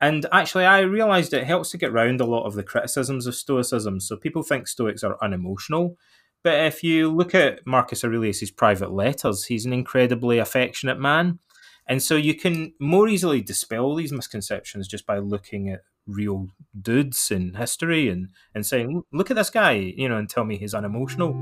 And 0.00 0.26
actually, 0.32 0.64
I 0.64 0.80
realized 0.80 1.32
it 1.32 1.44
helps 1.44 1.70
to 1.70 1.78
get 1.78 1.92
round 1.92 2.20
a 2.20 2.26
lot 2.26 2.46
of 2.46 2.54
the 2.54 2.62
criticisms 2.62 3.26
of 3.26 3.34
Stoicism. 3.34 4.00
So 4.00 4.16
people 4.16 4.42
think 4.42 4.66
Stoics 4.66 5.04
are 5.04 5.18
unemotional. 5.22 5.96
But 6.42 6.64
if 6.64 6.82
you 6.82 7.10
look 7.10 7.34
at 7.34 7.66
Marcus 7.66 8.02
Aurelius' 8.02 8.50
private 8.50 8.92
letters, 8.92 9.44
he's 9.44 9.66
an 9.66 9.74
incredibly 9.74 10.38
affectionate 10.38 10.98
man. 10.98 11.38
And 11.86 12.02
so 12.02 12.16
you 12.16 12.34
can 12.34 12.72
more 12.80 13.08
easily 13.08 13.42
dispel 13.42 13.94
these 13.94 14.12
misconceptions 14.12 14.88
just 14.88 15.06
by 15.06 15.18
looking 15.18 15.68
at 15.68 15.80
real 16.06 16.46
dudes 16.80 17.30
in 17.30 17.54
history 17.54 18.08
and, 18.08 18.30
and 18.54 18.64
saying, 18.64 19.02
look 19.12 19.30
at 19.30 19.36
this 19.36 19.50
guy, 19.50 19.72
you 19.72 20.08
know, 20.08 20.16
and 20.16 20.30
tell 20.30 20.44
me 20.44 20.56
he's 20.56 20.72
unemotional. 20.72 21.34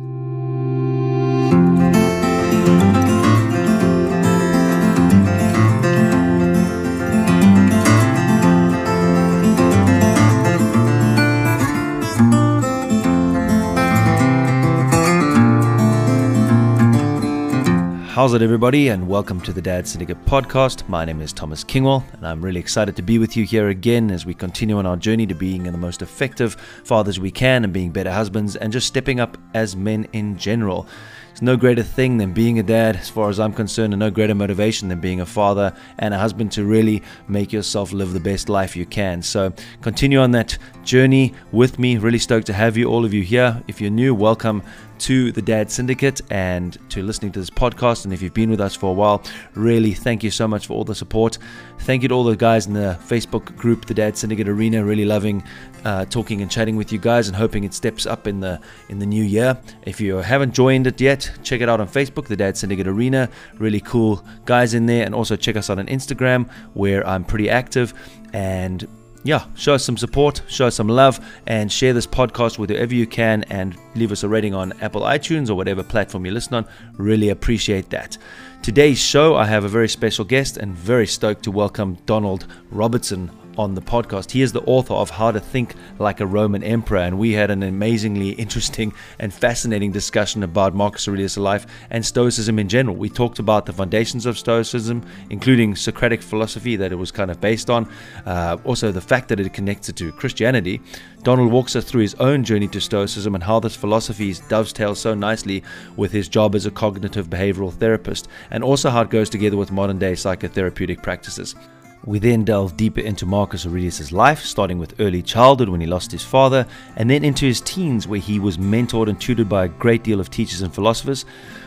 How's 18.19 18.35
it, 18.35 18.43
everybody, 18.43 18.89
and 18.89 19.07
welcome 19.07 19.41
to 19.43 19.53
the 19.53 19.63
Dad 19.63 19.87
Syndicate 19.87 20.25
podcast. 20.25 20.89
My 20.89 21.05
name 21.05 21.21
is 21.21 21.33
Thomas 21.33 21.63
Kingwell, 21.63 22.03
and 22.15 22.27
I'm 22.27 22.45
really 22.45 22.59
excited 22.59 22.97
to 22.97 23.03
be 23.03 23.17
with 23.17 23.37
you 23.37 23.45
here 23.45 23.69
again 23.69 24.11
as 24.11 24.27
we 24.27 24.35
continue 24.35 24.77
on 24.77 24.87
our 24.87 24.97
journey 24.97 25.25
to 25.29 25.37
being 25.37 25.63
the 25.63 25.79
most 25.79 26.03
effective 26.03 26.57
fathers 26.83 27.21
we 27.21 27.31
can 27.31 27.63
and 27.63 27.73
being 27.73 27.93
better 27.93 28.11
husbands 28.11 28.57
and 28.57 28.73
just 28.73 28.89
stepping 28.89 29.21
up 29.21 29.39
as 29.55 29.77
men 29.77 30.09
in 30.15 30.37
general. 30.37 30.89
It's 31.31 31.43
no 31.43 31.57
greater 31.57 31.85
thing 31.85 32.17
than 32.19 32.33
being 32.33 32.59
a 32.59 32.65
dad, 32.65 32.97
as 32.97 33.09
far 33.09 33.31
as 33.31 33.39
I'm 33.39 33.53
concerned, 33.53 33.93
and 33.93 34.01
no 34.01 34.11
greater 34.11 34.35
motivation 34.35 34.89
than 34.89 34.99
being 34.99 35.21
a 35.21 35.27
father 35.27 35.73
and 36.01 36.13
a 36.13 36.19
husband 36.19 36.51
to 36.53 36.65
really 36.65 37.05
make 37.29 37.53
yourself 37.53 37.93
live 37.93 38.13
the 38.13 38.19
best 38.19 38.49
life 38.49 38.75
you 38.75 38.85
can. 38.85 39.23
So 39.23 39.53
continue 39.81 40.19
on 40.19 40.33
that 40.33 40.59
journey 40.89 41.35
with 41.53 41.79
me. 41.79 41.99
Really 41.99 42.19
stoked 42.19 42.47
to 42.47 42.55
have 42.55 42.79
you, 42.79 42.87
all 42.87 43.05
of 43.05 43.13
you 43.13 43.23
here. 43.23 43.63
If 43.69 43.79
you're 43.79 43.91
new, 43.91 44.15
welcome 44.15 44.63
to 45.01 45.31
the 45.33 45.43
Dad 45.43 45.71
Syndicate 45.71 46.23
and 46.31 46.79
to 46.89 47.03
listening 47.03 47.31
to 47.33 47.41
this 47.41 47.51
podcast. 47.51 48.05
And 48.05 48.13
if 48.15 48.23
you've 48.23 48.33
been 48.33 48.49
with 48.49 48.61
us 48.61 48.75
for 48.75 48.91
a 48.91 48.95
while, 48.95 49.23
really 49.55 49.93
thank 49.93 50.25
you 50.25 50.31
so 50.31 50.49
much 50.49 50.67
for 50.67 50.73
all 50.73 50.85
the 50.85 50.95
support. 50.95 51.37
Thank 51.81 52.03
you 52.03 52.09
to 52.09 52.15
all 52.15 52.25
the 52.25 52.37
guys 52.37 52.67
in 52.67 52.73
the 52.73 52.99
Facebook 53.03 53.55
group, 53.55 53.85
the 53.85 53.93
Dad 53.93 54.17
Syndicate 54.17 54.49
Arena. 54.49 54.83
Really 54.83 55.05
loving 55.05 55.45
uh, 55.85 56.07
talking 56.07 56.41
and 56.41 56.51
chatting 56.51 56.75
with 56.75 56.91
you 56.91 56.99
guys, 56.99 57.29
and 57.29 57.37
hoping 57.37 57.65
it 57.65 57.75
steps 57.75 58.07
up 58.07 58.27
in 58.27 58.41
the 58.41 58.59
in 58.89 58.99
the 58.99 59.07
new 59.07 59.23
year. 59.23 59.59
If 59.83 60.01
you 60.01 60.17
haven't 60.17 60.55
joined 60.55 60.87
it 60.87 60.99
yet, 61.03 61.31
check 61.43 61.61
it 61.61 61.69
out 61.69 61.81
on 61.81 61.87
Facebook, 61.87 62.29
the 62.29 62.37
Dad 62.37 62.57
Syndicate 62.57 62.89
Arena. 62.89 63.29
Really 63.59 63.81
cool 63.81 64.25
guys 64.47 64.73
in 64.73 64.87
there, 64.87 65.05
and 65.05 65.15
also 65.15 65.37
check 65.37 65.55
us 65.55 65.69
out 65.69 65.79
on 65.79 65.87
Instagram 65.87 66.51
where 66.73 67.07
I'm 67.07 67.25
pretty 67.25 67.51
active 67.51 67.93
and 68.33 68.87
yeah, 69.29 69.45
show 69.55 69.75
us 69.75 69.85
some 69.85 69.99
support, 69.99 70.41
show 70.49 70.69
us 70.69 70.77
some 70.77 70.89
love, 70.89 71.21
and 71.47 71.71
share 71.71 71.93
this 71.93 72.07
podcast 72.07 72.59
with 72.59 72.71
whoever 72.71 72.95
you 72.95 73.07
can, 73.07 73.45
and 73.51 73.77
leave 73.95 74.11
us 74.11 74.23
a 74.23 74.29
rating 74.29 74.55
on 74.55 74.73
Apple 74.81 75.03
iTunes 75.03 75.51
or 75.51 75.55
whatever 75.55 75.83
platform 75.83 76.25
you 76.25 76.33
listen 76.33 76.55
on. 76.55 76.67
Really 76.95 77.29
appreciate 77.29 77.91
that. 77.91 78.17
Today's 78.63 78.99
show, 78.99 79.37
I 79.37 79.45
have 79.45 79.65
a 79.65 79.69
very 79.69 79.91
special 79.91 80.25
guest 80.25 80.57
and 80.57 80.75
very 80.75 81.07
stoked 81.07 81.43
to 81.43 81.51
welcome 81.51 81.99
Donald 82.07 82.47
Robertson 82.71 83.31
on 83.59 83.75
the 83.75 83.83
podcast. 83.83 84.31
He 84.31 84.41
is 84.41 84.53
the 84.53 84.63
author 84.63 84.95
of 84.95 85.11
How 85.11 85.33
to 85.33 85.41
Think 85.41 85.75
Like 85.99 86.21
a 86.21 86.27
Roman 86.27 86.63
Emperor, 86.63 86.99
and 86.99 87.19
we 87.19 87.33
had 87.33 87.51
an 87.51 87.63
amazingly 87.63 88.31
interesting 88.45 88.95
and 89.19 89.35
fascinating 89.35 89.91
discussion 89.91 90.43
about 90.45 90.75
Marcus 90.75 91.09
Aurelius' 91.09 91.37
life 91.37 91.67
and 91.91 92.07
Stoicism 92.07 92.59
in 92.59 92.69
general. 92.69 92.97
We 92.97 93.11
talked 93.11 93.41
about 93.41 93.67
the 93.67 93.73
foundations 93.73 94.27
of 94.27 94.39
Stoicism, 94.39 95.05
including 95.31 95.75
Socratic 95.75 96.23
philosophy 96.23 96.77
that 96.77 96.93
it 96.93 96.97
was 96.97 97.11
kind 97.11 97.31
of 97.31 97.41
based 97.41 97.69
on, 97.69 97.91
uh, 98.27 98.57
also 98.65 98.93
the 98.93 99.01
fact 99.01 99.29
that 99.29 99.41
it 99.41 99.53
connected 99.53 99.97
to 99.97 100.13
Christianity. 100.13 100.81
Donald 101.25 101.51
walks 101.51 101.75
us 101.75 101.85
through 101.85 102.03
his 102.03 102.15
own 102.15 102.45
journey 102.45 102.69
to 102.69 102.81
Stoicism 102.81 103.35
and 103.35 103.43
how 103.43 103.59
this 103.59 103.75
philosophy 103.75 104.35
dovetails 104.49 105.01
so 105.01 105.15
nicely 105.15 105.65
with 105.97 106.13
his 106.13 106.29
job 106.29 106.55
as 106.55 106.65
a 106.65 106.71
cognitive 106.71 107.29
behavioral 107.29 107.73
therapist, 107.73 108.29
and 108.53 108.63
also 108.63 108.89
how 108.89 109.03
it 109.03 109.11
goes 109.11 109.29
together 109.29 109.57
with 109.57 109.73
modern 109.73 109.99
day 109.99 110.13
psychotherapeutic 110.13 111.03
practices. 111.03 111.57
We 112.05 112.19
then 112.19 112.45
delve 112.45 112.77
deeper 112.77 113.01
into 113.01 113.27
Marcus 113.27 113.67
Aurelius' 113.67 114.13
life, 114.13 114.43
starting 114.43 114.79
with 114.79 114.99
early 115.01 115.21
childhood 115.21 115.69
when 115.69 115.81
he 115.81 115.87
lost 115.87 116.13
his 116.13 116.25
father, 116.25 116.67
and 116.97 117.11
then 117.11 117.25
into 117.25 117.45
his 117.45 117.61
teens 117.61 118.07
where 118.07 118.21
he 118.21 118.39
was 118.39 118.57
mentored 118.57 119.09
and 119.09 119.21
tutored 119.21 119.49
by 119.49 119.65
a 119.65 119.69
great 119.69 120.05
deal 120.05 120.21
of 120.21 120.31
teachers 120.31 120.63
and 120.63 120.75
philosophers. 120.75 121.27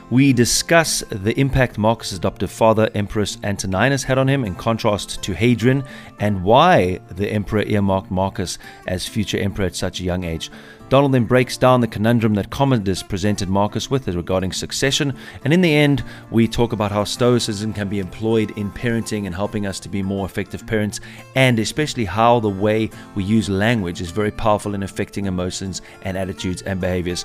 We 0.09 0.33
discuss 0.33 1.03
the 1.09 1.39
impact 1.39 1.77
Marcus' 1.77 2.13
adoptive 2.13 2.51
father, 2.51 2.89
Emperor 2.95 3.25
Antoninus, 3.43 4.03
had 4.03 4.17
on 4.17 4.27
him 4.27 4.43
in 4.43 4.55
contrast 4.55 5.21
to 5.23 5.33
Hadrian, 5.33 5.83
and 6.19 6.43
why 6.43 6.99
the 7.11 7.31
emperor 7.31 7.63
earmarked 7.63 8.09
Marcus 8.09 8.57
as 8.87 9.07
future 9.07 9.37
emperor 9.37 9.65
at 9.65 9.75
such 9.75 9.99
a 9.99 10.03
young 10.03 10.23
age. 10.23 10.49
Donald 10.91 11.13
then 11.13 11.23
breaks 11.23 11.55
down 11.55 11.79
the 11.79 11.87
conundrum 11.87 12.33
that 12.33 12.49
Commodus 12.49 13.01
presented 13.01 13.47
Marcus 13.47 13.89
with 13.89 14.09
regarding 14.09 14.51
succession, 14.51 15.15
and 15.45 15.53
in 15.53 15.61
the 15.61 15.73
end, 15.73 16.03
we 16.31 16.49
talk 16.49 16.73
about 16.73 16.91
how 16.91 17.05
Stoicism 17.05 17.71
can 17.71 17.87
be 17.87 17.99
employed 17.99 18.51
in 18.57 18.69
parenting 18.71 19.25
and 19.25 19.33
helping 19.33 19.65
us 19.65 19.79
to 19.79 19.87
be 19.87 20.03
more 20.03 20.25
effective 20.25 20.67
parents, 20.67 20.99
and 21.35 21.59
especially 21.59 22.03
how 22.03 22.41
the 22.41 22.49
way 22.49 22.89
we 23.15 23.23
use 23.23 23.47
language 23.47 24.01
is 24.01 24.11
very 24.11 24.31
powerful 24.31 24.75
in 24.75 24.83
affecting 24.83 25.27
emotions 25.27 25.81
and 26.01 26.17
attitudes 26.17 26.61
and 26.63 26.81
behaviors. 26.81 27.23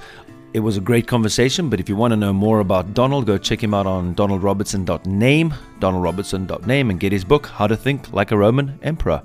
It 0.54 0.60
was 0.60 0.77
a 0.77 0.81
great 0.81 1.09
conversation, 1.09 1.69
but 1.69 1.81
if 1.81 1.88
you 1.88 1.97
want 1.97 2.12
to 2.12 2.16
know 2.16 2.33
more 2.33 2.60
about 2.60 2.94
Donald, 2.94 3.27
go 3.27 3.37
check 3.37 3.60
him 3.60 3.75
out 3.75 3.88
on 3.88 4.15
donaldrobertson.name, 4.15 5.54
donaldrobertson.name, 5.81 6.91
and 6.91 7.00
get 7.00 7.10
his 7.10 7.25
book, 7.25 7.47
How 7.48 7.66
to 7.66 7.77
Think 7.77 8.12
Like 8.12 8.31
a 8.31 8.37
Roman 8.37 8.78
Emperor. 8.84 9.22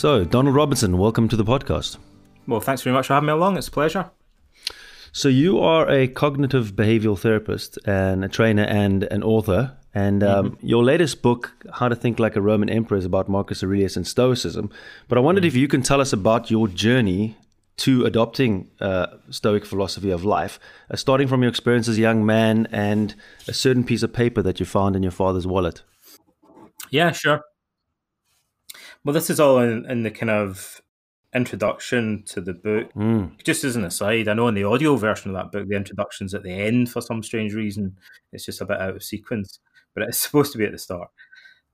So, 0.00 0.24
Donald 0.24 0.56
Robertson, 0.56 0.96
welcome 0.96 1.28
to 1.28 1.36
the 1.36 1.44
podcast. 1.44 1.98
Well, 2.46 2.60
thanks 2.60 2.80
very 2.80 2.94
much 2.94 3.08
for 3.08 3.12
having 3.12 3.26
me 3.26 3.34
along. 3.34 3.58
It's 3.58 3.68
a 3.68 3.70
pleasure. 3.70 4.10
So, 5.12 5.28
you 5.28 5.58
are 5.58 5.86
a 5.90 6.08
cognitive 6.08 6.72
behavioral 6.72 7.18
therapist 7.18 7.78
and 7.84 8.24
a 8.24 8.28
trainer 8.30 8.62
and 8.62 9.02
an 9.02 9.22
author. 9.22 9.76
And 9.92 10.22
um, 10.22 10.52
mm-hmm. 10.52 10.66
your 10.66 10.82
latest 10.82 11.20
book, 11.20 11.52
How 11.74 11.88
to 11.88 11.94
Think 11.94 12.18
Like 12.18 12.34
a 12.34 12.40
Roman 12.40 12.70
Emperor, 12.70 12.96
is 12.96 13.04
about 13.04 13.28
Marcus 13.28 13.62
Aurelius 13.62 13.94
and 13.94 14.06
Stoicism. 14.06 14.70
But 15.06 15.18
I 15.18 15.20
wondered 15.20 15.42
mm-hmm. 15.42 15.48
if 15.48 15.56
you 15.56 15.68
can 15.68 15.82
tell 15.82 16.00
us 16.00 16.14
about 16.14 16.50
your 16.50 16.66
journey 16.66 17.36
to 17.76 18.06
adopting 18.06 18.70
uh, 18.80 19.08
Stoic 19.28 19.66
philosophy 19.66 20.10
of 20.10 20.24
life, 20.24 20.58
uh, 20.90 20.96
starting 20.96 21.28
from 21.28 21.42
your 21.42 21.50
experience 21.50 21.88
as 21.88 21.98
a 21.98 22.00
young 22.00 22.24
man 22.24 22.68
and 22.72 23.14
a 23.46 23.52
certain 23.52 23.84
piece 23.84 24.02
of 24.02 24.14
paper 24.14 24.40
that 24.40 24.60
you 24.60 24.64
found 24.64 24.96
in 24.96 25.02
your 25.02 25.12
father's 25.12 25.46
wallet. 25.46 25.82
Yeah, 26.88 27.12
sure. 27.12 27.42
Well, 29.04 29.14
this 29.14 29.30
is 29.30 29.40
all 29.40 29.58
in, 29.58 29.86
in 29.86 30.02
the 30.02 30.10
kind 30.10 30.30
of 30.30 30.80
introduction 31.34 32.22
to 32.26 32.40
the 32.40 32.52
book. 32.52 32.92
Mm. 32.94 33.42
Just 33.42 33.64
as 33.64 33.76
an 33.76 33.84
aside, 33.84 34.28
I 34.28 34.34
know 34.34 34.48
in 34.48 34.54
the 34.54 34.64
audio 34.64 34.96
version 34.96 35.30
of 35.30 35.36
that 35.36 35.52
book, 35.52 35.68
the 35.68 35.76
introduction's 35.76 36.34
at 36.34 36.42
the 36.42 36.52
end 36.52 36.90
for 36.90 37.00
some 37.00 37.22
strange 37.22 37.54
reason. 37.54 37.96
It's 38.32 38.44
just 38.44 38.60
a 38.60 38.66
bit 38.66 38.80
out 38.80 38.96
of 38.96 39.02
sequence, 39.02 39.60
but 39.94 40.02
it's 40.02 40.18
supposed 40.20 40.52
to 40.52 40.58
be 40.58 40.64
at 40.64 40.72
the 40.72 40.78
start. 40.78 41.08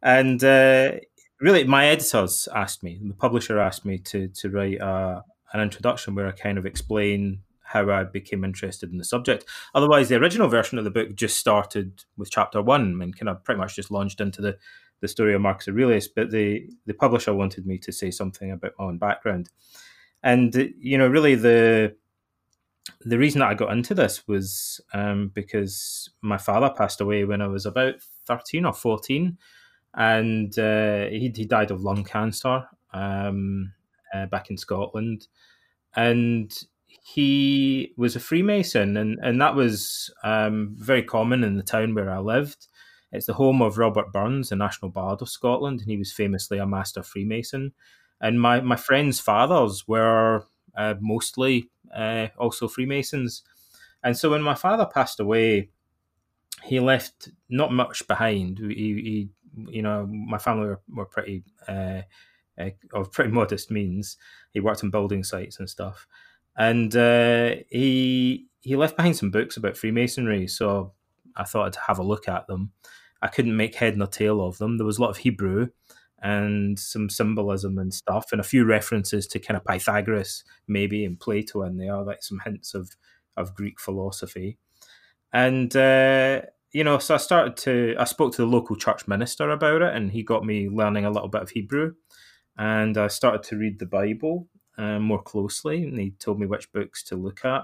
And 0.03 0.43
uh, 0.45 0.93
really, 1.41 1.65
my 1.65 1.87
editors 1.87 2.49
asked 2.55 2.83
me, 2.83 3.01
the 3.03 3.15
publisher 3.15 3.59
asked 3.59 3.85
me 3.85 3.99
to 3.99 4.29
to 4.29 4.51
write 4.51 4.81
a, 4.81 5.25
an 5.53 5.61
introduction 5.61 6.15
where 6.15 6.29
I 6.29 6.33
kind 6.33 6.59
of 6.59 6.67
explain 6.67 7.41
how 7.63 7.91
I 7.91 8.05
became 8.05 8.45
interested 8.45 8.93
in 8.93 8.99
the 8.99 9.05
subject. 9.05 9.45
Otherwise, 9.75 10.09
the 10.09 10.15
original 10.17 10.49
version 10.49 10.79
of 10.79 10.85
the 10.85 10.91
book 10.91 11.17
just 11.17 11.39
started 11.39 12.05
with 12.17 12.31
chapter 12.31 12.63
one 12.63 13.01
and 13.03 13.19
kind 13.19 13.29
of 13.29 13.43
pretty 13.43 13.59
much 13.59 13.75
just 13.75 13.91
launched 13.91 14.21
into 14.21 14.41
the 14.41 14.57
the 15.01 15.09
story 15.09 15.35
of 15.35 15.41
Marcus 15.41 15.69
Aurelius, 15.69 16.09
but 16.09 16.31
the 16.31 16.69
the 16.87 16.95
publisher 16.95 17.35
wanted 17.35 17.67
me 17.67 17.79
to 17.79 17.93
say 17.93 18.11
something 18.11 18.51
about 18.51 18.73
my 18.79 18.85
own 18.87 18.99
background, 18.99 19.51
and 20.23 20.73
you 20.79 20.99
know, 20.99 21.09
really 21.09 21.35
the 21.35 21.95
the 23.05 23.19
reason 23.19 23.41
that 23.41 23.49
I 23.49 23.55
got 23.55 23.73
into 23.73 23.95
this 23.95 24.27
was 24.27 24.81
um, 24.93 25.31
because 25.35 26.11
my 26.23 26.39
father 26.39 26.71
passed 26.77 27.01
away 27.01 27.25
when 27.25 27.43
I 27.43 27.47
was 27.47 27.67
about 27.67 27.95
thirteen 28.27 28.65
or 28.65 28.73
fourteen, 28.73 29.39
and 29.95 30.57
uh, 30.59 31.07
he 31.07 31.33
he 31.35 31.45
died 31.45 31.71
of 31.71 31.83
lung 31.83 32.05
cancer 32.05 32.65
um, 32.93 33.73
uh, 34.15 34.27
back 34.27 34.51
in 34.51 34.57
Scotland, 34.57 35.29
and 35.95 36.53
he 36.87 37.93
was 37.97 38.17
a 38.17 38.21
Freemason, 38.21 38.97
and 38.97 39.19
and 39.23 39.41
that 39.41 39.55
was 39.55 40.13
um, 40.25 40.75
very 40.77 41.03
common 41.03 41.45
in 41.45 41.57
the 41.57 41.63
town 41.63 41.95
where 41.95 42.11
I 42.11 42.19
lived. 42.19 42.67
It's 43.17 43.27
the 43.27 43.35
home 43.35 43.63
of 43.63 43.79
Robert 43.79 44.13
Burns, 44.13 44.51
the 44.51 44.57
National 44.57 44.91
Bard 44.91 45.23
of 45.23 45.29
Scotland, 45.29 45.81
and 45.81 45.91
he 45.91 45.97
was 45.97 46.13
famously 46.13 46.59
a 46.59 46.67
master 46.67 47.03
Freemason. 47.03 47.73
And 48.21 48.41
my, 48.41 48.61
my 48.61 48.77
friends' 48.77 49.21
fathers 49.21 49.87
were 49.89 50.45
uh, 50.77 50.95
mostly 51.01 51.71
uh, 51.95 52.29
also 52.39 52.69
Freemasons. 52.69 53.43
And 54.03 54.17
so 54.17 54.31
when 54.31 54.43
my 54.43 54.55
father 54.55 54.87
passed 54.87 55.21
away, 55.21 55.71
he 56.63 56.81
left 56.81 57.31
not 57.49 57.73
much 57.73 58.07
behind. 58.07 58.59
He, 58.59 58.73
he 58.75 59.29
you 59.69 59.83
know, 59.83 60.07
my 60.07 60.39
family 60.39 60.69
were, 60.69 60.81
were 60.89 61.07
pretty 61.07 61.45
uh, 61.69 62.03
uh, 62.59 62.71
of 62.93 63.13
pretty 63.13 63.31
modest 63.33 63.71
means. 63.71 64.17
He 64.53 64.61
worked 64.61 64.85
on 64.85 64.91
building 64.91 65.25
sites 65.25 65.59
and 65.59 65.69
stuff, 65.69 66.07
and 66.57 66.95
uh, 66.95 67.57
he 67.71 68.47
he 68.61 68.77
left 68.77 68.97
behind 68.97 69.17
some 69.17 69.31
books 69.31 69.57
about 69.57 69.77
Freemasonry. 69.77 70.47
So 70.49 70.93
I 71.37 71.45
thought 71.45 71.67
I'd 71.67 71.87
have 71.87 71.99
a 71.99 72.05
look 72.05 72.29
at 72.29 72.47
them. 72.47 72.73
I 73.23 73.29
couldn't 73.29 73.57
make 73.57 73.75
head 73.75 73.97
nor 73.97 74.07
tail 74.07 74.41
of 74.41 74.59
them. 74.59 74.79
There 74.79 74.87
was 74.87 74.99
a 74.99 75.03
lot 75.03 75.11
of 75.11 75.19
Hebrew 75.19 75.69
and 76.23 76.79
some 76.79 77.11
symbolism 77.11 77.79
and 77.79 77.93
stuff, 77.93 78.33
and 78.33 78.41
a 78.41 78.45
few 78.45 78.65
references 78.65 79.27
to 79.29 79.39
kind 79.39 79.57
of 79.57 79.65
Pythagoras, 79.65 80.45
maybe, 80.67 81.05
and 81.05 81.21
Plato 81.21 81.63
in 81.63 81.77
there, 81.77 82.03
like 82.03 82.23
some 82.23 82.41
hints 82.45 82.75
of 82.75 82.97
of 83.37 83.55
Greek 83.55 83.79
philosophy. 83.79 84.59
And 85.33 85.75
uh, 85.77 86.43
you 86.73 86.85
know, 86.85 86.99
so 86.99 87.15
I 87.15 87.19
started 87.19 87.57
to. 87.59 87.95
I 87.99 88.05
spoke 88.05 88.33
to 88.35 88.43
the 88.43 88.47
local 88.47 88.77
church 88.77 89.07
minister 89.09 89.51
about 89.51 89.83
it, 89.83 89.95
and 89.95 90.11
he 90.11 90.23
got 90.23 90.45
me 90.45 90.69
learning 90.69 91.05
a 91.05 91.11
little 91.11 91.29
bit 91.29 91.43
of 91.43 91.51
Hebrew. 91.51 91.95
And 92.59 92.97
I 92.97 93.09
started 93.09 93.43
to 93.45 93.57
read 93.57 93.79
the 93.79 93.87
Bible 93.87 94.49
uh, 94.79 94.99
more 94.99 95.23
closely, 95.23 95.85
and 95.85 95.99
he 95.99 96.11
told 96.13 96.41
me 96.41 96.47
which 96.47 96.73
books 96.73 97.03
to 97.05 97.17
look 97.17 97.45
at. 97.45 97.63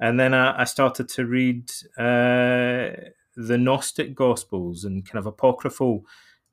And 0.00 0.18
then 0.18 0.34
I, 0.34 0.62
I 0.62 0.64
started 0.64 1.08
to 1.10 1.26
read 1.26 1.70
uh, 1.98 2.90
the 3.38 3.56
Gnostic 3.56 4.14
Gospels 4.16 4.84
and 4.84 5.06
kind 5.06 5.18
of 5.18 5.26
apocryphal 5.26 6.04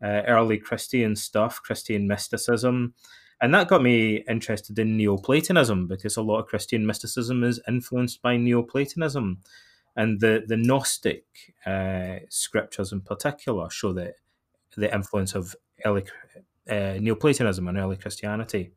uh, 0.04 0.22
early 0.28 0.60
Christian 0.60 1.16
stuff, 1.16 1.62
Christian 1.62 2.08
mysticism. 2.08 2.94
And 3.42 3.54
that 3.54 3.68
got 3.68 3.82
me 3.82 4.24
interested 4.30 4.78
in 4.78 4.96
Neoplatonism 4.96 5.88
because 5.88 6.16
a 6.16 6.22
lot 6.22 6.40
of 6.40 6.48
Christian 6.48 6.86
mysticism 6.86 7.44
is 7.44 7.60
influenced 7.68 8.22
by 8.22 8.38
Neoplatonism. 8.38 9.40
And 9.96 10.20
the, 10.20 10.44
the 10.46 10.58
Gnostic 10.58 11.26
uh, 11.66 12.18
scriptures 12.30 12.92
in 12.92 13.02
particular 13.02 13.70
show 13.70 13.92
the, 13.92 14.14
the 14.78 14.94
influence 14.94 15.34
of 15.34 15.56
early 15.84 16.04
uh, 16.70 16.98
Neoplatonism 17.00 17.68
and 17.68 17.78
early 17.78 17.98
Christianity. 17.98 18.72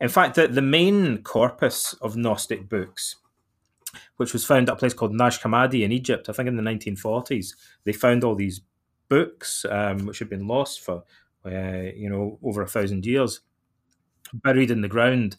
In 0.00 0.08
fact, 0.10 0.34
the, 0.34 0.48
the 0.48 0.62
main 0.62 1.22
corpus 1.22 1.94
of 1.94 2.16
Gnostic 2.16 2.68
books, 2.68 3.16
which 4.16 4.32
was 4.32 4.44
found 4.44 4.68
at 4.68 4.74
a 4.74 4.78
place 4.78 4.94
called 4.94 5.14
Nag 5.14 5.32
Hammadi 5.32 5.82
in 5.82 5.92
Egypt, 5.92 6.28
I 6.28 6.32
think 6.32 6.48
in 6.48 6.56
the 6.56 6.62
1940s, 6.62 7.54
they 7.84 7.92
found 7.92 8.24
all 8.24 8.34
these 8.34 8.60
books 9.08 9.64
um, 9.70 10.06
which 10.06 10.18
had 10.18 10.30
been 10.30 10.46
lost 10.46 10.80
for 10.80 11.04
uh, 11.46 11.90
you 11.94 12.08
know 12.08 12.38
over 12.42 12.62
a 12.62 12.66
thousand 12.66 13.04
years, 13.06 13.40
buried 14.32 14.70
in 14.70 14.80
the 14.80 14.88
ground. 14.88 15.36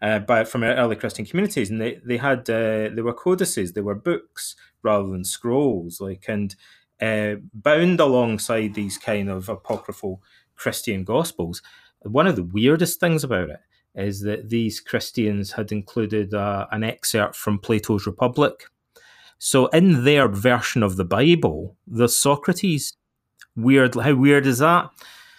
Uh, 0.00 0.20
by, 0.20 0.44
from 0.44 0.62
early 0.62 0.94
Christian 0.94 1.24
communities, 1.24 1.70
and 1.70 1.80
they 1.80 2.00
they 2.04 2.18
had 2.18 2.48
uh, 2.48 2.88
they 2.94 3.02
were 3.02 3.12
codices, 3.12 3.72
they 3.72 3.80
were 3.80 3.96
books 3.96 4.54
rather 4.84 5.08
than 5.08 5.24
scrolls, 5.24 6.00
like 6.00 6.26
and 6.28 6.54
uh, 7.02 7.34
bound 7.52 7.98
alongside 7.98 8.74
these 8.74 8.96
kind 8.96 9.28
of 9.28 9.48
apocryphal 9.48 10.22
Christian 10.54 11.02
Gospels. 11.02 11.62
One 12.02 12.28
of 12.28 12.36
the 12.36 12.44
weirdest 12.44 13.00
things 13.00 13.24
about 13.24 13.50
it 13.50 13.58
is 13.98 14.20
that 14.20 14.48
these 14.48 14.80
Christians 14.80 15.52
had 15.52 15.72
included 15.72 16.32
uh, 16.32 16.66
an 16.70 16.84
excerpt 16.84 17.36
from 17.36 17.58
Plato's 17.58 18.06
Republic. 18.06 18.64
So 19.38 19.66
in 19.66 20.04
their 20.04 20.28
version 20.28 20.82
of 20.82 20.96
the 20.96 21.04
Bible, 21.04 21.76
the 21.86 22.08
Socrates. 22.08 22.94
Weird. 23.56 23.96
How 23.96 24.14
weird 24.14 24.46
is 24.46 24.58
that? 24.58 24.90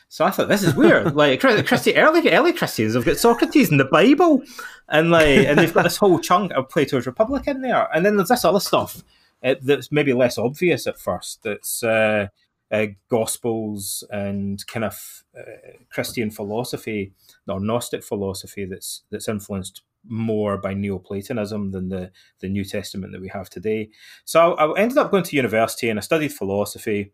So 0.09 0.25
I 0.25 0.31
thought 0.31 0.49
this 0.49 0.63
is 0.63 0.75
weird. 0.75 1.15
like 1.15 1.39
Christi- 1.39 1.95
early 1.95 2.29
early 2.29 2.51
Christians 2.51 2.95
have 2.95 3.05
got 3.05 3.17
Socrates 3.17 3.71
in 3.71 3.77
the 3.77 3.85
Bible, 3.85 4.43
and 4.89 5.11
like 5.11 5.27
and 5.47 5.57
they've 5.57 5.73
got 5.73 5.83
this 5.83 5.97
whole 5.97 6.19
chunk 6.19 6.51
of 6.53 6.67
Plato's 6.67 7.05
Republic 7.05 7.47
in 7.47 7.61
there, 7.61 7.87
and 7.93 8.05
then 8.05 8.17
there's 8.17 8.29
this 8.29 8.43
other 8.43 8.59
stuff 8.59 9.03
uh, 9.43 9.55
that's 9.61 9.91
maybe 9.91 10.11
less 10.11 10.37
obvious 10.37 10.87
at 10.87 10.99
first. 10.99 11.43
That's 11.43 11.83
uh, 11.83 12.27
uh, 12.71 12.87
Gospels 13.09 14.03
and 14.11 14.65
kind 14.67 14.85
of 14.85 15.23
uh, 15.37 15.73
Christian 15.91 16.31
philosophy 16.31 17.13
or 17.47 17.59
Gnostic 17.59 18.03
philosophy 18.03 18.65
that's 18.65 19.03
that's 19.11 19.27
influenced 19.27 19.81
more 20.05 20.57
by 20.57 20.73
Neoplatonism 20.73 21.71
than 21.71 21.89
the 21.89 22.11
the 22.39 22.49
New 22.49 22.63
Testament 22.63 23.13
that 23.13 23.21
we 23.21 23.29
have 23.29 23.49
today. 23.49 23.89
So 24.25 24.53
I, 24.53 24.65
I 24.65 24.79
ended 24.79 24.97
up 24.97 25.11
going 25.11 25.23
to 25.23 25.35
university 25.35 25.89
and 25.89 25.99
I 25.99 26.01
studied 26.01 26.33
philosophy. 26.33 27.11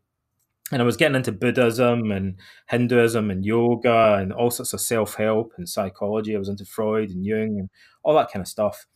And 0.71 0.81
I 0.81 0.85
was 0.85 0.97
getting 0.97 1.15
into 1.15 1.31
Buddhism 1.31 2.11
and 2.11 2.39
Hinduism 2.69 3.29
and 3.29 3.45
yoga 3.45 4.15
and 4.15 4.33
all 4.33 4.49
sorts 4.49 4.73
of 4.73 4.81
self 4.81 5.13
help 5.13 5.53
and 5.57 5.69
psychology. 5.69 6.35
I 6.35 6.39
was 6.39 6.49
into 6.49 6.65
Freud 6.65 7.11
and 7.11 7.23
Jung 7.23 7.59
and 7.59 7.69
all 8.03 8.15
that 8.15 8.31
kind 8.31 8.41
of 8.41 8.47
stuff 8.47 8.87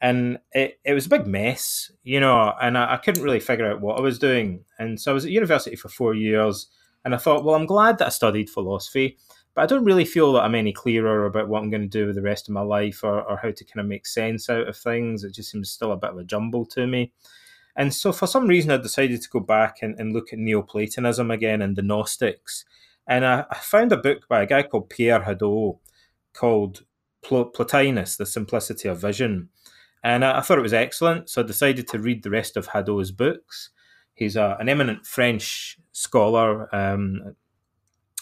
and 0.00 0.38
it, 0.52 0.78
it 0.84 0.92
was 0.92 1.06
a 1.06 1.10
big 1.10 1.26
mess, 1.26 1.90
you 2.02 2.20
know, 2.20 2.52
and 2.60 2.76
I, 2.76 2.94
I, 2.94 2.96
couldn't 2.98 3.22
really 3.22 3.40
figure 3.40 3.70
out 3.70 3.80
what 3.80 3.98
I 3.98 4.02
was 4.02 4.18
doing. 4.18 4.64
And 4.78 5.00
so 5.00 5.10
I 5.10 5.14
was 5.14 5.24
at 5.24 5.30
university 5.30 5.76
for 5.76 5.88
four 5.88 6.14
years, 6.14 6.68
and 7.04 7.14
I 7.14 7.18
thought, 7.18 7.44
well, 7.44 7.54
I'm 7.54 7.66
glad 7.66 7.98
that 7.98 8.08
I 8.08 8.10
studied 8.10 8.50
philosophy, 8.50 9.16
but 9.54 9.62
I 9.62 9.66
don't 9.66 9.84
really 9.84 10.04
feel 10.04 10.32
that 10.34 10.42
I'm 10.42 10.54
any 10.54 10.72
clearer 10.72 11.24
about 11.24 11.48
what 11.48 11.62
I'm 11.62 11.70
going 11.70 11.82
to 11.82 11.88
do 11.88 12.06
with 12.06 12.16
the 12.16 12.22
rest 12.22 12.48
of 12.48 12.52
my 12.52 12.60
life 12.60 13.02
or, 13.02 13.22
or 13.22 13.38
how 13.38 13.50
to 13.50 13.64
kind 13.64 13.80
of 13.80 13.86
make 13.86 14.06
sense 14.06 14.50
out 14.50 14.68
of 14.68 14.76
things. 14.76 15.24
It 15.24 15.32
just 15.32 15.50
seems 15.50 15.70
still 15.70 15.92
a 15.92 15.96
bit 15.96 16.10
of 16.10 16.18
a 16.18 16.24
jumble 16.24 16.66
to 16.66 16.86
me. 16.86 17.12
And 17.74 17.94
so 17.94 18.12
for 18.12 18.26
some 18.26 18.48
reason, 18.48 18.70
I 18.70 18.78
decided 18.78 19.22
to 19.22 19.30
go 19.30 19.40
back 19.40 19.78
and, 19.82 19.98
and 19.98 20.12
look 20.12 20.32
at 20.32 20.38
Neoplatonism 20.38 21.30
again 21.30 21.62
and 21.62 21.76
the 21.76 21.82
Gnostics. 21.82 22.64
And 23.06 23.24
I, 23.24 23.44
I 23.50 23.56
found 23.56 23.92
a 23.92 23.96
book 23.96 24.28
by 24.28 24.42
a 24.42 24.46
guy 24.46 24.62
called 24.62 24.90
Pierre 24.90 25.20
Hadot 25.20 25.78
called 26.34 26.82
Plotinus, 27.22 28.16
The 28.16 28.26
Simplicity 28.26 28.88
of 28.88 29.00
Vision 29.00 29.48
and 30.02 30.24
I, 30.24 30.38
I, 30.38 30.40
thought 30.40 30.58
it 30.58 30.62
was 30.62 30.72
excellent. 30.72 31.30
So 31.30 31.42
I 31.42 31.46
decided 31.46 31.88
to 31.88 31.98
read 31.98 32.22
the 32.22 32.30
rest 32.30 32.56
of 32.56 32.68
Hadot's 32.68 33.10
books. 33.10 33.70
He's 34.14 34.36
a, 34.36 34.56
an 34.60 34.68
eminent 34.68 35.06
French 35.06 35.78
scholar, 35.92 36.74
um, 36.74 37.34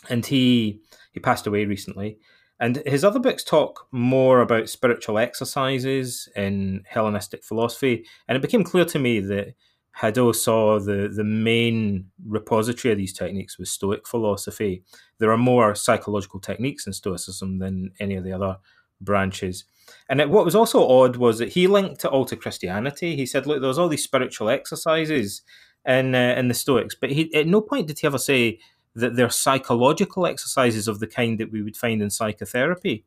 and 0.08 0.24
he 0.26 0.80
he 1.12 1.20
passed 1.20 1.46
away 1.46 1.64
recently. 1.64 2.18
And 2.60 2.82
his 2.86 3.04
other 3.04 3.18
books 3.18 3.42
talk 3.42 3.88
more 3.90 4.40
about 4.40 4.68
spiritual 4.68 5.18
exercises 5.18 6.28
in 6.36 6.82
Hellenistic 6.86 7.44
philosophy. 7.44 8.06
And 8.28 8.36
it 8.36 8.42
became 8.42 8.64
clear 8.64 8.84
to 8.86 8.98
me 8.98 9.20
that 9.20 9.54
Hadot 10.00 10.34
saw 10.34 10.78
the, 10.80 11.12
the 11.14 11.24
main 11.24 12.10
repository 12.26 12.92
of 12.92 12.98
these 12.98 13.12
techniques 13.12 13.58
was 13.58 13.70
Stoic 13.70 14.06
philosophy. 14.06 14.82
There 15.18 15.30
are 15.30 15.38
more 15.38 15.74
psychological 15.74 16.40
techniques 16.40 16.86
in 16.86 16.92
Stoicism 16.92 17.58
than 17.58 17.92
any 18.00 18.16
of 18.16 18.24
the 18.24 18.32
other 18.32 18.58
branches. 19.00 19.64
And 20.08 20.20
it, 20.20 20.28
what 20.28 20.44
was 20.44 20.54
also 20.54 20.86
odd 20.86 21.16
was 21.16 21.38
that 21.38 21.50
he 21.50 21.66
linked 21.66 22.04
it 22.04 22.10
all 22.10 22.26
to 22.26 22.36
Christianity. 22.36 23.16
He 23.16 23.26
said, 23.26 23.46
"Look, 23.46 23.60
there 23.60 23.68
was 23.68 23.78
all 23.78 23.88
these 23.88 24.04
spiritual 24.04 24.50
exercises 24.50 25.42
in 25.86 26.14
uh, 26.14 26.34
in 26.36 26.48
the 26.48 26.54
Stoics, 26.54 26.94
but 26.94 27.10
he 27.10 27.34
at 27.34 27.46
no 27.46 27.60
point 27.60 27.86
did 27.86 27.98
he 27.98 28.06
ever 28.06 28.18
say 28.18 28.58
that 28.94 29.16
they're 29.16 29.30
psychological 29.30 30.26
exercises 30.26 30.86
of 30.86 31.00
the 31.00 31.06
kind 31.06 31.40
that 31.40 31.50
we 31.50 31.62
would 31.62 31.76
find 31.76 32.02
in 32.02 32.10
psychotherapy." 32.10 33.04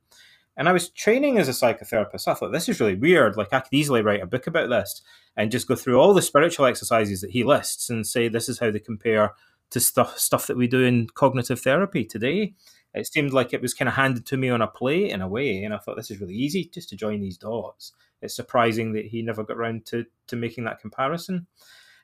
And 0.58 0.68
I 0.68 0.72
was 0.72 0.90
training 0.90 1.38
as 1.38 1.48
a 1.48 1.52
psychotherapist. 1.52 2.28
I 2.28 2.34
thought 2.34 2.52
this 2.52 2.68
is 2.68 2.80
really 2.80 2.96
weird. 2.96 3.38
Like 3.38 3.54
I 3.54 3.60
could 3.60 3.74
easily 3.74 4.02
write 4.02 4.24
a 4.24 4.28
book 4.28 4.48
about 4.48 4.70
this 4.70 5.04
and 5.36 5.52
just 5.52 5.68
go 5.68 5.76
through 5.76 6.00
all 6.00 6.16
the 6.16 6.22
spiritual 6.24 6.66
exercises 6.66 7.22
that 7.22 7.30
he 7.30 7.44
lists 7.44 7.92
and 7.92 8.08
say 8.08 8.28
this 8.28 8.50
is 8.50 8.58
how 8.58 8.72
they 8.72 8.80
compare 8.80 9.34
to 9.70 9.80
stuff 9.80 10.18
stuff 10.18 10.48
that 10.48 10.58
we 10.58 10.68
do 10.68 10.82
in 10.82 11.08
cognitive 11.14 11.60
therapy 11.60 12.04
today 12.04 12.54
it 12.98 13.08
seemed 13.08 13.34
like 13.34 13.54
it 13.54 13.62
was 13.62 13.74
kind 13.74 13.90
of 13.90 13.96
handed 13.96 14.26
to 14.28 14.38
me 14.38 14.50
on 14.50 14.62
a 14.62 14.68
plate 14.68 15.12
in 15.12 15.22
a 15.22 15.28
way, 15.28 15.64
and 15.64 15.74
I 15.74 15.78
thought 15.78 15.96
this 15.96 16.12
is 16.12 16.20
really 16.20 16.36
easy 16.36 16.70
just 16.74 16.90
to 16.90 16.96
join 16.96 17.22
these 17.22 17.38
dots. 17.38 17.94
It's 18.22 18.36
surprising 18.36 18.94
that 18.94 19.06
he 19.06 19.22
never 19.22 19.44
got 19.44 19.58
around 19.58 19.86
to 19.88 20.06
to 20.28 20.36
making 20.36 20.66
that 20.66 20.80
comparison. 20.80 21.48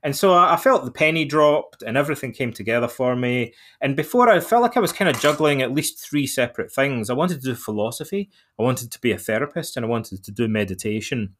And 0.04 0.16
so 0.16 0.34
I 0.34 0.58
felt 0.58 0.84
the 0.84 0.92
penny 0.92 1.24
dropped 1.24 1.82
and 1.82 1.96
everything 1.96 2.34
came 2.34 2.52
together 2.52 2.90
for 2.90 3.16
me. 3.16 3.54
And 3.80 3.96
before 3.96 4.28
I 4.28 4.42
felt 4.42 4.62
like 4.62 4.76
I 4.76 4.82
was 4.82 4.92
kind 4.92 5.10
of 5.10 5.20
juggling 5.22 5.62
at 5.62 5.74
least 5.74 5.98
three 5.98 6.28
separate 6.28 6.74
things. 6.74 7.10
I 7.10 7.14
wanted 7.14 7.42
to 7.42 7.48
do 7.48 7.56
philosophy, 7.56 8.30
I 8.60 8.64
wanted 8.64 8.92
to 8.92 9.00
be 9.00 9.14
a 9.14 9.18
therapist, 9.18 9.78
and 9.78 9.86
I 9.86 9.90
wanted 9.90 10.22
to 10.22 10.32
do 10.32 10.50
meditation. 10.50 11.36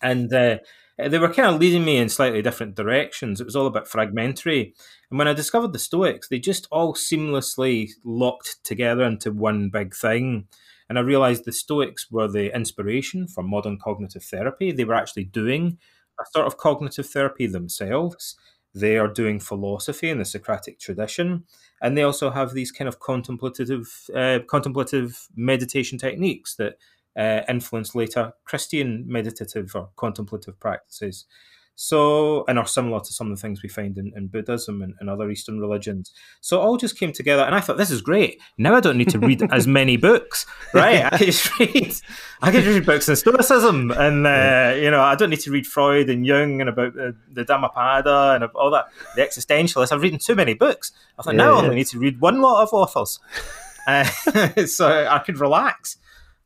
And 0.00 0.32
uh, 0.32 0.58
they 0.98 1.18
were 1.18 1.32
kind 1.32 1.54
of 1.54 1.60
leading 1.60 1.84
me 1.84 1.96
in 1.96 2.08
slightly 2.08 2.42
different 2.42 2.74
directions. 2.74 3.40
It 3.40 3.44
was 3.44 3.56
all 3.56 3.66
a 3.66 3.70
bit 3.70 3.88
fragmentary. 3.88 4.74
And 5.10 5.18
when 5.18 5.28
I 5.28 5.32
discovered 5.32 5.72
the 5.72 5.78
Stoics, 5.78 6.28
they 6.28 6.38
just 6.38 6.68
all 6.70 6.94
seamlessly 6.94 7.90
locked 8.04 8.62
together 8.64 9.04
into 9.04 9.32
one 9.32 9.70
big 9.70 9.94
thing. 9.94 10.48
And 10.88 10.98
I 10.98 11.02
realized 11.02 11.44
the 11.44 11.52
Stoics 11.52 12.10
were 12.10 12.28
the 12.28 12.54
inspiration 12.54 13.26
for 13.26 13.42
modern 13.42 13.78
cognitive 13.78 14.24
therapy. 14.24 14.72
They 14.72 14.84
were 14.84 14.94
actually 14.94 15.24
doing 15.24 15.78
a 16.20 16.24
sort 16.32 16.46
of 16.46 16.58
cognitive 16.58 17.08
therapy 17.08 17.46
themselves. 17.46 18.36
They 18.74 18.98
are 18.98 19.08
doing 19.08 19.40
philosophy 19.40 20.08
in 20.08 20.18
the 20.18 20.24
Socratic 20.24 20.78
tradition, 20.78 21.44
and 21.82 21.96
they 21.96 22.02
also 22.02 22.30
have 22.30 22.52
these 22.52 22.72
kind 22.72 22.88
of 22.88 23.00
contemplative, 23.00 24.08
uh, 24.14 24.38
contemplative 24.48 25.28
meditation 25.36 25.98
techniques 25.98 26.56
that 26.56 26.76
uh, 27.16 27.40
influenced 27.48 27.94
later 27.94 28.32
Christian 28.44 29.04
meditative 29.06 29.72
or 29.74 29.90
contemplative 29.96 30.58
practices. 30.58 31.26
So, 31.74 32.44
and 32.48 32.58
are 32.58 32.66
similar 32.66 33.00
to 33.00 33.12
some 33.12 33.32
of 33.32 33.36
the 33.36 33.40
things 33.40 33.62
we 33.62 33.68
find 33.68 33.96
in, 33.96 34.12
in 34.14 34.26
Buddhism 34.28 34.82
and, 34.82 34.94
and, 35.00 35.08
other 35.08 35.30
Eastern 35.30 35.58
religions. 35.58 36.12
So 36.42 36.60
it 36.60 36.64
all 36.64 36.76
just 36.76 36.98
came 36.98 37.12
together, 37.12 37.42
and 37.42 37.54
I 37.54 37.60
thought 37.60 37.78
this 37.78 37.90
is 37.90 38.02
great. 38.02 38.40
Now 38.58 38.74
I 38.74 38.80
don't 38.80 38.98
need 38.98 39.08
to 39.08 39.18
read 39.18 39.42
as 39.50 39.66
many 39.66 39.96
books, 39.96 40.44
right? 40.74 41.06
I 41.06 41.16
can 41.16 41.26
just 41.26 41.58
read, 41.58 41.94
I 42.42 42.50
can 42.50 42.62
just 42.62 42.74
read 42.76 42.86
books 42.86 43.08
on 43.08 43.16
Stoicism, 43.16 43.90
and 43.90 44.26
uh, 44.26 44.74
you 44.76 44.90
know, 44.90 45.00
I 45.00 45.14
don't 45.14 45.30
need 45.30 45.40
to 45.40 45.50
read 45.50 45.66
Freud 45.66 46.10
and 46.10 46.26
Jung 46.26 46.60
and 46.60 46.68
about 46.68 46.94
the, 46.94 47.16
the 47.32 47.44
Dhammapada 47.44 48.34
and 48.34 48.44
all 48.54 48.70
that, 48.70 48.88
the 49.16 49.22
existentialists. 49.22 49.92
I've 49.92 50.02
read 50.02 50.20
too 50.20 50.34
many 50.34 50.52
books. 50.52 50.92
I 51.18 51.22
thought 51.22 51.34
yeah, 51.34 51.38
now 51.38 51.52
yeah. 51.52 51.56
I 51.56 51.64
only 51.64 51.76
need 51.76 51.86
to 51.88 51.98
read 51.98 52.20
one 52.20 52.42
lot 52.42 52.62
of 52.62 52.74
authors, 52.74 53.18
uh, 53.86 54.04
so 54.66 55.06
I 55.08 55.18
could 55.20 55.40
relax 55.40 55.96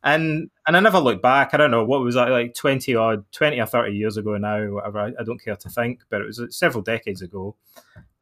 and 0.03 0.49
and 0.65 0.77
I 0.77 0.79
never 0.79 0.99
look 0.99 1.21
back. 1.21 1.53
I 1.53 1.57
don't 1.57 1.71
know 1.71 1.83
what 1.83 2.01
was 2.01 2.15
that 2.15 2.29
like 2.29 2.53
twenty 2.53 2.95
or 2.95 3.25
twenty 3.31 3.59
or 3.59 3.65
thirty 3.65 3.95
years 3.95 4.17
ago 4.17 4.37
now, 4.37 4.65
whatever. 4.67 4.99
I, 4.99 5.13
I 5.19 5.23
don't 5.23 5.43
care 5.43 5.55
to 5.55 5.69
think, 5.69 6.01
but 6.09 6.21
it 6.21 6.25
was 6.27 6.41
several 6.57 6.83
decades 6.83 7.21
ago, 7.21 7.55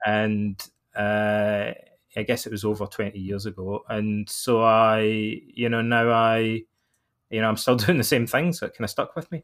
and 0.05 0.61
uh, 0.95 1.71
I 2.15 2.23
guess 2.23 2.45
it 2.45 2.51
was 2.51 2.65
over 2.65 2.85
twenty 2.85 3.19
years 3.19 3.45
ago. 3.45 3.83
And 3.89 4.29
so 4.29 4.63
I, 4.63 5.01
you 5.01 5.69
know, 5.69 5.81
now 5.81 6.09
I, 6.11 6.63
you 7.29 7.41
know, 7.41 7.49
I'm 7.49 7.57
still 7.57 7.75
doing 7.75 7.97
the 7.97 8.03
same 8.03 8.27
thing, 8.27 8.53
so 8.53 8.67
it 8.67 8.73
kind 8.73 8.85
of 8.85 8.89
stuck 8.89 9.15
with 9.15 9.31
me. 9.31 9.43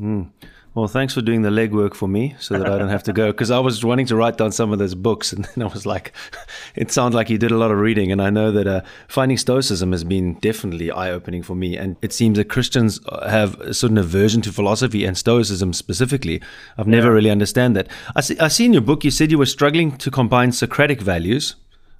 Mm. 0.00 0.30
Well, 0.74 0.88
thanks 0.88 1.12
for 1.12 1.20
doing 1.20 1.42
the 1.42 1.50
legwork 1.50 1.92
for 1.92 2.08
me 2.08 2.34
so 2.38 2.56
that 2.58 2.66
I 2.66 2.78
don't 2.78 2.88
have 2.88 3.02
to 3.02 3.12
go. 3.12 3.30
Because 3.30 3.50
I 3.50 3.58
was 3.58 3.84
wanting 3.84 4.06
to 4.06 4.16
write 4.16 4.38
down 4.38 4.52
some 4.52 4.72
of 4.72 4.78
those 4.78 4.94
books, 4.94 5.30
and 5.30 5.44
then 5.54 5.64
I 5.64 5.70
was 5.70 5.84
like, 5.84 6.12
it 6.74 6.90
sounds 6.90 7.14
like 7.14 7.28
you 7.28 7.36
did 7.36 7.50
a 7.50 7.58
lot 7.58 7.70
of 7.70 7.78
reading. 7.78 8.10
And 8.10 8.22
I 8.22 8.30
know 8.30 8.50
that 8.52 8.66
uh, 8.66 8.80
finding 9.06 9.36
Stoicism 9.36 9.92
has 9.92 10.02
been 10.02 10.34
definitely 10.34 10.90
eye 10.90 11.10
opening 11.10 11.42
for 11.42 11.54
me. 11.54 11.76
And 11.76 11.96
it 12.00 12.14
seems 12.14 12.38
that 12.38 12.48
Christians 12.48 13.00
have 13.28 13.60
a 13.60 13.74
certain 13.74 13.98
aversion 13.98 14.40
to 14.42 14.52
philosophy 14.52 15.04
and 15.04 15.16
Stoicism 15.16 15.74
specifically. 15.74 16.40
I've 16.78 16.86
never 16.86 17.08
yeah. 17.08 17.14
really 17.14 17.30
understand 17.30 17.76
that. 17.76 17.88
I 18.16 18.22
see, 18.22 18.38
I 18.38 18.48
see 18.48 18.64
in 18.64 18.72
your 18.72 18.82
book 18.82 19.04
you 19.04 19.10
said 19.10 19.30
you 19.30 19.38
were 19.38 19.46
struggling 19.46 19.98
to 19.98 20.10
combine 20.10 20.52
Socratic 20.52 21.02
values. 21.02 21.56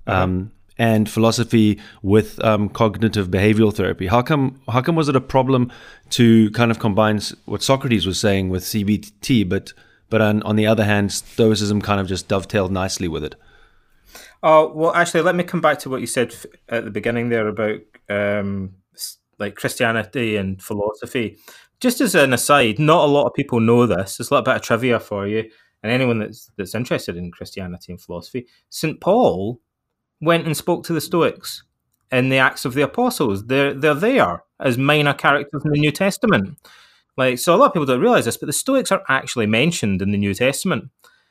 Uh-huh. 0.06 0.22
Um, 0.22 0.52
and 0.78 1.08
philosophy 1.08 1.80
with 2.02 2.42
um, 2.44 2.68
cognitive 2.68 3.28
behavioral 3.28 3.74
therapy. 3.74 4.06
How 4.06 4.22
come? 4.22 4.60
How 4.68 4.80
come 4.80 4.96
was 4.96 5.08
it 5.08 5.16
a 5.16 5.20
problem 5.20 5.70
to 6.10 6.50
kind 6.50 6.70
of 6.70 6.78
combine 6.78 7.20
what 7.44 7.62
Socrates 7.62 8.06
was 8.06 8.18
saying 8.18 8.48
with 8.48 8.64
CBT, 8.64 9.48
but 9.48 9.72
but 10.10 10.20
on, 10.20 10.42
on 10.42 10.56
the 10.56 10.66
other 10.66 10.84
hand, 10.84 11.10
Stoicism 11.10 11.80
kind 11.80 12.00
of 12.00 12.06
just 12.06 12.28
dovetailed 12.28 12.70
nicely 12.70 13.08
with 13.08 13.24
it? 13.24 13.34
Oh 14.42 14.72
well, 14.74 14.94
actually, 14.94 15.22
let 15.22 15.34
me 15.34 15.44
come 15.44 15.60
back 15.60 15.78
to 15.80 15.90
what 15.90 16.00
you 16.00 16.06
said 16.06 16.34
at 16.68 16.84
the 16.84 16.90
beginning 16.90 17.28
there 17.28 17.48
about 17.48 17.80
um, 18.08 18.74
like 19.38 19.54
Christianity 19.54 20.36
and 20.36 20.60
philosophy. 20.60 21.38
Just 21.80 22.00
as 22.00 22.14
an 22.14 22.32
aside, 22.32 22.78
not 22.78 23.04
a 23.04 23.12
lot 23.12 23.26
of 23.26 23.34
people 23.34 23.60
know 23.60 23.86
this. 23.86 24.16
There's 24.16 24.30
a 24.30 24.34
little 24.34 24.44
bit 24.44 24.56
of 24.56 24.62
trivia 24.62 25.00
for 25.00 25.26
you, 25.26 25.48
and 25.82 25.92
anyone 25.92 26.18
that's 26.18 26.50
that's 26.56 26.74
interested 26.74 27.16
in 27.16 27.30
Christianity 27.30 27.92
and 27.92 28.00
philosophy. 28.00 28.46
St. 28.68 29.00
Paul 29.00 29.60
went 30.22 30.46
and 30.46 30.56
spoke 30.56 30.84
to 30.84 30.94
the 30.94 31.00
Stoics 31.00 31.64
in 32.10 32.30
the 32.30 32.38
Acts 32.38 32.64
of 32.64 32.74
the 32.74 32.82
Apostles. 32.82 33.46
They're 33.46 33.74
they're 33.74 33.94
there 33.94 34.44
as 34.60 34.78
minor 34.78 35.12
characters 35.12 35.62
in 35.64 35.72
the 35.72 35.80
New 35.80 35.90
Testament. 35.90 36.56
Like 37.16 37.38
so, 37.38 37.54
a 37.54 37.56
lot 37.56 37.66
of 37.66 37.72
people 37.74 37.86
don't 37.86 38.00
realize 38.00 38.24
this, 38.24 38.38
but 38.38 38.46
the 38.46 38.52
Stoics 38.52 38.92
are 38.92 39.02
actually 39.08 39.46
mentioned 39.46 40.00
in 40.00 40.12
the 40.12 40.18
New 40.18 40.32
Testament. 40.32 40.90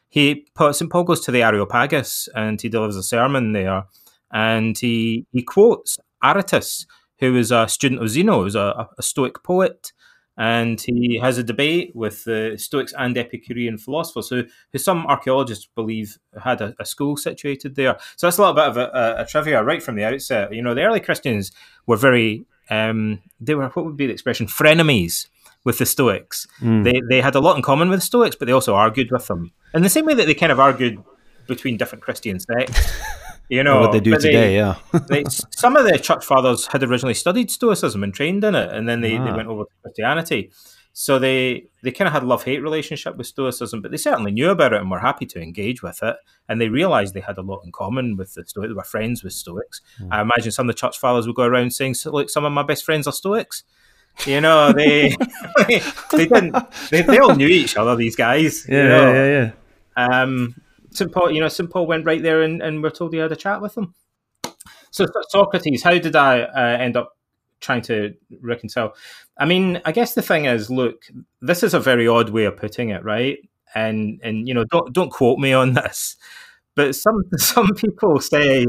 He 0.09 0.45
St. 0.59 0.91
Paul 0.91 1.05
goes 1.05 1.21
to 1.21 1.31
the 1.31 1.41
Areopagus 1.41 2.27
and 2.35 2.61
he 2.61 2.69
delivers 2.69 2.97
a 2.97 3.03
sermon 3.03 3.53
there, 3.53 3.85
and 4.31 4.77
he 4.77 5.25
he 5.31 5.41
quotes 5.41 5.97
Aratus, 6.23 6.85
who 7.19 7.33
was 7.33 7.51
a 7.51 7.67
student 7.67 8.01
of 8.01 8.09
Zeno, 8.09 8.43
who's 8.43 8.55
a, 8.55 8.87
a 8.97 9.01
Stoic 9.01 9.41
poet, 9.43 9.93
and 10.41 10.81
he 10.81 11.19
has 11.21 11.37
a 11.37 11.43
debate 11.43 11.95
with 11.95 12.23
the 12.23 12.55
Stoics 12.57 12.95
and 12.97 13.15
Epicurean 13.15 13.77
philosophers, 13.77 14.27
who, 14.27 14.45
who 14.71 14.79
some 14.79 15.05
archaeologists 15.05 15.67
believe 15.75 16.17
had 16.43 16.61
a, 16.61 16.73
a 16.79 16.85
school 16.85 17.15
situated 17.15 17.75
there. 17.75 17.95
So 18.15 18.25
that's 18.25 18.39
a 18.39 18.41
little 18.41 18.55
bit 18.55 18.63
of 18.63 18.75
a, 18.75 18.89
a, 18.91 19.21
a, 19.21 19.25
trivia 19.27 19.63
right 19.63 19.83
from 19.83 19.93
the 19.93 20.03
outset. 20.03 20.51
You 20.51 20.63
know, 20.63 20.73
the 20.73 20.81
early 20.81 20.99
Christians 20.99 21.51
were 21.85 21.95
very, 21.95 22.47
um, 22.71 23.21
they 23.39 23.53
were 23.53 23.67
what 23.67 23.85
would 23.85 23.95
be 23.95 24.07
the 24.07 24.13
expression, 24.13 24.47
frenemies 24.47 25.27
with 25.63 25.77
the 25.77 25.85
Stoics. 25.85 26.47
Mm. 26.59 26.85
They 26.85 27.03
they 27.07 27.21
had 27.21 27.35
a 27.35 27.39
lot 27.39 27.55
in 27.55 27.61
common 27.61 27.89
with 27.89 27.99
the 27.99 28.05
Stoics, 28.05 28.35
but 28.35 28.47
they 28.47 28.51
also 28.51 28.73
argued 28.73 29.11
with 29.11 29.27
them 29.27 29.51
in 29.75 29.83
the 29.83 29.89
same 29.89 30.07
way 30.07 30.15
that 30.15 30.25
they 30.25 30.33
kind 30.33 30.51
of 30.51 30.59
argued 30.59 31.03
between 31.45 31.77
different 31.77 32.03
Christian 32.03 32.39
sects. 32.39 32.99
You 33.51 33.63
know 33.63 33.81
what 33.81 33.91
they 33.91 33.99
do 33.99 34.11
today, 34.11 34.31
they, 34.31 34.55
yeah. 34.55 34.75
they, 35.09 35.25
some 35.25 35.75
of 35.75 35.83
the 35.83 35.99
church 35.99 36.23
fathers 36.23 36.67
had 36.67 36.83
originally 36.83 37.13
studied 37.13 37.51
Stoicism 37.51 38.01
and 38.01 38.13
trained 38.13 38.45
in 38.45 38.55
it, 38.55 38.71
and 38.71 38.87
then 38.87 39.01
they, 39.01 39.17
ah. 39.17 39.25
they 39.25 39.33
went 39.33 39.49
over 39.49 39.65
to 39.65 39.69
Christianity. 39.81 40.51
So 40.93 41.19
they 41.19 41.67
they 41.83 41.91
kind 41.91 42.07
of 42.07 42.13
had 42.13 42.23
love 42.23 42.43
hate 42.43 42.63
relationship 42.63 43.17
with 43.17 43.27
Stoicism, 43.27 43.81
but 43.81 43.91
they 43.91 43.97
certainly 43.97 44.31
knew 44.31 44.49
about 44.51 44.71
it 44.71 44.79
and 44.79 44.89
were 44.89 44.99
happy 44.99 45.25
to 45.25 45.41
engage 45.41 45.83
with 45.83 46.01
it. 46.01 46.15
And 46.47 46.61
they 46.61 46.69
realised 46.69 47.13
they 47.13 47.19
had 47.19 47.37
a 47.37 47.41
lot 47.41 47.61
in 47.65 47.73
common 47.73 48.15
with 48.15 48.33
the 48.35 48.45
Stoics. 48.45 48.69
They 48.69 48.73
were 48.73 48.83
friends 48.83 49.21
with 49.21 49.33
Stoics. 49.33 49.81
Mm. 50.01 50.07
I 50.11 50.21
imagine 50.21 50.51
some 50.53 50.69
of 50.69 50.73
the 50.73 50.79
church 50.79 50.97
fathers 50.97 51.27
would 51.27 51.35
go 51.35 51.43
around 51.43 51.73
saying, 51.73 51.95
"Look, 52.05 52.29
some 52.29 52.45
of 52.45 52.53
my 52.53 52.63
best 52.63 52.85
friends 52.85 53.05
are 53.05 53.13
Stoics." 53.13 53.63
You 54.25 54.39
know, 54.39 54.71
they 54.71 55.13
they 55.67 56.25
didn't. 56.25 56.55
They, 56.89 57.01
they, 57.01 57.19
all 57.19 57.35
knew 57.35 57.47
each 57.47 57.75
other. 57.75 57.97
These 57.97 58.15
guys. 58.15 58.65
Yeah, 58.69 58.83
you 58.83 58.89
know? 58.89 59.13
yeah, 59.13 59.51
yeah. 59.97 60.21
Um, 60.21 60.55
St. 60.91 61.11
Paul, 61.11 61.31
you 61.31 61.39
know, 61.39 61.47
St. 61.47 61.69
Paul 61.69 61.87
went 61.87 62.05
right 62.05 62.21
there 62.21 62.41
and, 62.41 62.61
and 62.61 62.83
we're 62.83 62.89
told 62.89 63.13
he 63.13 63.19
had 63.19 63.31
a 63.31 63.35
chat 63.35 63.61
with 63.61 63.77
him. 63.77 63.93
So, 64.91 65.05
Socrates, 65.29 65.83
how 65.83 65.97
did 65.97 66.15
I 66.15 66.41
uh, 66.41 66.77
end 66.79 66.97
up 66.97 67.17
trying 67.61 67.81
to 67.83 68.13
reconcile? 68.41 68.93
I 69.39 69.45
mean, 69.45 69.81
I 69.85 69.93
guess 69.93 70.13
the 70.13 70.21
thing 70.21 70.45
is, 70.45 70.69
look, 70.69 71.03
this 71.41 71.63
is 71.63 71.73
a 71.73 71.79
very 71.79 72.07
odd 72.07 72.29
way 72.29 72.43
of 72.45 72.57
putting 72.57 72.89
it, 72.89 73.03
right? 73.03 73.37
And 73.73 74.19
and 74.21 74.47
you 74.47 74.53
know, 74.53 74.65
don't 74.65 74.91
don't 74.91 75.11
quote 75.11 75.39
me 75.39 75.53
on 75.53 75.73
this, 75.73 76.17
but 76.75 76.93
some 76.93 77.23
some 77.37 77.73
people 77.75 78.19
say, 78.19 78.65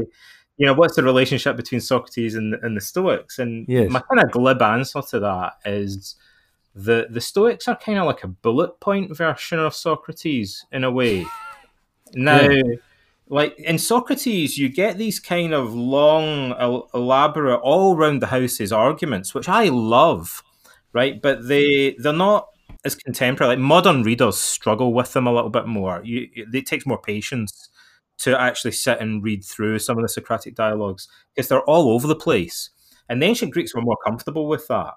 you 0.57 0.65
know, 0.65 0.73
what's 0.73 0.95
the 0.95 1.03
relationship 1.03 1.57
between 1.57 1.81
Socrates 1.81 2.35
and, 2.35 2.53
and 2.55 2.77
the 2.77 2.81
Stoics? 2.81 3.39
And 3.39 3.65
yes. 3.67 3.89
my 3.89 3.99
kind 3.99 4.23
of 4.23 4.31
glib 4.31 4.61
answer 4.61 5.01
to 5.01 5.19
that 5.19 5.53
is 5.65 6.15
the 6.73 7.07
the 7.09 7.21
Stoics 7.21 7.67
are 7.67 7.75
kind 7.75 7.99
of 7.99 8.05
like 8.05 8.23
a 8.23 8.27
bullet 8.27 8.79
point 8.79 9.15
version 9.15 9.59
of 9.59 9.75
Socrates 9.75 10.65
in 10.71 10.85
a 10.85 10.91
way. 10.91 11.25
Now, 12.15 12.41
yeah. 12.41 12.75
like 13.27 13.57
in 13.59 13.77
Socrates, 13.77 14.57
you 14.57 14.69
get 14.69 14.97
these 14.97 15.19
kind 15.19 15.53
of 15.53 15.73
long, 15.73 16.85
elaborate, 16.93 17.57
all 17.57 17.95
round 17.95 18.21
the 18.21 18.27
houses 18.27 18.71
arguments, 18.71 19.33
which 19.33 19.49
I 19.49 19.69
love, 19.69 20.43
right? 20.93 21.21
But 21.21 21.47
they 21.47 21.95
they're 21.97 22.13
not 22.13 22.47
as 22.85 22.95
contemporary. 22.95 23.55
Like 23.55 23.59
modern 23.59 24.03
readers 24.03 24.37
struggle 24.37 24.93
with 24.93 25.13
them 25.13 25.27
a 25.27 25.33
little 25.33 25.49
bit 25.49 25.67
more. 25.67 26.01
You, 26.03 26.27
it 26.33 26.65
takes 26.65 26.85
more 26.85 27.01
patience 27.01 27.69
to 28.19 28.39
actually 28.39 28.71
sit 28.71 28.99
and 28.99 29.23
read 29.23 29.43
through 29.43 29.79
some 29.79 29.97
of 29.97 30.03
the 30.03 30.09
Socratic 30.09 30.55
dialogues 30.55 31.07
because 31.35 31.47
they're 31.47 31.61
all 31.63 31.89
over 31.89 32.07
the 32.07 32.15
place. 32.15 32.69
And 33.09 33.21
the 33.21 33.25
ancient 33.25 33.51
Greeks 33.51 33.75
were 33.75 33.81
more 33.81 33.97
comfortable 34.05 34.47
with 34.47 34.67
that. 34.67 34.93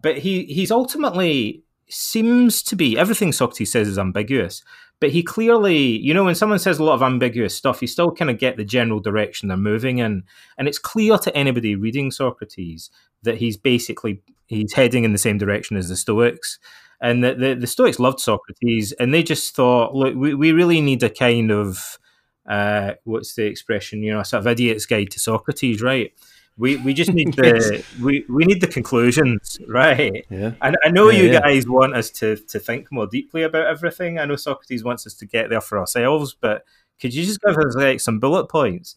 But 0.00 0.18
he 0.18 0.44
he's 0.44 0.70
ultimately 0.70 1.64
seems 1.88 2.62
to 2.64 2.76
be 2.76 2.98
everything 2.98 3.32
Socrates 3.32 3.72
says 3.72 3.88
is 3.88 3.98
ambiguous, 3.98 4.62
but 5.00 5.10
he 5.10 5.22
clearly, 5.22 5.78
you 5.78 6.12
know, 6.12 6.24
when 6.24 6.34
someone 6.34 6.58
says 6.58 6.78
a 6.78 6.84
lot 6.84 6.94
of 6.94 7.02
ambiguous 7.02 7.54
stuff, 7.54 7.80
you 7.80 7.88
still 7.88 8.10
kind 8.10 8.30
of 8.30 8.38
get 8.38 8.56
the 8.56 8.64
general 8.64 9.00
direction 9.00 9.48
they're 9.48 9.56
moving 9.56 9.98
in, 9.98 10.24
and 10.56 10.68
it's 10.68 10.78
clear 10.78 11.18
to 11.18 11.36
anybody 11.36 11.74
reading 11.76 12.10
Socrates 12.10 12.90
that 13.22 13.38
he's 13.38 13.56
basically 13.56 14.22
he's 14.46 14.72
heading 14.72 15.04
in 15.04 15.12
the 15.12 15.18
same 15.18 15.38
direction 15.38 15.76
as 15.76 15.88
the 15.88 15.96
Stoics, 15.96 16.58
and 17.00 17.22
the 17.22 17.34
the, 17.34 17.54
the 17.54 17.66
Stoics 17.66 17.98
loved 17.98 18.20
Socrates, 18.20 18.92
and 18.92 19.14
they 19.14 19.22
just 19.22 19.54
thought, 19.54 19.94
look, 19.94 20.14
we, 20.14 20.34
we 20.34 20.52
really 20.52 20.80
need 20.80 21.02
a 21.02 21.10
kind 21.10 21.50
of 21.50 21.98
uh, 22.48 22.94
what's 23.04 23.34
the 23.34 23.44
expression, 23.44 24.02
you 24.02 24.12
know, 24.12 24.20
a 24.20 24.24
sort 24.24 24.40
of 24.40 24.46
idiot's 24.46 24.86
guide 24.86 25.10
to 25.10 25.20
Socrates, 25.20 25.82
right? 25.82 26.12
We 26.58 26.76
we 26.76 26.92
just 26.92 27.12
need 27.12 27.34
the 27.34 27.84
we, 28.02 28.24
we 28.28 28.44
need 28.44 28.60
the 28.60 28.66
conclusions, 28.66 29.58
right? 29.68 30.26
Yeah. 30.28 30.52
And 30.60 30.76
I 30.84 30.90
know 30.90 31.08
yeah, 31.08 31.22
you 31.22 31.30
yeah. 31.30 31.40
guys 31.40 31.68
want 31.68 31.94
us 31.94 32.10
to 32.10 32.36
to 32.36 32.58
think 32.58 32.90
more 32.90 33.06
deeply 33.06 33.42
about 33.42 33.66
everything. 33.66 34.18
I 34.18 34.24
know 34.24 34.36
Socrates 34.36 34.82
wants 34.82 35.06
us 35.06 35.14
to 35.14 35.26
get 35.26 35.50
there 35.50 35.60
for 35.60 35.78
ourselves, 35.78 36.36
but 36.38 36.64
could 37.00 37.14
you 37.14 37.24
just 37.24 37.40
give 37.40 37.56
us 37.56 37.76
like 37.76 38.00
some 38.00 38.18
bullet 38.18 38.48
points? 38.48 38.96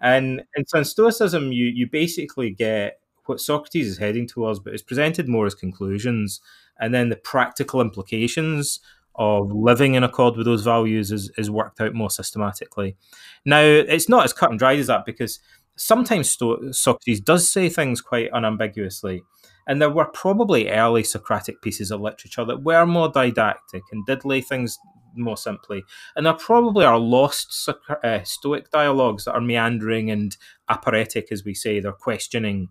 And 0.00 0.42
in 0.54 0.66
so 0.66 0.78
in 0.78 0.84
Stoicism, 0.84 1.50
you 1.50 1.64
you 1.64 1.88
basically 1.90 2.50
get 2.50 3.00
what 3.24 3.40
Socrates 3.40 3.88
is 3.88 3.98
heading 3.98 4.26
towards, 4.26 4.58
but 4.58 4.74
it's 4.74 4.82
presented 4.82 5.28
more 5.28 5.46
as 5.46 5.54
conclusions, 5.54 6.40
and 6.78 6.94
then 6.94 7.08
the 7.08 7.16
practical 7.16 7.80
implications 7.80 8.80
of 9.18 9.50
living 9.52 9.94
in 9.94 10.04
accord 10.04 10.36
with 10.36 10.46
those 10.46 10.62
values 10.62 11.10
is, 11.10 11.30
is 11.36 11.50
worked 11.50 11.80
out 11.80 11.92
more 11.92 12.08
systematically. 12.08 12.96
Now, 13.44 13.60
it's 13.60 14.08
not 14.08 14.24
as 14.24 14.32
cut 14.32 14.50
and 14.50 14.58
dried 14.58 14.78
as 14.78 14.86
that 14.86 15.04
because 15.04 15.40
sometimes 15.78 16.36
Socrates 16.72 17.20
does 17.20 17.50
say 17.50 17.68
things 17.68 18.00
quite 18.00 18.30
unambiguously. 18.32 19.22
And 19.66 19.82
there 19.82 19.90
were 19.90 20.06
probably 20.06 20.70
early 20.70 21.04
Socratic 21.04 21.60
pieces 21.60 21.90
of 21.90 22.00
literature 22.00 22.44
that 22.44 22.62
were 22.62 22.86
more 22.86 23.10
didactic 23.10 23.82
and 23.92 24.04
did 24.06 24.24
lay 24.24 24.40
things 24.40 24.78
more 25.14 25.36
simply. 25.36 25.84
And 26.16 26.24
there 26.24 26.34
probably 26.34 26.84
are 26.84 26.98
lost 26.98 27.68
uh, 28.02 28.22
Stoic 28.24 28.70
dialogues 28.70 29.24
that 29.24 29.32
are 29.32 29.40
meandering 29.40 30.10
and 30.10 30.36
aporetic, 30.68 31.28
as 31.30 31.44
we 31.44 31.54
say. 31.54 31.80
They're 31.80 31.92
questioning. 31.92 32.68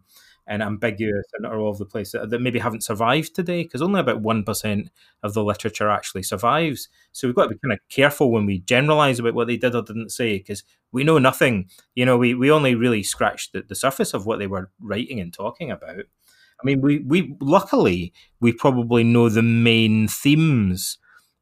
And 0.47 0.63
ambiguous 0.63 1.25
and 1.33 1.45
are 1.45 1.59
all 1.59 1.67
over 1.67 1.79
the 1.79 1.85
place 1.85 2.11
that, 2.13 2.29
that 2.29 2.41
maybe 2.41 2.59
haven't 2.59 2.83
survived 2.83 3.35
today 3.35 3.63
because 3.63 3.81
only 3.81 3.99
about 3.99 4.23
1% 4.23 4.87
of 5.23 5.33
the 5.33 5.43
literature 5.43 5.89
actually 5.89 6.23
survives. 6.23 6.87
So 7.11 7.27
we've 7.27 7.35
got 7.35 7.43
to 7.43 7.49
be 7.49 7.59
kind 7.59 7.73
of 7.73 7.79
careful 7.89 8.31
when 8.31 8.45
we 8.45 8.59
generalize 8.59 9.19
about 9.19 9.33
what 9.33 9.47
they 9.47 9.57
did 9.57 9.75
or 9.75 9.81
didn't 9.81 10.11
say 10.11 10.37
because 10.37 10.63
we 10.91 11.03
know 11.03 11.17
nothing. 11.17 11.69
You 11.95 12.05
know, 12.05 12.17
we, 12.17 12.33
we 12.33 12.49
only 12.49 12.75
really 12.75 13.03
scratched 13.03 13.53
the, 13.53 13.63
the 13.67 13.75
surface 13.75 14.13
of 14.13 14.25
what 14.25 14.39
they 14.39 14.47
were 14.47 14.71
writing 14.79 15.19
and 15.19 15.33
talking 15.33 15.69
about. 15.69 15.97
I 15.99 16.65
mean, 16.65 16.81
we, 16.81 16.99
we 16.99 17.35
luckily 17.39 18.13
we 18.39 18.51
probably 18.51 19.03
know 19.03 19.29
the 19.29 19.43
main 19.43 20.07
themes 20.07 20.97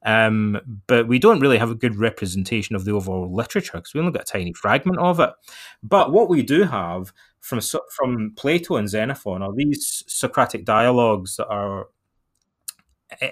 um, 0.05 0.81
but 0.88 1.07
we 1.07 1.17
don't 1.17 1.39
really 1.39 1.57
have 1.57 1.71
a 1.71 1.75
good 1.75 1.97
representation 1.97 2.75
of 2.75 2.85
the 2.85 2.91
overall 2.91 3.33
literature 3.33 3.74
because 3.74 3.93
we 3.93 4.00
only 4.00 4.12
got 4.12 4.21
a 4.21 4.31
tiny 4.31 4.53
fragment 4.53 5.00
of 5.00 5.19
it. 5.19 5.31
But 5.81 6.12
what 6.12 6.29
we 6.29 6.43
do 6.43 6.63
have 6.63 7.12
from 7.41 7.59
from 7.95 8.33
Plato 8.38 8.75
and 8.77 8.88
Xenophon 8.88 9.41
are 9.41 9.53
these 9.53 10.03
Socratic 10.07 10.63
dialogues 10.63 11.35
that 11.38 11.47
are 11.47 11.88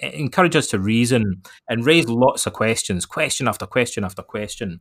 encourage 0.01 0.56
us 0.56 0.68
to 0.68 0.80
reason 0.80 1.42
and 1.68 1.86
raise 1.86 2.08
lots 2.08 2.46
of 2.48 2.53
questions, 2.53 3.06
question 3.06 3.48
after 3.48 3.65
question 3.65 4.03
after 4.03 4.22
question. 4.22 4.80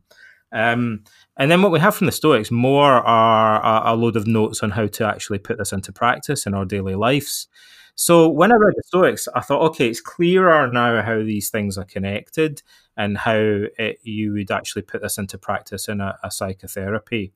Um, 0.53 1.05
and 1.39 1.51
then 1.51 1.63
what 1.63 1.73
we 1.73 1.81
have 1.81 1.95
from 1.95 2.07
the 2.07 2.13
Stoics 2.13 2.51
more 2.51 2.93
are 2.93 3.63
a, 3.63 3.95
a, 3.95 3.97
load 3.97 4.17
of 4.17 4.27
notes 4.27 4.63
on 4.63 4.71
how 4.71 4.87
to 4.87 5.07
actually 5.07 5.39
put 5.39 5.57
this 5.57 5.73
into 5.73 5.93
practice 5.93 6.45
in 6.45 6.53
our 6.53 6.67
daily 6.67 6.95
lives. 6.95 7.49
So 7.95 8.29
when 8.29 8.53
I 8.53 8.57
read 8.57 8.75
the 8.75 8.83
Stoics, 8.85 9.29
I 9.35 9.41
thought, 9.41 9.63
okay, 9.71 9.89
it's 9.89 10.01
clearer 10.01 10.71
now 10.73 11.03
how 11.03 11.19
these 11.19 11.51
things 11.51 11.77
are 11.77 11.85
connected 11.85 12.63
and 12.97 13.19
how 13.19 13.37
it, 13.37 13.99
you 14.03 14.33
would 14.33 14.51
actually 14.51 14.83
put 14.83 15.03
this 15.03 15.19
into 15.19 15.39
practice 15.39 15.89
in 15.89 16.01
a, 16.01 16.19
a 16.23 16.31
psychotherapy. 16.31 17.33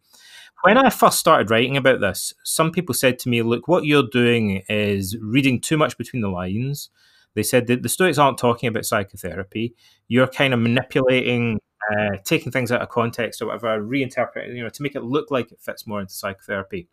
When 0.62 0.78
I 0.78 0.88
first 0.90 1.18
started 1.18 1.50
writing 1.50 1.76
about 1.76 2.00
this, 2.00 2.32
some 2.42 2.72
people 2.72 2.94
said 2.94 3.18
to 3.20 3.28
me, 3.28 3.42
look, 3.42 3.68
what 3.68 3.84
you're 3.84 4.08
doing 4.10 4.62
is 4.68 5.16
reading 5.20 5.60
too 5.60 5.76
much 5.76 5.98
between 5.98 6.22
the 6.22 6.28
lines. 6.28 6.88
They 7.34 7.42
said 7.42 7.66
that 7.66 7.82
the 7.82 7.90
Stoics 7.90 8.16
aren't 8.16 8.38
talking 8.38 8.68
about 8.68 8.86
psychotherapy. 8.86 9.74
You're 10.08 10.26
kind 10.26 10.54
of 10.54 10.60
manipulating, 10.60 11.60
uh, 11.92 12.16
taking 12.24 12.50
things 12.50 12.72
out 12.72 12.80
of 12.80 12.88
context 12.88 13.42
or 13.42 13.46
whatever, 13.46 13.78
reinterpreting, 13.78 14.56
you 14.56 14.62
know, 14.62 14.70
to 14.70 14.82
make 14.82 14.94
it 14.94 15.04
look 15.04 15.30
like 15.30 15.52
it 15.52 15.60
fits 15.60 15.86
more 15.86 16.00
into 16.00 16.14
psychotherapy 16.14 16.88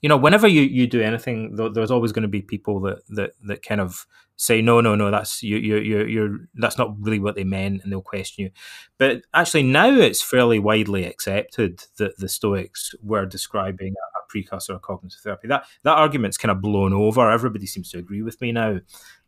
you 0.00 0.08
know, 0.08 0.16
whenever 0.16 0.46
you, 0.46 0.62
you 0.62 0.86
do 0.86 1.02
anything, 1.02 1.56
there's 1.56 1.90
always 1.90 2.12
going 2.12 2.22
to 2.22 2.28
be 2.28 2.42
people 2.42 2.80
that, 2.80 2.98
that, 3.10 3.32
that 3.44 3.62
kind 3.62 3.80
of 3.80 4.06
say, 4.36 4.60
no, 4.60 4.80
no, 4.80 4.94
no, 4.94 5.10
that's 5.10 5.42
you, 5.42 5.56
you, 5.56 5.76
you, 5.78 6.04
you're, 6.04 6.38
that's 6.54 6.78
not 6.78 6.94
really 7.00 7.20
what 7.20 7.34
they 7.36 7.44
meant, 7.44 7.82
and 7.82 7.92
they'll 7.92 8.02
question 8.02 8.44
you. 8.44 8.50
But 8.98 9.22
actually, 9.32 9.64
now 9.64 9.90
it's 9.90 10.22
fairly 10.22 10.58
widely 10.58 11.04
accepted 11.04 11.84
that 11.98 12.18
the 12.18 12.28
Stoics 12.28 12.94
were 13.02 13.26
describing 13.26 13.92
a, 13.92 14.14
precursor 14.34 14.74
of 14.74 14.82
cognitive 14.82 15.20
therapy. 15.20 15.46
That 15.46 15.64
that 15.84 15.96
argument's 15.96 16.36
kind 16.36 16.50
of 16.50 16.60
blown 16.60 16.92
over. 16.92 17.30
Everybody 17.30 17.66
seems 17.66 17.90
to 17.92 17.98
agree 17.98 18.22
with 18.22 18.40
me 18.40 18.50
now. 18.50 18.80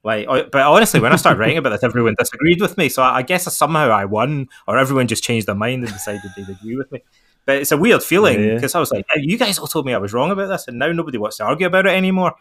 Like, 0.02 0.26
but 0.26 0.62
honestly, 0.62 1.00
when 1.00 1.12
I 1.12 1.16
started 1.16 1.38
writing 1.38 1.58
about 1.58 1.70
this, 1.70 1.84
everyone 1.84 2.14
disagreed 2.18 2.60
with 2.60 2.76
me. 2.76 2.88
So 2.88 3.02
I 3.02 3.22
guess 3.22 3.52
somehow 3.56 3.90
I 3.90 4.04
won, 4.04 4.48
or 4.66 4.78
everyone 4.78 5.06
just 5.06 5.22
changed 5.22 5.46
their 5.46 5.54
mind 5.54 5.84
and 5.84 5.92
decided 5.92 6.30
they'd 6.36 6.48
agree 6.48 6.76
with 6.76 6.90
me. 6.90 7.02
But 7.46 7.58
it's 7.58 7.72
a 7.72 7.76
weird 7.76 8.02
feeling 8.02 8.54
because 8.54 8.74
yeah. 8.74 8.78
I 8.78 8.80
was 8.80 8.90
like, 8.90 9.06
hey, 9.10 9.20
you 9.22 9.38
guys 9.38 9.58
all 9.58 9.68
told 9.68 9.86
me 9.86 9.94
I 9.94 9.98
was 9.98 10.12
wrong 10.12 10.30
about 10.30 10.48
this, 10.48 10.68
and 10.68 10.78
now 10.78 10.92
nobody 10.92 11.16
wants 11.16 11.38
to 11.38 11.44
argue 11.44 11.68
about 11.68 11.86
it 11.86 11.94
anymore. 11.94 12.34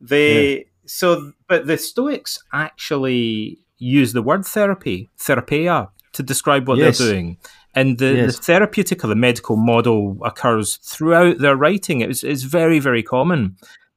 They 0.00 0.58
yeah. 0.58 0.64
so, 0.84 1.32
but 1.48 1.66
the 1.66 1.78
Stoics 1.78 2.38
actually 2.52 3.58
use 3.78 4.12
the 4.12 4.22
word 4.22 4.44
therapy, 4.44 5.08
therapia, 5.16 5.88
to 6.12 6.22
describe 6.22 6.68
what 6.68 6.78
yes. 6.78 6.98
they're 6.98 7.08
doing. 7.08 7.38
And 7.74 7.98
the, 7.98 8.14
yes. 8.14 8.36
the, 8.36 8.42
therapeutic 8.42 9.04
or 9.04 9.08
the 9.08 9.14
medical 9.14 9.56
model 9.56 10.16
occurs 10.24 10.76
throughout 10.76 11.38
their 11.38 11.56
writing. 11.56 12.00
It's, 12.00 12.24
it's 12.24 12.42
very, 12.42 12.78
very 12.78 13.02
common. 13.02 13.56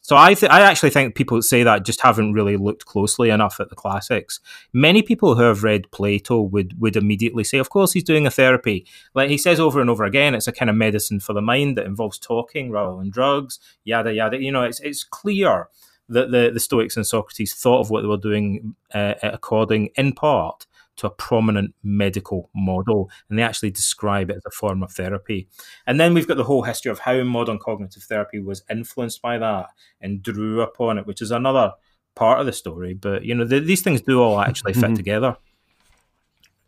So 0.09 0.17
I 0.17 0.33
th- 0.33 0.51
I 0.51 0.61
actually 0.61 0.89
think 0.89 1.13
people 1.13 1.39
say 1.43 1.61
that 1.61 1.85
just 1.85 2.01
haven't 2.01 2.33
really 2.33 2.57
looked 2.57 2.87
closely 2.87 3.29
enough 3.29 3.59
at 3.59 3.69
the 3.69 3.75
classics. 3.75 4.39
Many 4.73 5.03
people 5.03 5.35
who 5.35 5.43
have 5.43 5.63
read 5.63 5.91
Plato 5.91 6.41
would 6.41 6.81
would 6.81 6.95
immediately 6.95 7.43
say, 7.43 7.59
of 7.59 7.69
course, 7.69 7.93
he's 7.93 8.05
doing 8.05 8.25
a 8.25 8.31
therapy. 8.31 8.87
Like 9.13 9.29
he 9.29 9.37
says 9.37 9.59
over 9.59 9.79
and 9.79 9.87
over 9.87 10.05
again, 10.05 10.33
it's 10.33 10.47
a 10.47 10.51
kind 10.51 10.67
of 10.67 10.75
medicine 10.75 11.19
for 11.19 11.33
the 11.33 11.43
mind 11.43 11.77
that 11.77 11.85
involves 11.85 12.17
talking 12.17 12.71
rather 12.71 12.97
than 12.97 13.11
drugs. 13.11 13.59
Yada 13.83 14.11
yada. 14.11 14.41
You 14.41 14.51
know, 14.51 14.63
it's 14.63 14.79
it's 14.79 15.03
clear 15.03 15.69
that 16.07 16.31
the 16.31 16.49
the 16.51 16.59
Stoics 16.59 16.97
and 16.97 17.05
Socrates 17.05 17.53
thought 17.53 17.81
of 17.81 17.91
what 17.91 18.01
they 18.01 18.07
were 18.07 18.17
doing 18.17 18.73
uh, 18.91 19.13
according, 19.21 19.91
in 19.95 20.13
part, 20.13 20.65
to 20.99 21.07
a 21.07 21.09
prominent 21.09 21.73
medical 21.81 22.49
model, 22.53 23.09
and 23.29 23.39
they 23.39 23.43
actually 23.43 23.71
describe 23.71 24.29
it 24.29 24.35
as 24.37 24.45
a 24.45 24.51
form 24.51 24.83
of 24.83 24.91
therapy. 24.91 25.47
And 25.87 25.99
then 25.99 26.13
we've 26.13 26.27
got 26.27 26.37
the 26.37 26.43
whole 26.43 26.63
history 26.63 26.91
of 26.91 26.99
how 26.99 27.23
modern 27.23 27.57
cognitive 27.57 28.03
therapy 28.03 28.39
was 28.39 28.63
influenced 28.69 29.21
by 29.21 29.37
that 29.37 29.67
and 30.01 30.21
drew 30.21 30.61
upon 30.61 30.97
it, 30.97 31.07
which 31.07 31.21
is 31.21 31.31
another 31.31 31.71
part 32.15 32.41
of 32.41 32.45
the 32.45 32.51
story. 32.51 32.93
But 32.93 33.23
you 33.23 33.33
know, 33.33 33.45
the, 33.45 33.59
these 33.59 33.81
things 33.81 34.01
do 34.01 34.21
all 34.21 34.41
actually 34.41 34.73
fit 34.73 34.83
mm-hmm. 34.83 34.95
together. 34.95 35.37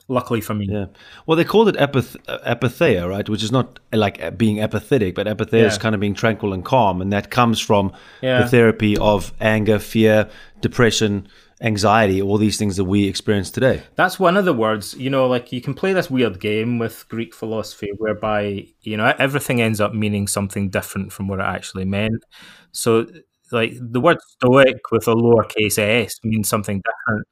Luckily 0.07 0.41
for 0.41 0.53
me, 0.53 0.67
yeah. 0.69 0.85
Well, 1.25 1.37
they 1.37 1.45
called 1.45 1.69
it 1.69 1.75
epath- 1.75 2.17
apatheia, 2.27 3.07
right? 3.07 3.27
Which 3.29 3.43
is 3.43 3.51
not 3.51 3.79
like 3.93 4.37
being 4.37 4.59
apathetic, 4.59 5.15
but 5.15 5.27
apatheia 5.27 5.61
yeah. 5.61 5.67
is 5.67 5.77
kind 5.77 5.93
of 5.95 6.01
being 6.01 6.15
tranquil 6.15 6.53
and 6.53 6.65
calm, 6.65 7.01
and 7.01 7.13
that 7.13 7.31
comes 7.31 7.59
from 7.59 7.93
yeah. 8.21 8.41
the 8.41 8.49
therapy 8.49 8.97
of 8.97 9.33
anger, 9.39 9.79
fear, 9.79 10.29
depression, 10.59 11.27
anxiety, 11.61 12.21
all 12.21 12.37
these 12.37 12.57
things 12.57 12.77
that 12.77 12.85
we 12.85 13.07
experience 13.07 13.51
today. 13.51 13.83
That's 13.95 14.19
one 14.19 14.35
of 14.35 14.45
the 14.45 14.53
words, 14.53 14.95
you 14.95 15.09
know, 15.09 15.27
like 15.27 15.51
you 15.51 15.61
can 15.61 15.73
play 15.73 15.93
this 15.93 16.09
weird 16.09 16.39
game 16.39 16.79
with 16.79 17.05
Greek 17.09 17.33
philosophy 17.35 17.91
whereby, 17.97 18.67
you 18.81 18.97
know, 18.97 19.13
everything 19.19 19.61
ends 19.61 19.79
up 19.79 19.93
meaning 19.93 20.27
something 20.27 20.69
different 20.69 21.13
from 21.13 21.27
what 21.27 21.39
it 21.39 21.45
actually 21.45 21.85
meant. 21.85 22.23
So, 22.71 23.05
like 23.51 23.73
the 23.79 23.99
word 23.99 24.17
stoic 24.21 24.91
with 24.91 25.07
a 25.07 25.13
lowercase 25.13 25.77
s 25.77 26.19
means 26.23 26.47
something 26.49 26.81
different. 26.81 27.27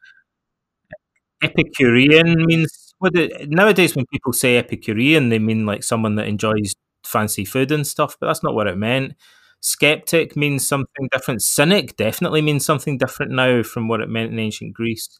Epicurean 1.41 2.45
means 2.45 2.93
what 2.99 3.15
it, 3.15 3.49
nowadays 3.49 3.95
when 3.95 4.05
people 4.11 4.33
say 4.33 4.57
Epicurean, 4.57 5.29
they 5.29 5.39
mean 5.39 5.65
like 5.65 5.83
someone 5.83 6.15
that 6.15 6.27
enjoys 6.27 6.75
fancy 7.05 7.45
food 7.45 7.71
and 7.71 7.87
stuff, 7.87 8.17
but 8.19 8.27
that's 8.27 8.43
not 8.43 8.53
what 8.53 8.67
it 8.67 8.77
meant. 8.77 9.13
Skeptic 9.61 10.35
means 10.35 10.67
something 10.67 11.09
different. 11.11 11.41
Cynic 11.41 11.97
definitely 11.97 12.41
means 12.41 12.65
something 12.65 12.97
different 12.97 13.31
now 13.31 13.63
from 13.63 13.87
what 13.87 14.01
it 14.01 14.09
meant 14.09 14.31
in 14.31 14.39
ancient 14.39 14.73
Greece. 14.73 15.19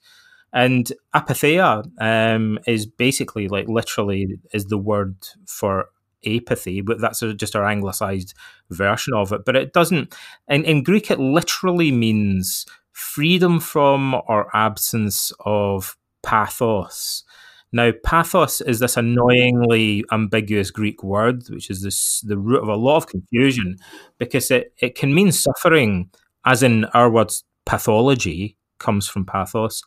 And 0.52 0.92
apatheia 1.16 1.84
um, 2.02 2.60
is 2.66 2.86
basically 2.86 3.48
like 3.48 3.68
literally 3.68 4.40
is 4.54 4.66
the 4.66 4.78
word 4.78 5.16
for 5.48 5.90
apathy, 6.26 6.82
but 6.82 7.00
that's 7.00 7.20
just 7.38 7.56
our 7.56 7.66
anglicized 7.66 8.34
version 8.72 9.14
of 9.14 9.32
it. 9.32 9.42
But 9.46 9.56
it 9.56 9.74
doesn't, 9.74 10.16
in, 10.48 10.64
in 10.66 10.84
Greek, 10.84 11.12
it 11.12 11.20
literally 11.20 11.92
means 11.92 12.66
freedom 12.94 13.60
from 13.60 14.16
or 14.28 14.50
absence 14.56 15.32
of 15.46 15.96
pathos. 16.24 17.24
Now, 17.72 17.92
pathos 18.04 18.62
is 18.62 18.80
this 18.80 18.98
annoyingly 18.98 20.04
ambiguous 20.12 20.72
Greek 20.72 21.04
word, 21.04 21.48
which 21.50 21.70
is 21.70 21.84
this 21.84 22.22
the 22.22 22.38
root 22.38 22.64
of 22.64 22.70
a 22.70 22.76
lot 22.76 22.98
of 22.98 23.08
confusion, 23.08 23.78
because 24.18 24.50
it, 24.50 24.74
it 24.82 24.96
can 24.96 25.14
mean 25.14 25.32
suffering, 25.32 26.10
as 26.46 26.64
in 26.64 26.86
our 26.86 27.10
words, 27.12 27.44
pathology 27.66 28.58
comes 28.80 29.08
from 29.08 29.26
pathos. 29.26 29.84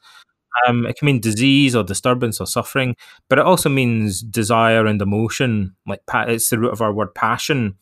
Um, 0.69 0.87
it 0.87 0.97
can 0.97 1.07
mean 1.07 1.21
disease 1.21 1.75
or 1.75 1.83
disturbance 1.83 2.41
or 2.41 2.47
suffering, 2.47 2.95
but 3.29 3.39
it 3.39 3.45
also 3.45 3.69
means 3.69 4.23
desire 4.23 4.87
and 4.87 5.01
emotion. 5.01 5.75
Like 5.87 6.03
it's 6.13 6.51
the 6.51 6.59
root 6.59 6.73
of 6.73 6.83
our 6.83 6.93
word 6.93 7.15
passion. 7.15 7.77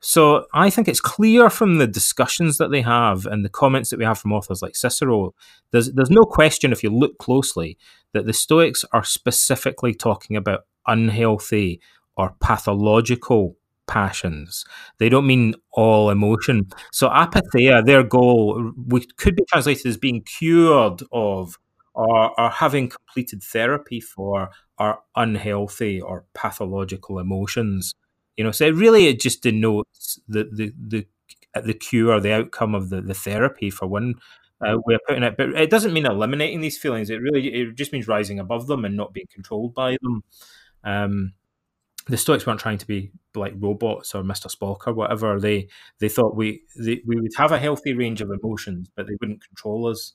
So 0.00 0.46
I 0.52 0.70
think 0.70 0.88
it's 0.88 1.00
clear 1.00 1.50
from 1.50 1.78
the 1.78 1.86
discussions 1.86 2.58
that 2.58 2.70
they 2.70 2.82
have 2.82 3.26
and 3.26 3.44
the 3.44 3.48
comments 3.48 3.90
that 3.90 3.98
we 3.98 4.04
have 4.04 4.18
from 4.18 4.32
authors 4.32 4.62
like 4.62 4.76
Cicero. 4.76 5.34
There's 5.70 5.92
there's 5.92 6.10
no 6.10 6.22
question 6.22 6.72
if 6.72 6.82
you 6.84 6.90
look 6.90 7.18
closely 7.18 7.78
that 8.12 8.26
the 8.26 8.32
Stoics 8.32 8.84
are 8.92 9.04
specifically 9.04 9.94
talking 9.94 10.36
about 10.36 10.66
unhealthy 10.86 11.80
or 12.16 12.34
pathological 12.40 13.56
passions. 13.86 14.64
They 14.98 15.08
don't 15.08 15.26
mean 15.26 15.54
all 15.72 16.10
emotion. 16.10 16.68
So 16.92 17.08
apatheia, 17.08 17.84
their 17.84 18.02
goal, 18.02 18.72
could 19.16 19.36
be 19.36 19.44
translated 19.48 19.86
as 19.86 19.96
being 19.96 20.22
cured 20.22 21.02
of 21.10 21.58
or, 21.94 22.38
or 22.38 22.50
having 22.50 22.90
completed 22.90 23.42
therapy 23.42 24.00
for 24.00 24.50
our 24.78 25.00
unhealthy 25.16 26.00
or 26.00 26.26
pathological 26.34 27.18
emotions. 27.18 27.94
You 28.36 28.44
know, 28.44 28.52
so 28.52 28.66
it 28.66 28.74
really 28.74 29.08
it 29.08 29.20
just 29.20 29.42
denotes 29.42 30.20
the 30.28 30.44
the 30.44 30.72
the 30.78 31.06
the 31.60 31.74
cure, 31.74 32.20
the 32.20 32.32
outcome 32.32 32.74
of 32.74 32.90
the, 32.90 33.00
the 33.00 33.14
therapy 33.14 33.70
for 33.70 33.86
one 33.88 34.14
uh, 34.60 34.76
way 34.84 34.94
of 34.94 35.00
putting 35.06 35.22
it. 35.22 35.36
But 35.36 35.50
it 35.50 35.70
doesn't 35.70 35.92
mean 35.92 36.06
eliminating 36.06 36.60
these 36.60 36.78
feelings. 36.78 37.10
It 37.10 37.20
really 37.20 37.48
it 37.48 37.74
just 37.76 37.92
means 37.92 38.08
rising 38.08 38.38
above 38.38 38.66
them 38.66 38.84
and 38.84 38.96
not 38.96 39.12
being 39.12 39.28
controlled 39.32 39.74
by 39.74 39.98
them. 40.02 40.24
Um, 40.84 41.32
the 42.06 42.16
Stoics 42.16 42.46
weren't 42.46 42.60
trying 42.60 42.78
to 42.78 42.86
be 42.86 43.12
like 43.34 43.54
robots 43.58 44.14
or 44.14 44.22
Mr. 44.22 44.54
Spock 44.54 44.86
or 44.86 44.94
whatever. 44.94 45.38
They 45.40 45.68
they 46.00 46.08
thought 46.08 46.36
we 46.36 46.62
they, 46.78 47.02
we 47.06 47.16
would 47.20 47.32
have 47.36 47.52
a 47.52 47.58
healthy 47.58 47.94
range 47.94 48.20
of 48.20 48.30
emotions, 48.30 48.88
but 48.96 49.06
they 49.06 49.16
wouldn't 49.20 49.46
control 49.46 49.86
us 49.88 50.14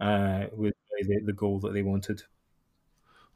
uh, 0.00 0.46
with 0.52 0.74
the, 1.02 1.20
the 1.26 1.32
goal 1.32 1.60
that 1.60 1.72
they 1.72 1.82
wanted. 1.82 2.22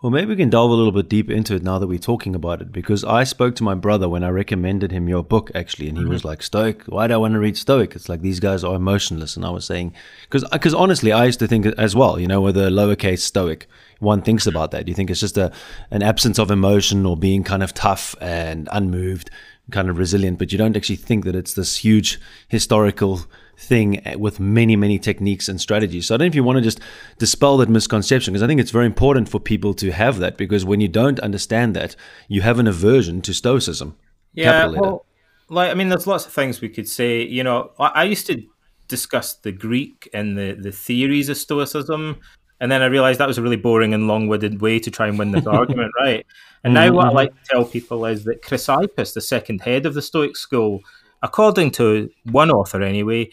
Well, 0.00 0.12
maybe 0.12 0.28
we 0.28 0.36
can 0.36 0.48
delve 0.48 0.70
a 0.70 0.74
little 0.74 0.92
bit 0.92 1.08
deeper 1.08 1.32
into 1.32 1.56
it 1.56 1.64
now 1.64 1.80
that 1.80 1.88
we're 1.88 1.98
talking 1.98 2.36
about 2.36 2.62
it, 2.62 2.70
because 2.70 3.02
I 3.02 3.24
spoke 3.24 3.56
to 3.56 3.64
my 3.64 3.74
brother 3.74 4.08
when 4.08 4.22
I 4.22 4.28
recommended 4.28 4.92
him 4.92 5.08
your 5.08 5.24
book, 5.24 5.50
actually, 5.56 5.88
and 5.88 5.98
he 5.98 6.04
mm-hmm. 6.04 6.12
was 6.12 6.24
like, 6.24 6.40
Stoic, 6.40 6.84
why 6.84 7.08
do 7.08 7.14
I 7.14 7.16
want 7.16 7.34
to 7.34 7.40
read 7.40 7.56
Stoic? 7.56 7.96
It's 7.96 8.08
like 8.08 8.20
these 8.20 8.38
guys 8.38 8.62
are 8.62 8.76
emotionless. 8.76 9.34
And 9.34 9.44
I 9.44 9.50
was 9.50 9.64
saying, 9.64 9.92
because 10.30 10.72
honestly, 10.72 11.10
I 11.10 11.24
used 11.24 11.40
to 11.40 11.48
think 11.48 11.66
as 11.66 11.96
well, 11.96 12.20
you 12.20 12.28
know, 12.28 12.40
with 12.40 12.56
a 12.56 12.70
lowercase 12.70 13.22
Stoic, 13.22 13.66
one 13.98 14.22
thinks 14.22 14.46
about 14.46 14.70
that. 14.70 14.86
You 14.86 14.94
think 14.94 15.10
it's 15.10 15.18
just 15.18 15.36
a 15.36 15.50
an 15.90 16.04
absence 16.04 16.38
of 16.38 16.52
emotion 16.52 17.04
or 17.04 17.16
being 17.16 17.42
kind 17.42 17.64
of 17.64 17.74
tough 17.74 18.14
and 18.20 18.68
unmoved, 18.70 19.30
kind 19.72 19.90
of 19.90 19.98
resilient, 19.98 20.38
but 20.38 20.52
you 20.52 20.58
don't 20.58 20.76
actually 20.76 20.94
think 20.94 21.24
that 21.24 21.34
it's 21.34 21.54
this 21.54 21.78
huge 21.78 22.20
historical 22.46 23.22
thing 23.58 24.00
with 24.16 24.38
many, 24.38 24.76
many 24.76 24.98
techniques 24.98 25.48
and 25.48 25.60
strategies. 25.60 26.06
So 26.06 26.14
I 26.14 26.18
don't 26.18 26.26
know 26.26 26.28
if 26.28 26.34
you 26.34 26.44
want 26.44 26.58
to 26.58 26.62
just 26.62 26.80
dispel 27.18 27.56
that 27.58 27.68
misconception 27.68 28.32
because 28.32 28.42
I 28.42 28.46
think 28.46 28.60
it's 28.60 28.70
very 28.70 28.86
important 28.86 29.28
for 29.28 29.40
people 29.40 29.74
to 29.74 29.90
have 29.90 30.18
that 30.18 30.36
because 30.36 30.64
when 30.64 30.80
you 30.80 30.88
don't 30.88 31.18
understand 31.20 31.74
that, 31.74 31.96
you 32.28 32.40
have 32.42 32.58
an 32.58 32.68
aversion 32.68 33.20
to 33.22 33.34
Stoicism. 33.34 33.96
Yeah, 34.32 34.68
well, 34.68 35.04
like 35.48 35.70
I 35.70 35.74
mean, 35.74 35.88
there's 35.88 36.06
lots 36.06 36.26
of 36.26 36.32
things 36.32 36.60
we 36.60 36.68
could 36.68 36.88
say. 36.88 37.22
You 37.22 37.42
know, 37.42 37.72
I, 37.78 37.86
I 37.88 38.04
used 38.04 38.26
to 38.28 38.42
discuss 38.86 39.34
the 39.34 39.52
Greek 39.52 40.08
and 40.14 40.38
the 40.38 40.52
the 40.52 40.72
theories 40.72 41.28
of 41.28 41.36
Stoicism. 41.36 42.20
And 42.60 42.72
then 42.72 42.82
I 42.82 42.86
realized 42.86 43.20
that 43.20 43.28
was 43.28 43.38
a 43.38 43.42
really 43.42 43.56
boring 43.56 43.94
and 43.94 44.08
long-winded 44.08 44.60
way 44.60 44.80
to 44.80 44.90
try 44.90 45.06
and 45.06 45.16
win 45.16 45.30
this 45.30 45.46
argument, 45.60 45.92
right? 46.00 46.26
And 46.64 46.74
now, 46.74 46.92
what 46.92 47.04
I 47.04 47.08
mm-hmm. 47.08 47.16
like 47.16 47.30
to 47.30 47.48
tell 47.48 47.64
people 47.64 48.04
is 48.04 48.24
that 48.24 48.42
Chrysippus, 48.42 49.14
the 49.14 49.20
second 49.20 49.60
head 49.60 49.86
of 49.86 49.94
the 49.94 50.02
Stoic 50.02 50.36
school, 50.36 50.80
according 51.22 51.70
to 51.72 52.10
one 52.24 52.50
author 52.50 52.82
anyway, 52.82 53.30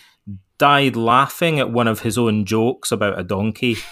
died 0.57 0.95
laughing 0.95 1.59
at 1.59 1.71
one 1.71 1.87
of 1.87 2.01
his 2.01 2.17
own 2.17 2.45
jokes 2.45 2.91
about 2.91 3.19
a 3.19 3.23
donkey. 3.23 3.77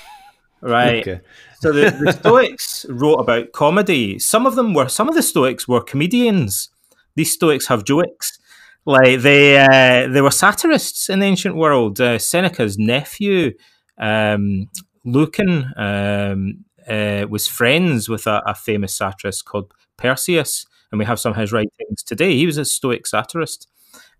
Right. 0.65 1.05
Okay. 1.05 1.19
so 1.59 1.73
the, 1.73 1.91
the 1.91 2.13
Stoics 2.19 2.85
wrote 2.87 3.17
about 3.17 3.51
comedy. 3.51 4.17
Some 4.17 4.47
of 4.47 4.55
them 4.55 4.73
were 4.73 4.87
some 4.87 5.09
of 5.09 5.13
the 5.13 5.21
Stoics 5.21 5.67
were 5.67 5.81
comedians. 5.81 6.69
These 7.17 7.33
Stoics 7.33 7.67
have 7.67 7.83
jokes. 7.83 8.39
Like 8.85 9.19
they 9.19 9.57
uh, 9.57 10.07
they 10.07 10.21
were 10.21 10.31
satirists 10.31 11.09
in 11.09 11.19
the 11.19 11.25
ancient 11.25 11.57
world. 11.57 11.99
Uh, 11.99 12.17
Seneca's 12.17 12.77
nephew, 12.77 13.51
um, 13.97 14.69
Lucan, 15.03 15.71
um, 15.75 16.63
uh, 16.87 17.25
was 17.29 17.47
friends 17.47 18.07
with 18.09 18.27
a, 18.27 18.41
a 18.45 18.55
famous 18.55 18.95
satirist 18.95 19.45
called 19.45 19.73
Persius, 19.97 20.65
and 20.91 20.99
we 20.99 21.05
have 21.05 21.19
some 21.19 21.31
of 21.31 21.37
his 21.37 21.51
writings 21.51 22.03
today. 22.05 22.35
He 22.35 22.45
was 22.45 22.57
a 22.57 22.65
Stoic 22.65 23.05
satirist. 23.07 23.67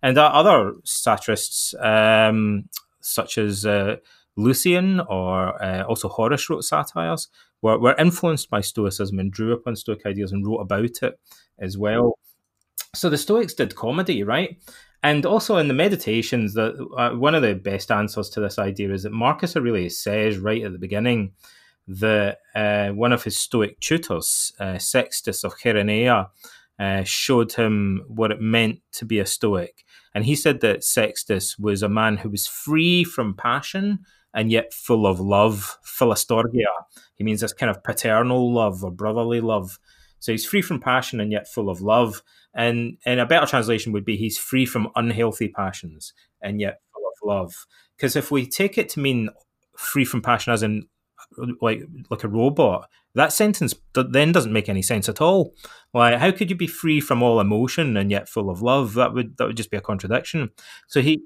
And 0.03 0.17
other 0.17 0.73
satirists, 0.83 1.73
um, 1.79 2.69
such 2.99 3.37
as 3.37 3.65
uh, 3.65 3.95
Lucian 4.35 4.99
or 4.99 5.63
uh, 5.63 5.83
also 5.83 6.09
Horace 6.09 6.49
wrote 6.49 6.65
satires, 6.65 7.29
were, 7.61 7.79
were 7.79 7.95
influenced 7.97 8.49
by 8.49 8.59
Stoicism 8.59 9.17
and 9.17 9.31
drew 9.31 9.53
upon 9.53 9.77
Stoic 9.77 10.05
ideas 10.05 10.33
and 10.33 10.45
wrote 10.45 10.57
about 10.57 11.01
it 11.01 11.17
as 11.57 11.77
well. 11.77 12.19
So 12.93 13.09
the 13.09 13.17
Stoics 13.17 13.53
did 13.53 13.75
comedy, 13.75 14.23
right? 14.23 14.61
And 15.03 15.25
also 15.25 15.57
in 15.57 15.69
the 15.69 15.73
Meditations, 15.73 16.53
that 16.53 16.75
uh, 16.97 17.15
one 17.15 17.33
of 17.33 17.41
the 17.41 17.55
best 17.55 17.89
answers 17.89 18.29
to 18.31 18.41
this 18.41 18.59
idea 18.59 18.91
is 18.93 19.03
that 19.03 19.13
Marcus 19.13 19.55
Aurelius 19.55 19.97
says 19.97 20.37
right 20.37 20.63
at 20.63 20.73
the 20.73 20.77
beginning 20.77 21.31
that 21.87 22.39
uh, 22.55 22.89
one 22.89 23.13
of 23.13 23.23
his 23.23 23.39
Stoic 23.39 23.79
tutors, 23.79 24.51
uh, 24.59 24.77
Sextus 24.77 25.45
of 25.45 25.57
Chaeronea, 25.57 26.29
uh, 26.79 27.03
showed 27.03 27.53
him 27.53 28.03
what 28.07 28.31
it 28.31 28.41
meant 28.41 28.79
to 28.93 29.05
be 29.05 29.19
a 29.19 29.25
Stoic. 29.25 29.85
And 30.15 30.25
he 30.25 30.35
said 30.35 30.61
that 30.61 30.83
Sextus 30.83 31.57
was 31.57 31.81
a 31.81 31.89
man 31.89 32.17
who 32.17 32.29
was 32.29 32.47
free 32.47 33.03
from 33.03 33.35
passion 33.35 33.99
and 34.33 34.51
yet 34.51 34.73
full 34.73 35.05
of 35.05 35.19
love, 35.19 35.77
philostorgia. 35.85 36.67
He 37.15 37.23
means 37.23 37.41
this 37.41 37.53
kind 37.53 37.69
of 37.69 37.83
paternal 37.83 38.53
love 38.53 38.83
or 38.83 38.91
brotherly 38.91 39.41
love. 39.41 39.79
So 40.19 40.31
he's 40.31 40.45
free 40.45 40.61
from 40.61 40.79
passion 40.79 41.19
and 41.19 41.31
yet 41.31 41.51
full 41.51 41.69
of 41.69 41.81
love. 41.81 42.23
And, 42.53 42.97
and 43.05 43.19
a 43.19 43.25
better 43.25 43.45
translation 43.45 43.91
would 43.93 44.05
be 44.05 44.17
he's 44.17 44.37
free 44.37 44.65
from 44.65 44.89
unhealthy 44.95 45.49
passions 45.49 46.13
and 46.41 46.61
yet 46.61 46.79
full 46.93 47.03
of 47.05 47.27
love. 47.27 47.65
Because 47.97 48.15
if 48.15 48.31
we 48.31 48.47
take 48.47 48.77
it 48.77 48.89
to 48.89 48.99
mean 48.99 49.29
free 49.77 50.05
from 50.05 50.21
passion 50.21 50.53
as 50.53 50.63
in 50.63 50.87
like 51.61 51.83
like 52.09 52.23
a 52.23 52.27
robot, 52.27 52.89
that 53.15 53.33
sentence 53.33 53.75
then 53.93 54.31
doesn't 54.31 54.53
make 54.53 54.69
any 54.69 54.81
sense 54.81 55.07
at 55.09 55.21
all. 55.21 55.53
Like, 55.93 56.19
how 56.19 56.31
could 56.31 56.49
you 56.49 56.55
be 56.55 56.67
free 56.67 56.99
from 56.99 57.21
all 57.23 57.39
emotion 57.39 57.97
and 57.97 58.11
yet 58.11 58.29
full 58.29 58.49
of 58.49 58.61
love? 58.61 58.93
That 58.95 59.13
would 59.13 59.37
that 59.37 59.47
would 59.47 59.57
just 59.57 59.71
be 59.71 59.77
a 59.77 59.81
contradiction. 59.81 60.51
So 60.87 61.01
he 61.01 61.21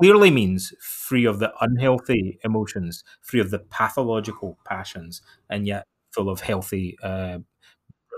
clearly 0.00 0.30
means 0.30 0.72
free 0.80 1.24
of 1.24 1.38
the 1.38 1.52
unhealthy 1.60 2.38
emotions, 2.44 3.02
free 3.22 3.40
of 3.40 3.50
the 3.50 3.58
pathological 3.60 4.58
passions, 4.64 5.22
and 5.50 5.66
yet 5.66 5.86
full 6.12 6.28
of 6.30 6.40
healthy, 6.40 6.96
uh, 7.02 7.38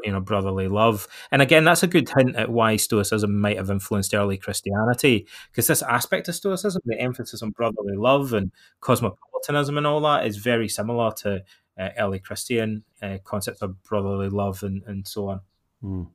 you 0.04 0.12
know, 0.12 0.20
brotherly 0.20 0.68
love. 0.68 1.08
And 1.30 1.42
again, 1.42 1.64
that's 1.64 1.82
a 1.82 1.86
good 1.86 2.08
hint 2.16 2.36
at 2.36 2.50
why 2.50 2.76
Stoicism 2.76 3.40
might 3.40 3.56
have 3.56 3.70
influenced 3.70 4.14
early 4.14 4.36
Christianity, 4.36 5.26
because 5.50 5.66
this 5.66 5.82
aspect 5.82 6.28
of 6.28 6.34
Stoicism, 6.34 6.82
the 6.84 7.00
emphasis 7.00 7.42
on 7.42 7.50
brotherly 7.50 7.96
love 7.96 8.32
and 8.32 8.52
cosmopolitanism 8.80 9.76
and 9.76 9.86
all 9.86 10.00
that, 10.00 10.26
is 10.26 10.36
very 10.36 10.68
similar 10.68 11.12
to 11.18 11.42
uh, 11.78 11.88
early 11.98 12.18
Christian 12.18 12.84
uh, 13.02 13.18
concepts 13.24 13.62
of 13.62 13.82
brotherly 13.82 14.28
love 14.28 14.62
and, 14.62 14.82
and 14.86 15.06
so 15.06 15.28
on. 15.28 15.40
Mm. 15.82 16.08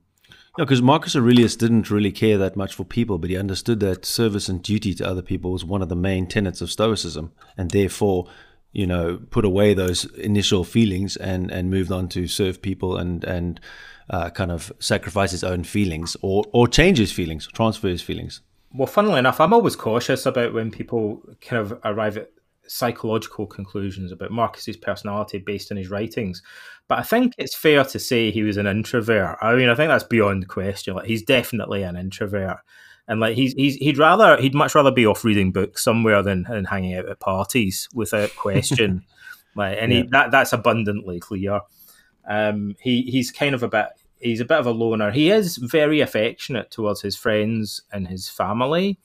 Yeah, 0.56 0.64
because 0.64 0.82
Marcus 0.82 1.16
Aurelius 1.16 1.56
didn't 1.56 1.90
really 1.90 2.12
care 2.12 2.38
that 2.38 2.56
much 2.56 2.74
for 2.74 2.84
people, 2.84 3.18
but 3.18 3.30
he 3.30 3.36
understood 3.36 3.80
that 3.80 4.04
service 4.04 4.48
and 4.48 4.62
duty 4.62 4.94
to 4.94 5.06
other 5.06 5.22
people 5.22 5.52
was 5.52 5.64
one 5.64 5.82
of 5.82 5.88
the 5.88 5.96
main 5.96 6.26
tenets 6.26 6.60
of 6.60 6.70
Stoicism, 6.70 7.32
and 7.56 7.70
therefore, 7.70 8.26
you 8.74 8.86
know, 8.86 9.20
put 9.30 9.44
away 9.44 9.72
those 9.72 10.04
initial 10.16 10.64
feelings 10.64 11.16
and 11.16 11.50
and 11.50 11.70
moved 11.70 11.90
on 11.90 12.08
to 12.08 12.26
serve 12.26 12.60
people 12.60 12.96
and 12.98 13.24
and 13.24 13.60
uh, 14.10 14.28
kind 14.30 14.52
of 14.52 14.72
sacrifice 14.78 15.30
his 15.30 15.44
own 15.44 15.64
feelings 15.64 16.16
or 16.20 16.44
or 16.52 16.68
change 16.68 16.98
his 16.98 17.12
feelings, 17.12 17.46
transfer 17.46 17.88
his 17.88 18.02
feelings. 18.02 18.42
Well, 18.74 18.88
funnily 18.88 19.20
enough, 19.20 19.40
I'm 19.40 19.54
always 19.54 19.76
cautious 19.76 20.26
about 20.26 20.52
when 20.52 20.72
people 20.72 21.22
kind 21.40 21.62
of 21.62 21.78
arrive 21.84 22.16
at 22.18 22.30
psychological 22.66 23.46
conclusions 23.46 24.10
about 24.10 24.32
Marcus's 24.32 24.76
personality 24.76 25.38
based 25.38 25.70
on 25.70 25.76
his 25.76 25.90
writings. 25.90 26.42
But 26.88 26.98
I 26.98 27.02
think 27.02 27.34
it's 27.38 27.54
fair 27.54 27.84
to 27.84 27.98
say 27.98 28.30
he 28.30 28.42
was 28.42 28.56
an 28.56 28.66
introvert. 28.66 29.38
I 29.40 29.54
mean, 29.54 29.68
I 29.68 29.74
think 29.74 29.88
that's 29.88 30.04
beyond 30.04 30.48
question. 30.48 30.94
Like 30.94 31.06
he's 31.06 31.22
definitely 31.22 31.84
an 31.84 31.96
introvert. 31.96 32.58
And 33.06 33.20
like 33.20 33.36
he's, 33.36 33.52
he's 33.54 33.76
he'd 33.76 33.98
rather 33.98 34.40
he'd 34.40 34.54
much 34.54 34.74
rather 34.74 34.90
be 34.90 35.06
off 35.06 35.24
reading 35.24 35.52
books 35.52 35.84
somewhere 35.84 36.22
than, 36.22 36.44
than 36.48 36.64
hanging 36.64 36.94
out 36.94 37.08
at 37.08 37.20
parties 37.20 37.88
without 37.92 38.34
question. 38.36 39.04
like 39.54 39.76
and 39.80 39.92
yeah. 39.92 40.02
he, 40.02 40.08
that 40.08 40.30
that's 40.30 40.52
abundantly 40.52 41.20
clear. 41.20 41.60
Um, 42.26 42.76
he 42.80 43.02
he's 43.02 43.30
kind 43.30 43.54
of 43.54 43.62
a 43.62 43.68
bit 43.68 43.88
he's 44.20 44.40
a 44.40 44.46
bit 44.46 44.58
of 44.58 44.66
a 44.66 44.70
loner. 44.70 45.10
He 45.10 45.30
is 45.30 45.58
very 45.58 46.00
affectionate 46.00 46.70
towards 46.70 47.02
his 47.02 47.16
friends 47.16 47.82
and 47.92 48.08
his 48.08 48.28
family. 48.28 48.98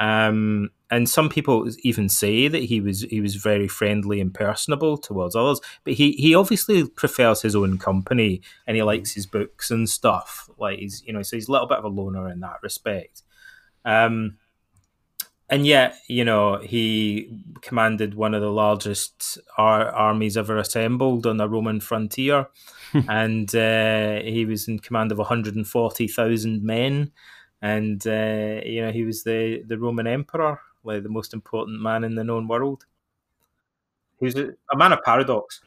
Um, 0.00 0.70
and 0.90 1.08
some 1.08 1.28
people 1.28 1.68
even 1.82 2.08
say 2.08 2.48
that 2.48 2.64
he 2.64 2.80
was 2.80 3.02
he 3.02 3.20
was 3.20 3.34
very 3.36 3.68
friendly 3.68 4.20
and 4.20 4.32
personable 4.32 4.96
towards 4.96 5.34
others 5.34 5.60
but 5.82 5.94
he 5.94 6.12
he 6.12 6.34
obviously 6.34 6.86
prefers 6.88 7.42
his 7.42 7.56
own 7.56 7.78
company 7.78 8.40
and 8.66 8.76
he 8.76 8.82
likes 8.82 9.12
his 9.12 9.26
books 9.26 9.70
and 9.70 9.88
stuff 9.88 10.48
like 10.58 10.78
he's 10.78 11.02
you 11.06 11.12
know 11.12 11.22
so 11.22 11.36
he's 11.36 11.48
a 11.48 11.52
little 11.52 11.66
bit 11.66 11.78
of 11.78 11.84
a 11.84 11.88
loner 11.88 12.30
in 12.30 12.40
that 12.40 12.58
respect 12.62 13.22
um 13.84 14.36
and 15.50 15.66
yet 15.66 15.96
you 16.08 16.24
know 16.24 16.58
he 16.58 17.42
commanded 17.60 18.14
one 18.14 18.34
of 18.34 18.40
the 18.40 18.50
largest 18.50 19.38
ar- 19.58 19.90
armies 19.90 20.36
ever 20.36 20.56
assembled 20.56 21.26
on 21.26 21.36
the 21.36 21.48
roman 21.48 21.80
frontier 21.80 22.48
and 23.08 23.54
uh, 23.54 24.20
he 24.22 24.46
was 24.46 24.68
in 24.68 24.78
command 24.78 25.10
of 25.12 25.18
140,000 25.18 26.62
men 26.62 27.12
and 27.64 28.06
uh, 28.06 28.60
you 28.64 28.82
know 28.82 28.92
he 28.92 29.04
was 29.04 29.24
the 29.24 29.62
the 29.66 29.78
Roman 29.78 30.06
emperor, 30.06 30.60
like 30.84 31.02
the 31.02 31.08
most 31.08 31.32
important 31.32 31.80
man 31.80 32.04
in 32.04 32.14
the 32.14 32.22
known 32.22 32.46
world. 32.46 32.84
He 34.20 34.26
was 34.26 34.36
a, 34.36 34.50
a 34.70 34.76
man 34.76 34.92
of 34.92 35.02
paradox. 35.02 35.62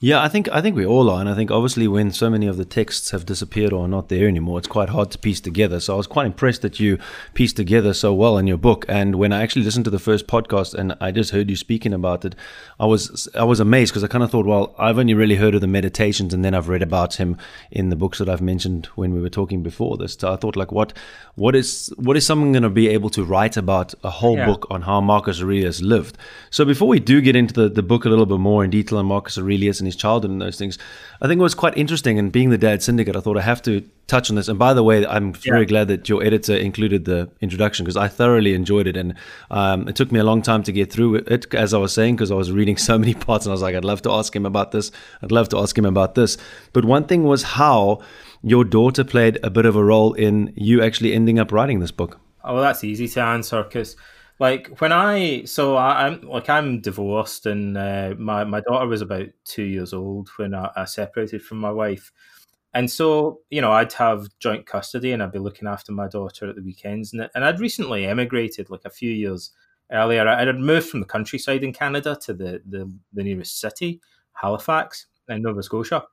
Yeah, 0.00 0.22
I 0.22 0.28
think 0.28 0.48
I 0.52 0.60
think 0.60 0.76
we 0.76 0.86
all 0.86 1.10
are, 1.10 1.18
and 1.18 1.28
I 1.28 1.34
think 1.34 1.50
obviously 1.50 1.88
when 1.88 2.12
so 2.12 2.30
many 2.30 2.46
of 2.46 2.56
the 2.56 2.64
texts 2.64 3.10
have 3.10 3.26
disappeared 3.26 3.72
or 3.72 3.84
are 3.84 3.88
not 3.88 4.08
there 4.08 4.28
anymore, 4.28 4.58
it's 4.58 4.68
quite 4.68 4.90
hard 4.90 5.10
to 5.10 5.18
piece 5.18 5.40
together. 5.40 5.80
So 5.80 5.94
I 5.94 5.96
was 5.96 6.06
quite 6.06 6.26
impressed 6.26 6.62
that 6.62 6.78
you 6.78 7.00
pieced 7.34 7.56
together 7.56 7.92
so 7.92 8.14
well 8.14 8.38
in 8.38 8.46
your 8.46 8.58
book. 8.58 8.84
And 8.88 9.16
when 9.16 9.32
I 9.32 9.42
actually 9.42 9.64
listened 9.64 9.86
to 9.86 9.90
the 9.90 9.98
first 9.98 10.28
podcast 10.28 10.72
and 10.72 10.94
I 11.00 11.10
just 11.10 11.32
heard 11.32 11.50
you 11.50 11.56
speaking 11.56 11.92
about 11.92 12.24
it, 12.24 12.36
I 12.78 12.86
was 12.86 13.28
I 13.34 13.42
was 13.42 13.58
amazed 13.58 13.90
because 13.90 14.04
I 14.04 14.06
kind 14.06 14.22
of 14.22 14.30
thought, 14.30 14.46
well, 14.46 14.72
I've 14.78 14.98
only 14.98 15.14
really 15.14 15.34
heard 15.34 15.56
of 15.56 15.62
the 15.62 15.66
meditations, 15.66 16.32
and 16.32 16.44
then 16.44 16.54
I've 16.54 16.68
read 16.68 16.82
about 16.82 17.14
him 17.14 17.36
in 17.72 17.88
the 17.88 17.96
books 17.96 18.18
that 18.18 18.28
I've 18.28 18.40
mentioned 18.40 18.86
when 18.94 19.12
we 19.12 19.20
were 19.20 19.28
talking 19.28 19.64
before 19.64 19.96
this. 19.96 20.14
So 20.14 20.32
I 20.32 20.36
thought, 20.36 20.54
like, 20.54 20.70
what 20.70 20.92
what 21.34 21.56
is 21.56 21.92
what 21.96 22.16
is 22.16 22.24
someone 22.24 22.52
going 22.52 22.62
to 22.62 22.70
be 22.70 22.86
able 22.86 23.10
to 23.10 23.24
write 23.24 23.56
about 23.56 23.94
a 24.04 24.10
whole 24.10 24.36
yeah. 24.36 24.46
book 24.46 24.64
on 24.70 24.82
how 24.82 25.00
Marcus 25.00 25.42
Aurelius 25.42 25.82
lived? 25.82 26.18
So 26.50 26.64
before 26.64 26.86
we 26.86 27.00
do 27.00 27.20
get 27.20 27.34
into 27.34 27.52
the, 27.52 27.68
the 27.68 27.82
book 27.82 28.04
a 28.04 28.08
little 28.08 28.26
bit 28.26 28.38
more 28.38 28.62
in 28.62 28.70
detail 28.70 28.98
on 28.98 29.06
Marcus 29.06 29.36
Aurelius 29.36 29.80
and 29.80 29.87
his 29.88 29.96
childhood 29.96 30.30
and 30.30 30.40
those 30.40 30.58
things. 30.58 30.78
I 31.20 31.26
think 31.26 31.38
it 31.38 31.42
was 31.42 31.54
quite 31.54 31.76
interesting. 31.76 32.18
And 32.18 32.30
being 32.30 32.50
the 32.50 32.58
dad 32.58 32.82
syndicate, 32.82 33.16
I 33.16 33.20
thought 33.20 33.36
I 33.36 33.42
have 33.42 33.62
to 33.62 33.82
touch 34.06 34.30
on 34.30 34.36
this. 34.36 34.48
And 34.48 34.58
by 34.58 34.74
the 34.74 34.82
way, 34.82 35.06
I'm 35.06 35.28
yeah. 35.28 35.52
very 35.52 35.66
glad 35.66 35.88
that 35.88 36.08
your 36.08 36.22
editor 36.22 36.56
included 36.56 37.04
the 37.04 37.30
introduction 37.40 37.84
because 37.84 37.96
I 37.96 38.08
thoroughly 38.08 38.54
enjoyed 38.54 38.86
it. 38.86 38.96
And 38.96 39.14
um, 39.50 39.88
it 39.88 39.96
took 39.96 40.10
me 40.10 40.18
a 40.18 40.24
long 40.24 40.42
time 40.42 40.62
to 40.64 40.72
get 40.72 40.92
through 40.92 41.16
it, 41.16 41.54
as 41.54 41.74
I 41.74 41.78
was 41.78 41.92
saying, 41.92 42.16
because 42.16 42.30
I 42.30 42.34
was 42.34 42.50
reading 42.52 42.76
so 42.88 42.98
many 42.98 43.14
parts 43.14 43.46
and 43.46 43.52
I 43.52 43.54
was 43.54 43.62
like, 43.62 43.74
I'd 43.74 43.84
love 43.84 44.02
to 44.02 44.10
ask 44.10 44.34
him 44.34 44.46
about 44.46 44.72
this. 44.72 44.90
I'd 45.22 45.32
love 45.32 45.48
to 45.50 45.58
ask 45.58 45.76
him 45.76 45.84
about 45.84 46.14
this. 46.14 46.36
But 46.72 46.84
one 46.84 47.04
thing 47.04 47.24
was 47.24 47.42
how 47.42 48.00
your 48.42 48.64
daughter 48.64 49.04
played 49.04 49.38
a 49.42 49.50
bit 49.50 49.66
of 49.66 49.76
a 49.76 49.84
role 49.84 50.14
in 50.14 50.52
you 50.56 50.82
actually 50.82 51.12
ending 51.12 51.38
up 51.38 51.52
writing 51.52 51.80
this 51.80 51.90
book. 51.90 52.20
Oh, 52.44 52.54
well, 52.54 52.62
that's 52.62 52.84
easy 52.84 53.08
to 53.08 53.20
answer 53.20 53.62
because 53.62 53.96
like 54.38 54.80
when 54.80 54.92
I 54.92 55.44
so 55.44 55.76
I, 55.76 56.06
am 56.06 56.22
like 56.22 56.48
I'm 56.48 56.80
divorced 56.80 57.46
and 57.46 57.76
uh, 57.76 58.14
my 58.18 58.44
my 58.44 58.60
daughter 58.60 58.86
was 58.86 59.02
about 59.02 59.28
two 59.44 59.64
years 59.64 59.92
old 59.92 60.28
when 60.36 60.54
I, 60.54 60.70
I, 60.76 60.84
separated 60.84 61.42
from 61.42 61.58
my 61.58 61.70
wife, 61.70 62.12
and 62.74 62.90
so 62.90 63.40
you 63.50 63.60
know 63.60 63.72
I'd 63.72 63.92
have 63.94 64.28
joint 64.38 64.66
custody 64.66 65.12
and 65.12 65.22
I'd 65.22 65.32
be 65.32 65.40
looking 65.40 65.66
after 65.66 65.92
my 65.92 66.08
daughter 66.08 66.48
at 66.48 66.56
the 66.56 66.62
weekends 66.62 67.12
and 67.12 67.28
and 67.34 67.44
I'd 67.44 67.60
recently 67.60 68.06
emigrated 68.06 68.70
like 68.70 68.84
a 68.84 68.90
few 68.90 69.10
years 69.10 69.50
earlier. 69.90 70.28
I 70.28 70.44
had 70.44 70.56
moved 70.56 70.88
from 70.88 71.00
the 71.00 71.06
countryside 71.06 71.64
in 71.64 71.72
Canada 71.72 72.16
to 72.22 72.34
the 72.34 72.62
the, 72.66 72.90
the 73.12 73.24
nearest 73.24 73.60
city, 73.60 74.00
Halifax 74.32 75.06
in 75.28 75.42
Nova 75.42 75.62
Scotia. 75.62 76.04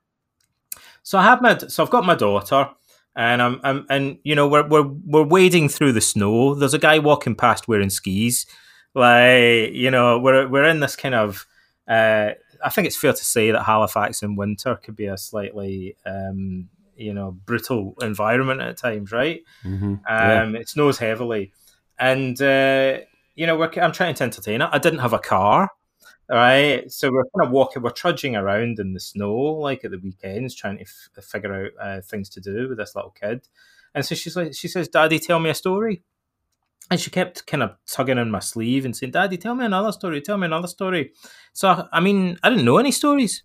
So 1.04 1.18
I 1.18 1.22
have 1.22 1.40
my 1.40 1.56
so 1.58 1.84
I've 1.84 1.90
got 1.90 2.04
my 2.04 2.16
daughter 2.16 2.70
and 3.16 3.40
I'm, 3.40 3.60
I'm 3.64 3.86
and 3.88 4.18
you 4.22 4.34
know 4.34 4.46
we're 4.46 4.66
we're 4.68 4.86
we're 5.06 5.24
wading 5.24 5.70
through 5.70 5.92
the 5.92 6.00
snow. 6.00 6.54
There's 6.54 6.74
a 6.74 6.78
guy 6.78 6.98
walking 6.98 7.34
past 7.34 7.66
wearing 7.66 7.90
skis. 7.90 8.46
Like 8.94 9.72
you 9.72 9.90
know, 9.90 10.18
we're 10.18 10.46
we're 10.46 10.64
in 10.68 10.80
this 10.80 10.96
kind 10.96 11.14
of. 11.14 11.46
Uh, 11.88 12.32
I 12.64 12.70
think 12.70 12.86
it's 12.86 12.96
fair 12.96 13.12
to 13.12 13.24
say 13.24 13.50
that 13.50 13.62
Halifax 13.62 14.22
in 14.22 14.36
winter 14.36 14.76
could 14.76 14.96
be 14.96 15.06
a 15.06 15.16
slightly 15.16 15.96
um, 16.04 16.68
you 16.94 17.14
know 17.14 17.32
brutal 17.32 17.94
environment 18.02 18.60
at 18.60 18.76
times, 18.76 19.12
right? 19.12 19.42
Mm-hmm. 19.64 19.94
Yeah. 20.06 20.42
Um, 20.42 20.56
it 20.56 20.68
snows 20.68 20.98
heavily, 20.98 21.52
and 21.98 22.40
uh, 22.40 22.98
you 23.34 23.46
know 23.46 23.62
I'm 23.62 23.92
trying 23.92 24.14
to 24.14 24.24
entertain 24.24 24.60
it. 24.60 24.68
I 24.70 24.78
didn't 24.78 25.00
have 25.00 25.14
a 25.14 25.18
car, 25.18 25.70
right? 26.28 26.90
So 26.90 27.10
we're 27.10 27.24
kind 27.24 27.46
of 27.46 27.50
walking, 27.52 27.82
we're 27.82 27.90
trudging 27.90 28.36
around 28.36 28.78
in 28.78 28.92
the 28.92 29.00
snow, 29.00 29.34
like 29.34 29.84
at 29.84 29.90
the 29.90 29.98
weekends, 29.98 30.54
trying 30.54 30.78
to 30.78 30.84
f- 30.84 31.24
figure 31.24 31.66
out 31.66 31.70
uh, 31.80 32.00
things 32.00 32.28
to 32.30 32.40
do 32.40 32.68
with 32.68 32.78
this 32.78 32.94
little 32.94 33.12
kid. 33.12 33.48
And 33.94 34.04
so 34.04 34.14
she's 34.14 34.36
like, 34.36 34.54
she 34.54 34.68
says, 34.68 34.88
"Daddy, 34.88 35.18
tell 35.18 35.38
me 35.38 35.50
a 35.50 35.54
story." 35.54 36.02
And 36.90 37.00
she 37.00 37.10
kept 37.10 37.46
kind 37.46 37.62
of 37.62 37.76
tugging 37.86 38.18
on 38.18 38.30
my 38.30 38.40
sleeve 38.40 38.84
and 38.84 38.96
saying, 38.96 39.12
"Daddy, 39.12 39.36
tell 39.38 39.54
me 39.54 39.64
another 39.64 39.92
story. 39.92 40.20
Tell 40.20 40.36
me 40.36 40.46
another 40.46 40.68
story." 40.68 41.12
So 41.52 41.88
I 41.92 42.00
mean, 42.00 42.38
I 42.42 42.50
didn't 42.50 42.64
know 42.64 42.78
any 42.78 42.92
stories, 42.92 43.42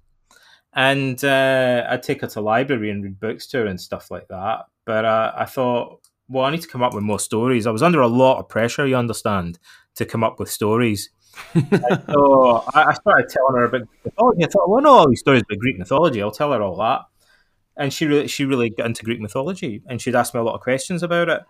and 0.73 1.23
uh, 1.23 1.85
I'd 1.89 2.03
take 2.03 2.21
her 2.21 2.27
to 2.27 2.41
library 2.41 2.89
and 2.89 3.03
read 3.03 3.19
books 3.19 3.47
to 3.47 3.59
her 3.59 3.65
and 3.65 3.79
stuff 3.79 4.11
like 4.11 4.27
that. 4.27 4.65
But 4.85 5.05
uh, 5.05 5.31
I 5.35 5.45
thought, 5.45 6.01
well, 6.27 6.45
I 6.45 6.51
need 6.51 6.61
to 6.61 6.67
come 6.67 6.83
up 6.83 6.93
with 6.93 7.03
more 7.03 7.19
stories. 7.19 7.65
I 7.65 7.71
was 7.71 7.83
under 7.83 8.01
a 8.01 8.07
lot 8.07 8.39
of 8.39 8.49
pressure, 8.49 8.85
you 8.85 8.95
understand, 8.95 9.59
to 9.95 10.05
come 10.05 10.23
up 10.23 10.39
with 10.39 10.49
stories 10.49 11.09
so 11.53 12.63
I, 12.73 12.93
started 12.93 13.29
telling 13.29 13.55
her 13.55 13.65
about 13.65 13.87
mythology. 14.03 14.43
I 14.43 14.47
thought, 14.47 14.69
well, 14.69 14.79
I 14.79 14.83
know 14.83 14.91
all 14.91 15.09
these 15.09 15.19
stories 15.19 15.43
about 15.43 15.59
Greek 15.59 15.77
mythology. 15.77 16.21
I'll 16.21 16.31
tell 16.31 16.51
her 16.51 16.61
all 16.61 16.77
that. 16.77 17.01
And 17.77 17.93
she 17.93 18.05
really, 18.05 18.27
she 18.27 18.45
really 18.45 18.69
got 18.69 18.85
into 18.85 19.03
Greek 19.03 19.19
mythology, 19.19 19.81
and 19.87 20.01
she'd 20.01 20.15
ask 20.15 20.33
me 20.33 20.39
a 20.39 20.43
lot 20.43 20.55
of 20.55 20.61
questions 20.61 21.03
about 21.03 21.29
it. 21.29 21.41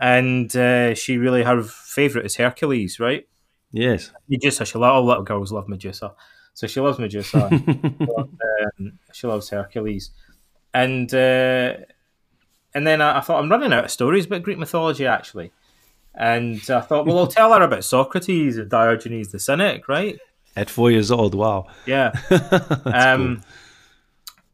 And 0.00 0.54
uh, 0.56 0.94
she 0.94 1.18
really 1.18 1.42
her 1.42 1.62
favorite 1.62 2.26
is 2.26 2.36
Hercules, 2.36 2.98
right? 2.98 3.28
Yes, 3.70 4.10
Medusa. 4.28 4.64
She 4.64 4.78
all 4.78 5.04
little 5.04 5.22
girls 5.22 5.52
love 5.52 5.68
Medusa, 5.68 6.14
so 6.54 6.66
she 6.66 6.80
loves 6.80 6.98
Medusa. 6.98 7.46
um, 7.46 8.98
she 9.12 9.26
loves 9.26 9.50
Hercules, 9.50 10.10
and 10.74 11.12
uh, 11.14 11.74
and 12.74 12.86
then 12.86 13.00
I, 13.00 13.18
I 13.18 13.20
thought 13.20 13.42
I'm 13.42 13.50
running 13.50 13.72
out 13.72 13.84
of 13.84 13.90
stories 13.90 14.26
about 14.26 14.42
Greek 14.42 14.58
mythology 14.58 15.06
actually. 15.06 15.52
And 16.14 16.58
I 16.70 16.80
thought, 16.80 17.06
well, 17.06 17.18
I'll 17.18 17.26
tell 17.26 17.52
her 17.52 17.62
about 17.62 17.84
Socrates 17.84 18.58
and 18.58 18.70
Diogenes 18.70 19.32
the 19.32 19.38
Cynic, 19.38 19.88
right? 19.88 20.18
At 20.54 20.68
four 20.68 20.90
years 20.90 21.10
old, 21.10 21.34
wow. 21.34 21.66
Yeah. 21.86 22.12
um, 22.84 23.36
cool. 23.36 23.44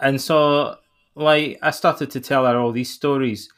And 0.00 0.20
so, 0.20 0.76
like, 1.16 1.58
I 1.60 1.72
started 1.72 2.10
to 2.12 2.20
tell 2.20 2.46
her 2.46 2.56
all 2.56 2.70
these 2.70 2.92
stories. 2.92 3.50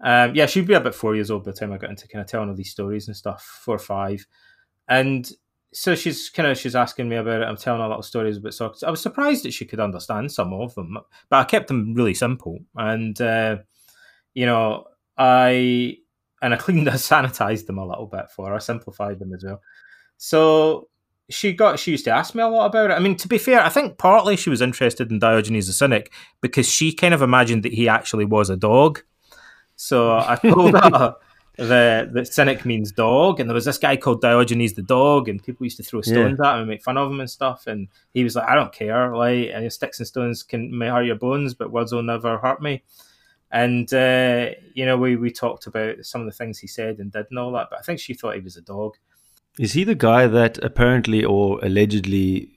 Um, 0.00 0.34
yeah, 0.34 0.46
she'd 0.46 0.66
be 0.66 0.74
about 0.74 0.94
four 0.94 1.14
years 1.14 1.30
old 1.30 1.44
by 1.44 1.52
the 1.52 1.56
time 1.56 1.72
I 1.72 1.78
got 1.78 1.90
into 1.90 2.06
kind 2.06 2.22
of 2.22 2.28
telling 2.28 2.50
all 2.50 2.54
these 2.54 2.70
stories 2.70 3.08
and 3.08 3.16
stuff, 3.16 3.42
four 3.64 3.76
or 3.76 3.80
five. 3.80 4.26
And 4.86 5.30
so 5.72 5.94
she's 5.94 6.30
kind 6.30 6.48
of 6.48 6.58
she's 6.58 6.76
asking 6.76 7.08
me 7.08 7.16
about 7.16 7.42
it. 7.42 7.44
I'm 7.44 7.56
telling 7.56 7.80
her 7.80 7.88
little 7.88 8.02
stories 8.02 8.36
about 8.36 8.54
Socrates. 8.54 8.82
I 8.82 8.90
was 8.90 9.00
surprised 9.00 9.44
that 9.44 9.52
she 9.52 9.64
could 9.64 9.80
understand 9.80 10.32
some 10.32 10.52
of 10.52 10.74
them, 10.74 10.98
but 11.28 11.36
I 11.36 11.44
kept 11.44 11.68
them 11.68 11.94
really 11.94 12.14
simple. 12.14 12.58
And 12.74 13.20
uh, 13.20 13.58
you 14.34 14.46
know, 14.46 14.84
I 15.16 15.98
and 16.42 16.54
I 16.54 16.56
cleaned, 16.56 16.88
I 16.88 16.92
sanitized 16.94 17.66
them 17.66 17.78
a 17.78 17.86
little 17.86 18.06
bit 18.06 18.30
for 18.30 18.48
her, 18.48 18.54
I 18.54 18.58
simplified 18.58 19.18
them 19.18 19.32
as 19.34 19.44
well. 19.44 19.60
So 20.16 20.88
she 21.30 21.52
got, 21.52 21.78
she 21.78 21.90
used 21.90 22.04
to 22.04 22.10
ask 22.10 22.34
me 22.34 22.42
a 22.42 22.48
lot 22.48 22.66
about 22.66 22.90
it. 22.90 22.94
I 22.94 22.98
mean, 22.98 23.16
to 23.16 23.28
be 23.28 23.38
fair, 23.38 23.60
I 23.60 23.68
think 23.68 23.98
partly 23.98 24.36
she 24.36 24.50
was 24.50 24.62
interested 24.62 25.10
in 25.10 25.18
Diogenes 25.18 25.66
the 25.66 25.72
Cynic 25.72 26.12
because 26.40 26.68
she 26.68 26.92
kind 26.92 27.14
of 27.14 27.22
imagined 27.22 27.62
that 27.64 27.74
he 27.74 27.88
actually 27.88 28.24
was 28.24 28.50
a 28.50 28.56
dog. 28.56 29.02
So 29.76 30.12
I 30.12 30.36
told 30.36 30.74
her 30.74 31.14
the 31.58 32.08
the 32.12 32.24
cynic 32.24 32.64
means 32.64 32.92
dog, 32.92 33.40
and 33.40 33.48
there 33.48 33.54
was 33.54 33.64
this 33.64 33.78
guy 33.78 33.96
called 33.96 34.20
Diogenes 34.20 34.74
the 34.74 34.82
dog, 34.82 35.28
and 35.28 35.42
people 35.42 35.66
used 35.66 35.76
to 35.76 35.82
throw 35.82 36.00
stones 36.00 36.38
yeah. 36.40 36.48
at 36.48 36.54
him 36.54 36.60
and 36.60 36.68
make 36.68 36.82
fun 36.82 36.96
of 36.96 37.10
him 37.10 37.20
and 37.20 37.30
stuff. 37.30 37.66
And 37.66 37.88
he 38.14 38.24
was 38.24 38.36
like, 38.36 38.48
"I 38.48 38.54
don't 38.54 38.72
care, 38.72 39.14
like, 39.14 39.50
and 39.52 39.72
sticks 39.72 39.98
and 39.98 40.06
stones 40.06 40.42
can 40.42 40.76
may 40.76 40.88
hurt 40.88 41.04
your 41.04 41.16
bones, 41.16 41.54
but 41.54 41.72
words 41.72 41.92
will 41.92 42.02
never 42.02 42.38
hurt 42.38 42.62
me." 42.62 42.82
And 43.50 43.92
uh, 43.94 44.50
you 44.74 44.84
know, 44.84 44.96
we 44.96 45.16
we 45.16 45.30
talked 45.30 45.66
about 45.66 46.04
some 46.04 46.20
of 46.20 46.26
the 46.26 46.32
things 46.32 46.58
he 46.58 46.66
said 46.66 46.98
and 46.98 47.10
did 47.10 47.26
and 47.30 47.38
all 47.38 47.52
that. 47.52 47.68
But 47.70 47.78
I 47.78 47.82
think 47.82 48.00
she 48.00 48.14
thought 48.14 48.34
he 48.34 48.40
was 48.40 48.56
a 48.56 48.62
dog. 48.62 48.96
Is 49.58 49.72
he 49.72 49.84
the 49.84 49.94
guy 49.94 50.26
that 50.26 50.58
apparently 50.58 51.24
or 51.24 51.58
allegedly 51.64 52.50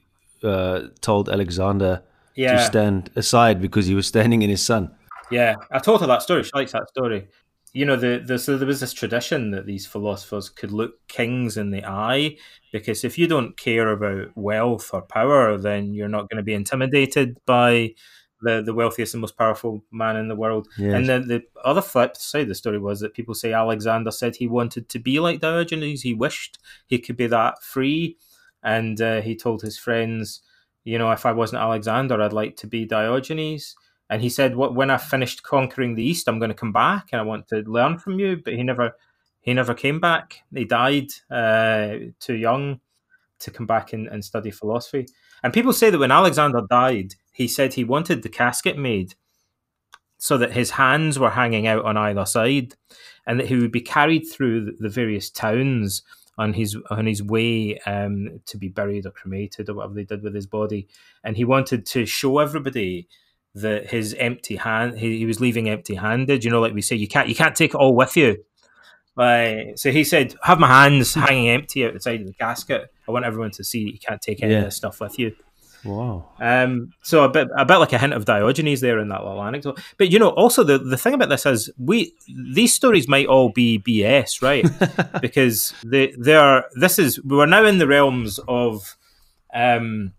uh, 0.44 0.88
told 1.02 1.30
Alexander 1.30 2.04
yeah. 2.36 2.58
to 2.58 2.64
stand 2.64 3.10
aside 3.16 3.62
because 3.62 3.88
he 3.88 3.96
was 3.96 4.08
standing 4.08 4.42
in 4.42 4.50
his 4.50 4.64
sun? 4.64 4.92
Yeah, 5.32 5.56
I 5.72 5.80
told 5.80 6.02
her 6.02 6.08
that 6.08 6.22
story. 6.22 6.44
She 6.44 6.52
likes 6.54 6.74
that 6.74 6.90
story. 6.90 7.28
You 7.74 7.86
know, 7.86 7.96
the, 7.96 8.22
the 8.26 8.38
so 8.38 8.58
there 8.58 8.68
was 8.68 8.82
this 8.82 8.92
tradition 8.92 9.52
that 9.52 9.66
these 9.66 9.88
philosophers 9.88 10.50
could 10.50 10.74
look 10.74 11.08
kings 11.08 11.56
in 11.56 11.72
the 11.72 11.86
eye 11.86 12.36
because 12.74 13.06
if 13.06 13.18
you 13.18 13.28
don't 13.28 13.56
care 13.56 13.92
about 13.92 14.36
wealth 14.36 14.90
or 14.94 15.02
power, 15.02 15.58
then 15.58 15.94
you're 15.94 16.10
not 16.10 16.30
going 16.30 16.38
to 16.38 16.44
be 16.44 16.54
intimidated 16.54 17.38
by 17.46 17.94
the, 18.42 18.62
the 18.62 18.74
wealthiest 18.74 19.14
and 19.14 19.22
most 19.22 19.38
powerful 19.38 19.84
man 19.92 20.16
in 20.16 20.28
the 20.28 20.36
world. 20.36 20.68
Yes. 20.78 20.94
And 20.94 21.08
then 21.08 21.28
the 21.28 21.44
other 21.64 21.82
flip 21.82 22.18
side 22.18 22.44
of 22.44 22.48
the 22.50 22.56
story 22.56 22.80
was 22.80 23.00
that 23.00 23.14
people 23.14 23.34
say 23.34 23.54
Alexander 23.54 24.12
said 24.12 24.36
he 24.36 24.48
wanted 24.48 24.90
to 24.90 25.00
be 25.00 25.20
like 25.20 25.40
Diogenes. 25.40 26.02
He 26.02 26.14
wished 26.14 26.60
he 26.88 27.00
could 27.00 27.18
be 27.18 27.28
that 27.28 27.64
free. 27.64 28.18
And 28.64 29.02
uh, 29.02 29.22
he 29.22 29.36
told 29.36 29.62
his 29.62 29.78
friends, 29.78 30.42
you 30.84 30.98
know, 30.98 31.12
if 31.12 31.26
I 31.26 31.32
wasn't 31.32 31.62
Alexander, 31.62 32.22
I'd 32.22 32.34
like 32.34 32.58
to 32.58 32.68
be 32.68 32.86
Diogenes. 32.86 33.76
And 34.10 34.22
he 34.22 34.30
said, 34.30 34.56
"What 34.56 34.76
when 34.76 34.90
I 34.90 34.98
finished 34.98 35.44
conquering 35.44 35.96
the 35.96 36.04
East, 36.04 36.28
I'm 36.28 36.40
going 36.40 36.50
to 36.50 36.56
come 36.56 36.74
back 36.74 37.10
and 37.12 37.22
I 37.22 37.24
want 37.24 37.48
to 37.48 37.58
learn 37.62 37.98
from 37.98 38.20
you." 38.20 38.38
But 38.44 38.56
he 38.56 38.64
never, 38.64 38.98
he 39.40 39.54
never 39.54 39.74
came 39.74 40.00
back. 40.00 40.42
He 40.54 40.66
died 40.66 41.12
uh, 41.30 42.12
too 42.20 42.36
young 42.36 42.82
to 43.40 43.52
come 43.52 43.66
back 43.66 43.94
and, 43.94 44.08
and 44.08 44.24
study 44.24 44.52
philosophy. 44.52 45.06
And 45.44 45.54
people 45.54 45.74
say 45.74 45.90
that 45.90 46.00
when 46.00 46.12
Alexander 46.12 46.62
died, 46.70 47.16
he 47.32 47.48
said 47.48 47.74
he 47.74 47.84
wanted 47.84 48.22
the 48.22 48.30
casket 48.30 48.78
made 48.78 49.16
so 50.18 50.38
that 50.38 50.52
his 50.52 50.72
hands 50.72 51.18
were 51.18 51.32
hanging 51.32 51.66
out 51.66 51.84
on 51.84 51.98
either 51.98 52.26
side 52.26 52.76
and 53.26 53.40
that 53.40 53.48
he 53.48 53.56
would 53.56 53.72
be 53.72 53.82
carried 53.82 54.22
through 54.22 54.76
the 54.80 54.90
various 54.90 55.30
towns 55.30 56.04
on 56.38 56.54
his 56.54 56.78
on 56.90 57.06
his 57.06 57.24
way 57.24 57.78
um, 57.80 58.40
to 58.46 58.58
be 58.58 58.68
buried 58.68 59.06
or 59.06 59.12
cremated 59.12 59.70
or 59.70 59.76
whatever 59.76 59.94
they 59.96 60.04
did 60.04 60.24
with 60.24 60.36
his 60.36 60.48
body. 60.48 60.88
And 61.24 61.36
he 61.36 61.44
wanted 61.44 61.86
to 61.88 62.06
show 62.06 62.40
everybody 62.40 63.08
that 63.54 63.90
his 63.90 64.14
empty 64.14 64.56
hand 64.56 64.98
he, 64.98 65.18
he 65.18 65.26
was 65.26 65.42
leaving 65.42 65.68
empty 65.68 65.96
handed 65.96 66.44
you 66.44 66.50
know 66.50 66.62
like 66.62 66.74
we 66.74 66.82
say 66.82 66.96
you 66.96 67.08
can't 67.08 67.28
you 67.28 67.36
can't 67.36 67.56
take 67.56 67.74
it 67.74 67.78
all 67.78 67.94
with 67.94 68.16
you 68.16 68.38
Right. 69.16 69.78
So 69.78 69.92
he 69.92 70.04
said, 70.04 70.36
"Have 70.44 70.60
my 70.60 70.68
hands 70.68 71.14
hanging 71.14 71.50
empty 71.50 71.86
out 71.86 71.94
the 71.94 72.00
side 72.00 72.22
of 72.22 72.28
the 72.28 72.34
casket. 72.34 72.94
I 73.08 73.12
want 73.12 73.26
everyone 73.26 73.52
to 73.52 73.64
see 73.64 73.86
that 73.86 73.92
you 73.92 74.00
can't 74.00 74.22
take 74.22 74.42
any 74.42 74.54
yeah. 74.54 74.60
of 74.60 74.66
this 74.66 74.76
stuff 74.76 75.00
with 75.00 75.20
you." 75.20 75.36
Wow. 75.84 76.30
Um, 76.40 76.94
so 77.02 77.24
a 77.24 77.30
bit, 77.30 77.48
a 77.58 77.66
bit 77.66 77.78
like 77.78 77.94
a 77.94 77.98
hint 77.98 78.14
of 78.14 78.26
Diogenes 78.26 78.82
there 78.82 79.00
in 79.00 79.10
that 79.10 79.24
little 79.24 79.42
anecdote. 79.42 79.80
But 79.98 80.12
you 80.12 80.20
know, 80.20 80.30
also 80.30 80.64
the, 80.64 80.78
the 80.78 80.98
thing 80.98 81.14
about 81.14 81.30
this 81.30 81.46
is 81.46 81.72
we 81.78 82.14
these 82.54 82.74
stories 82.74 83.08
might 83.08 83.28
all 83.28 83.50
be 83.50 83.80
BS, 83.80 84.42
right? 84.42 84.66
because 85.22 85.74
they 85.84 86.14
they 86.18 86.36
are. 86.36 86.66
This 86.76 87.00
is 87.00 87.22
we're 87.24 87.46
now 87.46 87.66
in 87.66 87.80
the 87.80 87.88
realms 87.88 88.40
of 88.48 88.96
um, 89.54 90.14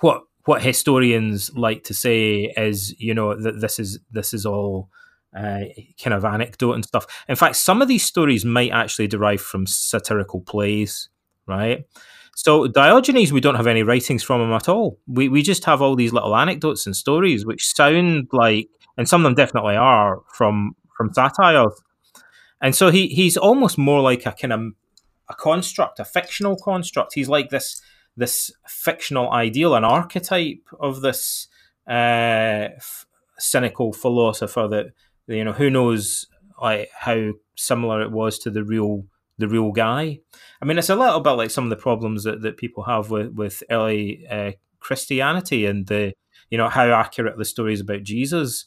what 0.00 0.24
what 0.44 0.62
historians 0.62 1.54
like 1.54 1.84
to 1.84 1.94
say 1.94 2.52
is 2.56 2.98
you 3.00 3.14
know 3.14 3.40
that 3.40 3.60
this 3.60 3.78
is 3.78 4.00
this 4.10 4.34
is 4.34 4.44
all 4.44 4.88
uh, 5.36 5.60
kind 6.02 6.14
of 6.14 6.24
anecdote 6.24 6.72
and 6.72 6.84
stuff. 6.84 7.06
In 7.28 7.36
fact, 7.36 7.56
some 7.56 7.82
of 7.82 7.88
these 7.88 8.02
stories 8.02 8.44
might 8.44 8.72
actually 8.72 9.06
derive 9.06 9.40
from 9.40 9.66
satirical 9.66 10.40
plays, 10.40 11.08
right? 11.46 11.84
So 12.34 12.66
Diogenes, 12.66 13.32
we 13.32 13.40
don't 13.40 13.56
have 13.56 13.66
any 13.66 13.82
writings 13.82 14.22
from 14.22 14.40
him 14.40 14.52
at 14.52 14.68
all. 14.68 14.98
We 15.06 15.28
we 15.28 15.42
just 15.42 15.64
have 15.64 15.82
all 15.82 15.96
these 15.96 16.12
little 16.12 16.34
anecdotes 16.36 16.86
and 16.86 16.96
stories 16.96 17.44
which 17.44 17.66
sound 17.74 18.28
like, 18.32 18.68
and 18.96 19.08
some 19.08 19.20
of 19.20 19.24
them 19.24 19.34
definitely 19.34 19.76
are 19.76 20.22
from 20.32 20.74
from 20.96 21.12
satires. 21.12 21.72
And 22.62 22.74
so 22.74 22.90
he 22.90 23.08
he's 23.08 23.36
almost 23.36 23.78
more 23.78 24.00
like 24.00 24.26
a 24.26 24.32
kind 24.32 24.52
of 24.52 24.60
a 25.28 25.34
construct, 25.34 26.00
a 26.00 26.04
fictional 26.04 26.56
construct. 26.56 27.14
He's 27.14 27.28
like 27.28 27.50
this 27.50 27.80
this 28.16 28.50
fictional 28.66 29.30
ideal, 29.30 29.74
an 29.74 29.84
archetype 29.84 30.66
of 30.80 31.00
this 31.00 31.48
uh, 31.88 32.68
f- 32.76 33.06
cynical 33.38 33.92
philosopher 33.92 34.68
that 34.68 34.86
you 35.36 35.44
know 35.44 35.52
who 35.52 35.70
knows 35.70 36.26
like 36.60 36.90
how 36.94 37.32
similar 37.56 38.02
it 38.02 38.10
was 38.10 38.38
to 38.40 38.50
the 38.50 38.64
real 38.64 39.04
the 39.38 39.48
real 39.48 39.72
guy. 39.72 40.20
I 40.60 40.64
mean, 40.66 40.76
it's 40.76 40.90
a 40.90 40.96
little 40.96 41.20
bit 41.20 41.30
like 41.30 41.50
some 41.50 41.64
of 41.64 41.70
the 41.70 41.76
problems 41.76 42.24
that, 42.24 42.42
that 42.42 42.58
people 42.58 42.84
have 42.84 43.10
with 43.10 43.32
with 43.32 43.62
early 43.70 44.26
uh, 44.28 44.52
Christianity 44.80 45.66
and 45.66 45.86
the 45.86 46.12
you 46.50 46.58
know 46.58 46.68
how 46.68 46.90
accurate 46.92 47.38
the 47.38 47.44
stories 47.44 47.80
about 47.80 48.02
Jesus 48.02 48.66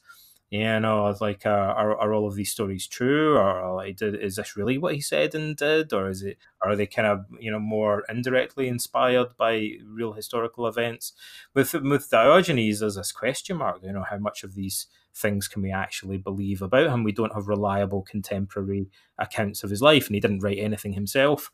you 0.53 0.79
know, 0.81 1.15
like, 1.19 1.47
uh, 1.47 1.49
are, 1.49 1.97
are 1.97 2.13
all 2.13 2.27
of 2.27 2.35
these 2.35 2.51
stories 2.51 2.85
true, 2.85 3.39
or 3.39 3.73
like, 3.73 3.99
is 3.99 4.35
this 4.35 4.55
really 4.55 4.77
what 4.77 4.93
he 4.93 5.01
said 5.01 5.33
and 5.33 5.57
did, 5.57 5.91
or 5.91 6.07
is 6.09 6.21
it, 6.21 6.37
are 6.61 6.75
they 6.75 6.85
kind 6.85 7.07
of, 7.07 7.25
you 7.39 7.49
know, 7.49 7.57
more 7.59 8.03
indirectly 8.07 8.67
inspired 8.67 9.35
by 9.35 9.71
real 9.83 10.13
historical 10.13 10.67
events? 10.67 11.13
With 11.55 11.73
with 11.73 12.07
Diogenes, 12.11 12.81
there's 12.81 12.97
this 12.97 13.11
question 13.11 13.57
mark. 13.57 13.79
You 13.81 13.93
know, 13.93 14.05
how 14.07 14.19
much 14.19 14.43
of 14.43 14.53
these 14.53 14.85
things 15.15 15.47
can 15.47 15.61
we 15.61 15.71
actually 15.71 16.17
believe 16.17 16.61
about 16.61 16.89
him? 16.89 17.03
We 17.03 17.11
don't 17.11 17.33
have 17.33 17.47
reliable 17.47 18.01
contemporary 18.01 18.89
accounts 19.17 19.63
of 19.63 19.69
his 19.69 19.81
life, 19.81 20.07
and 20.07 20.15
he 20.15 20.19
didn't 20.19 20.43
write 20.43 20.59
anything 20.59 20.93
himself. 20.93 21.51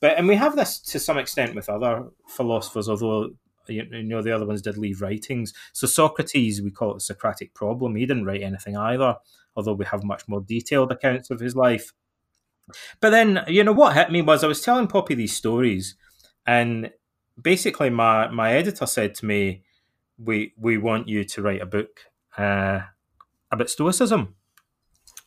But 0.00 0.16
and 0.18 0.28
we 0.28 0.36
have 0.36 0.56
this 0.56 0.78
to 0.80 0.98
some 0.98 1.18
extent 1.18 1.54
with 1.54 1.68
other 1.68 2.08
philosophers, 2.26 2.88
although 2.88 3.30
you 3.66 3.84
know 4.02 4.22
the 4.22 4.32
other 4.32 4.46
ones 4.46 4.62
did 4.62 4.78
leave 4.78 5.02
writings. 5.02 5.52
So 5.72 5.86
Socrates, 5.86 6.62
we 6.62 6.70
call 6.70 6.92
it 6.92 6.94
the 6.94 7.00
Socratic 7.00 7.54
problem. 7.54 7.96
He 7.96 8.06
didn't 8.06 8.24
write 8.24 8.42
anything 8.42 8.76
either, 8.76 9.16
although 9.56 9.74
we 9.74 9.84
have 9.86 10.04
much 10.04 10.26
more 10.28 10.40
detailed 10.40 10.92
accounts 10.92 11.30
of 11.30 11.40
his 11.40 11.56
life. 11.56 11.92
But 13.00 13.10
then, 13.10 13.44
you 13.48 13.64
know, 13.64 13.72
what 13.72 13.94
hit 13.94 14.12
me 14.12 14.22
was 14.22 14.44
I 14.44 14.46
was 14.48 14.60
telling 14.60 14.88
Poppy 14.88 15.14
these 15.14 15.34
stories, 15.34 15.96
and 16.46 16.90
basically 17.40 17.90
my 17.90 18.28
my 18.28 18.52
editor 18.52 18.86
said 18.86 19.14
to 19.16 19.26
me, 19.26 19.62
"We 20.18 20.52
we 20.56 20.78
want 20.78 21.08
you 21.08 21.24
to 21.24 21.42
write 21.42 21.62
a 21.62 21.66
book 21.66 22.06
uh, 22.38 22.80
about 23.50 23.70
Stoicism," 23.70 24.34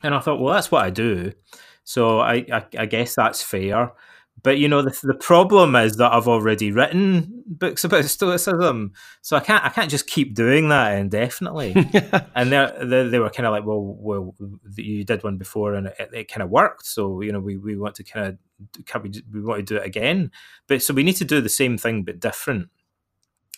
and 0.04 0.15
I 0.15 0.19
thought, 0.19 0.39
well, 0.39 0.54
that's 0.54 0.71
what 0.71 0.86
I 0.86 0.89
do, 0.89 1.34
so 1.84 2.19
I 2.19 2.45
I, 2.52 2.65
I 2.78 2.86
guess 2.86 3.15
that's 3.15 3.43
fair. 3.43 3.91
But 4.43 4.58
you 4.58 4.67
know, 4.67 4.82
the, 4.82 4.97
the 5.04 5.13
problem 5.13 5.76
is 5.76 5.97
that 5.97 6.12
I've 6.12 6.28
already 6.28 6.71
written 6.71 7.43
books 7.45 7.84
about 7.86 8.06
Stoicism, 8.06 8.93
so 9.21 9.38
I 9.38 9.39
can't 9.39 9.63
I 9.63 9.69
can't 9.69 9.91
just 9.91 10.08
keep 10.08 10.34
doing 10.34 10.69
that 10.69 10.97
indefinitely. 10.97 11.74
and 12.36 12.52
they 12.52 13.08
they 13.10 13.19
were 13.19 13.30
kind 13.30 13.45
of 13.45 13.52
like, 13.52 13.65
well, 13.65 13.95
well, 14.00 14.36
you 14.76 15.04
did 15.04 15.24
one 15.24 15.38
before 15.38 15.76
and 15.76 15.88
it, 15.88 16.10
it 16.13 16.32
kind 16.32 16.41
of 16.41 16.50
worked, 16.50 16.86
so 16.86 17.21
you 17.21 17.32
know, 17.32 17.39
we, 17.39 17.58
we 17.58 17.76
want 17.76 17.95
to 17.95 18.04
kind 18.04 18.26
of 18.28 18.86
can 18.86 19.04
we 19.04 19.12
we 19.32 19.41
want 19.41 19.60
to 19.60 19.74
do 19.74 19.80
it 19.80 19.86
again, 19.86 20.32
but 20.67 20.82
so 20.82 20.93
we 20.93 21.04
need 21.04 21.17
to 21.17 21.26
do 21.26 21.41
the 21.41 21.50
same 21.50 21.78
thing 21.78 22.04
but 22.04 22.19
different. 22.19 22.69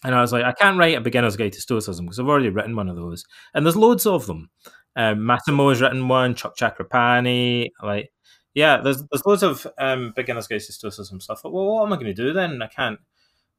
And 0.04 0.14
I 0.14 0.22
was 0.22 0.34
like, 0.34 0.44
I 0.44 0.52
can't 0.52 0.78
write 0.78 0.98
a 0.98 1.02
beginner's 1.02 1.38
guide 1.38 1.54
to 1.54 1.62
Stoicism 1.62 2.06
because 2.06 2.20
I've 2.20 2.28
already 2.28 2.50
written 2.50 2.76
one 2.76 2.90
of 2.90 2.96
those, 2.96 3.26
and 3.54 3.66
there's 3.66 3.76
loads 3.76 4.06
of 4.06 4.26
them. 4.26 4.50
Um, 4.96 5.20
Massimo's 5.26 5.82
written 5.82 6.08
one, 6.08 6.36
Chuck 6.36 6.56
Chakrapani, 6.58 7.72
like 7.82 8.12
yeah, 8.54 8.82
there's 8.82 9.04
there's 9.12 9.26
loads 9.26 9.44
of 9.44 9.66
um, 9.78 10.14
beginners 10.16 10.48
guides 10.48 10.68
to 10.68 10.74
stoicism 10.74 11.20
stuff. 11.20 11.42
But 11.42 11.54
well, 11.54 11.66
what 11.66 11.86
am 11.86 11.94
I 11.94 11.96
going 11.96 12.08
to 12.08 12.14
do 12.14 12.34
then? 12.34 12.62
I 12.62 12.68
can't 12.68 13.00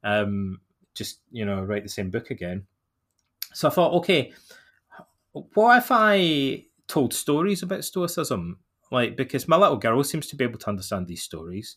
um, 0.03 0.61
just 0.93 1.19
you 1.31 1.45
know 1.45 1.61
write 1.63 1.83
the 1.83 1.89
same 1.89 2.09
book 2.09 2.31
again. 2.31 2.65
So 3.53 3.67
I 3.67 3.71
thought, 3.71 3.93
okay, 3.95 4.31
what 5.31 5.77
if 5.77 5.87
I 5.91 6.65
told 6.87 7.13
stories 7.13 7.63
about 7.63 7.83
stoicism? 7.83 8.59
Like 8.91 9.17
because 9.17 9.47
my 9.47 9.57
little 9.57 9.77
girl 9.77 10.03
seems 10.03 10.27
to 10.27 10.35
be 10.35 10.45
able 10.45 10.59
to 10.59 10.69
understand 10.69 11.07
these 11.07 11.23
stories, 11.23 11.75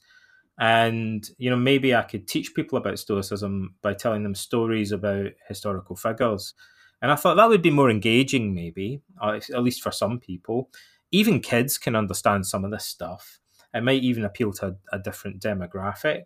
and 0.58 1.28
you 1.38 1.50
know 1.50 1.56
maybe 1.56 1.94
I 1.94 2.02
could 2.02 2.26
teach 2.26 2.54
people 2.54 2.78
about 2.78 2.98
stoicism 2.98 3.74
by 3.82 3.94
telling 3.94 4.22
them 4.22 4.34
stories 4.34 4.92
about 4.92 5.30
historical 5.46 5.96
figures. 5.96 6.54
And 7.00 7.12
I 7.12 7.16
thought 7.16 7.36
that 7.36 7.48
would 7.48 7.62
be 7.62 7.70
more 7.70 7.90
engaging, 7.90 8.54
maybe, 8.54 9.02
uh, 9.22 9.38
at 9.54 9.62
least 9.62 9.82
for 9.82 9.92
some 9.92 10.18
people 10.18 10.68
even 11.10 11.40
kids 11.40 11.78
can 11.78 11.96
understand 11.96 12.46
some 12.46 12.64
of 12.64 12.70
this 12.70 12.86
stuff. 12.86 13.40
It 13.74 13.82
might 13.82 14.02
even 14.02 14.24
appeal 14.24 14.52
to 14.54 14.76
a, 14.92 14.96
a 14.96 14.98
different 14.98 15.40
demographic. 15.40 16.24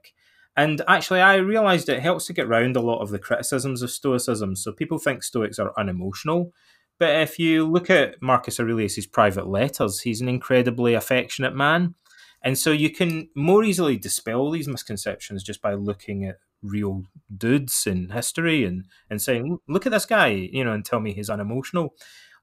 And 0.56 0.82
actually, 0.86 1.20
I 1.20 1.36
realized 1.36 1.88
it 1.88 2.02
helps 2.02 2.26
to 2.26 2.32
get 2.32 2.46
around 2.46 2.76
a 2.76 2.80
lot 2.80 3.00
of 3.00 3.10
the 3.10 3.18
criticisms 3.18 3.82
of 3.82 3.90
Stoicism. 3.90 4.54
So 4.54 4.72
people 4.72 4.98
think 4.98 5.22
Stoics 5.22 5.58
are 5.58 5.72
unemotional. 5.78 6.52
But 6.98 7.20
if 7.20 7.38
you 7.38 7.66
look 7.66 7.90
at 7.90 8.20
Marcus 8.20 8.60
Aurelius's 8.60 9.06
private 9.06 9.46
letters, 9.46 10.00
he's 10.00 10.20
an 10.20 10.28
incredibly 10.28 10.94
affectionate 10.94 11.54
man. 11.54 11.94
And 12.44 12.58
so 12.58 12.72
you 12.72 12.90
can 12.90 13.28
more 13.36 13.62
easily 13.64 13.96
dispel 13.96 14.50
these 14.50 14.68
misconceptions 14.68 15.42
just 15.42 15.62
by 15.62 15.74
looking 15.74 16.24
at 16.24 16.38
real 16.62 17.04
dudes 17.36 17.86
in 17.86 18.10
history 18.10 18.64
and, 18.64 18.86
and 19.10 19.20
saying, 19.22 19.58
look 19.68 19.86
at 19.86 19.92
this 19.92 20.06
guy, 20.06 20.28
you 20.28 20.64
know, 20.64 20.72
and 20.72 20.84
tell 20.84 21.00
me 21.00 21.12
he's 21.12 21.30
unemotional. 21.30 21.94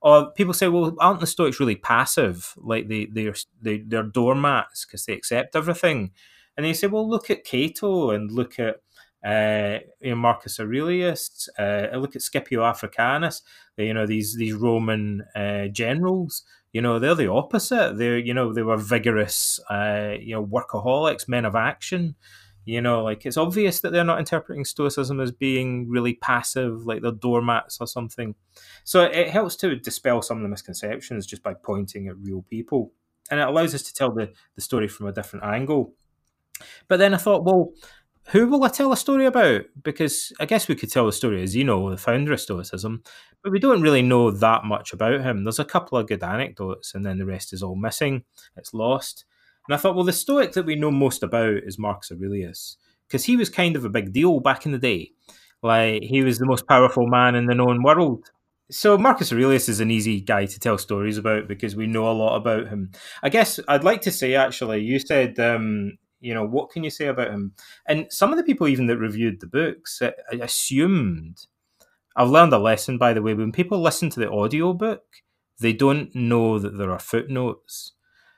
Or 0.01 0.31
people 0.31 0.53
say, 0.53 0.69
well, 0.69 0.95
aren't 0.99 1.19
the 1.19 1.27
Stoics 1.27 1.59
really 1.59 1.75
passive? 1.75 2.53
Like 2.57 2.87
they 2.87 3.05
they're 3.05 3.35
they, 3.61 3.79
they're 3.79 4.03
doormats 4.03 4.85
because 4.85 5.05
they 5.05 5.13
accept 5.13 5.55
everything. 5.55 6.11
And 6.55 6.65
they 6.65 6.73
say, 6.73 6.87
well, 6.87 7.07
look 7.07 7.29
at 7.29 7.43
Cato 7.43 8.11
and 8.11 8.31
look 8.31 8.59
at 8.59 8.77
uh, 9.25 9.79
you 9.99 10.11
know, 10.11 10.15
Marcus 10.15 10.59
Aurelius, 10.59 11.49
uh, 11.59 11.87
look 11.95 12.15
at 12.15 12.21
Scipio 12.21 12.63
Africanus. 12.63 13.41
You 13.75 13.93
know 13.93 14.05
these 14.05 14.35
these 14.35 14.53
Roman 14.53 15.25
uh, 15.35 15.67
generals. 15.67 16.43
You 16.71 16.81
know 16.81 16.99
they're 16.99 17.15
the 17.15 17.31
opposite. 17.31 17.97
They're 17.97 18.17
you 18.17 18.33
know 18.33 18.53
they 18.53 18.61
were 18.61 18.77
vigorous, 18.77 19.59
uh, 19.69 20.13
you 20.19 20.35
know 20.35 20.45
workaholics, 20.45 21.27
men 21.27 21.45
of 21.45 21.55
action. 21.55 22.15
You 22.65 22.81
know, 22.81 23.03
like 23.03 23.25
it's 23.25 23.37
obvious 23.37 23.79
that 23.79 23.91
they're 23.91 24.03
not 24.03 24.19
interpreting 24.19 24.63
Stoicism 24.63 25.19
as 25.19 25.31
being 25.31 25.89
really 25.89 26.13
passive, 26.15 26.85
like 26.85 27.01
they're 27.01 27.11
doormats 27.11 27.79
or 27.81 27.87
something. 27.87 28.35
So 28.83 29.01
it 29.01 29.29
helps 29.29 29.55
to 29.57 29.75
dispel 29.75 30.21
some 30.21 30.37
of 30.37 30.43
the 30.43 30.49
misconceptions 30.49 31.25
just 31.25 31.41
by 31.41 31.55
pointing 31.55 32.09
at 32.09 32.17
real 32.17 32.43
people. 32.47 32.91
And 33.31 33.39
it 33.39 33.47
allows 33.47 33.73
us 33.73 33.81
to 33.83 33.93
tell 33.93 34.11
the, 34.11 34.31
the 34.55 34.61
story 34.61 34.87
from 34.87 35.07
a 35.07 35.11
different 35.11 35.45
angle. 35.45 35.95
But 36.87 36.97
then 36.97 37.13
I 37.13 37.17
thought, 37.17 37.43
well, 37.43 37.71
who 38.31 38.47
will 38.47 38.63
I 38.63 38.69
tell 38.69 38.91
a 38.91 38.97
story 38.97 39.25
about? 39.25 39.63
Because 39.83 40.31
I 40.39 40.45
guess 40.45 40.67
we 40.67 40.75
could 40.75 40.91
tell 40.91 41.05
the 41.05 41.11
story 41.11 41.41
of 41.41 41.49
Zeno, 41.49 41.89
the 41.89 41.97
founder 41.97 42.33
of 42.33 42.39
Stoicism, 42.39 43.03
but 43.43 43.51
we 43.51 43.59
don't 43.59 43.81
really 43.81 44.03
know 44.03 44.29
that 44.29 44.65
much 44.65 44.93
about 44.93 45.21
him. 45.21 45.43
There's 45.43 45.59
a 45.59 45.65
couple 45.65 45.97
of 45.97 46.07
good 46.07 46.23
anecdotes, 46.23 46.93
and 46.93 47.05
then 47.05 47.17
the 47.17 47.25
rest 47.25 47.53
is 47.53 47.63
all 47.63 47.75
missing. 47.75 48.23
It's 48.55 48.73
lost. 48.73 49.25
And 49.67 49.73
I 49.73 49.77
thought, 49.77 49.95
well, 49.95 50.05
the 50.05 50.13
Stoic 50.13 50.51
that 50.53 50.65
we 50.65 50.75
know 50.75 50.91
most 50.91 51.23
about 51.23 51.63
is 51.65 51.79
Marcus 51.79 52.11
Aurelius, 52.11 52.77
because 53.07 53.25
he 53.25 53.35
was 53.35 53.49
kind 53.49 53.75
of 53.75 53.83
a 53.83 53.89
big 53.89 54.13
deal 54.13 54.39
back 54.39 54.65
in 54.65 54.73
the 54.73 54.77
day. 54.77 55.11
Like, 55.63 56.03
he 56.03 56.21
was 56.21 56.37
the 56.37 56.45
most 56.45 56.67
powerful 56.67 57.07
man 57.07 57.35
in 57.35 57.47
the 57.47 57.55
known 57.55 57.81
world. 57.81 58.29
So, 58.69 58.95
Marcus 58.97 59.33
Aurelius 59.33 59.67
is 59.69 59.79
an 59.79 59.89
easy 59.89 60.21
guy 60.21 60.45
to 60.45 60.59
tell 60.59 60.77
stories 60.77 61.17
about 61.17 61.47
because 61.47 61.75
we 61.75 61.87
know 61.87 62.09
a 62.09 62.13
lot 62.13 62.35
about 62.35 62.67
him. 62.67 62.91
I 63.23 63.29
guess 63.29 63.59
I'd 63.67 63.83
like 63.83 64.01
to 64.01 64.11
say, 64.11 64.35
actually, 64.35 64.81
you 64.81 64.99
said, 64.99 65.39
um, 65.39 65.97
you 66.19 66.33
know, 66.33 66.45
what 66.45 66.69
can 66.69 66.83
you 66.83 66.89
say 66.89 67.07
about 67.07 67.31
him? 67.31 67.53
And 67.85 68.07
some 68.11 68.31
of 68.31 68.37
the 68.37 68.43
people, 68.43 68.67
even 68.67 68.87
that 68.87 68.97
reviewed 68.97 69.39
the 69.39 69.47
books, 69.47 70.01
assumed. 70.31 71.45
I've 72.15 72.29
learned 72.29 72.53
a 72.53 72.59
lesson, 72.59 72.97
by 72.97 73.13
the 73.13 73.21
way. 73.21 73.33
When 73.33 73.51
people 73.51 73.79
listen 73.81 74.09
to 74.11 74.19
the 74.19 74.29
audiobook, 74.29 75.03
they 75.59 75.73
don't 75.73 76.13
know 76.15 76.59
that 76.59 76.77
there 76.77 76.91
are 76.91 76.99
footnotes. 76.99 77.93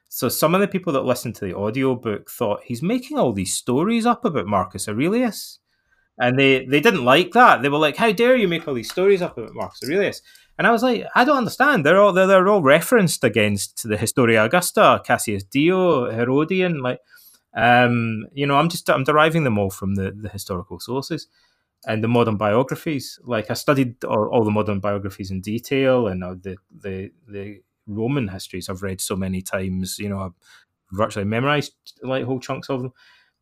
So 0.09 0.27
some 0.27 0.53
of 0.53 0.61
the 0.61 0.67
people 0.67 0.91
that 0.93 1.05
listened 1.05 1.35
to 1.35 1.45
the 1.45 1.55
audiobook 1.55 2.29
thought 2.29 2.63
he's 2.65 2.83
making 2.83 3.17
all 3.17 3.31
these 3.31 3.53
stories 3.53 4.05
up 4.05 4.25
about 4.25 4.45
Marcus 4.45 4.89
Aurelius. 4.89 5.59
And 6.19 6.37
they, 6.37 6.65
they 6.65 6.81
didn't 6.81 7.05
like 7.05 7.31
that. 7.31 7.61
They 7.61 7.69
were 7.69 7.77
like, 7.77 7.95
How 7.95 8.11
dare 8.11 8.35
you 8.35 8.47
make 8.47 8.67
all 8.67 8.73
these 8.73 8.91
stories 8.91 9.21
up 9.21 9.37
about 9.37 9.55
Marcus 9.55 9.81
Aurelius? 9.83 10.21
And 10.57 10.67
I 10.67 10.71
was 10.71 10.83
like, 10.83 11.05
I 11.15 11.23
don't 11.23 11.37
understand. 11.37 11.85
They're 11.85 11.99
all 11.99 12.13
they're, 12.13 12.27
they're 12.27 12.47
all 12.47 12.61
referenced 12.61 13.23
against 13.23 13.87
the 13.87 13.97
Historia 13.97 14.43
Augusta, 14.43 15.01
Cassius 15.03 15.43
Dio, 15.43 16.11
Herodian. 16.11 16.81
Like, 16.81 16.99
um, 17.53 18.25
you 18.33 18.45
know, 18.45 18.55
I'm 18.57 18.69
just 18.69 18.89
I'm 18.89 19.03
deriving 19.03 19.43
them 19.43 19.57
all 19.57 19.69
from 19.69 19.95
the, 19.95 20.11
the 20.11 20.29
historical 20.29 20.79
sources 20.79 21.27
and 21.87 22.03
the 22.03 22.07
modern 22.07 22.37
biographies. 22.37 23.19
Like 23.23 23.49
I 23.51 23.55
studied 23.55 24.03
all, 24.05 24.27
all 24.27 24.43
the 24.43 24.51
modern 24.51 24.79
biographies 24.79 25.31
in 25.31 25.41
detail, 25.41 26.07
and 26.07 26.23
uh, 26.23 26.35
the 26.41 26.57
the 26.81 27.11
the 27.27 27.61
Roman 27.87 28.27
histories 28.29 28.69
I've 28.69 28.83
read 28.83 29.01
so 29.01 29.15
many 29.15 29.41
times. 29.41 29.99
You 29.99 30.09
know, 30.09 30.19
I've 30.19 30.33
virtually 30.91 31.25
memorized 31.25 31.73
like 32.03 32.25
whole 32.25 32.39
chunks 32.39 32.69
of 32.69 32.81
them. 32.81 32.93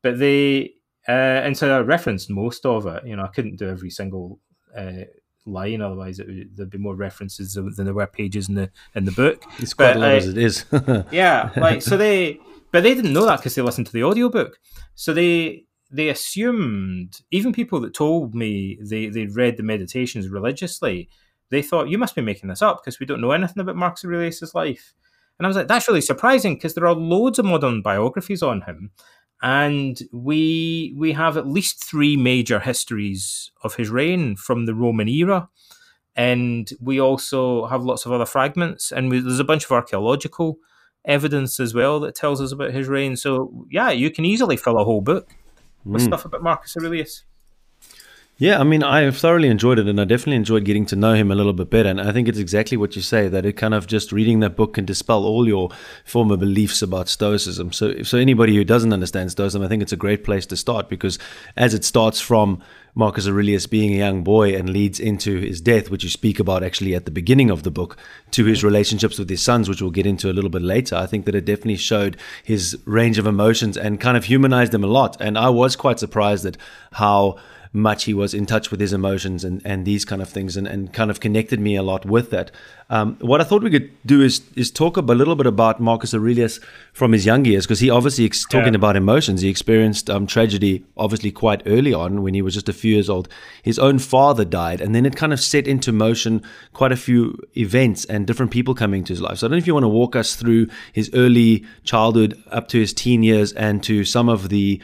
But 0.02 0.17
they, 0.19 0.74
uh, 1.08 1.12
and 1.12 1.58
so 1.58 1.76
I 1.76 1.82
referenced 1.82 2.30
most 2.30 2.65
of 2.65 2.86
it. 2.88 3.06
You 3.06 3.15
know, 3.15 3.24
I 3.24 3.28
couldn't 3.28 3.58
do 3.58 3.69
every 3.69 3.89
single 3.89 4.39
uh, 4.76 5.06
line, 5.45 5.82
otherwise 5.82 6.19
would, 6.19 6.56
there'd 6.56 6.69
be 6.69 6.78
more 6.78 6.95
references 6.95 7.54
than 7.54 7.73
there 7.86 7.93
were 7.93 8.08
pages 8.08 8.49
in 8.49 8.56
the 8.56 8.69
in 8.95 9.06
the 9.06 9.12
book. 9.12 9.43
It's 9.60 9.73
quite 9.73 9.93
but, 9.93 9.97
a 9.97 9.99
lot 9.99 10.12
uh, 10.12 10.15
as 10.15 10.28
it 10.28 10.38
is. 10.38 10.65
yeah, 11.12 11.52
like 11.58 11.82
so 11.82 11.97
they, 11.97 12.39
but 12.71 12.84
they 12.84 12.93
didn't 12.93 13.13
know 13.13 13.25
that 13.25 13.38
because 13.38 13.56
they 13.56 13.62
listened 13.62 13.88
to 13.88 13.93
the 13.93 14.04
audiobook. 14.04 14.60
So 14.95 15.13
they 15.13 15.65
they 15.91 16.10
assumed 16.10 17.22
even 17.32 17.51
people 17.51 17.80
that 17.82 17.93
told 17.93 18.36
me 18.36 18.78
they 18.82 19.07
they 19.07 19.26
read 19.26 19.57
the 19.57 19.63
meditations 19.63 20.30
religiously, 20.30 21.09
they 21.49 21.61
thought 21.61 21.89
you 21.89 21.97
must 21.97 22.16
be 22.16 22.22
making 22.22 22.49
this 22.49 22.61
up 22.61 22.82
because 22.82 22.99
we 22.99 23.05
don't 23.05 23.22
know 23.22 23.32
anything 23.32 23.59
about 23.59 23.76
Marcus 23.76 24.05
Aurelius's 24.05 24.53
life. 24.53 24.93
And 25.38 25.45
I 25.45 25.49
was 25.49 25.55
like, 25.55 25.70
that's 25.70 25.88
really 25.88 26.01
surprising 26.01 26.55
because 26.55 26.74
there 26.74 26.86
are 26.86 26.93
loads 26.93 27.39
of 27.39 27.45
modern 27.45 27.82
biographies 27.82 28.43
on 28.43 28.61
him, 28.61 28.91
and 29.41 30.01
we 30.11 30.93
we 30.97 31.13
have 31.13 31.37
at 31.37 31.47
least 31.47 31.83
three 31.83 32.17
major 32.17 32.59
histories 32.59 33.51
of 33.63 33.75
his 33.75 33.89
reign 33.89 34.35
from 34.35 34.65
the 34.65 34.75
Roman 34.75 35.07
era, 35.07 35.49
and 36.15 36.69
we 36.81 36.99
also 36.99 37.65
have 37.67 37.83
lots 37.83 38.05
of 38.05 38.11
other 38.11 38.25
fragments, 38.25 38.91
and 38.91 39.09
we, 39.09 39.19
there's 39.19 39.39
a 39.39 39.45
bunch 39.45 39.65
of 39.65 39.71
archaeological 39.71 40.57
evidence 41.05 41.59
as 41.59 41.73
well 41.73 41.99
that 42.01 42.15
tells 42.15 42.41
us 42.41 42.51
about 42.51 42.71
his 42.71 42.87
reign. 42.87 43.15
So 43.15 43.65
yeah, 43.69 43.91
you 43.91 44.11
can 44.11 44.25
easily 44.25 44.57
fill 44.57 44.77
a 44.77 44.83
whole 44.83 45.01
book 45.01 45.33
with 45.85 46.01
mm. 46.01 46.05
stuff 46.05 46.25
about 46.25 46.43
Marcus 46.43 46.75
Aurelius. 46.75 47.23
Yeah, 48.41 48.61
I 48.61 48.63
mean, 48.63 48.83
I 48.83 49.11
thoroughly 49.11 49.49
enjoyed 49.49 49.79
it, 49.79 49.87
and 49.89 49.99
I 49.99 50.05
definitely 50.05 50.37
enjoyed 50.37 50.63
getting 50.63 50.85
to 50.85 50.95
know 50.95 51.13
him 51.13 51.29
a 51.29 51.35
little 51.35 51.51
bit 51.51 51.69
better. 51.69 51.89
And 51.89 51.99
I 51.99 52.13
think 52.13 52.29
it's 52.29 52.39
exactly 52.39 52.77
what 52.77 52.95
you 52.95 53.01
say 53.01 53.27
that 53.27 53.45
it 53.45 53.57
kind 53.57 53.73
of 53.73 53.85
just 53.85 54.13
reading 54.13 54.39
that 54.39 54.55
book 54.55 54.75
can 54.75 54.85
dispel 54.85 55.25
all 55.25 55.45
your 55.45 55.71
former 56.05 56.37
beliefs 56.37 56.81
about 56.81 57.09
Stoicism. 57.09 57.73
So, 57.73 58.01
so 58.03 58.17
anybody 58.17 58.55
who 58.55 58.63
doesn't 58.63 58.93
understand 58.93 59.31
Stoicism, 59.31 59.61
I 59.61 59.67
think 59.67 59.81
it's 59.81 59.91
a 59.91 59.97
great 59.97 60.23
place 60.23 60.45
to 60.45 60.55
start 60.55 60.87
because 60.87 61.19
as 61.57 61.73
it 61.73 61.83
starts 61.83 62.21
from 62.21 62.63
Marcus 62.95 63.27
Aurelius 63.27 63.67
being 63.67 63.91
a 63.91 63.97
young 63.97 64.23
boy 64.23 64.55
and 64.55 64.69
leads 64.69 65.01
into 65.01 65.41
his 65.41 65.59
death, 65.59 65.89
which 65.89 66.05
you 66.05 66.09
speak 66.09 66.39
about 66.39 66.63
actually 66.63 66.95
at 66.95 67.03
the 67.03 67.11
beginning 67.11 67.49
of 67.49 67.63
the 67.63 67.71
book, 67.71 67.97
to 68.31 68.45
his 68.45 68.63
relationships 68.63 69.19
with 69.19 69.29
his 69.29 69.41
sons, 69.41 69.67
which 69.67 69.81
we'll 69.81 69.91
get 69.91 70.05
into 70.05 70.31
a 70.31 70.33
little 70.33 70.49
bit 70.49 70.61
later. 70.61 70.95
I 70.95 71.07
think 71.07 71.25
that 71.25 71.35
it 71.35 71.43
definitely 71.43 71.75
showed 71.75 72.15
his 72.41 72.77
range 72.85 73.17
of 73.17 73.27
emotions 73.27 73.75
and 73.75 73.99
kind 73.99 74.15
of 74.15 74.23
humanized 74.23 74.73
him 74.73 74.85
a 74.85 74.87
lot. 74.87 75.17
And 75.19 75.37
I 75.37 75.49
was 75.49 75.75
quite 75.75 75.99
surprised 75.99 76.45
at 76.45 76.55
how 76.93 77.37
much 77.72 78.05
he 78.05 78.13
was 78.15 78.34
in 78.34 78.47
touch 78.47 78.72
with 78.72 78.80
his 78.80 78.93
emotions 78.93 79.43
and, 79.43 79.61
and 79.63 79.86
these 79.86 80.03
kind 80.03 80.24
of 80.24 80.30
things 80.30 80.57
and, 80.57 80.65
and 80.65 80.91
kind 80.91 81.11
of 81.11 81.20
connected 81.20 81.59
me 81.59 81.76
a 81.76 81.84
lot 81.84 82.03
with 82.03 82.32
that. 82.32 82.49
Um, 82.89 83.15
what 83.22 83.39
I 83.39 83.43
thought 83.43 83.61
we 83.61 83.70
could 83.70 83.91
do 84.03 84.22
is 84.24 84.41
is 84.55 84.72
talk 84.72 84.97
a 84.97 85.01
little 85.01 85.36
bit 85.36 85.45
about 85.45 85.80
Marcus 85.80 86.15
Aurelius 86.15 86.59
from 86.93 87.11
his 87.11 87.28
young 87.28 87.45
years 87.45 87.67
because 87.67 87.80
he 87.80 87.91
obviously 87.91 88.26
ex- 88.26 88.45
talking 88.45 88.74
about 88.74 88.95
emotions. 88.95 89.41
He 89.41 89.49
experienced 89.49 90.09
um, 90.09 90.26
tragedy 90.26 90.84
obviously 90.97 91.32
quite 91.32 91.61
early 91.67 91.93
on 91.93 92.24
when 92.24 92.34
he 92.34 92.41
was 92.41 92.55
just 92.55 92.70
a 92.70 92.74
few 92.74 92.95
years 92.95 93.09
old. 93.09 93.30
His 93.61 93.78
own 93.78 93.99
father 93.99 94.45
died, 94.45 94.82
and 94.82 94.95
then 94.95 95.05
it 95.05 95.15
kind 95.15 95.32
of 95.32 95.39
set 95.39 95.67
into 95.67 95.91
motion 95.91 96.41
quite 96.74 96.91
a 96.91 96.97
few 96.97 97.38
events 97.55 98.05
and 98.05 98.26
different 98.26 98.51
people 98.51 98.74
coming 98.74 99.03
to 99.03 99.13
his 99.13 99.22
life. 99.22 99.38
So 99.38 99.45
I 99.45 99.49
don't 99.49 99.57
know 99.57 99.61
if 99.61 99.67
you 99.67 99.76
want 99.76 99.84
to 99.84 99.89
walk 99.89 100.15
us 100.15 100.36
through 100.36 100.67
his 100.91 101.11
early 101.13 101.63
childhood 101.84 102.41
up 102.49 102.67
to 102.70 102.80
his 102.80 102.93
teen 102.93 103.22
years 103.22 103.53
and 103.53 103.84
to 103.84 104.03
some 104.03 104.30
of 104.30 104.49
the 104.49 104.82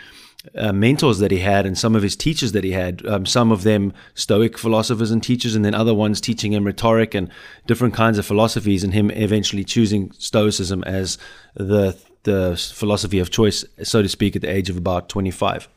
uh, 0.55 0.73
mentors 0.73 1.19
that 1.19 1.31
he 1.31 1.39
had 1.39 1.65
and 1.65 1.77
some 1.77 1.95
of 1.95 2.03
his 2.03 2.15
teachers 2.15 2.51
that 2.51 2.63
he 2.63 2.71
had, 2.71 3.05
um, 3.05 3.25
some 3.25 3.51
of 3.51 3.63
them 3.63 3.93
Stoic 4.13 4.57
philosophers 4.57 5.11
and 5.11 5.23
teachers, 5.23 5.55
and 5.55 5.65
then 5.65 5.73
other 5.73 5.93
ones 5.93 6.21
teaching 6.21 6.53
him 6.53 6.65
rhetoric 6.65 7.13
and 7.13 7.29
different 7.67 7.93
kinds 7.93 8.17
of 8.17 8.25
philosophies, 8.25 8.83
and 8.83 8.93
him 8.93 9.11
eventually 9.11 9.63
choosing 9.63 10.11
Stoicism 10.13 10.83
as 10.83 11.17
the 11.55 11.97
the 12.23 12.57
philosophy 12.73 13.19
of 13.19 13.29
choice, 13.29 13.63
so 13.83 14.01
to 14.01 14.09
speak, 14.09 14.35
at 14.35 14.41
the 14.41 14.49
age 14.49 14.69
of 14.69 14.77
about 14.77 15.09
twenty 15.09 15.31
five. 15.31 15.67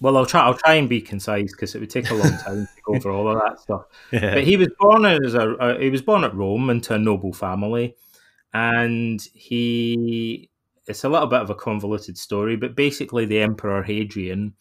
Well, 0.00 0.16
I'll 0.16 0.26
try. 0.26 0.42
I'll 0.42 0.54
try 0.54 0.74
and 0.74 0.88
be 0.88 1.00
concise 1.00 1.52
because 1.52 1.74
it 1.74 1.80
would 1.80 1.90
take 1.90 2.10
a 2.10 2.14
long 2.14 2.38
time 2.38 2.66
to 2.66 2.82
go 2.84 2.94
over 2.94 3.10
all 3.10 3.28
of 3.28 3.40
that 3.40 3.60
stuff. 3.60 3.84
Yeah. 4.12 4.34
But 4.34 4.44
he 4.44 4.56
was 4.56 4.68
born 4.78 5.04
as 5.04 5.34
a, 5.34 5.50
a 5.54 5.78
he 5.78 5.90
was 5.90 6.02
born 6.02 6.24
at 6.24 6.34
Rome 6.34 6.70
into 6.70 6.94
a 6.94 6.98
noble 6.98 7.32
family, 7.32 7.94
and 8.52 9.20
he 9.34 10.49
it's 10.90 11.04
a 11.04 11.08
little 11.08 11.28
bit 11.28 11.40
of 11.40 11.50
a 11.50 11.54
convoluted 11.54 12.18
story, 12.18 12.56
but 12.56 12.74
basically, 12.74 13.24
the 13.24 13.40
Emperor 13.40 13.82
Hadrian 13.82 14.54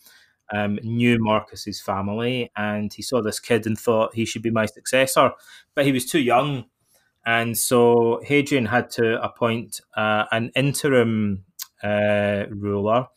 um, 0.54 0.80
knew 0.84 1.18
Marcus's 1.20 1.82
family, 1.82 2.52
and 2.56 2.94
he 2.94 3.02
saw 3.02 3.22
this 3.22 3.40
kid 3.40 3.66
and 3.66 3.78
thought 3.78 4.16
he 4.16 4.26
should 4.26 4.44
be 4.44 4.52
my 4.52 4.68
successor, 4.68 5.32
but 5.76 5.86
he 5.86 5.92
was 5.92 6.06
too 6.06 6.20
young, 6.20 6.66
and 7.26 7.58
so 7.58 8.22
Hadrian 8.24 8.68
had 8.68 8.90
to 8.92 9.22
appoint 9.22 9.82
uh, 9.98 10.26
an 10.32 10.52
interim 10.56 11.44
uh, 11.84 12.46
ruler. 12.50 13.08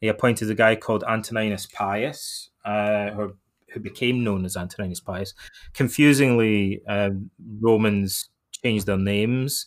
He 0.00 0.08
appointed 0.08 0.50
a 0.50 0.54
guy 0.54 0.76
called 0.76 1.04
Antoninus 1.04 1.66
Pius, 1.66 2.50
uh, 2.64 3.10
who, 3.10 3.34
who 3.72 3.80
became 3.80 4.24
known 4.24 4.44
as 4.44 4.56
Antoninus 4.56 5.00
Pius. 5.00 5.34
Confusingly, 5.74 6.80
um, 6.88 7.30
Romans 7.60 8.30
changed 8.62 8.86
their 8.86 8.96
names. 8.96 9.66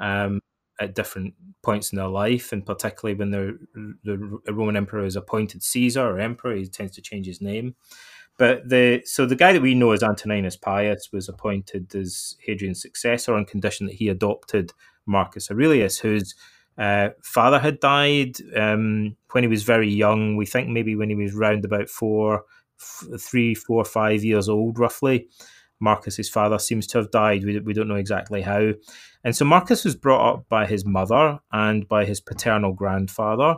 Um, 0.00 0.40
at 0.80 0.94
different 0.94 1.34
points 1.62 1.92
in 1.92 1.96
their 1.96 2.08
life, 2.08 2.52
and 2.52 2.64
particularly 2.64 3.18
when 3.18 3.30
the, 3.30 3.58
the 4.04 4.52
Roman 4.52 4.76
emperor 4.76 5.04
is 5.04 5.16
appointed 5.16 5.62
Caesar 5.62 6.02
or 6.02 6.18
emperor, 6.18 6.54
he 6.54 6.66
tends 6.66 6.94
to 6.94 7.02
change 7.02 7.26
his 7.26 7.40
name. 7.40 7.74
But 8.38 8.68
the 8.68 9.02
so 9.04 9.26
the 9.26 9.34
guy 9.34 9.52
that 9.52 9.62
we 9.62 9.74
know 9.74 9.90
as 9.90 10.02
Antoninus 10.02 10.56
Pius 10.56 11.08
was 11.12 11.28
appointed 11.28 11.92
as 11.94 12.36
Hadrian's 12.46 12.80
successor 12.80 13.34
on 13.34 13.44
condition 13.44 13.86
that 13.86 13.96
he 13.96 14.08
adopted 14.08 14.72
Marcus 15.06 15.50
Aurelius, 15.50 15.98
whose 15.98 16.36
uh, 16.78 17.08
father 17.24 17.58
had 17.58 17.80
died 17.80 18.36
um, 18.56 19.16
when 19.32 19.42
he 19.42 19.48
was 19.48 19.64
very 19.64 19.90
young. 19.90 20.36
We 20.36 20.46
think 20.46 20.68
maybe 20.68 20.94
when 20.94 21.10
he 21.10 21.16
was 21.16 21.34
round 21.34 21.64
about 21.64 21.88
four, 21.88 22.44
f- 22.80 23.20
three, 23.20 23.56
four, 23.56 23.84
five 23.84 24.22
years 24.22 24.48
old, 24.48 24.78
roughly. 24.78 25.26
Marcus's 25.80 26.28
father 26.28 26.58
seems 26.58 26.86
to 26.88 26.98
have 26.98 27.10
died. 27.10 27.44
We, 27.44 27.58
we 27.60 27.72
don't 27.72 27.88
know 27.88 27.94
exactly 27.94 28.42
how. 28.42 28.72
And 29.24 29.36
so 29.36 29.44
Marcus 29.44 29.84
was 29.84 29.96
brought 29.96 30.34
up 30.34 30.48
by 30.48 30.66
his 30.66 30.84
mother 30.84 31.38
and 31.52 31.86
by 31.88 32.04
his 32.04 32.20
paternal 32.20 32.72
grandfather, 32.72 33.56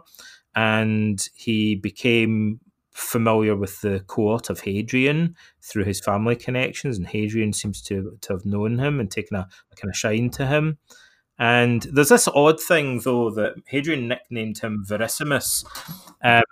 and 0.54 1.26
he 1.34 1.76
became 1.76 2.60
familiar 2.90 3.56
with 3.56 3.80
the 3.80 4.00
court 4.00 4.50
of 4.50 4.60
Hadrian 4.60 5.36
through 5.62 5.84
his 5.84 6.00
family 6.00 6.36
connections, 6.36 6.98
and 6.98 7.06
Hadrian 7.06 7.52
seems 7.52 7.80
to, 7.82 8.18
to 8.20 8.32
have 8.32 8.44
known 8.44 8.78
him 8.78 9.00
and 9.00 9.10
taken 9.10 9.36
a, 9.36 9.48
a 9.72 9.76
kind 9.76 9.90
of 9.90 9.96
shine 9.96 10.30
to 10.30 10.46
him. 10.46 10.78
And 11.38 11.82
there's 11.92 12.10
this 12.10 12.28
odd 12.28 12.60
thing, 12.60 13.00
though, 13.00 13.30
that 13.30 13.54
Hadrian 13.66 14.08
nicknamed 14.08 14.58
him 14.58 14.84
Verissimus, 14.86 15.64
um, 16.22 16.42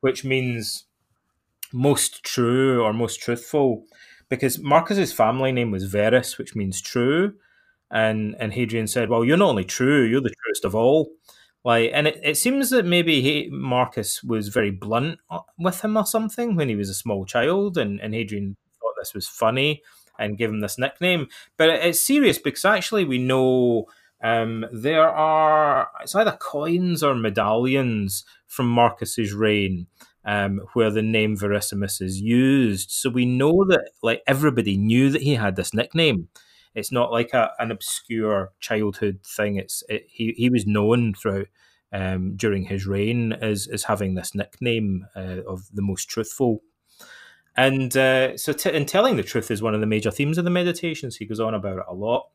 which 0.00 0.24
means 0.24 0.84
most 1.72 2.22
true 2.22 2.82
or 2.82 2.92
most 2.92 3.20
truthful 3.20 3.84
because 4.28 4.58
Marcus's 4.58 5.12
family 5.12 5.52
name 5.52 5.70
was 5.70 5.84
Verus, 5.84 6.38
which 6.38 6.54
means 6.54 6.80
true, 6.80 7.34
and 7.90 8.36
and 8.38 8.52
Hadrian 8.52 8.86
said, 8.86 9.08
"Well, 9.08 9.24
you're 9.24 9.36
not 9.36 9.50
only 9.50 9.64
true, 9.64 10.04
you're 10.04 10.20
the 10.20 10.34
truest 10.42 10.64
of 10.64 10.74
all." 10.74 11.10
Like, 11.64 11.90
and 11.94 12.06
it, 12.06 12.20
it 12.22 12.36
seems 12.36 12.68
that 12.70 12.84
maybe 12.84 13.22
he, 13.22 13.48
Marcus 13.50 14.22
was 14.22 14.48
very 14.48 14.70
blunt 14.70 15.18
uh, 15.30 15.40
with 15.58 15.82
him 15.82 15.96
or 15.96 16.04
something 16.04 16.56
when 16.56 16.68
he 16.68 16.76
was 16.76 16.90
a 16.90 16.94
small 16.94 17.24
child, 17.24 17.78
and, 17.78 18.00
and 18.00 18.12
Hadrian 18.12 18.56
thought 18.80 18.94
this 18.98 19.14
was 19.14 19.26
funny 19.26 19.82
and 20.18 20.36
gave 20.36 20.50
him 20.50 20.60
this 20.60 20.78
nickname. 20.78 21.28
But 21.56 21.70
it, 21.70 21.84
it's 21.84 22.06
serious 22.06 22.38
because 22.38 22.64
actually 22.64 23.04
we 23.04 23.18
know 23.18 23.86
um, 24.22 24.66
there 24.72 25.08
are 25.08 25.88
it's 26.02 26.14
either 26.14 26.32
coins 26.32 27.02
or 27.02 27.14
medallions 27.14 28.24
from 28.46 28.68
Marcus's 28.68 29.32
reign 29.32 29.86
um, 30.24 30.60
where 30.72 30.90
the 30.90 31.02
name 31.02 31.36
Verissimus 31.36 32.00
is 32.00 32.20
used. 32.20 32.90
So 32.90 33.10
we 33.10 33.26
know 33.26 33.64
that 33.68 33.90
like 34.02 34.22
everybody 34.26 34.76
knew 34.76 35.10
that 35.10 35.22
he 35.22 35.34
had 35.34 35.56
this 35.56 35.74
nickname. 35.74 36.28
It's 36.74 36.90
not 36.90 37.12
like 37.12 37.32
a, 37.32 37.52
an 37.58 37.70
obscure 37.70 38.52
childhood 38.60 39.20
thing. 39.24 39.56
It's 39.56 39.82
it, 39.88 40.06
he 40.08 40.34
he 40.36 40.50
was 40.50 40.66
known 40.66 41.14
throughout 41.14 41.46
um, 41.92 42.36
during 42.36 42.64
his 42.64 42.86
reign 42.86 43.32
as 43.32 43.68
as 43.68 43.84
having 43.84 44.14
this 44.14 44.34
nickname 44.34 45.06
uh, 45.14 45.42
of 45.46 45.68
the 45.72 45.82
most 45.82 46.08
truthful. 46.08 46.62
And 47.56 47.96
uh, 47.96 48.36
so, 48.36 48.52
t- 48.52 48.72
in 48.72 48.84
telling 48.84 49.16
the 49.16 49.22
truth 49.22 49.50
is 49.50 49.62
one 49.62 49.74
of 49.74 49.80
the 49.80 49.86
major 49.86 50.10
themes 50.10 50.38
of 50.38 50.44
the 50.44 50.50
meditations. 50.50 51.16
He 51.16 51.26
goes 51.26 51.38
on 51.38 51.54
about 51.54 51.78
it 51.78 51.84
a 51.88 51.94
lot. 51.94 52.28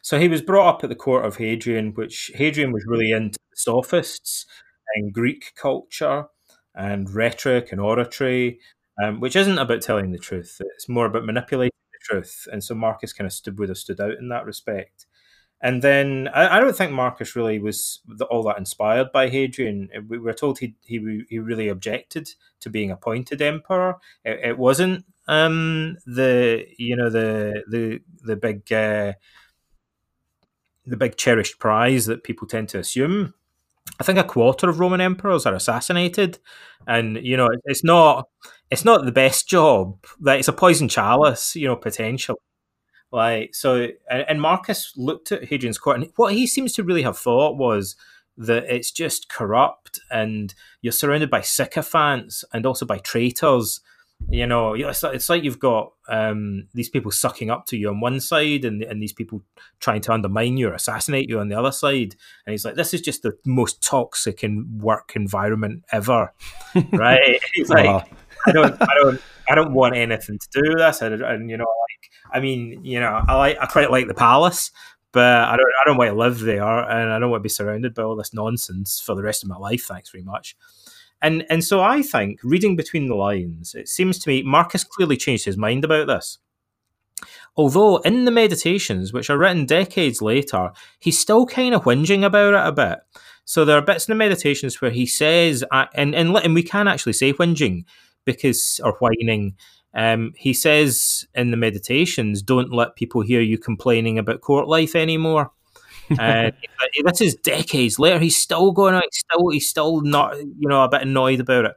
So 0.00 0.18
he 0.18 0.28
was 0.28 0.42
brought 0.42 0.68
up 0.68 0.84
at 0.84 0.90
the 0.90 0.96
court 0.96 1.24
of 1.24 1.36
Hadrian, 1.36 1.94
which 1.94 2.30
Hadrian 2.34 2.72
was 2.72 2.84
really 2.86 3.10
into 3.10 3.38
the 3.50 3.56
sophists 3.56 4.46
and 4.94 5.12
Greek 5.12 5.54
culture 5.56 6.26
and 6.74 7.10
rhetoric 7.10 7.72
and 7.72 7.80
oratory, 7.80 8.60
um, 9.02 9.20
which 9.20 9.36
isn't 9.36 9.58
about 9.58 9.82
telling 9.82 10.12
the 10.12 10.18
truth. 10.18 10.60
It's 10.74 10.88
more 10.88 11.06
about 11.06 11.24
manipulating 11.24 11.72
the 11.92 12.14
truth. 12.14 12.48
And 12.50 12.62
so 12.62 12.74
Marcus 12.74 13.12
kind 13.12 13.26
of 13.26 13.32
stood 13.32 13.58
would 13.58 13.68
have 13.68 13.78
stood 13.78 14.00
out 14.00 14.18
in 14.18 14.28
that 14.28 14.46
respect. 14.46 15.06
And 15.62 15.80
then 15.80 16.28
I, 16.34 16.56
I 16.56 16.60
don't 16.60 16.76
think 16.76 16.90
Marcus 16.90 17.36
really 17.36 17.60
was 17.60 18.00
the, 18.06 18.24
all 18.26 18.42
that 18.44 18.58
inspired 18.58 19.12
by 19.12 19.28
Hadrian. 19.28 19.88
We 20.08 20.18
were 20.18 20.32
told 20.32 20.58
he 20.58 20.74
he 20.82 21.24
he 21.28 21.38
really 21.38 21.68
objected 21.68 22.30
to 22.60 22.70
being 22.70 22.90
appointed 22.90 23.40
emperor. 23.40 23.98
It, 24.24 24.40
it 24.42 24.58
wasn't 24.58 25.04
um, 25.28 25.98
the 26.04 26.66
you 26.78 26.96
know 26.96 27.10
the 27.10 27.62
the 27.68 28.00
the 28.24 28.34
big 28.34 28.72
uh, 28.72 29.12
the 30.84 30.96
big 30.96 31.16
cherished 31.16 31.60
prize 31.60 32.06
that 32.06 32.24
people 32.24 32.48
tend 32.48 32.68
to 32.70 32.80
assume. 32.80 33.34
I 34.00 34.04
think 34.04 34.18
a 34.18 34.24
quarter 34.24 34.68
of 34.68 34.80
Roman 34.80 35.00
emperors 35.00 35.46
are 35.46 35.54
assassinated, 35.54 36.38
and 36.86 37.18
you 37.22 37.36
know 37.36 37.48
it's 37.66 37.84
not 37.84 38.28
it's 38.70 38.84
not 38.84 39.04
the 39.04 39.12
best 39.12 39.48
job. 39.48 40.04
Like 40.20 40.40
it's 40.40 40.48
a 40.48 40.52
poison 40.52 40.88
chalice, 40.88 41.54
you 41.56 41.68
know, 41.68 41.76
potentially. 41.76 42.38
Like 43.12 43.54
so, 43.54 43.88
and 44.10 44.40
Marcus 44.40 44.94
looked 44.96 45.32
at 45.32 45.44
Hadrian's 45.44 45.78
court, 45.78 46.00
and 46.00 46.10
what 46.16 46.32
he 46.34 46.46
seems 46.46 46.72
to 46.74 46.84
really 46.84 47.02
have 47.02 47.18
thought 47.18 47.58
was, 47.58 47.94
that 48.36 48.64
it's 48.64 48.90
just 48.90 49.28
corrupt 49.28 50.00
and 50.10 50.54
you're 50.80 50.92
surrounded 50.92 51.30
by 51.30 51.42
sycophants 51.42 52.44
and 52.52 52.64
also 52.64 52.86
by 52.86 52.98
traitors 52.98 53.80
you 54.30 54.46
know 54.46 54.74
it's, 54.74 55.04
it's 55.04 55.28
like 55.28 55.42
you've 55.42 55.58
got 55.58 55.92
um, 56.08 56.66
these 56.74 56.88
people 56.88 57.10
sucking 57.10 57.50
up 57.50 57.66
to 57.66 57.76
you 57.76 57.88
on 57.88 58.00
one 58.00 58.20
side 58.20 58.64
and, 58.64 58.82
and 58.82 59.02
these 59.02 59.12
people 59.12 59.42
trying 59.80 60.00
to 60.02 60.12
undermine 60.12 60.56
you 60.56 60.68
or 60.68 60.74
assassinate 60.74 61.28
you 61.28 61.38
on 61.38 61.48
the 61.48 61.58
other 61.58 61.72
side 61.72 62.14
and 62.46 62.52
he's 62.52 62.64
like 62.64 62.74
this 62.74 62.92
is 62.92 63.00
just 63.00 63.22
the 63.22 63.36
most 63.44 63.82
toxic 63.82 64.42
in 64.42 64.78
work 64.78 65.12
environment 65.14 65.84
ever 65.92 66.32
right 66.92 67.40
he's 67.54 67.70
like 67.70 67.86
wow. 67.86 68.04
i 68.46 68.52
don't 68.52 68.80
i 68.82 68.94
don't 69.02 69.20
i 69.48 69.54
don't 69.54 69.72
want 69.72 69.96
anything 69.96 70.38
to 70.38 70.48
do 70.52 70.68
with 70.68 70.78
this 70.78 71.02
and, 71.02 71.22
and 71.22 71.50
you 71.50 71.56
know 71.56 71.64
like 71.64 72.10
i 72.32 72.40
mean 72.40 72.84
you 72.84 72.98
know 72.98 73.22
i 73.28 73.34
like 73.34 73.56
i 73.60 73.66
quite 73.66 73.90
like 73.90 74.08
the 74.08 74.14
palace 74.14 74.70
but 75.12 75.26
I 75.26 75.56
don't, 75.56 75.60
I 75.60 75.84
don't 75.84 75.98
want 75.98 76.10
to 76.10 76.16
live 76.16 76.40
there, 76.40 76.64
and 76.64 77.12
I 77.12 77.18
don't 77.18 77.30
want 77.30 77.40
to 77.40 77.44
be 77.44 77.50
surrounded 77.50 77.94
by 77.94 78.02
all 78.02 78.16
this 78.16 78.32
nonsense 78.32 78.98
for 78.98 79.14
the 79.14 79.22
rest 79.22 79.42
of 79.42 79.48
my 79.50 79.58
life. 79.58 79.84
Thanks 79.84 80.10
very 80.10 80.24
much. 80.24 80.56
And 81.22 81.46
and 81.48 81.64
so 81.64 81.80
I 81.80 82.02
think 82.02 82.40
reading 82.42 82.76
between 82.76 83.08
the 83.08 83.14
lines, 83.14 83.74
it 83.74 83.88
seems 83.88 84.18
to 84.18 84.28
me 84.28 84.42
Marcus 84.42 84.84
clearly 84.84 85.16
changed 85.16 85.44
his 85.44 85.56
mind 85.56 85.84
about 85.84 86.08
this. 86.08 86.38
Although 87.56 87.98
in 87.98 88.24
the 88.24 88.30
meditations, 88.30 89.12
which 89.12 89.30
are 89.30 89.38
written 89.38 89.64
decades 89.64 90.20
later, 90.20 90.72
he's 90.98 91.18
still 91.18 91.46
kind 91.46 91.74
of 91.74 91.84
whinging 91.84 92.24
about 92.24 92.54
it 92.54 92.66
a 92.68 92.72
bit. 92.72 92.98
So 93.44 93.64
there 93.64 93.78
are 93.78 93.82
bits 93.82 94.08
in 94.08 94.12
the 94.12 94.16
meditations 94.16 94.80
where 94.80 94.90
he 94.90 95.06
says, 95.06 95.64
and 95.72 96.14
and, 96.14 96.36
and 96.36 96.54
we 96.54 96.62
can 96.62 96.88
actually 96.88 97.12
say 97.12 97.32
whinging 97.32 97.84
because 98.24 98.80
or 98.84 98.92
whining 99.00 99.54
um, 99.94 100.32
he 100.36 100.54
says 100.54 101.26
in 101.34 101.50
the 101.50 101.56
meditations, 101.56 102.42
"Don't 102.42 102.72
let 102.72 102.96
people 102.96 103.20
hear 103.22 103.40
you 103.40 103.58
complaining 103.58 104.18
about 104.18 104.40
court 104.40 104.66
life 104.66 104.96
anymore." 104.96 105.52
Uh, 106.18 106.50
this 107.04 107.20
is 107.20 107.34
decades 107.36 107.98
later. 107.98 108.18
He's 108.18 108.36
still 108.36 108.72
going 108.72 108.94
out. 108.94 109.04
He's 109.10 109.18
still 109.18 109.48
he's 109.50 109.68
still 109.68 110.00
not 110.00 110.36
you 110.38 110.68
know 110.68 110.84
a 110.84 110.88
bit 110.88 111.02
annoyed 111.02 111.40
about 111.40 111.66
it, 111.66 111.74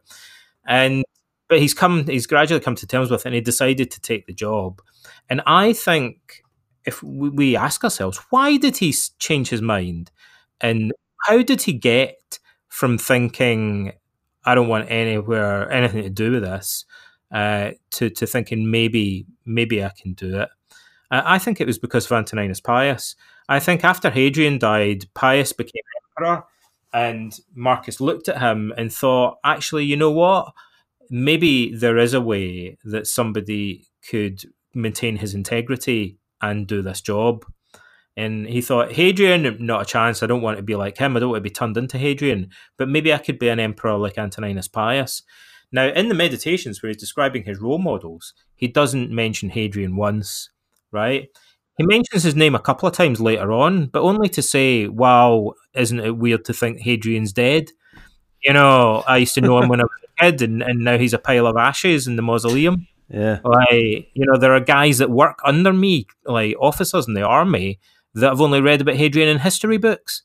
and 0.67 1.03
but 1.47 1.59
he's 1.59 1.73
come. 1.73 2.05
He's 2.05 2.27
gradually 2.27 2.61
come 2.61 2.75
to 2.75 2.87
terms 2.87 3.11
with 3.11 3.21
it, 3.21 3.25
and 3.25 3.35
he 3.35 3.41
decided 3.41 3.91
to 3.91 4.01
take 4.01 4.25
the 4.27 4.33
job. 4.33 4.81
And 5.29 5.41
I 5.45 5.73
think 5.73 6.43
if 6.85 7.01
we 7.01 7.55
ask 7.55 7.83
ourselves, 7.83 8.19
why 8.29 8.57
did 8.57 8.77
he 8.77 8.93
change 9.19 9.49
his 9.49 9.61
mind, 9.61 10.11
and 10.61 10.91
how 11.23 11.41
did 11.41 11.63
he 11.63 11.73
get 11.73 12.39
from 12.69 12.97
thinking 12.97 13.93
I 14.45 14.53
don't 14.53 14.67
want 14.67 14.91
anywhere 14.91 15.71
anything 15.71 16.03
to 16.03 16.09
do 16.09 16.31
with 16.33 16.43
this 16.43 16.85
uh, 17.31 17.71
to 17.91 18.09
to 18.09 18.27
thinking 18.27 18.69
maybe 18.69 19.25
maybe 19.45 19.83
I 19.83 19.91
can 19.99 20.13
do 20.13 20.39
it. 20.41 20.49
Uh, 21.15 21.21
I 21.25 21.39
think 21.39 21.61
it 21.61 21.67
was 21.67 21.79
because 21.79 22.05
of 22.05 22.11
Antoninus 22.11 22.59
Pius. 22.59 23.15
I 23.47 23.59
think 23.59 23.85
after 23.85 24.09
Hadrian 24.09 24.59
died, 24.59 25.05
Pius 25.13 25.53
became 25.53 25.81
emperor, 26.17 26.43
and 26.93 27.37
Marcus 27.53 28.01
looked 28.01 28.27
at 28.27 28.41
him 28.41 28.73
and 28.75 28.91
thought, 28.91 29.37
actually, 29.45 29.85
you 29.85 29.95
know 29.95 30.11
what? 30.11 30.51
Maybe 31.09 31.73
there 31.73 31.97
is 31.97 32.13
a 32.13 32.19
way 32.19 32.77
that 32.83 33.07
somebody 33.07 33.87
could 34.09 34.43
maintain 34.73 35.15
his 35.15 35.33
integrity 35.33 36.17
and 36.41 36.67
do 36.67 36.81
this 36.81 36.99
job. 36.99 37.45
And 38.17 38.45
he 38.47 38.61
thought, 38.61 38.93
Hadrian, 38.93 39.57
not 39.65 39.83
a 39.83 39.85
chance. 39.85 40.21
I 40.21 40.27
don't 40.27 40.41
want 40.41 40.57
to 40.57 40.63
be 40.63 40.75
like 40.75 40.97
him. 40.97 41.15
I 41.15 41.19
don't 41.21 41.29
want 41.29 41.39
to 41.39 41.49
be 41.49 41.49
turned 41.49 41.77
into 41.77 41.97
Hadrian. 41.97 42.49
But 42.77 42.89
maybe 42.89 43.13
I 43.13 43.19
could 43.19 43.39
be 43.39 43.49
an 43.49 43.59
emperor 43.59 43.97
like 43.97 44.17
Antoninus 44.17 44.67
Pius. 44.67 45.23
Now, 45.71 45.87
in 45.87 46.09
the 46.09 46.15
meditations 46.15 46.81
where 46.81 46.89
he's 46.89 46.97
describing 46.97 47.43
his 47.43 47.59
role 47.59 47.77
models, 47.77 48.33
he 48.55 48.67
doesn't 48.67 49.11
mention 49.11 49.49
Hadrian 49.49 49.95
once, 49.95 50.49
right? 50.91 51.27
He 51.77 51.85
mentions 51.85 52.23
his 52.23 52.35
name 52.35 52.55
a 52.55 52.59
couple 52.59 52.87
of 52.87 52.95
times 52.95 53.19
later 53.19 53.51
on, 53.51 53.87
but 53.87 54.01
only 54.01 54.29
to 54.29 54.41
say, 54.41 54.87
wow, 54.87 55.53
isn't 55.73 55.99
it 55.99 56.17
weird 56.17 56.45
to 56.45 56.53
think 56.53 56.79
Hadrian's 56.79 57.33
dead? 57.33 57.71
You 58.41 58.53
know, 58.53 59.03
I 59.07 59.17
used 59.17 59.35
to 59.35 59.41
know 59.41 59.59
him 59.59 59.69
when 59.69 59.81
I 59.81 59.83
was 59.83 60.01
a 60.03 60.23
kid, 60.23 60.41
and, 60.41 60.61
and 60.61 60.83
now 60.83 60.97
he's 60.97 61.13
a 61.13 61.19
pile 61.19 61.47
of 61.47 61.57
ashes 61.57 62.07
in 62.07 62.15
the 62.15 62.21
mausoleum. 62.21 62.87
Yeah. 63.09 63.39
Like, 63.43 64.09
you 64.13 64.25
know, 64.25 64.37
there 64.39 64.55
are 64.55 64.61
guys 64.61 64.99
that 64.99 65.09
work 65.09 65.39
under 65.43 65.73
me, 65.73 66.07
like 66.25 66.55
officers 66.59 67.07
in 67.07 67.13
the 67.13 67.23
army, 67.23 67.79
that 68.13 68.29
have 68.29 68.41
only 68.41 68.61
read 68.61 68.81
about 68.81 68.95
Hadrian 68.95 69.27
in 69.27 69.39
history 69.39 69.77
books 69.77 70.23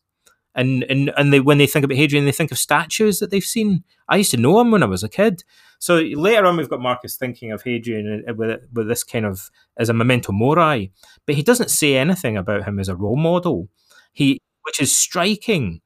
and 0.55 0.85
and 0.85 1.13
and 1.17 1.33
they 1.33 1.41
when 1.41 1.59
they 1.59 1.67
think 1.67 1.85
about 1.85 1.97
Hadrian, 1.97 2.25
they 2.25 2.33
think 2.33 2.51
of 2.51 2.59
statues 2.59 3.19
that 3.19 3.31
they've 3.31 3.45
seen. 3.45 3.85
I 4.09 4.17
used 4.17 4.33
to 4.33 4.37
know 4.37 4.61
him 4.61 4.71
when 4.71 4.83
I 4.83 4.87
was 4.87 5.03
a 5.03 5.09
kid. 5.09 5.45
So 5.81 5.97
later 5.97 6.45
on, 6.45 6.59
we've 6.59 6.68
got 6.68 6.81
Marcus 6.81 7.16
thinking 7.16 7.53
of 7.53 7.62
Hadrian 7.62 8.22
with 8.37 8.61
with 8.72 8.87
this 8.87 9.03
kind 9.03 9.24
of 9.24 9.51
as 9.78 9.89
a 9.89 9.95
memento 9.95 10.31
mori, 10.31 10.93
but 11.26 11.35
he 11.35 11.43
doesn't 11.43 11.70
say 11.70 11.97
anything 11.97 12.37
about 12.37 12.64
him 12.64 12.78
as 12.78 12.89
a 12.89 12.95
role 12.95 13.16
model. 13.16 13.68
He, 14.12 14.41
which 14.62 14.81
is 14.81 14.97
striking. 14.97 15.81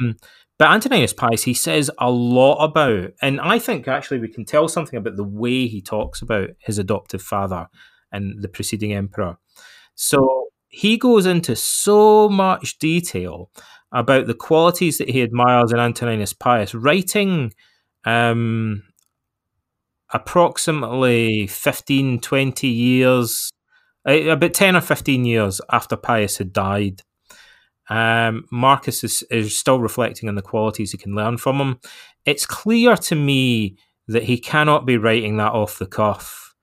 Um, 0.00 0.16
but 0.58 0.70
Antoninus 0.70 1.12
Pius, 1.12 1.42
he 1.42 1.54
says 1.54 1.90
a 1.98 2.10
lot 2.10 2.64
about, 2.64 3.12
and 3.20 3.40
I 3.40 3.58
think 3.58 3.88
actually 3.88 4.20
we 4.20 4.28
can 4.28 4.44
tell 4.44 4.68
something 4.68 4.96
about 4.96 5.16
the 5.16 5.24
way 5.24 5.66
he 5.66 5.82
talks 5.82 6.22
about 6.22 6.50
his 6.58 6.78
adoptive 6.78 7.20
father 7.20 7.68
and 8.10 8.40
the 8.40 8.48
preceding 8.48 8.92
emperor. 8.92 9.36
So 9.96 10.46
he 10.68 10.96
goes 10.96 11.26
into 11.26 11.56
so 11.56 12.28
much 12.28 12.78
detail 12.78 13.50
about 13.92 14.26
the 14.26 14.34
qualities 14.34 14.96
that 14.98 15.10
he 15.10 15.20
admires 15.20 15.72
in 15.72 15.78
Antoninus 15.78 16.32
Pius, 16.32 16.74
writing 16.74 17.52
um, 18.04 18.82
approximately 20.12 21.46
15, 21.46 22.20
20 22.20 22.68
years, 22.68 23.50
about 24.04 24.54
10 24.54 24.76
or 24.76 24.80
15 24.80 25.24
years 25.24 25.60
after 25.70 25.96
Pius 25.96 26.38
had 26.38 26.52
died. 26.52 27.02
Um, 27.88 28.46
Marcus 28.50 29.04
is, 29.04 29.22
is 29.30 29.58
still 29.58 29.80
reflecting 29.80 30.28
on 30.28 30.34
the 30.34 30.42
qualities 30.42 30.92
he 30.92 30.98
can 30.98 31.14
learn 31.14 31.36
from 31.36 31.58
him. 31.58 31.78
It's 32.24 32.46
clear 32.46 32.96
to 32.96 33.14
me 33.14 33.76
that 34.08 34.24
he 34.24 34.38
cannot 34.38 34.86
be 34.86 34.96
writing 34.96 35.36
that 35.36 35.52
off 35.52 35.78
the 35.78 35.86
cuff, 35.86 36.54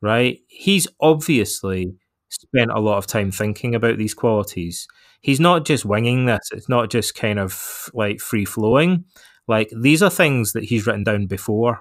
right? 0.00 0.38
He's 0.48 0.86
obviously 1.00 1.94
spent 2.28 2.70
a 2.70 2.80
lot 2.80 2.98
of 2.98 3.06
time 3.06 3.30
thinking 3.30 3.74
about 3.74 3.98
these 3.98 4.14
qualities. 4.14 4.86
He's 5.20 5.40
not 5.40 5.64
just 5.64 5.84
winging 5.84 6.26
this, 6.26 6.50
it's 6.52 6.68
not 6.68 6.90
just 6.90 7.14
kind 7.14 7.38
of 7.38 7.90
like 7.94 8.20
free 8.20 8.44
flowing. 8.44 9.04
Like 9.48 9.70
these 9.76 10.02
are 10.02 10.10
things 10.10 10.52
that 10.52 10.64
he's 10.64 10.86
written 10.86 11.04
down 11.04 11.26
before. 11.26 11.80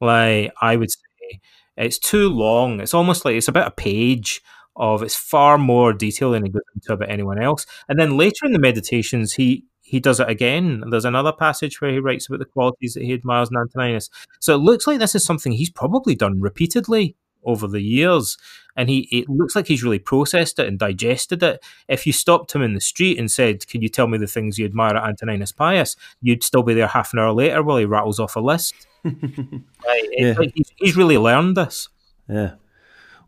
Like 0.00 0.52
I 0.60 0.76
would 0.76 0.90
say 0.90 1.40
it's 1.76 1.98
too 1.98 2.28
long. 2.28 2.80
It's 2.80 2.94
almost 2.94 3.24
like 3.24 3.36
it's 3.36 3.48
about 3.48 3.68
a 3.68 3.72
page 3.72 4.42
of 4.76 5.02
it's 5.02 5.16
far 5.16 5.58
more 5.58 5.92
detail 5.92 6.32
than 6.32 6.44
he 6.44 6.50
goes 6.50 6.62
into 6.74 6.92
about 6.92 7.10
anyone 7.10 7.40
else. 7.40 7.66
And 7.88 7.98
then 7.98 8.16
later 8.16 8.46
in 8.46 8.52
the 8.52 8.58
meditations, 8.58 9.34
he 9.34 9.64
he 9.82 10.00
does 10.00 10.20
it 10.20 10.28
again. 10.28 10.84
There's 10.90 11.04
another 11.04 11.32
passage 11.32 11.80
where 11.80 11.90
he 11.90 11.98
writes 11.98 12.26
about 12.28 12.38
the 12.38 12.46
qualities 12.46 12.94
that 12.94 13.02
he 13.02 13.12
admires 13.12 13.50
in 13.50 13.58
Antoninus. 13.58 14.08
So 14.40 14.54
it 14.54 14.58
looks 14.58 14.86
like 14.86 14.98
this 14.98 15.14
is 15.14 15.24
something 15.24 15.52
he's 15.52 15.70
probably 15.70 16.14
done 16.14 16.40
repeatedly 16.40 17.16
over 17.44 17.66
the 17.66 17.82
years 17.82 18.38
and 18.76 18.88
he 18.88 19.08
it 19.10 19.28
looks 19.28 19.54
like 19.54 19.66
he's 19.66 19.82
really 19.82 19.98
processed 19.98 20.58
it 20.58 20.66
and 20.66 20.78
digested 20.78 21.42
it. 21.42 21.62
If 21.88 22.06
you 22.06 22.12
stopped 22.12 22.54
him 22.54 22.62
in 22.62 22.74
the 22.74 22.80
street 22.80 23.18
and 23.18 23.30
said, 23.30 23.66
"Can 23.66 23.82
you 23.82 23.88
tell 23.88 24.08
me 24.08 24.18
the 24.18 24.26
things 24.26 24.58
you 24.58 24.64
admire 24.64 24.96
at 24.96 25.04
Antoninus 25.04 25.52
Pius?" 25.52 25.96
you'd 26.20 26.42
still 26.42 26.62
be 26.62 26.74
there 26.74 26.86
half 26.86 27.12
an 27.12 27.18
hour 27.18 27.32
later 27.32 27.62
while 27.62 27.76
he 27.76 27.84
rattles 27.84 28.18
off 28.18 28.36
a 28.36 28.40
list. 28.40 28.74
right? 29.04 30.08
yeah. 30.12 30.34
Like 30.38 30.52
he's, 30.54 30.72
he's 30.76 30.96
really 30.96 31.18
learned 31.18 31.56
this. 31.56 31.88
Yeah. 32.28 32.52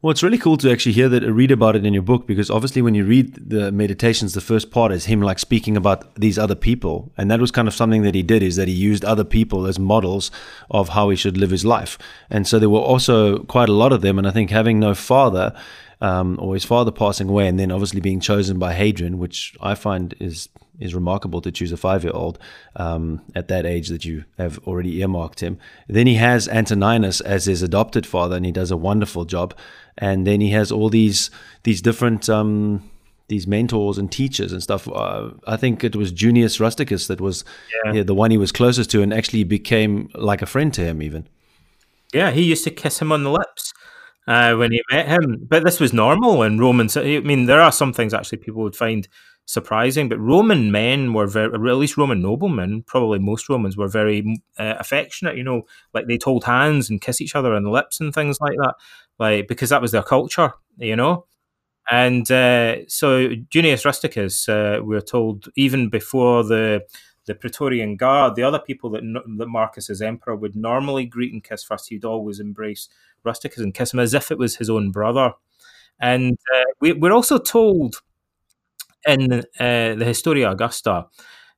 Well, 0.05 0.11
it's 0.11 0.23
really 0.23 0.37
cool 0.37 0.59
to 0.59 0.71
actually 0.71 0.93
hear 0.93 1.09
that, 1.09 1.23
read 1.23 1.51
about 1.51 1.77
it 1.77 1.87
in 1.87 1.95
your 1.95 2.03
book, 2.03 2.27
because 2.27 2.51
obviously 2.51 2.83
when 2.83 2.95
you 2.95 3.07
read 3.07 3.49
the 3.49 3.73
meditations, 3.73 4.35
the 4.35 4.43
first 4.43 4.71
part 4.71 4.93
is 4.93 5.07
him 5.07 5.23
like 5.23 5.39
speaking 5.39 5.79
about 5.79 6.15
these 6.17 6.39
other 6.39 6.55
people, 6.55 7.11
and 7.17 7.31
that 7.31 7.41
was 7.41 7.51
kind 7.51 7.67
of 7.67 7.73
something 7.73 8.03
that 8.03 8.15
he 8.15 8.23
did 8.23 8.43
is 8.43 8.57
that 8.57 8.69
he 8.69 8.75
used 8.75 9.03
other 9.03 9.25
people 9.25 9.65
as 9.65 9.79
models 9.79 10.31
of 10.71 10.91
how 10.91 11.09
he 11.09 11.17
should 11.17 11.39
live 11.39 11.49
his 11.49 11.65
life, 11.65 11.97
and 12.29 12.47
so 12.47 12.59
there 12.59 12.69
were 12.69 12.81
also 12.81 13.39
quite 13.45 13.71
a 13.71 13.73
lot 13.73 13.95
of 13.95 14.03
them, 14.03 14.19
and 14.19 14.29
I 14.29 14.31
think 14.31 14.51
having 14.51 14.79
no 14.79 14.95
father. 14.95 15.55
Um, 16.01 16.39
or 16.43 16.53
his 16.53 16.65
father 16.65 16.91
passing 16.91 17.31
away, 17.31 17.49
and 17.49 17.59
then 17.59 17.71
obviously 17.71 18.01
being 18.01 18.21
chosen 18.21 18.59
by 18.59 18.75
Hadrian, 18.75 19.17
which 19.17 19.57
I 19.63 19.75
find 19.75 20.13
is 20.21 20.51
is 20.81 20.95
remarkable 20.95 21.41
to 21.41 21.53
choose 21.53 21.73
a 21.73 21.77
five 21.77 22.05
year 22.05 22.13
old 22.13 22.39
um, 22.77 23.23
at 23.35 23.49
that 23.49 23.67
age 23.67 23.89
that 23.89 24.05
you 24.05 24.25
have 24.39 24.59
already 24.67 25.01
earmarked 25.01 25.41
him. 25.41 25.59
Then 25.89 26.07
he 26.07 26.15
has 26.15 26.49
Antoninus 26.49 27.21
as 27.21 27.47
his 27.47 27.63
adopted 27.63 28.07
father, 28.07 28.37
and 28.37 28.47
he 28.47 28.53
does 28.53 28.71
a 28.71 28.77
wonderful 28.77 29.25
job. 29.25 29.55
And 29.97 30.27
then 30.27 30.41
he 30.41 30.51
has 30.51 30.73
all 30.73 30.89
these 30.89 31.31
these 31.63 31.81
different 31.81 32.29
um, 32.29 32.91
these 33.29 33.47
mentors 33.47 33.99
and 33.99 34.11
teachers 34.11 34.53
and 34.53 34.63
stuff. 34.63 34.89
Uh, 34.89 35.31
I 35.47 35.57
think 35.57 35.85
it 35.85 35.97
was 35.97 36.13
Junius 36.13 36.59
Rusticus 36.59 37.07
that 37.07 37.21
was 37.21 37.45
yeah. 37.85 37.93
Yeah, 37.93 38.03
the 38.03 38.15
one 38.15 38.31
he 38.31 38.39
was 38.39 38.53
closest 38.53 38.91
to, 38.91 39.03
and 39.03 39.15
actually 39.15 39.45
became 39.45 40.11
like 40.15 40.43
a 40.43 40.47
friend 40.47 40.73
to 40.75 40.83
him 40.83 41.03
even. 41.03 41.29
Yeah, 42.13 42.31
he 42.31 42.43
used 42.43 42.65
to 42.65 42.71
kiss 42.71 43.01
him 43.01 43.13
on 43.13 43.25
the 43.25 43.31
lips. 43.31 43.73
Uh, 44.27 44.55
when 44.55 44.73
he 44.73 44.81
met 44.91 45.07
him, 45.07 45.47
but 45.51 45.65
this 45.65 45.79
was 45.79 45.93
normal 45.93 46.43
in 46.45 46.59
Roman. 46.59 46.89
I 46.97 47.21
mean, 47.21 47.45
there 47.45 47.61
are 47.61 47.71
some 47.71 47.93
things 47.93 48.15
actually 48.15 48.39
people 48.39 48.63
would 48.63 48.75
find 48.75 49.07
surprising. 49.47 50.09
But 50.09 50.19
Roman 50.19 50.71
men 50.71 51.13
were 51.13 51.27
very, 51.27 51.53
at 51.53 51.61
least 51.61 51.97
Roman 51.97 52.23
noblemen, 52.23 52.83
probably 52.83 53.19
most 53.19 53.49
Romans 53.49 53.77
were 53.77 53.89
very 53.89 54.43
uh, 54.59 54.75
affectionate. 54.79 55.37
You 55.37 55.45
know, 55.45 55.63
like 55.93 56.07
they'd 56.07 56.23
hold 56.23 56.45
hands 56.45 56.91
and 56.91 57.01
kiss 57.01 57.21
each 57.21 57.35
other 57.35 57.55
on 57.55 57.65
the 57.65 57.71
lips 57.71 58.01
and 58.01 58.15
things 58.15 58.41
like 58.41 58.57
that, 58.57 58.75
like 59.19 59.49
because 59.49 59.71
that 59.71 59.83
was 59.83 59.93
their 59.93 60.03
culture. 60.03 60.53
You 60.79 60.97
know. 60.97 61.27
And 61.91 62.31
uh, 62.31 62.89
so 62.89 63.35
Junius 63.51 63.85
Rusticus, 63.85 64.49
uh, 64.49 64.81
we're 64.83 65.03
told, 65.03 65.49
even 65.55 65.91
before 65.91 66.43
the 66.43 66.83
the 67.27 67.35
Praetorian 67.35 67.97
Guard, 67.97 68.37
the 68.37 68.43
other 68.43 68.59
people 68.59 68.91
that, 68.91 69.03
that 69.39 69.47
Marcus 69.47 69.89
as 69.89 70.03
emperor 70.03 70.37
would 70.37 70.55
normally 70.55 71.07
greet 71.07 71.33
and 71.33 71.43
kiss 71.43 71.65
first, 71.65 71.89
he'd 71.89 72.05
always 72.05 72.39
embrace 72.39 72.89
Rusticus 73.25 73.63
and 73.63 73.75
kiss 73.75 73.95
him 73.95 74.01
as 74.01 74.15
if 74.15 74.31
it 74.31 74.39
was 74.39 74.57
his 74.57 74.69
own 74.69 74.91
brother. 74.91 75.33
And 76.01 76.37
uh, 76.55 76.65
we, 76.81 76.93
are 76.93 77.13
also 77.13 77.39
told 77.39 78.03
in 79.07 79.33
uh, 79.33 79.95
the 79.95 80.05
Historia 80.05 80.51
Augusta 80.51 81.07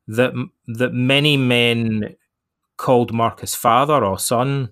that 0.09 0.33
that 0.67 0.93
many 0.93 1.37
men 1.37 2.17
called 2.77 3.13
Marcus 3.13 3.55
father 3.55 4.05
or 4.05 4.19
son 4.19 4.71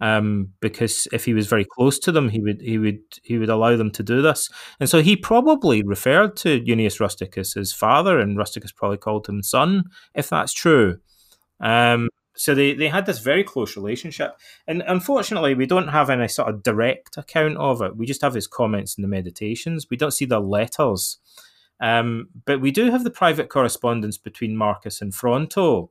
um, 0.00 0.52
because 0.60 1.08
if 1.12 1.24
he 1.24 1.34
was 1.34 1.46
very 1.46 1.64
close 1.64 1.98
to 2.00 2.12
them, 2.12 2.28
he 2.28 2.40
would 2.40 2.60
he 2.60 2.78
would 2.78 3.00
he 3.22 3.38
would 3.38 3.48
allow 3.48 3.76
them 3.76 3.90
to 3.92 4.02
do 4.02 4.22
this, 4.22 4.48
and 4.78 4.88
so 4.88 5.02
he 5.02 5.16
probably 5.16 5.82
referred 5.82 6.36
to 6.36 6.60
Junius 6.60 7.00
Rusticus 7.00 7.56
as 7.56 7.72
father, 7.72 8.18
and 8.18 8.36
Rusticus 8.38 8.72
probably 8.72 8.98
called 8.98 9.28
him 9.28 9.42
son, 9.42 9.84
if 10.14 10.28
that's 10.28 10.52
true. 10.52 10.98
Um, 11.60 12.08
so 12.36 12.54
they, 12.54 12.72
they 12.74 12.86
had 12.86 13.06
this 13.06 13.18
very 13.18 13.42
close 13.42 13.76
relationship, 13.76 14.36
and 14.68 14.84
unfortunately, 14.86 15.54
we 15.54 15.66
don't 15.66 15.88
have 15.88 16.10
any 16.10 16.28
sort 16.28 16.48
of 16.48 16.62
direct 16.62 17.16
account 17.16 17.56
of 17.56 17.82
it. 17.82 17.96
We 17.96 18.06
just 18.06 18.22
have 18.22 18.34
his 18.34 18.46
comments 18.46 18.96
in 18.96 19.02
the 19.02 19.08
meditations. 19.08 19.88
We 19.90 19.96
don't 19.96 20.12
see 20.12 20.26
the 20.26 20.38
letters, 20.38 21.18
um, 21.80 22.28
but 22.44 22.60
we 22.60 22.70
do 22.70 22.90
have 22.90 23.04
the 23.04 23.10
private 23.10 23.48
correspondence 23.48 24.18
between 24.18 24.56
Marcus 24.56 25.00
and 25.00 25.14
Fronto. 25.14 25.90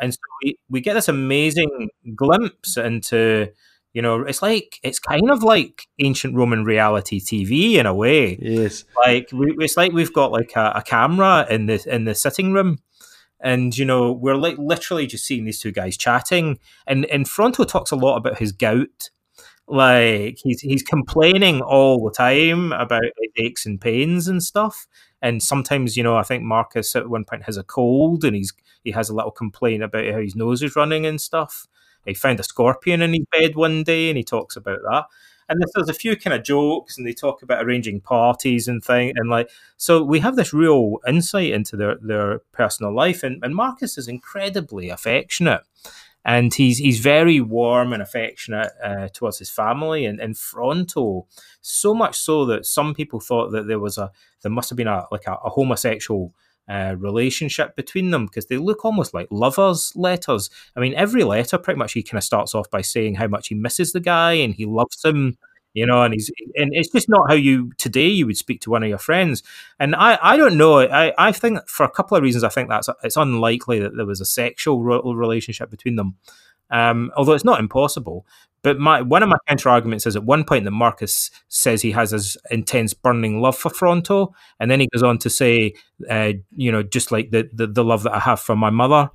And 0.00 0.12
so 0.12 0.20
we, 0.42 0.58
we 0.68 0.80
get 0.80 0.94
this 0.94 1.08
amazing 1.08 1.90
glimpse 2.14 2.76
into, 2.76 3.48
you 3.92 4.02
know, 4.02 4.22
it's 4.22 4.42
like 4.42 4.80
it's 4.82 4.98
kind 4.98 5.30
of 5.30 5.42
like 5.42 5.86
ancient 5.98 6.34
Roman 6.34 6.64
reality 6.64 7.20
TV 7.20 7.74
in 7.74 7.86
a 7.86 7.94
way. 7.94 8.36
Yes, 8.40 8.84
like 9.04 9.28
we, 9.32 9.54
it's 9.58 9.76
like 9.76 9.92
we've 9.92 10.12
got 10.12 10.32
like 10.32 10.52
a, 10.56 10.72
a 10.76 10.82
camera 10.82 11.46
in 11.48 11.66
the 11.66 11.84
in 11.92 12.04
the 12.04 12.14
sitting 12.14 12.52
room, 12.52 12.78
and 13.40 13.76
you 13.78 13.84
know 13.84 14.10
we're 14.12 14.36
like 14.36 14.58
literally 14.58 15.06
just 15.06 15.24
seeing 15.24 15.44
these 15.44 15.60
two 15.60 15.70
guys 15.70 15.96
chatting. 15.96 16.58
And 16.88 17.06
and 17.06 17.28
Fronto 17.28 17.62
talks 17.62 17.92
a 17.92 17.96
lot 17.96 18.16
about 18.16 18.38
his 18.38 18.50
gout. 18.50 19.10
Like 19.68 20.38
he's 20.42 20.60
he's 20.60 20.82
complaining 20.82 21.62
all 21.62 22.04
the 22.04 22.10
time 22.10 22.72
about 22.72 23.04
aches 23.36 23.64
and 23.64 23.80
pains 23.80 24.26
and 24.26 24.42
stuff. 24.42 24.88
And 25.24 25.42
sometimes, 25.42 25.96
you 25.96 26.02
know, 26.02 26.16
I 26.16 26.22
think 26.22 26.42
Marcus 26.42 26.94
at 26.94 27.08
one 27.08 27.24
point 27.24 27.44
has 27.44 27.56
a 27.56 27.64
cold 27.64 28.24
and 28.24 28.36
he's 28.36 28.52
he 28.84 28.90
has 28.90 29.08
a 29.08 29.14
little 29.14 29.30
complaint 29.30 29.82
about 29.82 30.04
how 30.04 30.20
his 30.20 30.36
nose 30.36 30.62
is 30.62 30.76
running 30.76 31.06
and 31.06 31.18
stuff. 31.18 31.66
He 32.04 32.12
found 32.12 32.38
a 32.40 32.42
scorpion 32.42 33.00
in 33.00 33.14
his 33.14 33.24
bed 33.32 33.56
one 33.56 33.82
day 33.84 34.10
and 34.10 34.18
he 34.18 34.22
talks 34.22 34.54
about 34.54 34.80
that. 34.82 35.06
And 35.48 35.62
there's, 35.74 35.88
a 35.88 35.94
few 35.94 36.14
kind 36.16 36.34
of 36.34 36.44
jokes 36.44 36.98
and 36.98 37.06
they 37.06 37.14
talk 37.14 37.42
about 37.42 37.64
arranging 37.64 38.00
parties 38.00 38.68
and 38.68 38.82
thing 38.84 39.12
and 39.16 39.28
like 39.28 39.50
so 39.76 40.02
we 40.02 40.20
have 40.20 40.36
this 40.36 40.54
real 40.54 40.96
insight 41.06 41.52
into 41.52 41.76
their, 41.76 41.96
their 42.00 42.38
personal 42.52 42.94
life 42.94 43.22
and, 43.22 43.44
and 43.44 43.54
Marcus 43.54 43.98
is 43.98 44.08
incredibly 44.08 44.88
affectionate 44.88 45.60
and 46.24 46.54
he's 46.54 46.78
he's 46.78 47.00
very 47.00 47.40
warm 47.40 47.92
and 47.92 48.02
affectionate 48.02 48.72
uh, 48.82 49.08
towards 49.12 49.38
his 49.38 49.50
family 49.50 50.06
and, 50.06 50.20
and 50.20 50.36
Fronto, 50.38 51.26
so 51.60 51.94
much 51.94 52.16
so 52.16 52.46
that 52.46 52.66
some 52.66 52.94
people 52.94 53.20
thought 53.20 53.50
that 53.52 53.66
there 53.66 53.78
was 53.78 53.98
a 53.98 54.10
there 54.42 54.52
must 54.52 54.70
have 54.70 54.76
been 54.76 54.88
a 54.88 55.06
like 55.10 55.26
a, 55.26 55.34
a 55.44 55.50
homosexual 55.50 56.32
uh, 56.68 56.94
relationship 56.98 57.76
between 57.76 58.10
them 58.10 58.26
because 58.26 58.46
they 58.46 58.56
look 58.56 58.84
almost 58.84 59.12
like 59.12 59.28
lovers' 59.30 59.92
letters. 59.94 60.48
I 60.74 60.80
mean, 60.80 60.94
every 60.94 61.24
letter 61.24 61.58
pretty 61.58 61.78
much 61.78 61.92
he 61.92 62.02
kind 62.02 62.18
of 62.18 62.24
starts 62.24 62.54
off 62.54 62.70
by 62.70 62.80
saying 62.80 63.16
how 63.16 63.26
much 63.26 63.48
he 63.48 63.54
misses 63.54 63.92
the 63.92 64.00
guy 64.00 64.32
and 64.32 64.54
he 64.54 64.64
loves 64.64 65.04
him 65.04 65.36
you 65.74 65.84
know, 65.84 66.02
and 66.02 66.14
he's 66.14 66.30
and 66.54 66.70
it's 66.72 66.90
just 66.90 67.08
not 67.08 67.28
how 67.28 67.34
you 67.34 67.72
today 67.76 68.06
you 68.06 68.26
would 68.26 68.36
speak 68.36 68.60
to 68.62 68.70
one 68.70 68.82
of 68.82 68.88
your 68.88 68.98
friends. 68.98 69.42
And 69.78 69.94
I, 69.94 70.18
I 70.22 70.36
don't 70.36 70.56
know. 70.56 70.78
I, 70.78 71.12
I 71.18 71.32
think 71.32 71.68
for 71.68 71.84
a 71.84 71.90
couple 71.90 72.16
of 72.16 72.22
reasons, 72.22 72.44
I 72.44 72.48
think 72.48 72.68
that's 72.68 72.88
it's 73.02 73.16
unlikely 73.16 73.80
that 73.80 73.96
there 73.96 74.06
was 74.06 74.20
a 74.20 74.24
sexual 74.24 74.82
relationship 74.82 75.70
between 75.70 75.96
them. 75.96 76.16
Um, 76.70 77.12
although 77.16 77.34
it's 77.34 77.44
not 77.44 77.60
impossible. 77.60 78.24
But 78.62 78.78
my 78.78 79.02
one 79.02 79.22
of 79.22 79.28
my 79.28 79.36
counter 79.46 79.68
arguments 79.68 80.06
is 80.06 80.16
at 80.16 80.24
one 80.24 80.42
point 80.42 80.64
that 80.64 80.70
Marcus 80.70 81.30
says 81.48 81.82
he 81.82 81.90
has 81.90 82.12
this 82.12 82.38
intense 82.50 82.94
burning 82.94 83.42
love 83.42 83.58
for 83.58 83.68
Fronto, 83.68 84.34
and 84.58 84.70
then 84.70 84.80
he 84.80 84.88
goes 84.90 85.02
on 85.02 85.18
to 85.18 85.28
say, 85.28 85.74
uh, 86.08 86.32
you 86.56 86.72
know, 86.72 86.82
just 86.82 87.12
like 87.12 87.30
the, 87.30 87.50
the, 87.52 87.66
the 87.66 87.84
love 87.84 88.04
that 88.04 88.14
I 88.14 88.20
have 88.20 88.40
for 88.40 88.56
my 88.56 88.70
mother. 88.70 89.10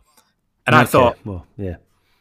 And 0.68 0.76
okay. 0.76 0.84
I 0.84 0.86
thought, 0.86 1.18
well, 1.26 1.47
yeah, 1.57 1.78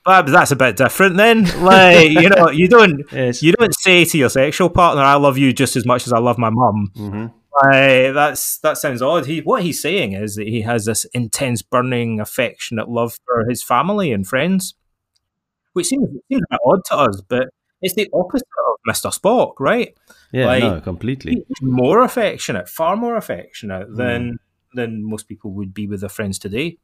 but 0.08 0.26
that's 0.26 0.50
a 0.50 0.56
bit 0.56 0.76
different 0.76 1.16
then. 1.16 1.44
Like 1.58 2.10
you 2.10 2.30
know, 2.30 2.48
you 2.50 2.66
don't 2.68 3.02
yes. 3.12 3.42
you 3.42 3.52
don't 3.52 3.74
say 3.74 4.04
to 4.04 4.18
your 4.18 4.30
sexual 4.30 4.70
partner, 4.70 5.02
"I 5.02 5.14
love 5.14 5.36
you 5.36 5.52
just 5.52 5.76
as 5.76 5.84
much 5.84 6.06
as 6.06 6.12
I 6.12 6.18
love 6.18 6.38
my 6.38 6.50
mum." 6.50 6.92
Mm-hmm. 6.96 7.26
Like, 7.62 8.14
that's 8.14 8.58
that 8.58 8.78
sounds 8.78 9.02
odd. 9.02 9.26
He 9.26 9.40
what 9.40 9.62
he's 9.62 9.82
saying 9.82 10.12
is 10.12 10.36
that 10.36 10.46
he 10.46 10.62
has 10.62 10.84
this 10.86 11.04
intense, 11.06 11.62
burning, 11.62 12.20
affectionate 12.20 12.88
love 12.88 13.18
for 13.26 13.44
his 13.48 13.62
family 13.62 14.12
and 14.12 14.26
friends, 14.26 14.74
which 15.72 15.86
seems, 15.86 16.08
seems 16.30 16.42
a 16.42 16.54
bit 16.54 16.60
odd 16.64 16.84
to 16.86 16.96
us, 16.96 17.20
but 17.20 17.48
it's 17.82 17.94
the 17.94 18.08
opposite 18.14 18.46
of 18.68 18.76
Mister 18.86 19.08
Spock, 19.08 19.54
right? 19.58 19.94
Yeah, 20.32 20.46
like, 20.46 20.62
no, 20.62 20.80
completely. 20.80 21.44
more 21.60 22.02
affectionate, 22.02 22.68
far 22.68 22.96
more 22.96 23.16
affectionate 23.16 23.90
mm. 23.90 23.96
than 23.96 24.38
than 24.74 25.04
most 25.04 25.28
people 25.28 25.50
would 25.52 25.74
be 25.74 25.86
with 25.86 26.00
their 26.00 26.08
friends 26.08 26.38
today. 26.38 26.78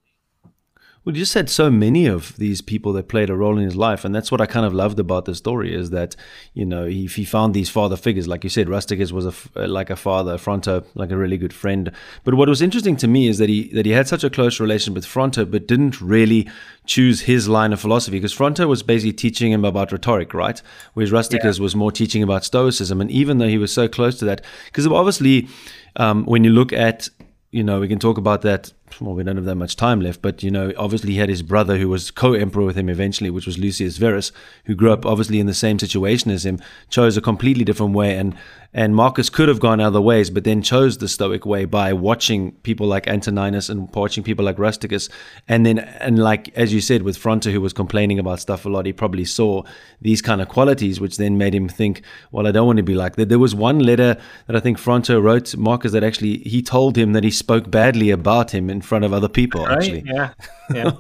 Well, 1.05 1.15
you 1.15 1.21
just 1.21 1.35
had 1.35 1.51
so 1.51 1.71
many 1.71 2.07
of 2.07 2.35
these 2.39 2.63
people 2.63 2.95
that 2.95 3.09
played 3.09 3.29
a 3.29 3.37
role 3.37 3.59
in 3.59 3.65
his 3.65 3.77
life, 3.77 4.07
and 4.07 4.15
that's 4.15 4.33
what 4.33 4.41
I 4.41 4.47
kind 4.47 4.65
of 4.65 4.73
loved 4.73 4.99
about 4.99 5.27
the 5.27 5.35
story 5.35 5.75
is 5.75 5.91
that 5.91 6.17
you 6.55 6.65
know 6.65 6.87
he, 6.87 7.07
he 7.07 7.27
found 7.27 7.53
these 7.53 7.69
father 7.69 7.97
figures, 7.97 8.27
like 8.27 8.43
you 8.43 8.49
said, 8.49 8.71
Rusticus 8.71 9.13
was 9.13 9.27
a, 9.27 9.65
uh, 9.65 9.69
like 9.69 9.91
a 9.91 9.97
father, 9.97 10.39
Fronto 10.39 10.83
like 10.95 11.11
a 11.11 11.17
really 11.17 11.37
good 11.37 11.53
friend. 11.53 11.93
But 12.25 12.35
what 12.35 12.49
was 12.49 12.63
interesting 12.63 12.97
to 12.97 13.07
me 13.07 13.29
is 13.29 13.37
that 13.37 13.51
he 13.51 13.69
that 13.75 13.85
he 13.85 13.93
had 13.93 14.09
such 14.09 14.25
a 14.25 14.31
close 14.31 14.59
relation 14.59 14.95
with 14.95 15.05
Fronto, 15.05 15.45
but 15.45 15.69
didn't 15.69 16.01
really 16.01 16.49
choose 16.87 17.23
his 17.23 17.49
line 17.49 17.75
of 17.75 17.81
philosophy 17.81 18.17
because 18.17 18.33
Fronto 18.33 18.67
was 18.67 18.83
basically 18.83 19.13
teaching 19.13 19.53
him 19.53 19.65
about 19.65 19.93
rhetoric, 19.93 20.33
right? 20.33 20.63
Whereas 20.95 21.13
Rusticus 21.13 21.59
yeah. 21.59 21.63
was 21.63 21.77
more 21.77 21.93
teaching 21.93 22.23
about 22.23 22.45
Stoicism, 22.45 23.03
and 23.03 23.11
even 23.11 23.37
though 23.37 23.49
he 23.49 23.59
was 23.59 23.75
so 23.75 23.89
close 23.89 24.19
to 24.21 24.25
that, 24.25 24.41
because 24.67 24.87
obviously. 24.87 25.49
Um, 25.97 26.25
when 26.25 26.43
you 26.43 26.51
look 26.51 26.73
at 26.73 27.09
you 27.55 27.63
know, 27.63 27.79
we 27.79 27.87
can 27.87 28.01
talk 28.01 28.19
about 28.19 28.43
that. 28.43 28.73
Well, 29.01 29.15
we 29.15 29.25
don't 29.25 29.37
have 29.37 29.45
that 29.45 29.55
much 29.57 29.77
time 29.77 30.01
left, 30.01 30.23
but 30.23 30.43
you 30.43 30.51
know, 30.51 30.73
obviously 30.77 31.13
he 31.13 31.19
had 31.19 31.29
his 31.29 31.43
brother 31.43 31.79
who 31.79 31.89
was 31.89 32.11
co-emperor 32.11 32.65
with 32.65 32.77
him 32.77 32.89
eventually, 32.89 33.31
which 33.31 33.47
was 33.47 33.59
Lucius 33.59 33.97
Verus, 33.97 34.33
who 34.67 34.75
grew 34.75 34.93
up 34.93 35.05
obviously 35.05 35.41
in 35.41 35.47
the 35.47 35.55
same 35.55 35.79
situation 35.79 36.31
as 36.31 36.47
him, 36.47 36.61
chose 36.91 37.17
a 37.17 37.21
completely 37.21 37.65
different 37.65 37.95
way, 37.95 38.17
and 38.17 38.37
and 38.75 38.97
Marcus 38.97 39.31
could 39.31 39.49
have 39.49 39.61
gone 39.61 39.79
other 39.79 40.01
ways, 40.01 40.31
but 40.31 40.43
then 40.43 40.61
chose 40.61 40.99
the 40.99 41.07
Stoic 41.07 41.47
way 41.47 41.65
by 41.65 41.93
watching 41.93 42.51
people 42.65 42.89
like 42.89 43.07
Antoninus 43.07 43.69
and 43.69 43.89
watching 43.95 44.25
people 44.25 44.45
like 44.45 44.59
Rusticus. 44.59 45.09
And 45.47 45.65
then, 45.65 45.79
and 45.79 46.19
like, 46.19 46.49
as 46.57 46.75
you 46.75 46.81
said, 46.81 47.03
with 47.03 47.17
Fronto, 47.17 47.53
who 47.53 47.61
was 47.61 47.73
complaining 47.73 48.19
about 48.19 48.41
stuff 48.41 48.67
a 48.67 48.69
lot, 48.69 48.85
he 48.85 48.93
probably 48.93 49.25
saw 49.25 49.63
these 50.01 50.21
kind 50.21 50.43
of 50.43 50.49
qualities, 50.49 51.01
which 51.01 51.19
then 51.19 51.39
made 51.39 51.55
him 51.55 51.69
think, 51.69 52.03
well, 52.33 52.49
I 52.49 52.51
don't 52.51 52.67
want 52.67 52.79
to 52.79 52.83
be 52.83 52.97
like 52.97 53.15
that. 53.15 53.29
There 53.29 53.39
was 53.39 53.55
one 53.55 53.79
letter 53.79 54.17
that 54.49 54.57
I 54.57 54.61
think 54.61 54.79
Fronto 54.79 55.21
wrote 55.21 55.45
to 55.47 55.57
Marcus 55.57 55.93
that 55.93 56.03
actually 56.03 56.39
he 56.39 56.61
told 56.61 56.99
him 56.99 57.13
that 57.13 57.23
he 57.23 57.31
spoke 57.31 57.71
badly 57.71 58.11
about 58.11 58.53
him 58.53 58.69
in 58.69 58.81
front 58.81 59.05
of 59.05 59.13
other 59.13 59.29
people, 59.29 59.65
right? 59.65 59.79
actually. 59.79 60.03
Yeah. 60.05 60.35
Yeah. 60.75 60.91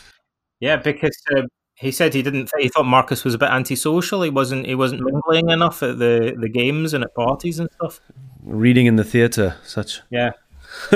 yeah, 0.60 0.76
because. 0.76 1.20
Uh, 1.36 1.42
he 1.78 1.92
said 1.92 2.12
he 2.12 2.22
didn't. 2.22 2.50
He 2.58 2.68
thought 2.68 2.86
Marcus 2.86 3.24
was 3.24 3.34
a 3.34 3.38
bit 3.38 3.50
antisocial. 3.50 4.22
He 4.22 4.30
wasn't. 4.30 4.66
He 4.66 4.74
wasn't 4.74 5.02
mingling 5.02 5.50
enough 5.50 5.82
at 5.82 5.98
the 5.98 6.34
the 6.36 6.48
games 6.48 6.92
and 6.92 7.04
at 7.04 7.14
parties 7.14 7.60
and 7.60 7.70
stuff. 7.72 8.00
Reading 8.42 8.86
in 8.86 8.96
the 8.96 9.04
theatre, 9.04 9.56
such. 9.64 10.00
Yeah. 10.10 10.32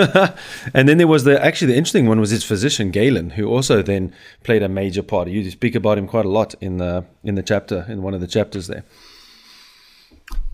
and 0.74 0.88
then 0.88 0.98
there 0.98 1.06
was 1.06 1.24
the 1.24 1.42
actually 1.42 1.68
the 1.68 1.76
interesting 1.76 2.06
one 2.06 2.20
was 2.20 2.30
his 2.30 2.44
physician 2.44 2.90
Galen, 2.90 3.30
who 3.30 3.46
also 3.48 3.80
then 3.80 4.12
played 4.42 4.62
a 4.62 4.68
major 4.68 5.02
part. 5.02 5.28
You 5.28 5.48
speak 5.50 5.74
about 5.76 5.98
him 5.98 6.08
quite 6.08 6.24
a 6.24 6.28
lot 6.28 6.54
in 6.60 6.78
the 6.78 7.04
in 7.22 7.36
the 7.36 7.42
chapter 7.42 7.86
in 7.88 8.02
one 8.02 8.12
of 8.12 8.20
the 8.20 8.26
chapters 8.26 8.66
there. 8.66 8.84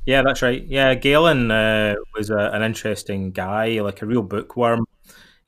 Yeah, 0.04 0.22
that's 0.22 0.42
right. 0.42 0.62
Yeah, 0.64 0.94
Galen 0.94 1.50
uh, 1.50 1.94
was 2.16 2.30
a, 2.30 2.50
an 2.52 2.62
interesting 2.62 3.30
guy, 3.30 3.80
like 3.80 4.00
a 4.02 4.06
real 4.06 4.22
bookworm 4.22 4.86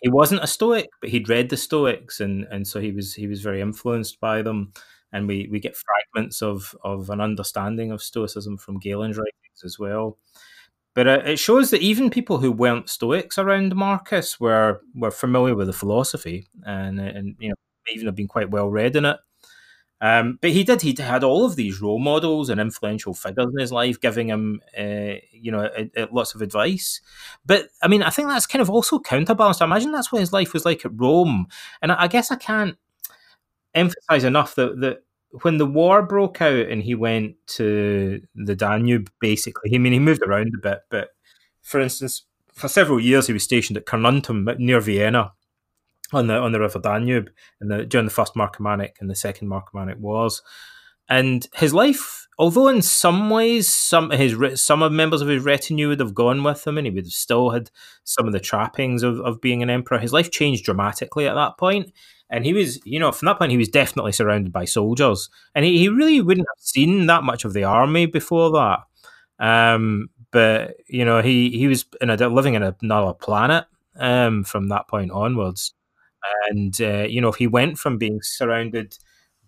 he 0.03 0.09
wasn't 0.09 0.43
a 0.45 0.47
Stoic, 0.47 0.89
but 1.01 1.11
he'd 1.11 1.29
read 1.29 1.51
the 1.51 1.57
Stoics, 1.57 2.21
and 2.21 2.45
and 2.51 2.67
so 2.67 2.81
he 2.81 2.93
was 2.93 3.15
he 3.15 3.27
was 3.27 3.43
very 3.43 3.61
influenced 3.61 4.21
by 4.21 4.43
them. 4.43 4.73
And 5.13 5.27
we 5.27 5.49
we 5.51 5.61
get 5.61 5.77
fragments 5.77 6.43
of 6.43 6.77
of 6.85 7.11
an 7.11 7.21
understanding 7.21 7.91
of 7.93 8.03
Stoicism 8.03 8.59
from 8.59 8.79
Galen's 8.79 9.17
writings 9.19 9.65
as 9.65 9.79
well. 9.79 10.19
But 10.95 11.07
uh, 11.09 11.23
it 11.25 11.39
shows 11.39 11.71
that 11.71 11.83
even 11.83 12.11
people 12.11 12.39
who 12.39 12.53
weren't 12.53 12.89
Stoics 12.91 13.39
around 13.39 13.77
Marcus 13.77 14.41
were 14.41 14.83
were 14.95 15.11
familiar 15.13 15.55
with 15.55 15.69
the 15.69 15.73
philosophy, 15.73 16.49
and 16.65 17.01
and 17.01 17.37
you 17.39 17.51
know 17.51 17.55
even 17.93 18.07
have 18.07 18.17
been 18.17 18.29
quite 18.29 18.51
well 18.51 18.69
read 18.71 18.97
in 18.97 19.05
it. 19.05 19.19
Um, 20.03 20.39
but 20.41 20.51
he 20.51 20.65
did. 20.65 20.81
He 20.81 20.95
had 20.99 21.23
all 21.23 21.45
of 21.45 21.57
these 21.57 21.81
role 21.81 21.99
models 21.99 22.49
and 22.49 22.61
influential 22.61 23.13
figures 23.13 23.49
in 23.53 23.61
his 23.61 23.71
life, 23.71 24.01
giving 24.01 24.29
him, 24.29 24.63
uh, 24.79 25.17
you 25.31 25.53
know, 25.53 25.69
lots 26.11 26.35
of 26.35 26.41
advice. 26.41 27.01
But 27.45 27.69
I 27.83 27.89
mean, 27.89 28.03
I 28.03 28.11
think 28.11 28.29
that's 28.29 28.47
kind 28.47 28.63
of 28.63 28.71
also 28.71 28.99
counterbalanced. 28.99 29.61
I 29.61 29.67
imagine 29.67 29.93
that's 29.93 30.11
what 30.11 30.21
his 30.21 30.33
life 30.33 30.55
was 30.55 30.65
like 30.65 30.85
at 30.87 30.93
Rome, 30.95 31.49
and 31.83 31.93
I, 31.93 32.05
I 32.05 32.09
guess 32.09 32.31
I 32.31 32.37
can't 32.37 32.77
emphasize 33.75 34.25
enough 34.25 34.55
that 34.55 34.81
that 34.81 35.05
when 35.43 35.59
the 35.59 35.67
war 35.67 36.03
broke 36.03 36.41
out 36.41 36.67
and 36.69 36.83
he 36.83 36.95
went 36.95 37.37
to 37.47 38.21
the 38.35 38.57
Danube, 38.57 39.11
basically, 39.21 39.75
I 39.75 39.79
mean, 39.79 39.93
he 39.93 39.99
moved 39.99 40.23
around 40.23 40.55
a 40.57 40.63
bit, 40.63 40.81
but 40.91 41.11
for 41.63 41.79
instance, 41.79 42.25
for 42.53 42.69
several 42.69 42.99
years 42.99 43.27
he 43.27 43.33
was 43.33 43.45
stationed 43.45 43.77
at 43.77 43.87
Carnuntum 43.87 44.59
near 44.59 44.81
Vienna 44.81 45.33
on 46.13 46.27
the 46.27 46.35
on 46.35 46.53
the 46.53 46.61
River 46.61 46.79
Danube 46.79 47.31
the, 47.61 47.85
during 47.85 48.07
the 48.07 48.13
first 48.13 48.35
Marcomannic 48.35 48.93
and 49.01 49.11
the 49.11 49.15
second 49.15 49.49
Marcomannic 49.49 49.99
Wars. 49.99 50.43
And 51.09 51.49
his 51.55 51.75
life, 51.75 52.29
although 52.39 52.69
in 52.69 52.83
some 52.83 53.31
ways 53.31 53.69
some 53.69 54.11
his 54.11 54.37
some 54.63 54.83
of 54.83 54.93
members 54.93 55.21
of 55.21 55.29
his 55.29 55.43
retinue 55.43 55.89
would 55.89 56.01
have 56.01 56.15
gone 56.15 56.45
with 56.45 56.65
him, 56.67 56.79
and 56.79 56.87
he 56.87 56.93
would 56.93 57.07
have 57.07 57.13
still 57.13 57.51
had 57.51 57.71
some 58.05 58.27
of 58.27 58.33
the 58.33 58.41
trappings 58.41 59.03
of, 59.03 59.19
of 59.21 59.41
being 59.41 59.63
an 59.63 59.71
emperor, 59.71 59.99
his 59.99 60.13
life 60.13 60.31
changed 60.31 60.65
dramatically 60.65 61.27
at 61.27 61.35
that 61.35 61.59
point. 61.59 61.93
And 62.33 62.45
he 62.45 62.53
was, 62.53 62.79
you 62.87 63.01
know, 63.01 63.11
from 63.11 63.27
that 63.27 63.39
point, 63.39 63.51
he 63.51 63.59
was 63.59 63.69
definitely 63.69 64.13
surrounded 64.13 64.53
by 64.53 64.65
soldiers, 64.65 65.29
and 65.55 65.65
he, 65.65 65.79
he 65.79 65.89
really 65.89 66.21
wouldn't 66.21 66.47
have 66.49 66.65
seen 66.65 67.07
that 67.07 67.25
much 67.25 67.45
of 67.45 67.55
the 67.55 67.65
army 67.65 68.07
before 68.07 68.53
that. 68.53 68.79
Um, 69.45 70.11
but 70.31 70.77
you 70.87 71.05
know, 71.05 71.23
he 71.23 71.51
he 71.51 71.67
was 71.67 71.85
in 72.01 72.09
a 72.09 72.29
living 72.29 72.55
in 72.55 72.63
another 72.63 73.15
planet 73.15 73.65
um, 73.99 74.45
from 74.45 74.69
that 74.69 74.87
point 74.87 75.11
onwards, 75.11 75.75
and 76.51 76.81
uh, 76.81 77.07
you 77.09 77.21
know, 77.21 77.33
he 77.33 77.47
went 77.47 77.79
from 77.79 77.99
being 77.99 78.21
surrounded 78.23 78.97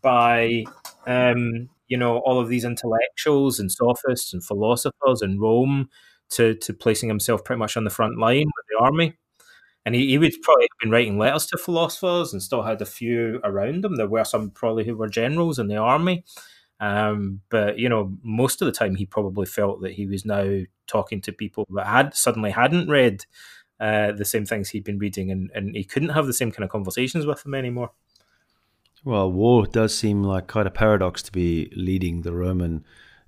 by 0.00 0.64
um, 1.06 1.68
you 1.88 1.96
know 1.96 2.18
all 2.18 2.40
of 2.40 2.48
these 2.48 2.64
intellectuals 2.64 3.60
and 3.60 3.70
sophists 3.70 4.32
and 4.32 4.44
philosophers 4.44 5.22
in 5.22 5.38
Rome 5.40 5.88
to 6.30 6.54
to 6.56 6.72
placing 6.74 7.08
himself 7.08 7.44
pretty 7.44 7.58
much 7.58 7.76
on 7.76 7.84
the 7.84 7.90
front 7.90 8.18
line 8.18 8.46
with 8.46 8.66
the 8.70 8.84
army. 8.84 9.14
And 9.84 9.94
he, 9.96 10.08
he 10.08 10.18
would 10.18 10.32
probably 10.42 10.64
have 10.64 10.78
been 10.80 10.90
writing 10.92 11.18
letters 11.18 11.46
to 11.46 11.58
philosophers 11.58 12.32
and 12.32 12.42
still 12.42 12.62
had 12.62 12.80
a 12.80 12.86
few 12.86 13.40
around 13.42 13.84
him. 13.84 13.96
There 13.96 14.06
were 14.06 14.24
some 14.24 14.50
probably 14.50 14.84
who 14.84 14.96
were 14.96 15.08
generals 15.08 15.58
in 15.58 15.66
the 15.66 15.76
army. 15.76 16.24
Um, 16.80 17.40
but 17.48 17.78
you 17.78 17.88
know, 17.88 18.16
most 18.22 18.60
of 18.62 18.66
the 18.66 18.72
time, 18.72 18.96
he 18.96 19.06
probably 19.06 19.46
felt 19.46 19.82
that 19.82 19.92
he 19.92 20.06
was 20.06 20.24
now 20.24 20.62
talking 20.88 21.20
to 21.22 21.32
people 21.32 21.66
that 21.74 21.86
had 21.86 22.14
suddenly 22.14 22.50
hadn't 22.50 22.90
read 22.90 23.24
uh, 23.82 24.12
the 24.12 24.24
same 24.24 24.46
things 24.46 24.70
he'd 24.70 24.84
been 24.84 24.98
reading, 24.98 25.30
and, 25.30 25.50
and 25.54 25.74
he 25.74 25.82
couldn't 25.82 26.10
have 26.10 26.26
the 26.26 26.32
same 26.32 26.52
kind 26.52 26.64
of 26.64 26.70
conversations 26.70 27.26
with 27.26 27.42
them 27.42 27.54
anymore. 27.54 27.90
Well, 29.04 29.32
war 29.32 29.66
does 29.66 29.92
seem 29.92 30.22
like 30.22 30.46
quite 30.46 30.68
a 30.68 30.70
paradox 30.70 31.20
to 31.24 31.32
be 31.32 31.72
leading 31.74 32.22
the 32.22 32.32
Roman 32.32 32.84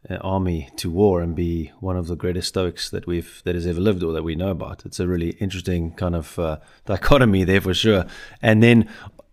uh, 0.09 0.15
army 0.21 0.71
to 0.77 0.89
war 0.91 1.21
and 1.21 1.35
be 1.35 1.73
one 1.81 1.97
of 1.97 2.07
the 2.07 2.15
greatest 2.15 2.49
stoics 2.49 2.89
that 2.91 3.07
we've 3.07 3.43
that 3.45 3.57
has 3.57 3.67
ever 3.67 3.81
lived 3.81 4.05
or 4.05 4.13
that 4.13 4.23
we 4.23 4.37
know 4.37 4.51
about. 4.51 4.87
It's 4.87 5.01
a 5.01 5.09
really 5.09 5.31
interesting 5.41 5.93
kind 5.95 6.15
of 6.15 6.39
uh, 6.39 6.59
dichotomy 6.85 7.43
there 7.43 7.61
for 7.61 7.75
sure. 7.75 8.07
And 8.41 8.63
then 8.63 8.89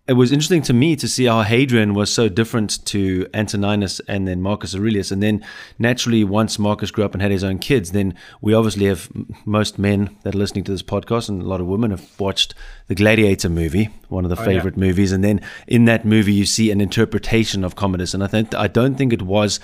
it 0.08 0.14
was 0.14 0.32
interesting 0.32 0.62
to 0.62 0.72
me 0.72 0.96
to 0.96 1.06
see 1.06 1.26
how 1.26 1.42
Hadrian 1.42 1.94
was 1.94 2.12
so 2.12 2.28
different 2.28 2.84
to 2.86 3.28
Antoninus 3.32 4.00
and 4.08 4.26
then 4.26 4.42
Marcus 4.42 4.74
Aurelius. 4.74 5.12
And 5.12 5.22
then 5.22 5.44
naturally, 5.78 6.24
once 6.24 6.58
Marcus 6.58 6.90
grew 6.90 7.04
up 7.04 7.12
and 7.12 7.22
had 7.22 7.30
his 7.30 7.44
own 7.44 7.60
kids, 7.60 7.92
then 7.92 8.14
we 8.40 8.52
obviously 8.52 8.86
have 8.86 9.08
most 9.44 9.78
men 9.78 10.16
that 10.24 10.34
are 10.34 10.38
listening 10.38 10.64
to 10.64 10.72
this 10.72 10.82
podcast 10.82 11.28
and 11.28 11.40
a 11.40 11.44
lot 11.44 11.60
of 11.60 11.68
women 11.68 11.92
have 11.92 12.18
watched 12.18 12.52
the 12.88 12.96
Gladiator 12.96 13.48
movie, 13.48 13.90
one 14.08 14.24
of 14.24 14.30
the 14.30 14.40
oh, 14.40 14.44
favorite 14.44 14.76
yeah. 14.76 14.80
movies. 14.80 15.12
And 15.12 15.22
then 15.22 15.40
in 15.68 15.84
that 15.84 16.04
movie, 16.04 16.32
you 16.32 16.46
see 16.46 16.72
an 16.72 16.80
interpretation 16.80 17.62
of 17.62 17.76
Commodus. 17.76 18.12
And 18.12 18.24
I 18.24 18.26
think 18.26 18.56
I 18.56 18.66
don't 18.66 18.96
think 18.96 19.12
it 19.12 19.22
was 19.22 19.60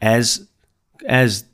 as 0.00 0.48
as 1.06 1.44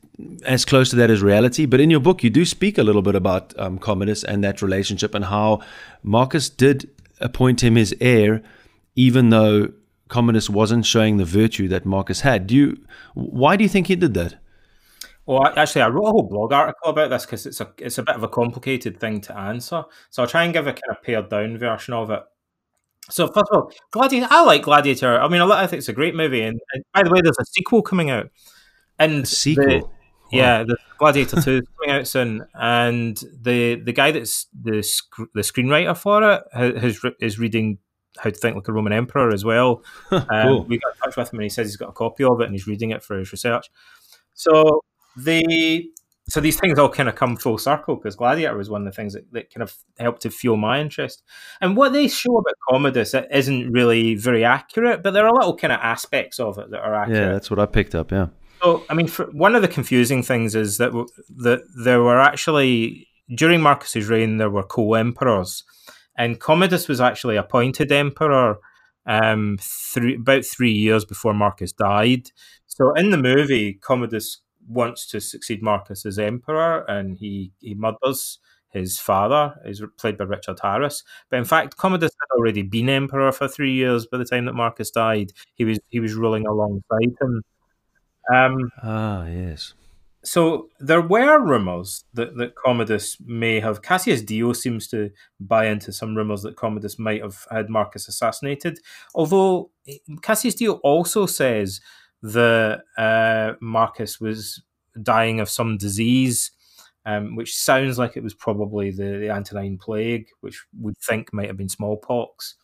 as 0.46 0.64
close 0.64 0.90
to 0.90 0.96
that 0.96 1.10
as 1.10 1.22
reality. 1.22 1.66
But 1.66 1.80
in 1.80 1.90
your 1.90 1.98
book, 1.98 2.22
you 2.22 2.30
do 2.30 2.44
speak 2.44 2.78
a 2.78 2.84
little 2.84 3.02
bit 3.02 3.16
about 3.16 3.52
um, 3.58 3.80
Commodus 3.80 4.22
and 4.22 4.44
that 4.44 4.62
relationship 4.62 5.12
and 5.12 5.24
how 5.24 5.62
Marcus 6.04 6.48
did 6.48 6.88
appoint 7.22 7.62
him 7.62 7.76
his 7.76 7.94
heir, 8.00 8.42
even 8.94 9.30
though 9.30 9.72
Commodus 10.08 10.50
wasn't 10.50 10.84
showing 10.84 11.16
the 11.16 11.24
virtue 11.24 11.68
that 11.68 11.86
Marcus 11.86 12.20
had. 12.20 12.46
Do 12.46 12.54
you? 12.54 12.84
Why 13.14 13.56
do 13.56 13.64
you 13.64 13.68
think 13.68 13.86
he 13.86 13.96
did 13.96 14.14
that? 14.14 14.36
Well, 15.24 15.46
actually, 15.56 15.82
I 15.82 15.88
wrote 15.88 16.08
a 16.08 16.10
whole 16.10 16.28
blog 16.28 16.52
article 16.52 16.90
about 16.90 17.10
this 17.10 17.24
because 17.24 17.46
it's 17.46 17.60
a 17.60 17.72
it's 17.78 17.98
a 17.98 18.02
bit 18.02 18.16
of 18.16 18.22
a 18.22 18.28
complicated 18.28 18.98
thing 18.98 19.20
to 19.22 19.38
answer. 19.38 19.84
So 20.10 20.22
I'll 20.22 20.28
try 20.28 20.44
and 20.44 20.52
give 20.52 20.66
a 20.66 20.72
kind 20.72 20.90
of 20.90 21.02
pared 21.02 21.28
down 21.28 21.56
version 21.58 21.94
of 21.94 22.10
it. 22.10 22.22
So 23.10 23.26
first 23.28 23.50
of 23.50 23.56
all, 23.56 23.72
Gladiator. 23.90 24.28
I 24.30 24.42
like 24.42 24.62
Gladiator. 24.62 25.20
I 25.20 25.28
mean, 25.28 25.40
I 25.40 25.66
think 25.66 25.78
it's 25.78 25.88
a 25.88 25.92
great 25.92 26.14
movie. 26.14 26.42
And, 26.42 26.60
and 26.72 26.84
by 26.92 27.02
the 27.02 27.10
way, 27.10 27.20
there's 27.22 27.38
a 27.40 27.44
sequel 27.44 27.82
coming 27.82 28.10
out. 28.10 28.30
And 28.98 29.24
a 29.24 29.26
sequel. 29.26 29.92
Yeah, 30.32 30.64
the 30.64 30.76
Gladiator 30.98 31.40
Two 31.40 31.58
is 31.58 31.68
coming 31.78 32.00
out 32.00 32.06
soon, 32.06 32.46
and 32.54 33.22
the 33.40 33.76
the 33.76 33.92
guy 33.92 34.12
that's 34.12 34.46
the 34.60 34.82
sc- 34.82 35.30
the 35.34 35.42
screenwriter 35.42 35.96
for 35.96 36.22
it 36.22 36.42
has, 36.52 37.00
is 37.20 37.38
reading 37.38 37.78
How 38.18 38.30
to 38.30 38.36
Think 38.36 38.56
Like 38.56 38.68
a 38.68 38.72
Roman 38.72 38.92
Emperor 38.92 39.32
as 39.32 39.44
well. 39.44 39.82
Um, 40.10 40.26
cool. 40.28 40.64
We 40.64 40.78
got 40.78 40.94
in 40.94 41.00
touch 41.02 41.16
with 41.16 41.32
him, 41.32 41.38
and 41.38 41.44
he 41.44 41.50
says 41.50 41.68
he's 41.68 41.76
got 41.76 41.90
a 41.90 41.92
copy 41.92 42.24
of 42.24 42.40
it, 42.40 42.44
and 42.44 42.54
he's 42.54 42.66
reading 42.66 42.90
it 42.90 43.02
for 43.02 43.18
his 43.18 43.32
research. 43.32 43.70
So 44.34 44.82
the 45.16 45.90
so 46.28 46.40
these 46.40 46.58
things 46.58 46.78
all 46.78 46.88
kind 46.88 47.08
of 47.08 47.16
come 47.16 47.36
full 47.36 47.58
circle 47.58 47.96
because 47.96 48.14
Gladiator 48.14 48.56
was 48.56 48.70
one 48.70 48.86
of 48.86 48.92
the 48.92 48.96
things 48.96 49.12
that, 49.14 49.30
that 49.32 49.52
kind 49.52 49.62
of 49.62 49.76
helped 49.98 50.22
to 50.22 50.30
fuel 50.30 50.56
my 50.56 50.80
interest. 50.80 51.22
And 51.60 51.76
what 51.76 51.92
they 51.92 52.06
show 52.08 52.36
about 52.36 52.54
Commodus 52.70 53.12
it 53.12 53.28
isn't 53.30 53.72
really 53.72 54.14
very 54.14 54.44
accurate, 54.44 55.02
but 55.02 55.12
there 55.12 55.26
are 55.26 55.32
little 55.32 55.56
kind 55.56 55.72
of 55.72 55.80
aspects 55.80 56.38
of 56.38 56.58
it 56.58 56.70
that 56.70 56.80
are 56.80 56.94
accurate. 56.94 57.20
Yeah, 57.20 57.32
that's 57.32 57.50
what 57.50 57.58
I 57.58 57.66
picked 57.66 57.94
up. 57.94 58.12
Yeah. 58.12 58.28
So, 58.62 58.84
I 58.88 58.94
mean, 58.94 59.08
one 59.32 59.54
of 59.54 59.62
the 59.62 59.68
confusing 59.68 60.22
things 60.22 60.54
is 60.54 60.78
that 60.78 60.92
that 61.38 61.62
there 61.84 62.02
were 62.02 62.20
actually 62.20 63.08
during 63.34 63.60
Marcus's 63.60 64.08
reign 64.08 64.36
there 64.36 64.50
were 64.50 64.62
co-emperors, 64.62 65.64
and 66.16 66.38
Commodus 66.40 66.88
was 66.88 67.00
actually 67.00 67.36
appointed 67.36 67.90
emperor 67.90 68.58
um, 69.06 69.58
three, 69.60 70.14
about 70.16 70.44
three 70.44 70.70
years 70.72 71.04
before 71.04 71.34
Marcus 71.34 71.72
died. 71.72 72.30
So, 72.66 72.92
in 72.94 73.10
the 73.10 73.16
movie, 73.16 73.74
Commodus 73.74 74.38
wants 74.68 75.06
to 75.08 75.20
succeed 75.20 75.62
Marcus 75.62 76.06
as 76.06 76.18
emperor, 76.18 76.84
and 76.88 77.16
he 77.18 77.52
he 77.60 77.74
murders 77.74 78.38
his 78.70 78.98
father, 78.98 79.54
is 79.66 79.82
played 79.98 80.16
by 80.16 80.24
Richard 80.24 80.58
Harris. 80.62 81.02
But 81.30 81.38
in 81.38 81.44
fact, 81.44 81.76
Commodus 81.76 82.12
had 82.20 82.36
already 82.38 82.62
been 82.62 82.88
emperor 82.88 83.30
for 83.32 83.46
three 83.48 83.72
years 83.74 84.06
by 84.06 84.16
the 84.18 84.24
time 84.24 84.46
that 84.46 84.54
Marcus 84.54 84.90
died. 84.90 85.32
He 85.54 85.64
was 85.64 85.78
he 85.88 86.00
was 86.00 86.14
ruling 86.14 86.46
alongside 86.46 87.14
him. 87.20 87.42
Um, 88.32 88.70
ah, 88.82 89.26
yes. 89.26 89.74
So 90.24 90.68
there 90.78 91.00
were 91.00 91.40
rumours 91.40 92.04
that, 92.14 92.36
that 92.36 92.54
Commodus 92.54 93.16
may 93.24 93.58
have. 93.58 93.82
Cassius 93.82 94.22
Dio 94.22 94.52
seems 94.52 94.86
to 94.88 95.10
buy 95.40 95.66
into 95.66 95.92
some 95.92 96.14
rumours 96.14 96.42
that 96.42 96.56
Commodus 96.56 96.98
might 96.98 97.22
have 97.22 97.44
had 97.50 97.68
Marcus 97.68 98.06
assassinated. 98.06 98.78
Although 99.14 99.70
Cassius 100.22 100.54
Dio 100.54 100.74
also 100.74 101.26
says 101.26 101.80
that 102.22 102.82
uh, 102.96 103.54
Marcus 103.60 104.20
was 104.20 104.62
dying 105.02 105.40
of 105.40 105.48
some 105.48 105.76
disease, 105.76 106.52
um, 107.04 107.34
which 107.34 107.56
sounds 107.56 107.98
like 107.98 108.16
it 108.16 108.22
was 108.22 108.34
probably 108.34 108.92
the, 108.92 109.18
the 109.18 109.30
Antonine 109.30 109.76
plague, 109.76 110.28
which 110.40 110.64
we 110.80 110.92
think 111.02 111.32
might 111.32 111.48
have 111.48 111.56
been 111.56 111.68
smallpox. 111.68 112.54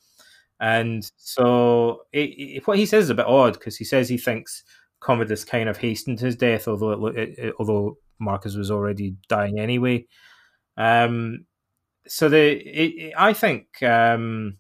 And 0.61 1.11
so 1.17 2.03
it, 2.13 2.31
it, 2.37 2.67
what 2.67 2.79
he 2.79 2.87
says 2.87 3.05
is 3.05 3.11
a 3.11 3.15
bit 3.15 3.27
odd 3.27 3.55
because 3.55 3.77
he 3.77 3.85
says 3.85 4.09
he 4.09 4.19
thinks 4.19 4.65
Commodus 5.01 5.45
kind 5.45 5.69
of 5.69 5.77
hastened 5.77 6.21
his 6.21 6.37
death, 6.37 6.69
although 6.69 7.07
it, 7.09 7.39
it, 7.39 7.55
although 7.59 7.99
Marcus 8.19 8.57
was 8.57 8.71
already 8.71 9.17
dying 9.29 9.59
anyway. 9.59 10.07
Um, 10.77 11.47
so 12.07 12.29
the 12.29 13.13
I 13.17 13.33
think 13.33 13.83
um, 13.83 14.59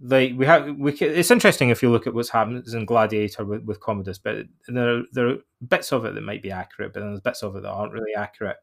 like 0.00 0.34
we 0.36 0.44
have 0.46 0.76
we 0.76 0.92
can, 0.92 1.08
it's 1.10 1.30
interesting 1.30 1.70
if 1.70 1.82
you 1.82 1.90
look 1.90 2.06
at 2.06 2.14
what's 2.14 2.28
happened 2.28 2.66
in 2.68 2.84
Gladiator 2.84 3.44
with, 3.44 3.62
with 3.64 3.80
Commodus, 3.80 4.18
but 4.18 4.46
there 4.68 5.02
there 5.12 5.28
are 5.28 5.36
bits 5.66 5.92
of 5.92 6.04
it 6.04 6.14
that 6.14 6.22
might 6.22 6.42
be 6.42 6.50
accurate, 6.50 6.92
but 6.92 7.00
then 7.00 7.10
there's 7.10 7.20
bits 7.20 7.42
of 7.42 7.56
it 7.56 7.62
that 7.62 7.70
aren't 7.70 7.92
really 7.92 8.14
accurate. 8.14 8.56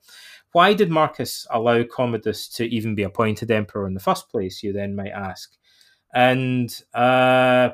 Why 0.51 0.73
did 0.73 0.91
Marcus 0.91 1.47
allow 1.49 1.83
Commodus 1.83 2.47
to 2.49 2.65
even 2.65 2.93
be 2.93 3.03
appointed 3.03 3.49
emperor 3.49 3.87
in 3.87 3.95
the 3.95 3.99
first 3.99 4.29
place? 4.29 4.61
You 4.61 4.73
then 4.73 4.95
might 4.95 5.09
ask, 5.09 5.57
and 6.13 6.69
uh, 6.93 7.71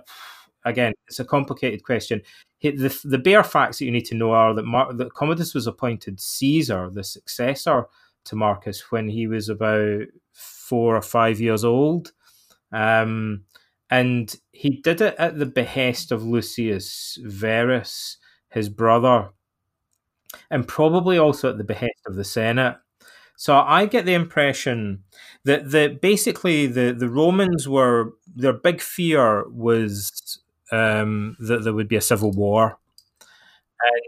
again, 0.63 0.93
it's 1.07 1.19
a 1.19 1.25
complicated 1.25 1.83
question 1.83 2.21
the, 2.61 2.99
the 3.03 3.17
bare 3.17 3.43
facts 3.43 3.79
that 3.79 3.85
you 3.85 3.91
need 3.91 4.05
to 4.05 4.15
know 4.15 4.31
are 4.31 4.53
that, 4.53 4.65
Mar- 4.65 4.93
that 4.93 5.13
Commodus 5.13 5.53
was 5.53 5.67
appointed 5.67 6.19
Caesar, 6.19 6.89
the 6.91 7.03
successor 7.03 7.87
to 8.25 8.35
Marcus, 8.35 8.91
when 8.91 9.07
he 9.07 9.27
was 9.27 9.49
about 9.49 10.03
four 10.33 10.95
or 10.95 11.01
five 11.01 11.39
years 11.39 11.63
old. 11.63 12.11
Um, 12.71 13.45
and 13.89 14.35
he 14.51 14.69
did 14.69 15.01
it 15.01 15.15
at 15.17 15.39
the 15.39 15.45
behest 15.45 16.11
of 16.11 16.23
Lucius 16.23 17.17
Verus, 17.23 18.17
his 18.49 18.69
brother, 18.69 19.29
and 20.51 20.67
probably 20.67 21.17
also 21.17 21.49
at 21.49 21.57
the 21.57 21.63
behest 21.63 22.01
of 22.05 22.15
the 22.15 22.23
Senate. 22.23 22.77
So 23.35 23.57
I 23.57 23.85
get 23.85 24.05
the 24.05 24.13
impression 24.13 25.03
that 25.45 25.71
that 25.71 26.01
basically 26.01 26.67
the, 26.67 26.91
the 26.91 27.09
Romans 27.09 27.69
were 27.69 28.11
their 28.27 28.53
big 28.53 28.81
fear 28.81 29.47
was 29.49 30.41
um, 30.71 31.35
that 31.39 31.63
there 31.63 31.73
would 31.73 31.87
be 31.87 31.95
a 31.95 32.01
civil 32.01 32.31
war, 32.31 32.77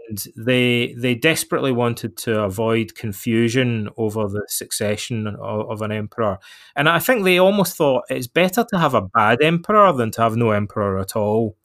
and 0.08 0.26
they 0.36 0.94
they 0.98 1.14
desperately 1.14 1.72
wanted 1.72 2.16
to 2.18 2.40
avoid 2.40 2.94
confusion 2.94 3.88
over 3.96 4.28
the 4.28 4.44
succession 4.48 5.26
of, 5.26 5.70
of, 5.70 5.82
an 5.82 5.92
emperor. 5.92 6.38
And 6.76 6.88
I 6.88 6.98
think 6.98 7.24
they 7.24 7.38
almost 7.38 7.76
thought 7.76 8.04
it's 8.10 8.26
better 8.26 8.64
to 8.70 8.78
have 8.78 8.94
a 8.94 9.02
bad 9.02 9.42
emperor 9.42 9.92
than 9.92 10.10
to 10.12 10.22
have 10.22 10.36
no 10.36 10.50
emperor 10.50 10.98
at 10.98 11.16
all, 11.16 11.56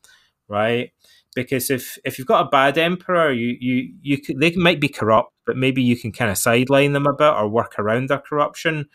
right? 0.47 0.91
Because 1.35 1.69
if 1.69 1.97
if 2.05 2.17
you've 2.17 2.27
got 2.27 2.47
a 2.47 2.49
bad 2.49 2.77
emperor, 2.77 3.31
you 3.31 3.57
you 3.59 3.93
you 4.01 4.17
they 4.35 4.51
might 4.55 4.79
be 4.79 4.89
corrupt, 4.89 5.33
but 5.45 5.57
maybe 5.57 5.83
you 5.83 5.97
can 5.97 6.11
kind 6.11 6.31
of 6.31 6.37
sideline 6.37 6.93
them 6.93 7.05
a 7.07 7.13
bit 7.13 7.33
or 7.33 7.47
work 7.47 7.75
around 7.77 8.09
their 8.09 8.19
corruption. 8.19 8.87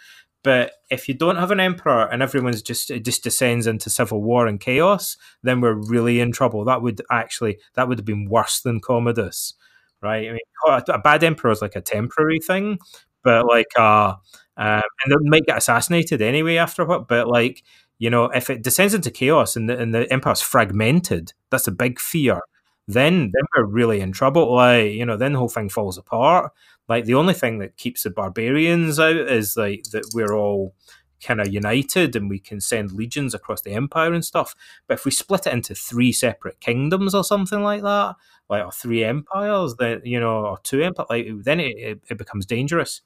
But 0.42 0.72
if 0.90 1.08
you 1.08 1.14
don't 1.14 1.36
have 1.36 1.52
an 1.52 1.60
emperor 1.60 2.04
and 2.10 2.22
everyone's 2.22 2.62
just 2.62 2.90
it 2.90 3.04
just 3.04 3.22
descends 3.22 3.66
into 3.66 3.90
civil 3.90 4.22
war 4.22 4.46
and 4.46 4.58
chaos, 4.60 5.16
then 5.42 5.60
we're 5.60 5.74
really 5.74 6.20
in 6.20 6.32
trouble. 6.32 6.64
That 6.64 6.82
would 6.82 7.00
actually 7.10 7.58
that 7.74 7.88
would 7.88 7.98
have 7.98 8.04
been 8.04 8.28
worse 8.28 8.60
than 8.60 8.80
Commodus, 8.80 9.54
right? 10.00 10.28
I 10.28 10.32
mean, 10.32 10.82
a 10.88 10.98
bad 10.98 11.22
emperor 11.24 11.50
is 11.52 11.62
like 11.62 11.76
a 11.76 11.80
temporary 11.80 12.40
thing, 12.40 12.78
but 13.22 13.46
like 13.46 13.68
uh, 13.78 14.14
um, 14.56 14.82
and 15.04 15.12
they 15.12 15.16
might 15.28 15.46
get 15.46 15.58
assassinated 15.58 16.20
anyway 16.22 16.56
after 16.56 16.84
what. 16.84 17.08
But 17.08 17.28
like 17.28 17.62
you 17.98 18.10
know, 18.10 18.24
if 18.26 18.50
it 18.50 18.62
descends 18.62 18.94
into 18.94 19.10
chaos 19.12 19.54
and 19.56 19.68
the, 19.68 19.78
and 19.78 19.94
the 19.94 20.12
empire's 20.12 20.42
fragmented, 20.42 21.32
that's 21.50 21.68
a 21.68 21.72
big 21.72 22.00
fear. 22.00 22.40
Then 22.88 23.30
then 23.32 23.44
we're 23.56 23.64
really 23.66 24.00
in 24.00 24.12
trouble. 24.12 24.54
Like 24.54 24.92
you 24.92 25.06
know, 25.06 25.16
then 25.16 25.32
the 25.34 25.38
whole 25.38 25.48
thing 25.48 25.68
falls 25.68 25.98
apart. 25.98 26.52
Like 26.92 27.06
the 27.06 27.14
only 27.14 27.32
thing 27.32 27.58
that 27.60 27.78
keeps 27.78 28.02
the 28.02 28.10
barbarians 28.10 29.00
out 29.00 29.16
is 29.16 29.56
like 29.56 29.84
that 29.92 30.10
we're 30.12 30.36
all 30.36 30.74
kind 31.22 31.40
of 31.40 31.50
united 31.50 32.14
and 32.14 32.28
we 32.28 32.38
can 32.38 32.60
send 32.60 32.92
legions 32.92 33.32
across 33.32 33.62
the 33.62 33.72
empire 33.72 34.12
and 34.12 34.22
stuff. 34.22 34.54
But 34.86 34.98
if 34.98 35.06
we 35.06 35.10
split 35.10 35.46
it 35.46 35.54
into 35.54 35.74
three 35.74 36.12
separate 36.12 36.60
kingdoms 36.60 37.14
or 37.14 37.24
something 37.24 37.62
like 37.62 37.80
that, 37.80 38.16
like 38.50 38.62
or 38.62 38.72
three 38.72 39.04
empires, 39.04 39.74
then 39.78 40.02
you 40.04 40.20
know, 40.20 40.44
or 40.44 40.58
two 40.58 40.82
empires, 40.82 41.06
like 41.08 41.28
then 41.42 41.60
it, 41.60 41.78
it, 41.78 42.00
it 42.10 42.18
becomes 42.18 42.44
dangerous. 42.44 43.00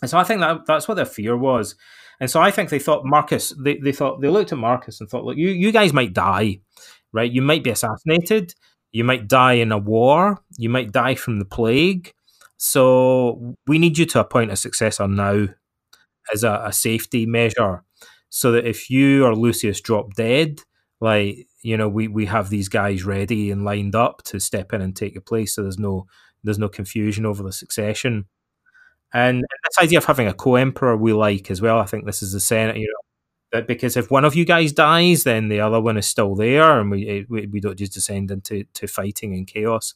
And 0.00 0.10
so 0.10 0.16
I 0.16 0.24
think 0.24 0.40
that 0.40 0.64
that's 0.66 0.88
what 0.88 0.94
their 0.94 1.04
fear 1.04 1.36
was. 1.36 1.74
And 2.18 2.30
so 2.30 2.40
I 2.40 2.50
think 2.50 2.70
they 2.70 2.78
thought 2.78 3.04
Marcus, 3.04 3.52
they, 3.58 3.76
they 3.76 3.92
thought 3.92 4.22
they 4.22 4.28
looked 4.28 4.52
at 4.52 4.58
Marcus 4.58 5.02
and 5.02 5.10
thought, 5.10 5.24
look, 5.24 5.36
you, 5.36 5.50
you 5.50 5.70
guys 5.70 5.92
might 5.92 6.14
die, 6.14 6.60
right? 7.12 7.30
You 7.30 7.42
might 7.42 7.62
be 7.62 7.68
assassinated, 7.68 8.54
you 8.90 9.04
might 9.04 9.28
die 9.28 9.54
in 9.54 9.70
a 9.70 9.76
war, 9.76 10.40
you 10.56 10.70
might 10.70 10.92
die 10.92 11.14
from 11.14 11.40
the 11.40 11.44
plague. 11.44 12.14
So 12.64 13.56
we 13.66 13.76
need 13.80 13.98
you 13.98 14.06
to 14.06 14.20
appoint 14.20 14.52
a 14.52 14.56
successor 14.56 15.08
now 15.08 15.48
as 16.32 16.44
a, 16.44 16.62
a 16.66 16.72
safety 16.72 17.26
measure. 17.26 17.82
So 18.28 18.52
that 18.52 18.66
if 18.68 18.88
you 18.88 19.24
or 19.26 19.34
Lucius 19.34 19.80
drop 19.80 20.14
dead, 20.14 20.60
like, 21.00 21.48
you 21.62 21.76
know, 21.76 21.88
we, 21.88 22.06
we 22.06 22.26
have 22.26 22.50
these 22.50 22.68
guys 22.68 23.04
ready 23.04 23.50
and 23.50 23.64
lined 23.64 23.96
up 23.96 24.22
to 24.26 24.38
step 24.38 24.72
in 24.72 24.80
and 24.80 24.94
take 24.94 25.12
your 25.12 25.22
place. 25.22 25.56
So 25.56 25.62
there's 25.62 25.78
no 25.80 26.06
there's 26.44 26.58
no 26.58 26.68
confusion 26.68 27.26
over 27.26 27.42
the 27.42 27.52
succession. 27.52 28.26
And 29.12 29.42
this 29.64 29.84
idea 29.84 29.98
of 29.98 30.04
having 30.04 30.28
a 30.28 30.32
co-emperor 30.32 30.96
we 30.96 31.12
like 31.12 31.50
as 31.50 31.60
well. 31.60 31.80
I 31.80 31.86
think 31.86 32.06
this 32.06 32.22
is 32.22 32.32
the 32.32 32.40
Senate, 32.40 32.76
you 32.76 32.92
know, 33.52 33.62
because 33.62 33.96
if 33.96 34.08
one 34.10 34.24
of 34.24 34.36
you 34.36 34.44
guys 34.44 34.72
dies, 34.72 35.24
then 35.24 35.48
the 35.48 35.60
other 35.60 35.80
one 35.80 35.98
is 35.98 36.06
still 36.06 36.36
there, 36.36 36.78
and 36.80 36.92
we 36.92 37.26
we, 37.28 37.46
we 37.48 37.60
don't 37.60 37.76
just 37.78 37.94
descend 37.94 38.30
into 38.30 38.64
to 38.74 38.86
fighting 38.86 39.34
and 39.34 39.48
chaos. 39.48 39.94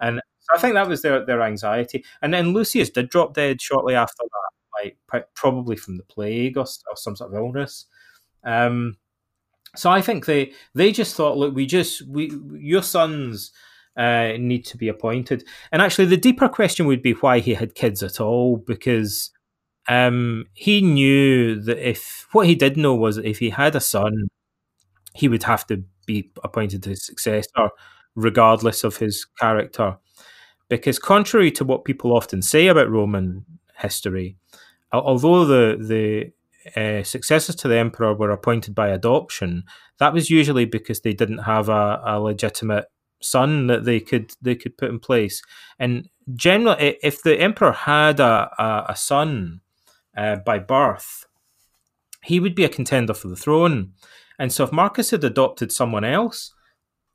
And 0.00 0.20
so 0.46 0.56
I 0.56 0.60
think 0.60 0.74
that 0.74 0.88
was 0.88 1.02
their 1.02 1.24
their 1.24 1.42
anxiety. 1.42 2.04
And 2.22 2.32
then 2.32 2.52
Lucius 2.52 2.90
did 2.90 3.10
drop 3.10 3.34
dead 3.34 3.60
shortly 3.60 3.94
after 3.94 4.22
that, 4.22 4.92
like 5.12 5.28
probably 5.34 5.76
from 5.76 5.96
the 5.96 6.04
plague 6.04 6.56
or, 6.56 6.66
or 6.88 6.96
some 6.96 7.16
sort 7.16 7.32
of 7.32 7.36
illness. 7.36 7.86
Um, 8.44 8.96
so 9.74 9.90
I 9.90 10.00
think 10.00 10.26
they 10.26 10.52
they 10.74 10.92
just 10.92 11.16
thought, 11.16 11.36
look, 11.36 11.54
we 11.54 11.66
just 11.66 12.02
we 12.08 12.30
your 12.52 12.82
sons 12.82 13.52
uh, 13.96 14.32
need 14.38 14.64
to 14.66 14.76
be 14.76 14.88
appointed. 14.88 15.44
And 15.72 15.82
actually, 15.82 16.06
the 16.06 16.16
deeper 16.16 16.48
question 16.48 16.86
would 16.86 17.02
be 17.02 17.12
why 17.12 17.40
he 17.40 17.54
had 17.54 17.74
kids 17.74 18.02
at 18.02 18.20
all, 18.20 18.58
because 18.58 19.30
um, 19.88 20.46
he 20.54 20.80
knew 20.80 21.60
that 21.60 21.78
if 21.78 22.26
what 22.32 22.46
he 22.46 22.54
did 22.54 22.76
know 22.76 22.94
was 22.94 23.18
if 23.18 23.38
he 23.38 23.50
had 23.50 23.76
a 23.76 23.80
son, 23.80 24.28
he 25.14 25.28
would 25.28 25.44
have 25.44 25.66
to 25.68 25.84
be 26.06 26.30
appointed 26.44 26.84
his 26.84 27.04
successor, 27.04 27.70
regardless 28.14 28.84
of 28.84 28.98
his 28.98 29.26
character. 29.40 29.96
Because 30.68 30.98
contrary 30.98 31.50
to 31.52 31.64
what 31.64 31.84
people 31.84 32.16
often 32.16 32.42
say 32.42 32.66
about 32.66 32.90
Roman 32.90 33.44
history, 33.78 34.36
although 34.92 35.44
the 35.44 35.76
the 35.78 36.32
uh, 36.80 37.02
successors 37.04 37.54
to 37.56 37.68
the 37.68 37.78
emperor 37.78 38.14
were 38.14 38.30
appointed 38.30 38.74
by 38.74 38.88
adoption, 38.88 39.64
that 39.98 40.12
was 40.12 40.30
usually 40.30 40.64
because 40.64 41.00
they 41.00 41.12
didn't 41.12 41.38
have 41.38 41.68
a, 41.68 42.02
a 42.04 42.20
legitimate 42.20 42.86
son 43.22 43.68
that 43.68 43.84
they 43.84 44.00
could 44.00 44.32
they 44.42 44.54
could 44.56 44.76
put 44.76 44.90
in 44.90 44.98
place. 44.98 45.42
And 45.78 46.08
generally, 46.34 46.98
if 47.02 47.22
the 47.22 47.40
emperor 47.40 47.72
had 47.72 48.18
a 48.18 48.50
a, 48.58 48.86
a 48.88 48.96
son 48.96 49.60
uh, 50.16 50.36
by 50.36 50.58
birth, 50.58 51.26
he 52.24 52.40
would 52.40 52.54
be 52.54 52.64
a 52.64 52.68
contender 52.68 53.14
for 53.14 53.28
the 53.28 53.36
throne. 53.36 53.92
And 54.38 54.52
so, 54.52 54.64
if 54.64 54.72
Marcus 54.72 55.10
had 55.10 55.24
adopted 55.24 55.70
someone 55.70 56.04
else, 56.04 56.52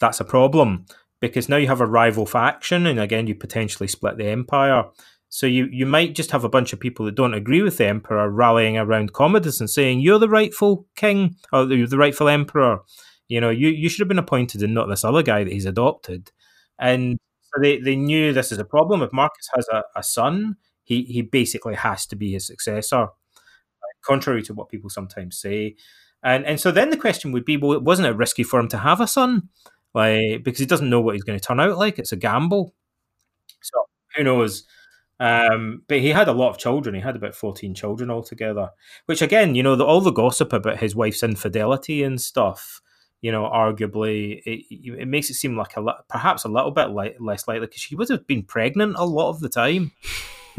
that's 0.00 0.20
a 0.20 0.24
problem 0.24 0.86
because 1.26 1.48
now 1.48 1.56
you 1.56 1.66
have 1.68 1.80
a 1.80 1.86
rival 1.86 2.26
faction, 2.26 2.86
and 2.86 2.98
again, 3.00 3.26
you 3.26 3.34
potentially 3.34 3.88
split 3.88 4.16
the 4.16 4.26
empire. 4.26 4.84
So 5.28 5.46
you, 5.46 5.68
you 5.70 5.86
might 5.86 6.14
just 6.14 6.30
have 6.30 6.44
a 6.44 6.48
bunch 6.48 6.72
of 6.72 6.80
people 6.80 7.04
that 7.06 7.16
don't 7.16 7.34
agree 7.34 7.60
with 7.60 7.76
the 7.76 7.86
emperor 7.86 8.30
rallying 8.30 8.78
around 8.78 9.12
Commodus 9.12 9.60
and 9.60 9.68
saying 9.68 10.00
you're 10.00 10.20
the 10.20 10.28
rightful 10.28 10.86
king 10.96 11.36
or 11.52 11.64
you're 11.64 11.88
the 11.88 11.98
rightful 11.98 12.28
emperor, 12.28 12.80
you 13.28 13.40
know, 13.40 13.50
you, 13.50 13.68
you 13.68 13.88
should 13.88 14.00
have 14.00 14.08
been 14.08 14.18
appointed 14.18 14.62
and 14.62 14.72
not 14.72 14.88
this 14.88 15.04
other 15.04 15.22
guy 15.22 15.42
that 15.44 15.52
he's 15.52 15.66
adopted. 15.66 16.30
And 16.78 17.18
so 17.42 17.60
they, 17.60 17.78
they 17.80 17.96
knew 17.96 18.32
this 18.32 18.52
is 18.52 18.58
a 18.58 18.64
problem. 18.64 19.02
If 19.02 19.12
Marcus 19.12 19.48
has 19.54 19.66
a, 19.72 19.82
a 19.96 20.02
son, 20.02 20.56
he, 20.84 21.02
he 21.02 21.22
basically 21.22 21.74
has 21.74 22.06
to 22.06 22.16
be 22.16 22.32
his 22.32 22.46
successor, 22.46 23.08
contrary 24.04 24.42
to 24.44 24.54
what 24.54 24.68
people 24.68 24.90
sometimes 24.90 25.38
say. 25.38 25.76
And 26.22 26.44
and 26.46 26.60
so 26.60 26.70
then 26.70 26.90
the 26.90 26.96
question 26.96 27.32
would 27.32 27.44
be, 27.44 27.56
well, 27.56 27.78
wasn't 27.80 28.08
it 28.08 28.16
risky 28.16 28.42
for 28.42 28.58
him 28.58 28.68
to 28.68 28.78
have 28.78 29.00
a 29.00 29.06
son? 29.06 29.48
Like 29.96 30.44
because 30.44 30.60
he 30.60 30.66
doesn't 30.66 30.90
know 30.90 31.00
what 31.00 31.14
he's 31.14 31.24
going 31.24 31.38
to 31.38 31.44
turn 31.44 31.58
out 31.58 31.78
like. 31.78 31.98
It's 31.98 32.12
a 32.12 32.16
gamble. 32.16 32.74
So 33.62 33.86
who 34.14 34.24
knows? 34.24 34.64
Um, 35.18 35.82
but 35.88 36.00
he 36.00 36.10
had 36.10 36.28
a 36.28 36.32
lot 36.32 36.50
of 36.50 36.58
children. 36.58 36.94
He 36.94 37.00
had 37.00 37.16
about 37.16 37.34
14 37.34 37.74
children 37.74 38.10
altogether, 38.10 38.70
which 39.06 39.22
again, 39.22 39.54
you 39.54 39.62
know, 39.62 39.74
the, 39.74 39.84
all 39.84 40.02
the 40.02 40.10
gossip 40.10 40.52
about 40.52 40.78
his 40.78 40.94
wife's 40.94 41.22
infidelity 41.22 42.02
and 42.02 42.20
stuff 42.20 42.82
you 43.22 43.32
know, 43.32 43.44
arguably, 43.44 44.42
it, 44.44 44.64
it 44.70 45.08
makes 45.08 45.30
it 45.30 45.34
seem 45.34 45.56
like 45.56 45.76
a 45.76 45.84
perhaps 46.08 46.44
a 46.44 46.48
little 46.48 46.70
bit 46.70 46.90
li- 46.90 47.16
less 47.18 47.48
likely 47.48 47.66
because 47.66 47.80
she 47.80 47.96
would 47.96 48.08
have 48.08 48.26
been 48.26 48.42
pregnant 48.42 48.94
a 48.96 49.04
lot 49.04 49.30
of 49.30 49.40
the 49.40 49.48
time. 49.48 49.92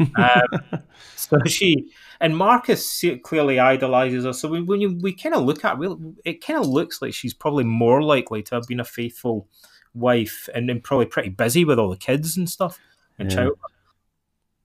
um, 0.16 0.82
so 1.16 1.38
she 1.46 1.90
and 2.20 2.36
Marcus 2.36 3.04
clearly 3.22 3.58
idolizes 3.58 4.24
her. 4.24 4.32
So 4.32 4.62
when 4.62 4.80
you, 4.80 4.98
we 5.00 5.12
kind 5.12 5.34
of 5.34 5.44
look 5.44 5.64
at 5.64 5.80
it, 5.80 5.98
it 6.24 6.44
kind 6.44 6.58
of 6.58 6.66
looks 6.66 7.00
like 7.00 7.14
she's 7.14 7.34
probably 7.34 7.64
more 7.64 8.02
likely 8.02 8.42
to 8.44 8.54
have 8.54 8.66
been 8.66 8.80
a 8.80 8.84
faithful 8.84 9.48
wife 9.94 10.48
and, 10.54 10.68
and 10.70 10.82
probably 10.82 11.06
pretty 11.06 11.28
busy 11.28 11.64
with 11.64 11.78
all 11.78 11.90
the 11.90 11.96
kids 11.96 12.36
and 12.36 12.48
stuff 12.48 12.80
and 13.18 13.30
yeah. 13.30 13.36
child. 13.36 13.58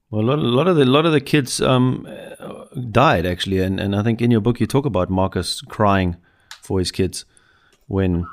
Well, 0.09 0.21
a 0.21 0.25
lot, 0.25 0.39
a 0.39 0.41
lot, 0.41 0.67
of 0.67 0.75
the 0.75 0.85
lot 0.85 1.05
of 1.05 1.11
the 1.11 1.21
kids 1.21 1.59
um, 1.59 2.07
died 2.91 3.25
actually, 3.25 3.59
and, 3.59 3.79
and 3.79 3.95
I 3.95 4.03
think 4.03 4.21
in 4.21 4.29
your 4.29 4.41
book 4.41 4.59
you 4.59 4.67
talk 4.67 4.85
about 4.85 5.09
Marcus 5.09 5.61
crying 5.61 6.17
for 6.61 6.77
his 6.77 6.91
kids 6.91 7.25
when 7.87 8.27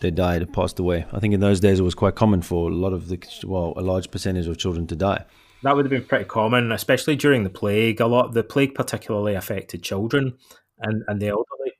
they 0.00 0.10
died, 0.10 0.52
passed 0.52 0.78
away. 0.78 1.06
I 1.12 1.20
think 1.20 1.34
in 1.34 1.40
those 1.40 1.60
days 1.60 1.80
it 1.80 1.84
was 1.84 1.94
quite 1.94 2.14
common 2.14 2.42
for 2.42 2.70
a 2.70 2.74
lot 2.74 2.92
of 2.92 3.08
the, 3.08 3.18
well, 3.44 3.72
a 3.76 3.82
large 3.82 4.10
percentage 4.10 4.46
of 4.46 4.58
children 4.58 4.86
to 4.88 4.96
die. 4.96 5.24
That 5.62 5.74
would 5.74 5.84
have 5.84 5.90
been 5.90 6.04
pretty 6.04 6.24
common, 6.24 6.70
especially 6.70 7.16
during 7.16 7.42
the 7.42 7.50
plague. 7.50 8.00
A 8.00 8.06
lot, 8.06 8.32
the 8.32 8.44
plague 8.44 8.74
particularly 8.74 9.34
affected 9.34 9.82
children 9.82 10.38
and, 10.78 11.02
and 11.08 11.20
the 11.20 11.28
elderly. 11.28 11.72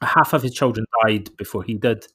Half 0.00 0.32
of 0.32 0.42
his 0.42 0.54
children 0.54 0.86
died 1.02 1.36
before 1.36 1.64
he 1.64 1.74
did. 1.74 2.06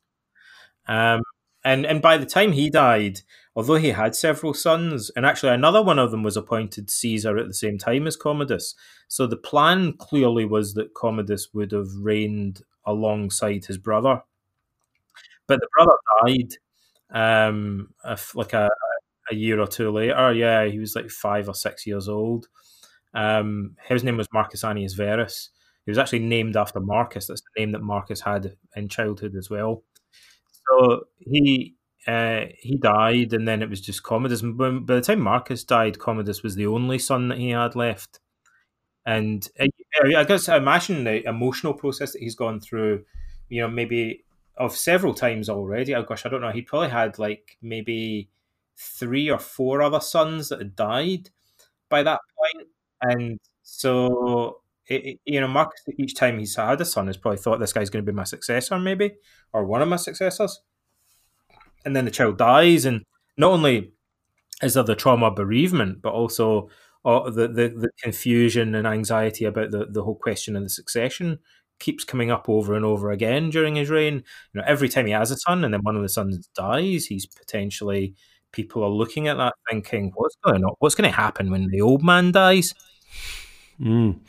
Um, 0.87 1.23
and 1.63 1.85
and 1.85 2.01
by 2.01 2.17
the 2.17 2.25
time 2.25 2.53
he 2.53 2.69
died, 2.69 3.21
although 3.55 3.75
he 3.75 3.89
had 3.89 4.15
several 4.15 4.53
sons, 4.53 5.11
and 5.15 5.25
actually 5.25 5.51
another 5.53 5.83
one 5.83 5.99
of 5.99 6.11
them 6.11 6.23
was 6.23 6.37
appointed 6.37 6.89
Caesar 6.89 7.37
at 7.37 7.47
the 7.47 7.53
same 7.53 7.77
time 7.77 8.07
as 8.07 8.15
Commodus. 8.15 8.73
So 9.09 9.27
the 9.27 9.37
plan 9.37 9.93
clearly 9.93 10.45
was 10.45 10.73
that 10.75 10.93
Commodus 10.93 11.53
would 11.53 11.73
have 11.73 11.89
reigned 11.99 12.61
alongside 12.85 13.65
his 13.65 13.77
brother. 13.77 14.21
But 15.47 15.59
the 15.59 15.67
brother 15.75 15.93
died 16.25 16.53
um, 17.09 17.93
like 18.35 18.53
a, 18.53 18.69
a 19.29 19.35
year 19.35 19.59
or 19.59 19.67
two 19.67 19.91
later. 19.91 20.33
Yeah, 20.33 20.65
he 20.65 20.79
was 20.79 20.95
like 20.95 21.09
five 21.09 21.47
or 21.47 21.53
six 21.53 21.85
years 21.85 22.07
old. 22.07 22.47
Um, 23.13 23.75
his 23.87 24.03
name 24.03 24.17
was 24.17 24.27
Marcus 24.33 24.63
Annius 24.63 24.95
Verus. 24.95 25.49
He 25.85 25.91
was 25.91 25.97
actually 25.97 26.19
named 26.19 26.57
after 26.57 26.79
Marcus. 26.79 27.27
That's 27.27 27.41
the 27.41 27.61
name 27.61 27.71
that 27.71 27.81
Marcus 27.81 28.21
had 28.21 28.57
in 28.75 28.89
childhood 28.89 29.35
as 29.35 29.49
well. 29.49 29.83
So 30.69 31.05
he 31.19 31.75
uh, 32.07 32.45
he 32.59 32.77
died, 32.77 33.33
and 33.33 33.47
then 33.47 33.61
it 33.61 33.69
was 33.69 33.81
just 33.81 34.03
Commodus. 34.03 34.41
By 34.41 34.95
the 34.95 35.01
time 35.01 35.19
Marcus 35.19 35.63
died, 35.63 35.99
Commodus 35.99 36.43
was 36.43 36.55
the 36.55 36.67
only 36.67 36.99
son 36.99 37.29
that 37.29 37.37
he 37.37 37.49
had 37.49 37.75
left. 37.75 38.19
And 39.05 39.47
I, 39.59 39.69
I 40.15 40.23
guess 40.25 40.49
I 40.49 40.57
imagine 40.57 41.05
the 41.05 41.25
emotional 41.27 41.73
process 41.73 42.11
that 42.13 42.21
he's 42.21 42.35
gone 42.35 42.59
through, 42.59 43.05
you 43.49 43.61
know, 43.61 43.69
maybe 43.69 44.25
of 44.57 44.75
several 44.75 45.13
times 45.13 45.49
already. 45.49 45.95
Oh 45.95 46.03
gosh, 46.03 46.25
I 46.25 46.29
don't 46.29 46.41
know. 46.41 46.51
He 46.51 46.61
probably 46.61 46.89
had 46.89 47.17
like 47.17 47.57
maybe 47.61 48.29
three 48.77 49.29
or 49.29 49.39
four 49.39 49.81
other 49.81 49.99
sons 49.99 50.49
that 50.49 50.59
had 50.59 50.75
died 50.75 51.29
by 51.89 52.03
that 52.03 52.19
point. 52.37 52.67
and 53.01 53.39
so 53.63 54.61
it, 54.87 55.19
you 55.25 55.41
know, 55.41 55.47
Marcus 55.47 55.81
each 55.97 56.15
time 56.15 56.39
he's 56.39 56.55
had 56.55 56.79
a 56.79 56.85
son 56.85 57.07
has 57.07 57.17
probably 57.17 57.37
thought 57.37 57.59
this 57.59 57.73
guy's 57.73 57.89
going 57.89 58.05
to 58.05 58.11
be 58.11 58.15
my 58.15 58.23
successor, 58.23 58.79
maybe 58.79 59.15
or 59.53 59.65
one 59.65 59.81
of 59.81 59.89
my 59.89 59.97
successors, 59.97 60.61
and 61.85 61.95
then 61.95 62.05
the 62.05 62.11
child 62.11 62.37
dies, 62.37 62.85
and 62.85 63.03
not 63.37 63.51
only 63.51 63.91
is 64.61 64.73
there 64.73 64.83
the 64.83 64.95
trauma 64.95 65.31
bereavement, 65.31 66.01
but 66.01 66.13
also 66.13 66.69
uh, 67.05 67.29
the, 67.29 67.47
the, 67.47 67.69
the 67.69 67.89
confusion 68.01 68.75
and 68.75 68.87
anxiety 68.87 69.45
about 69.45 69.71
the, 69.71 69.85
the 69.89 70.03
whole 70.03 70.15
question 70.15 70.55
of 70.55 70.63
the 70.63 70.69
succession 70.69 71.39
keeps 71.79 72.03
coming 72.03 72.31
up 72.31 72.49
over 72.49 72.73
and 72.73 72.83
over 72.83 73.11
again 73.11 73.49
during 73.49 73.75
his 73.75 73.89
reign. 73.89 74.15
You 74.15 74.61
know, 74.61 74.63
every 74.65 74.89
time 74.89 75.05
he 75.05 75.11
has 75.11 75.31
a 75.31 75.37
son 75.37 75.63
and 75.63 75.73
then 75.73 75.81
one 75.83 75.95
of 75.95 76.01
the 76.01 76.09
sons 76.09 76.49
dies, 76.55 77.05
he's 77.05 77.25
potentially 77.25 78.15
people 78.51 78.83
are 78.83 78.89
looking 78.89 79.27
at 79.27 79.37
that 79.37 79.53
thinking, 79.69 80.11
what's 80.15 80.35
going 80.43 80.63
on? 80.63 80.73
What's 80.79 80.95
going 80.95 81.09
to 81.09 81.15
happen 81.15 81.51
when 81.51 81.67
the 81.67 81.81
old 81.81 82.03
man 82.03 82.31
dies? 82.31 82.73
Mm. 83.79 84.19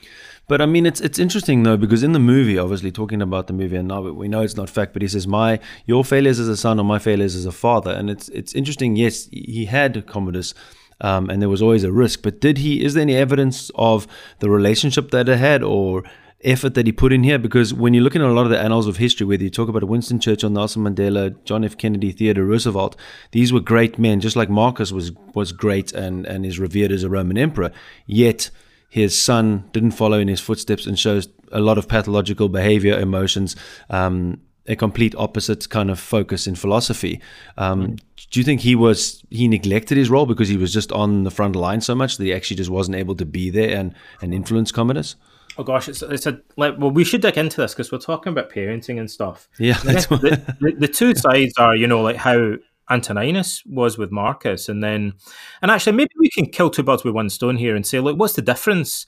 But 0.48 0.62
I 0.62 0.66
mean, 0.66 0.86
it's 0.86 1.00
it's 1.00 1.18
interesting 1.18 1.62
though 1.62 1.76
because 1.76 2.02
in 2.02 2.12
the 2.12 2.18
movie, 2.18 2.58
obviously 2.58 2.90
talking 2.90 3.20
about 3.20 3.46
the 3.46 3.52
movie, 3.52 3.76
and 3.76 3.88
now 3.88 4.00
we 4.00 4.28
know 4.28 4.40
it's 4.40 4.56
not 4.56 4.70
fact, 4.70 4.94
but 4.94 5.02
he 5.02 5.08
says, 5.08 5.26
"My 5.26 5.60
your 5.84 6.04
failures 6.04 6.40
as 6.40 6.48
a 6.48 6.56
son 6.56 6.80
or 6.80 6.84
my 6.84 6.98
failures 6.98 7.36
as 7.36 7.44
a 7.44 7.52
father," 7.52 7.92
and 7.92 8.08
it's 8.08 8.30
it's 8.30 8.54
interesting. 8.54 8.96
Yes, 8.96 9.28
he 9.30 9.66
had 9.66 10.06
Commodus. 10.06 10.54
Um, 11.00 11.30
and 11.30 11.40
there 11.40 11.48
was 11.48 11.62
always 11.62 11.84
a 11.84 11.92
risk, 11.92 12.22
but 12.22 12.40
did 12.40 12.58
he? 12.58 12.84
Is 12.84 12.94
there 12.94 13.02
any 13.02 13.14
evidence 13.14 13.70
of 13.76 14.08
the 14.40 14.50
relationship 14.50 15.12
that 15.12 15.26
they 15.26 15.36
had, 15.36 15.62
or 15.62 16.02
effort 16.44 16.74
that 16.74 16.86
he 16.86 16.92
put 16.92 17.12
in 17.12 17.24
here 17.24 17.38
because 17.38 17.74
when 17.74 17.94
you're 17.94 18.02
looking 18.02 18.22
at 18.22 18.28
a 18.28 18.32
lot 18.32 18.44
of 18.44 18.50
the 18.50 18.60
annals 18.60 18.86
of 18.86 18.98
history, 18.98 19.26
whether 19.26 19.42
you 19.42 19.50
talk 19.50 19.68
about 19.68 19.84
Winston 19.84 20.20
Churchill, 20.20 20.50
Nelson 20.50 20.84
Mandela, 20.84 21.36
John 21.44 21.64
F. 21.64 21.76
Kennedy, 21.76 22.12
Theodore 22.12 22.44
Roosevelt, 22.44 22.96
these 23.32 23.52
were 23.52 23.60
great 23.60 23.98
men, 23.98 24.20
just 24.20 24.36
like 24.36 24.48
Marcus 24.48 24.92
was 24.92 25.12
was 25.34 25.52
great 25.52 25.92
and, 25.92 26.26
and 26.26 26.46
is 26.46 26.58
revered 26.58 26.92
as 26.92 27.02
a 27.02 27.10
Roman 27.10 27.38
emperor. 27.38 27.72
Yet 28.06 28.50
his 28.88 29.20
son 29.20 29.68
didn't 29.72 29.90
follow 29.92 30.18
in 30.18 30.28
his 30.28 30.40
footsteps 30.40 30.86
and 30.86 30.98
shows 30.98 31.28
a 31.52 31.60
lot 31.60 31.78
of 31.78 31.88
pathological 31.88 32.48
behavior, 32.48 32.98
emotions, 32.98 33.56
um, 33.90 34.40
a 34.66 34.76
complete 34.76 35.14
opposite 35.16 35.68
kind 35.68 35.90
of 35.90 35.98
focus 35.98 36.46
in 36.46 36.54
philosophy. 36.54 37.20
Um. 37.56 37.96
Do 38.30 38.38
you 38.38 38.44
think 38.44 38.60
he 38.60 38.74
was 38.74 39.24
he 39.30 39.48
neglected 39.48 39.96
his 39.96 40.10
role 40.10 40.26
because 40.26 40.48
he 40.50 40.58
was 40.58 40.70
just 40.70 40.92
on 40.92 41.24
the 41.24 41.30
front 41.30 41.56
line 41.56 41.80
so 41.80 41.94
much 41.94 42.18
that 42.18 42.24
he 42.24 42.34
actually 42.34 42.58
just 42.58 42.68
wasn't 42.68 42.98
able 42.98 43.14
to 43.16 43.24
be 43.24 43.48
there 43.48 43.74
and, 43.74 43.94
and 44.20 44.34
influence 44.34 44.70
Commodus? 44.70 45.16
Oh 45.58 45.64
gosh, 45.64 45.88
it's 45.88 46.02
it's 46.02 46.26
a 46.26 46.40
like 46.56 46.78
well 46.78 46.92
we 46.92 47.02
should 47.02 47.20
dig 47.20 47.36
into 47.36 47.60
this 47.60 47.74
because 47.74 47.90
we're 47.90 47.98
talking 47.98 48.32
about 48.32 48.50
parenting 48.50 49.00
and 49.00 49.10
stuff. 49.10 49.48
Yeah, 49.58 49.76
the, 49.78 50.54
the, 50.60 50.72
the, 50.78 50.88
two 50.88 51.16
sides 51.16 51.52
are 51.58 51.74
you 51.74 51.88
know 51.88 52.00
like 52.00 52.14
how 52.14 52.54
Antoninus 52.88 53.64
was 53.66 53.98
with 53.98 54.12
Marcus, 54.12 54.68
and 54.68 54.84
then 54.84 55.14
and 55.60 55.72
actually 55.72 55.96
maybe 55.96 56.12
we 56.16 56.30
can 56.30 56.46
kill 56.46 56.70
two 56.70 56.84
birds 56.84 57.02
with 57.02 57.12
one 57.12 57.28
stone 57.28 57.56
here 57.56 57.74
and 57.74 57.84
say 57.84 57.98
look, 57.98 58.16
what's 58.16 58.34
the 58.34 58.42
difference 58.42 59.06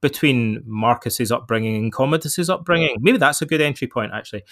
between 0.00 0.62
Marcus's 0.64 1.30
upbringing 1.30 1.76
and 1.76 1.92
Commodus's 1.92 2.48
upbringing? 2.48 2.96
Maybe 3.00 3.18
that's 3.18 3.42
a 3.42 3.46
good 3.46 3.60
entry 3.60 3.86
point 3.86 4.12
actually. 4.14 4.44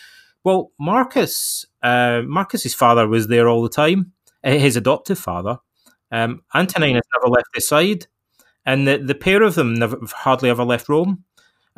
Well, 0.44 0.72
Marcus, 0.78 1.64
uh, 1.82 2.22
Marcus's 2.26 2.74
father 2.74 3.08
was 3.08 3.28
there 3.28 3.48
all 3.48 3.62
the 3.62 3.70
time, 3.70 4.12
uh, 4.44 4.50
his 4.50 4.76
adoptive 4.76 5.18
father. 5.18 5.58
Um, 6.12 6.42
Antoninus 6.54 7.06
never 7.16 7.32
left 7.32 7.48
his 7.54 7.66
side, 7.66 8.06
and 8.66 8.86
the, 8.86 8.98
the 8.98 9.14
pair 9.14 9.42
of 9.42 9.54
them 9.54 9.74
never 9.74 9.98
hardly 10.10 10.50
ever 10.50 10.62
left 10.62 10.90
Rome. 10.90 11.24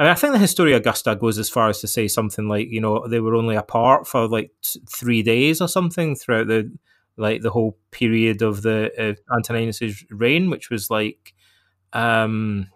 I 0.01 0.05
mean, 0.05 0.12
I 0.12 0.14
think 0.14 0.32
the 0.32 0.38
Historia 0.38 0.78
Augusta 0.78 1.14
goes 1.14 1.36
as 1.36 1.51
far 1.51 1.68
as 1.68 1.82
to 1.82 1.86
say 1.86 2.09
something 2.09 2.48
like, 2.48 2.68
you 2.70 2.80
know, 2.80 3.07
they 3.07 3.20
were 3.20 3.34
only 3.34 3.55
apart 3.55 4.07
for 4.07 4.26
like 4.26 4.51
three 4.88 5.22
days 5.22 5.61
or 5.61 5.68
something 5.68 6.16
throughout 6.16 6.46
the 6.46 6.74
like 7.18 7.42
the 7.42 7.51
whole 7.51 7.76
period 7.90 8.40
of 8.40 8.62
the 8.62 8.90
uh, 8.98 9.36
Antoninus's 9.36 10.03
reign, 10.09 10.48
which 10.48 10.70
was 10.70 10.88
like 10.88 11.34
um, 11.92 12.68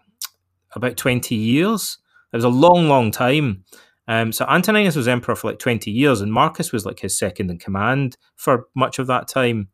about 0.75 0.99
twenty 0.99 1.35
years. 1.35 1.97
It 2.31 2.37
was 2.37 2.45
a 2.45 2.51
long, 2.51 2.89
long 2.89 3.11
time. 3.11 3.64
Um, 4.07 4.31
so 4.31 4.45
Antoninus 4.45 4.95
was 4.95 5.09
emperor 5.09 5.35
for 5.35 5.49
like 5.49 5.59
twenty 5.59 5.93
years, 5.93 6.20
and 6.20 6.31
Marcus 6.31 6.72
was 6.72 6.85
like 6.85 7.01
his 7.01 7.18
second 7.18 7.51
in 7.51 7.59
command 7.59 8.18
for 8.37 8.66
much 8.77 8.99
of 8.99 9.07
that 9.07 9.29
time. 9.29 9.68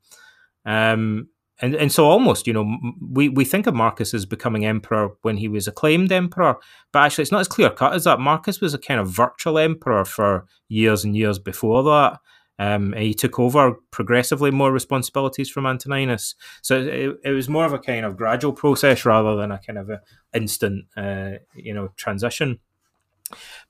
Um, 0.64 1.30
and 1.60 1.74
and 1.74 1.92
so 1.92 2.06
almost 2.06 2.46
you 2.46 2.52
know 2.52 2.78
we 3.00 3.28
we 3.28 3.44
think 3.44 3.66
of 3.66 3.74
Marcus 3.74 4.14
as 4.14 4.26
becoming 4.26 4.64
emperor 4.64 5.10
when 5.22 5.36
he 5.36 5.48
was 5.48 5.68
acclaimed 5.68 6.12
emperor, 6.12 6.56
but 6.92 7.00
actually 7.00 7.22
it's 7.22 7.32
not 7.32 7.40
as 7.40 7.48
clear 7.48 7.70
cut 7.70 7.94
as 7.94 8.04
that. 8.04 8.20
Marcus 8.20 8.60
was 8.60 8.74
a 8.74 8.78
kind 8.78 9.00
of 9.00 9.08
virtual 9.08 9.58
emperor 9.58 10.04
for 10.04 10.46
years 10.68 11.04
and 11.04 11.16
years 11.16 11.38
before 11.38 11.82
that. 11.84 12.18
Um, 12.58 12.92
he 12.92 13.14
took 13.14 13.38
over 13.38 13.76
progressively 13.90 14.50
more 14.50 14.70
responsibilities 14.70 15.48
from 15.48 15.64
Antoninus, 15.64 16.34
so 16.60 16.78
it, 16.78 17.16
it, 17.24 17.30
was 17.30 17.48
more 17.48 17.64
of 17.64 17.72
a 17.72 17.78
kind 17.78 18.04
of 18.04 18.18
gradual 18.18 18.52
process 18.52 19.06
rather 19.06 19.34
than 19.34 19.50
a 19.50 19.58
kind 19.58 19.78
of 19.78 19.88
a 19.88 20.02
instant, 20.34 20.84
uh, 20.94 21.38
you 21.54 21.72
know, 21.72 21.88
transition. 21.96 22.58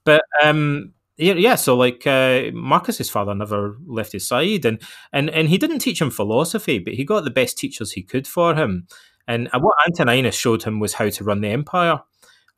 But 0.04 0.24
um, 0.42 0.92
yeah. 1.20 1.54
So 1.54 1.76
like 1.76 2.06
uh, 2.06 2.50
Marcus's 2.52 3.10
father 3.10 3.34
never 3.34 3.76
left 3.86 4.12
his 4.12 4.26
side, 4.26 4.64
and 4.64 4.80
and 5.12 5.30
and 5.30 5.48
he 5.48 5.58
didn't 5.58 5.80
teach 5.80 6.00
him 6.00 6.10
philosophy, 6.10 6.78
but 6.78 6.94
he 6.94 7.04
got 7.04 7.24
the 7.24 7.30
best 7.30 7.58
teachers 7.58 7.92
he 7.92 8.02
could 8.02 8.26
for 8.26 8.54
him. 8.54 8.86
And 9.28 9.48
what 9.52 9.76
Antoninus 9.86 10.34
showed 10.34 10.64
him 10.64 10.80
was 10.80 10.94
how 10.94 11.08
to 11.08 11.24
run 11.24 11.40
the 11.40 11.48
empire. 11.48 12.00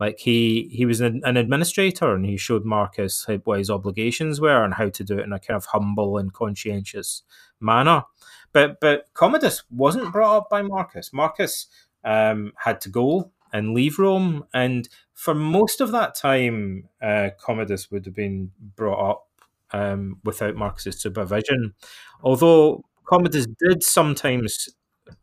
Like 0.00 0.18
he 0.18 0.68
he 0.72 0.86
was 0.86 1.00
an, 1.00 1.20
an 1.24 1.36
administrator, 1.36 2.14
and 2.14 2.24
he 2.24 2.36
showed 2.36 2.64
Marcus 2.64 3.26
what 3.44 3.58
his 3.58 3.70
obligations 3.70 4.40
were 4.40 4.64
and 4.64 4.74
how 4.74 4.88
to 4.88 5.04
do 5.04 5.18
it 5.18 5.24
in 5.24 5.32
a 5.32 5.38
kind 5.38 5.56
of 5.56 5.66
humble 5.66 6.18
and 6.18 6.32
conscientious 6.32 7.22
manner. 7.60 8.04
But 8.52 8.80
but 8.80 9.06
Commodus 9.14 9.62
wasn't 9.70 10.12
brought 10.12 10.36
up 10.36 10.50
by 10.50 10.62
Marcus. 10.62 11.12
Marcus 11.12 11.66
um, 12.04 12.52
had 12.56 12.80
to 12.82 12.88
go 12.88 13.30
and 13.52 13.74
leave 13.74 13.98
Rome. 13.98 14.44
And 14.54 14.88
for 15.14 15.34
most 15.34 15.80
of 15.80 15.92
that 15.92 16.14
time, 16.14 16.88
uh, 17.02 17.30
Commodus 17.38 17.90
would 17.90 18.04
have 18.06 18.14
been 18.14 18.50
brought 18.76 19.10
up 19.10 19.28
um, 19.72 20.18
without 20.24 20.56
Marcus's 20.56 21.00
supervision. 21.00 21.74
Although 22.22 22.84
Commodus 23.06 23.46
did 23.66 23.82
sometimes, 23.82 24.68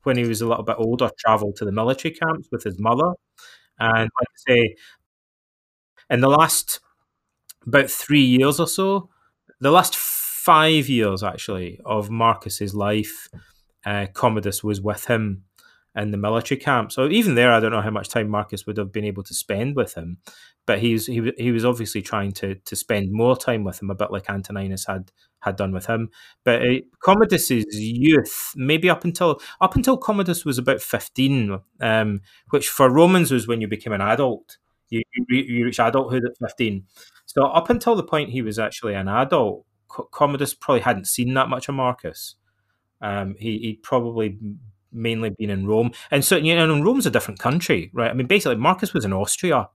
when 0.04 0.18
he 0.18 0.26
was 0.28 0.42
a 0.42 0.48
little 0.48 0.64
bit 0.64 0.76
older, 0.80 1.10
travel 1.20 1.54
to 1.54 1.66
the 1.66 1.72
military 1.72 2.14
camps 2.14 2.48
with 2.52 2.64
his 2.64 2.80
mother. 2.80 3.14
And 3.80 4.10
like 4.20 4.28
I 4.30 4.54
say, 4.54 4.76
in 6.10 6.22
the 6.22 6.30
last 6.30 6.80
about 7.66 7.90
three 7.90 8.24
years 8.24 8.60
or 8.60 8.68
so, 8.68 9.10
the 9.60 9.72
last 9.72 9.96
five 9.96 10.90
years 10.90 11.24
actually 11.24 11.80
of 11.86 12.10
Marcus's 12.10 12.74
life, 12.74 13.30
uh, 13.86 14.08
Commodus 14.14 14.64
was 14.64 14.82
with 14.82 15.06
him 15.06 15.44
in 15.96 16.12
the 16.12 16.18
military 16.18 16.60
camp. 16.60 16.92
So 16.92 17.10
even 17.10 17.36
there, 17.36 17.52
I 17.52 17.60
don't 17.60 17.72
know 17.72 17.82
how 17.82 17.90
much 17.90 18.10
time 18.10 18.30
Marcus 18.30 18.66
would 18.66 18.78
have 18.78 18.92
been 18.92 19.06
able 19.06 19.24
to 19.24 19.34
spend 19.34 19.76
with 19.76 19.96
him, 19.96 20.18
but 20.66 20.80
he's 20.80 21.08
he 21.08 21.32
he 21.38 21.52
was 21.52 21.66
obviously 21.66 22.02
trying 22.02 22.32
to 22.34 22.56
to 22.56 22.76
spend 22.76 23.12
more 23.12 23.36
time 23.36 23.64
with 23.64 23.82
him, 23.82 23.90
a 23.90 23.96
bit 23.96 24.12
like 24.12 24.30
Antoninus 24.30 24.86
had 24.86 25.12
had 25.40 25.56
done 25.56 25.72
with 25.72 25.88
him. 25.88 26.10
But 26.44 26.62
uh, 26.62 26.80
Commodus's 27.04 27.66
youth, 27.72 28.54
maybe 28.56 28.90
up 28.90 29.04
until 29.04 29.42
up 29.62 29.76
until 29.76 29.98
Commodus 29.98 30.46
was 30.46 30.58
about 30.58 30.82
fifteen, 30.82 31.60
um, 31.82 32.22
which 32.52 32.70
for 32.70 32.90
Romans 32.90 33.32
was 33.32 33.48
when 33.48 33.62
you 33.62 33.68
became 33.68 33.94
an 33.94 34.02
adult. 34.02 34.58
You, 34.90 35.04
you, 35.14 35.26
you 35.44 35.66
reach 35.66 35.80
adulthood 35.80 36.24
at 36.26 36.38
fifteen. 36.40 36.86
So 37.26 37.46
up 37.46 37.70
until 37.70 37.96
the 37.96 38.04
point 38.04 38.32
he 38.32 38.42
was 38.42 38.58
actually 38.58 38.96
an 38.96 39.08
adult, 39.08 39.66
Commodus 40.12 40.54
probably 40.54 40.82
hadn't 40.82 41.06
seen 41.06 41.34
that 41.36 41.50
much 41.50 41.70
of 41.70 41.76
Marcus. 41.76 42.36
Um, 43.02 43.36
he 43.40 43.60
he 43.60 43.80
probably 43.82 44.38
mainly 44.92 45.30
been 45.30 45.50
in 45.50 45.66
Rome, 45.66 45.92
and 46.12 46.24
so 46.24 46.36
you 46.36 46.56
know, 46.56 46.72
and 46.72 46.84
Rome's 46.84 47.06
a 47.06 47.12
different 47.12 47.40
country, 47.40 47.90
right? 47.94 48.10
I 48.10 48.14
mean, 48.14 48.28
basically, 48.28 48.56
Marcus 48.56 48.94
was 48.94 49.06
in 49.06 49.14
Austria 49.14 49.70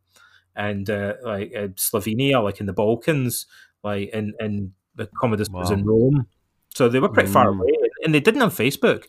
and 0.57 0.89
uh, 0.89 1.15
like 1.23 1.53
uh, 1.55 1.69
Slovenia, 1.77 2.43
like 2.43 2.61
in 2.61 2.67
the 2.67 2.73
Balkans, 2.73 3.47
like 3.83 4.11
and 4.13 4.35
and 4.39 4.73
the 4.95 5.07
Commodus 5.19 5.49
wow. 5.49 5.61
was 5.61 5.71
in 5.71 5.85
Rome, 5.85 6.27
so 6.75 6.89
they 6.89 7.01
were 7.01 7.09
pretty 7.09 7.29
mm. 7.29 7.33
far 7.33 7.49
away, 7.49 7.73
and 8.05 8.15
they 8.15 8.21
didn't 8.21 8.41
have 8.41 8.55
Facebook, 8.55 9.07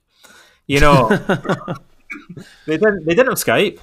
you 0.67 0.79
know. 0.79 1.09
they 2.65 2.77
didn't. 2.77 3.05
They 3.05 3.15
didn't 3.15 3.27
have 3.27 3.37
Skype. 3.37 3.79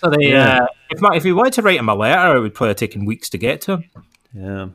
So 0.00 0.10
they, 0.10 0.30
yeah. 0.30 0.64
uh, 0.64 0.66
if 0.90 1.00
my, 1.00 1.14
if 1.14 1.24
you 1.24 1.36
wanted 1.36 1.52
to 1.54 1.62
write 1.62 1.78
him 1.78 1.88
a 1.88 1.94
letter, 1.94 2.36
it 2.36 2.40
would 2.40 2.54
probably 2.54 2.70
have 2.70 2.76
taken 2.76 3.04
weeks 3.04 3.30
to 3.30 3.38
get 3.38 3.60
to. 3.62 3.72
Him. 3.72 3.84
Yeah. 4.34 4.68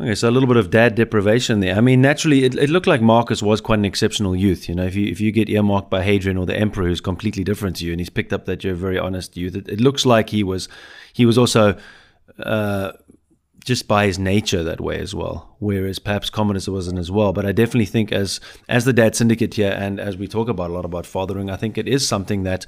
Okay, 0.00 0.16
so 0.16 0.28
a 0.28 0.32
little 0.32 0.48
bit 0.48 0.56
of 0.56 0.70
dad 0.70 0.96
deprivation 0.96 1.60
there. 1.60 1.76
I 1.76 1.80
mean, 1.80 2.02
naturally, 2.02 2.42
it, 2.42 2.56
it, 2.56 2.68
looked 2.68 2.88
like 2.88 3.00
Marcus 3.00 3.40
was 3.40 3.60
quite 3.60 3.78
an 3.78 3.84
exceptional 3.84 4.34
youth. 4.34 4.68
You 4.68 4.74
know, 4.74 4.84
if 4.84 4.96
you 4.96 5.06
if 5.06 5.20
you 5.20 5.30
get 5.30 5.48
earmarked 5.48 5.88
by 5.88 6.02
Hadrian 6.02 6.36
or 6.36 6.46
the 6.46 6.56
Emperor, 6.56 6.86
who's 6.86 7.00
completely 7.00 7.44
different 7.44 7.76
to 7.76 7.86
you, 7.86 7.92
and 7.92 8.00
he's 8.00 8.10
picked 8.10 8.32
up 8.32 8.44
that 8.46 8.64
you're 8.64 8.72
a 8.72 8.76
very 8.76 8.98
honest 8.98 9.36
youth, 9.36 9.54
it, 9.54 9.68
it 9.68 9.80
looks 9.80 10.04
like 10.04 10.30
he 10.30 10.42
was 10.42 10.68
he 11.12 11.24
was 11.24 11.38
also 11.38 11.78
uh, 12.40 12.90
just 13.64 13.86
by 13.86 14.06
his 14.06 14.18
nature 14.18 14.64
that 14.64 14.80
way 14.80 14.98
as 14.98 15.14
well. 15.14 15.54
Whereas 15.60 16.00
perhaps 16.00 16.28
Commodus 16.28 16.66
wasn't 16.66 16.98
as 16.98 17.12
well. 17.12 17.32
But 17.32 17.46
I 17.46 17.52
definitely 17.52 17.86
think 17.86 18.10
as 18.10 18.40
as 18.68 18.84
the 18.86 18.92
dad 18.92 19.14
syndicate 19.14 19.54
here, 19.54 19.76
and 19.78 20.00
as 20.00 20.16
we 20.16 20.26
talk 20.26 20.48
about 20.48 20.70
a 20.70 20.74
lot 20.74 20.84
about 20.84 21.06
fathering, 21.06 21.50
I 21.50 21.56
think 21.56 21.78
it 21.78 21.86
is 21.86 22.06
something 22.06 22.42
that 22.42 22.66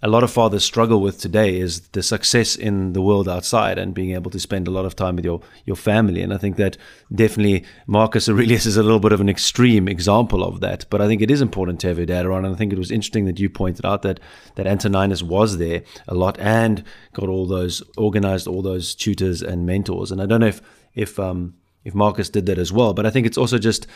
a 0.00 0.08
lot 0.08 0.22
of 0.22 0.30
fathers 0.30 0.64
struggle 0.64 1.00
with 1.00 1.18
today 1.18 1.58
is 1.58 1.80
the 1.88 2.02
success 2.04 2.54
in 2.54 2.92
the 2.92 3.02
world 3.02 3.28
outside 3.28 3.78
and 3.78 3.94
being 3.94 4.12
able 4.12 4.30
to 4.30 4.38
spend 4.38 4.68
a 4.68 4.70
lot 4.70 4.84
of 4.84 4.94
time 4.94 5.16
with 5.16 5.24
your, 5.24 5.40
your 5.64 5.74
family. 5.74 6.22
And 6.22 6.32
I 6.32 6.36
think 6.36 6.56
that 6.56 6.76
definitely 7.12 7.64
Marcus 7.88 8.28
Aurelius 8.28 8.64
is 8.64 8.76
a 8.76 8.82
little 8.84 9.00
bit 9.00 9.10
of 9.10 9.20
an 9.20 9.28
extreme 9.28 9.88
example 9.88 10.44
of 10.44 10.60
that. 10.60 10.86
But 10.88 11.00
I 11.00 11.08
think 11.08 11.20
it 11.20 11.32
is 11.32 11.40
important 11.40 11.80
to 11.80 11.88
have 11.88 11.96
your 11.96 12.06
dad 12.06 12.26
around. 12.26 12.44
And 12.44 12.54
I 12.54 12.58
think 12.58 12.72
it 12.72 12.78
was 12.78 12.92
interesting 12.92 13.24
that 13.24 13.40
you 13.40 13.50
pointed 13.50 13.84
out 13.84 14.02
that, 14.02 14.20
that 14.54 14.68
Antoninus 14.68 15.24
was 15.24 15.58
there 15.58 15.82
a 16.06 16.14
lot 16.14 16.38
and 16.38 16.84
got 17.12 17.28
all 17.28 17.46
those, 17.46 17.82
organized 17.96 18.46
all 18.46 18.62
those 18.62 18.94
tutors 18.94 19.42
and 19.42 19.66
mentors. 19.66 20.12
And 20.12 20.22
I 20.22 20.26
don't 20.26 20.40
know 20.40 20.46
if, 20.46 20.62
if, 20.94 21.18
um, 21.18 21.54
if 21.82 21.92
Marcus 21.92 22.30
did 22.30 22.46
that 22.46 22.58
as 22.58 22.72
well, 22.72 22.94
but 22.94 23.04
I 23.04 23.10
think 23.10 23.26
it's 23.26 23.38
also 23.38 23.58
just 23.58 23.88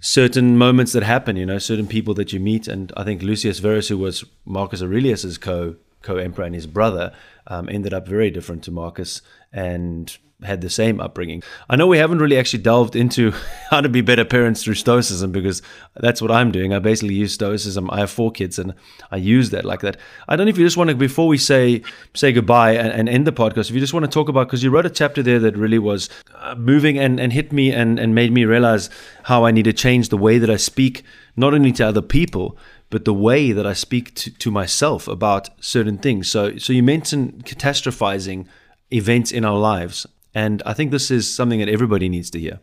certain 0.00 0.56
moments 0.56 0.92
that 0.92 1.02
happen, 1.02 1.36
you 1.36 1.46
know, 1.46 1.58
certain 1.58 1.86
people 1.86 2.14
that 2.14 2.32
you 2.32 2.40
meet. 2.40 2.68
And 2.68 2.92
I 2.96 3.04
think 3.04 3.22
Lucius 3.22 3.58
Verus, 3.58 3.88
who 3.88 3.98
was 3.98 4.24
Marcus 4.44 4.82
Aurelius's 4.82 5.38
co 5.38 5.76
co 6.02 6.16
emperor 6.16 6.44
and 6.44 6.54
his 6.54 6.66
brother, 6.66 7.12
um, 7.46 7.68
ended 7.68 7.92
up 7.92 8.06
very 8.06 8.30
different 8.30 8.62
to 8.64 8.70
Marcus 8.70 9.22
and 9.52 10.16
had 10.42 10.60
the 10.60 10.70
same 10.70 11.00
upbringing. 11.00 11.42
I 11.68 11.74
know 11.74 11.88
we 11.88 11.98
haven't 11.98 12.20
really 12.20 12.38
actually 12.38 12.62
delved 12.62 12.94
into 12.94 13.32
how 13.70 13.80
to 13.80 13.88
be 13.88 14.00
better 14.00 14.24
parents 14.24 14.62
through 14.62 14.74
Stoicism 14.74 15.32
because 15.32 15.62
that's 15.96 16.22
what 16.22 16.30
I'm 16.30 16.52
doing. 16.52 16.72
I 16.72 16.78
basically 16.78 17.14
use 17.14 17.34
Stoicism. 17.34 17.90
I 17.90 17.98
have 17.98 18.10
four 18.10 18.30
kids 18.30 18.58
and 18.58 18.74
I 19.10 19.16
use 19.16 19.50
that 19.50 19.64
like 19.64 19.80
that. 19.80 19.96
I 20.28 20.36
don't 20.36 20.46
know 20.46 20.50
if 20.50 20.58
you 20.58 20.64
just 20.64 20.76
want 20.76 20.90
to, 20.90 20.96
before 20.96 21.26
we 21.26 21.38
say 21.38 21.82
say 22.14 22.32
goodbye 22.32 22.72
and, 22.72 22.92
and 22.92 23.08
end 23.08 23.26
the 23.26 23.32
podcast, 23.32 23.68
if 23.68 23.72
you 23.72 23.80
just 23.80 23.92
want 23.94 24.04
to 24.04 24.10
talk 24.10 24.28
about, 24.28 24.46
because 24.46 24.62
you 24.62 24.70
wrote 24.70 24.86
a 24.86 24.90
chapter 24.90 25.22
there 25.22 25.40
that 25.40 25.56
really 25.56 25.78
was 25.78 26.08
uh, 26.36 26.54
moving 26.54 26.98
and, 26.98 27.18
and 27.18 27.32
hit 27.32 27.52
me 27.52 27.72
and, 27.72 27.98
and 27.98 28.14
made 28.14 28.32
me 28.32 28.44
realize 28.44 28.90
how 29.24 29.44
I 29.44 29.50
need 29.50 29.64
to 29.64 29.72
change 29.72 30.08
the 30.08 30.16
way 30.16 30.38
that 30.38 30.50
I 30.50 30.56
speak, 30.56 31.02
not 31.36 31.52
only 31.52 31.72
to 31.72 31.86
other 31.86 32.02
people, 32.02 32.56
but 32.90 33.04
the 33.04 33.14
way 33.14 33.52
that 33.52 33.66
I 33.66 33.72
speak 33.72 34.14
to, 34.14 34.30
to 34.30 34.50
myself 34.50 35.08
about 35.08 35.50
certain 35.62 35.98
things. 35.98 36.30
So, 36.30 36.56
so 36.58 36.72
you 36.72 36.82
mentioned 36.82 37.44
catastrophizing 37.44 38.46
events 38.92 39.32
in 39.32 39.44
our 39.44 39.58
lives. 39.58 40.06
And 40.38 40.62
I 40.64 40.72
think 40.72 40.92
this 40.92 41.10
is 41.10 41.24
something 41.34 41.58
that 41.58 41.68
everybody 41.68 42.08
needs 42.08 42.30
to 42.30 42.38
hear. 42.38 42.60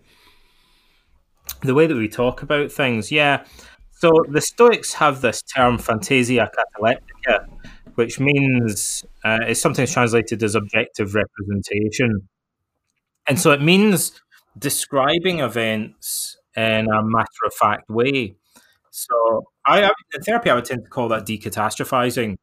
The 1.64 1.74
way 1.74 1.88
that 1.88 1.98
we 1.98 2.08
talk 2.08 2.42
about 2.42 2.72
things, 2.72 3.12
yeah. 3.12 3.44
So 3.92 4.12
the 4.30 4.40
Stoics 4.40 4.94
have 4.94 5.20
this 5.20 5.42
term 5.42 5.78
fantasia 5.78 6.50
cataleptica, 6.56 7.50
which 7.96 8.18
means 8.18 9.04
uh, 9.26 9.40
it's 9.42 9.60
sometimes 9.60 9.92
translated 9.92 10.42
as 10.42 10.56
objective 10.56 11.16
representation. 11.16 12.30
And 13.28 13.38
so 13.38 13.52
it 13.52 13.62
means 13.62 14.22
describing 14.58 15.40
events 15.40 16.38
in 16.56 16.88
a 16.90 17.04
matter 17.04 17.44
of 17.46 17.54
fact 17.56 17.90
way. 17.90 18.38
So 18.92 19.48
I, 19.66 19.92
in 20.14 20.22
therapy, 20.22 20.50
I 20.50 20.56
would 20.56 20.64
tend 20.64 20.86
to 20.86 20.90
call 20.90 21.10
that 21.10 21.26
decatastrophizing. 21.26 22.38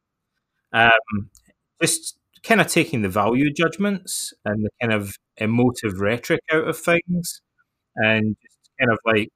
Um, 0.73 1.31
just 1.81 2.19
kind 2.43 2.61
of 2.61 2.67
taking 2.67 3.01
the 3.01 3.09
value 3.09 3.51
judgments 3.51 4.31
and 4.45 4.65
the 4.65 4.69
kind 4.79 4.93
of 4.93 5.15
emotive 5.37 5.99
rhetoric 5.99 6.41
out 6.51 6.67
of 6.67 6.77
things 6.77 7.41
and 7.97 8.37
kind 8.79 8.91
of 8.91 8.99
like 9.05 9.29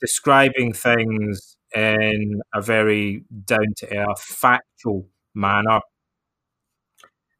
describing 0.00 0.72
things 0.72 1.56
in 1.74 2.40
a 2.54 2.62
very 2.62 3.24
down 3.46 3.66
to 3.78 3.96
earth, 3.98 4.22
factual 4.22 5.08
manner. 5.34 5.80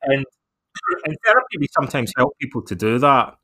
And 0.02 0.24
in 1.06 1.16
therapy, 1.24 1.58
we 1.60 1.68
sometimes 1.78 2.12
help 2.16 2.34
people 2.40 2.62
to 2.64 2.74
do 2.74 2.98
that. 3.00 3.34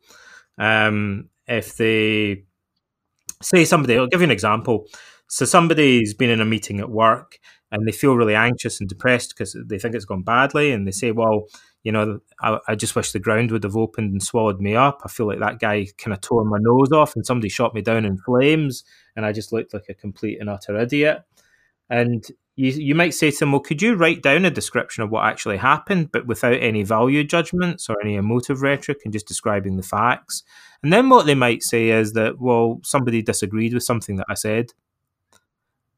Um, 0.59 1.31
if 1.49 1.77
they 1.77 2.45
say 3.43 3.65
somebody, 3.65 3.97
I'll 3.99 4.07
give 4.07 4.21
you 4.21 4.27
an 4.27 4.31
example. 4.31 4.87
So 5.29 5.45
somebody's 5.45 6.15
been 6.15 6.31
in 6.31 6.41
a 6.41 6.45
meeting 6.45 6.81
at 6.81 6.91
work 6.91 7.39
and 7.71 7.87
they 7.87 7.93
feel 7.93 8.17
really 8.17 8.35
anxious 8.35 8.81
and 8.81 8.89
depressed 8.89 9.31
because 9.37 9.57
they 9.67 9.79
think 9.79 9.95
it's 9.95 10.05
gone 10.05 10.23
badly, 10.23 10.73
and 10.73 10.87
they 10.87 10.91
say, 10.93 11.11
"Well, 11.13 11.47
you 11.83 11.91
know, 11.91 12.21
I, 12.41 12.59
I, 12.69 12.75
just 12.75 12.95
wish 12.95 13.11
the 13.11 13.19
ground 13.19 13.51
would 13.51 13.65
have 13.65 13.77
opened 13.77 14.13
and 14.13 14.23
swallowed 14.23 14.61
me 14.61 14.77
up. 14.77 15.01
I 15.05 15.09
feel 15.09 15.27
like 15.27 15.41
that 15.41 15.59
guy 15.59 15.89
kind 15.99 16.15
of 16.15 16.21
tore 16.21 16.45
my 16.45 16.59
nose 16.61 16.93
off, 16.93 17.17
and 17.17 17.27
somebody 17.27 17.49
shot 17.49 17.75
me 17.75 17.83
down 17.83 18.05
in 18.05 18.19
flames, 18.19 18.85
and 19.17 19.27
I 19.27 19.33
just 19.33 19.53
looked 19.53 19.75
like 19.75 19.87
a 19.89 19.95
complete 19.95 20.41
and 20.41 20.49
utter 20.49 20.77
idiot." 20.79 21.23
And 21.91 22.25
you 22.57 22.71
you 22.71 22.95
might 22.95 23.15
say 23.15 23.31
to 23.31 23.39
them, 23.39 23.53
"Well, 23.53 23.61
could 23.61 23.83
you 23.83 23.95
write 23.95 24.23
down 24.23 24.45
a 24.45 24.51
description 24.51 25.03
of 25.03 25.11
what 25.11 25.25
actually 25.25 25.57
happened, 25.57 26.13
but 26.13 26.27
without 26.27 26.55
any 26.61 26.85
value 26.85 27.25
judgments 27.25 27.89
or 27.89 27.97
any 28.01 28.15
emotive 28.15 28.63
rhetoric, 28.63 29.01
and 29.05 29.13
just 29.13 29.27
describing 29.27 29.77
the 29.77 29.83
facts?" 29.83 30.45
And 30.85 30.93
then 30.93 31.09
what 31.09 31.27
they 31.27 31.35
might 31.35 31.63
say 31.65 31.91
is 31.91 32.13
that, 32.13 32.41
"Well, 32.41 32.81
somebody 32.85 33.23
disagreed 33.23 33.75
with 33.75 33.83
something 33.83 34.17
that 34.17 34.27
I 34.29 34.35
said." 34.35 34.73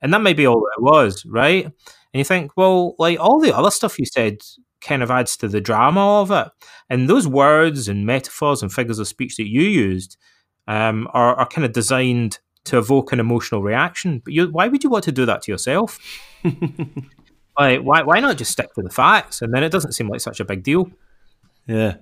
And 0.00 0.12
that 0.12 0.22
may 0.22 0.34
be 0.34 0.46
all 0.46 0.66
it 0.76 0.82
was, 0.82 1.24
right? 1.26 1.64
And 1.64 1.72
you 2.12 2.24
think, 2.24 2.52
well, 2.56 2.94
like 2.98 3.18
all 3.18 3.40
the 3.40 3.56
other 3.56 3.70
stuff 3.70 3.98
you 3.98 4.04
said 4.06 4.38
kind 4.84 5.02
of 5.02 5.10
adds 5.10 5.36
to 5.38 5.48
the 5.48 5.60
drama 5.60 6.20
of 6.20 6.30
it. 6.30 6.48
And 6.90 7.08
those 7.08 7.26
words 7.26 7.88
and 7.88 8.06
metaphors 8.06 8.62
and 8.62 8.72
figures 8.72 8.98
of 8.98 9.08
speech 9.08 9.36
that 9.36 9.48
you 9.48 9.62
used 9.62 10.16
um, 10.68 11.08
are, 11.12 11.34
are 11.36 11.48
kind 11.48 11.64
of 11.64 11.72
designed 11.72 12.38
to 12.64 12.78
evoke 12.78 13.12
an 13.12 13.20
emotional 13.20 13.62
reaction. 13.62 14.20
But 14.24 14.32
you, 14.32 14.50
why 14.50 14.68
would 14.68 14.84
you 14.84 14.90
want 14.90 15.04
to 15.04 15.12
do 15.12 15.26
that 15.26 15.42
to 15.42 15.52
yourself? 15.52 15.98
like, 17.58 17.80
why, 17.80 18.02
why 18.02 18.20
not 18.20 18.38
just 18.38 18.52
stick 18.52 18.72
to 18.74 18.82
the 18.82 18.90
facts? 18.90 19.42
And 19.42 19.52
then 19.52 19.62
it 19.62 19.70
doesn't 19.70 19.92
seem 19.92 20.08
like 20.08 20.20
such 20.20 20.40
a 20.40 20.44
big 20.44 20.62
deal. 20.62 20.90
Yeah. 21.66 21.96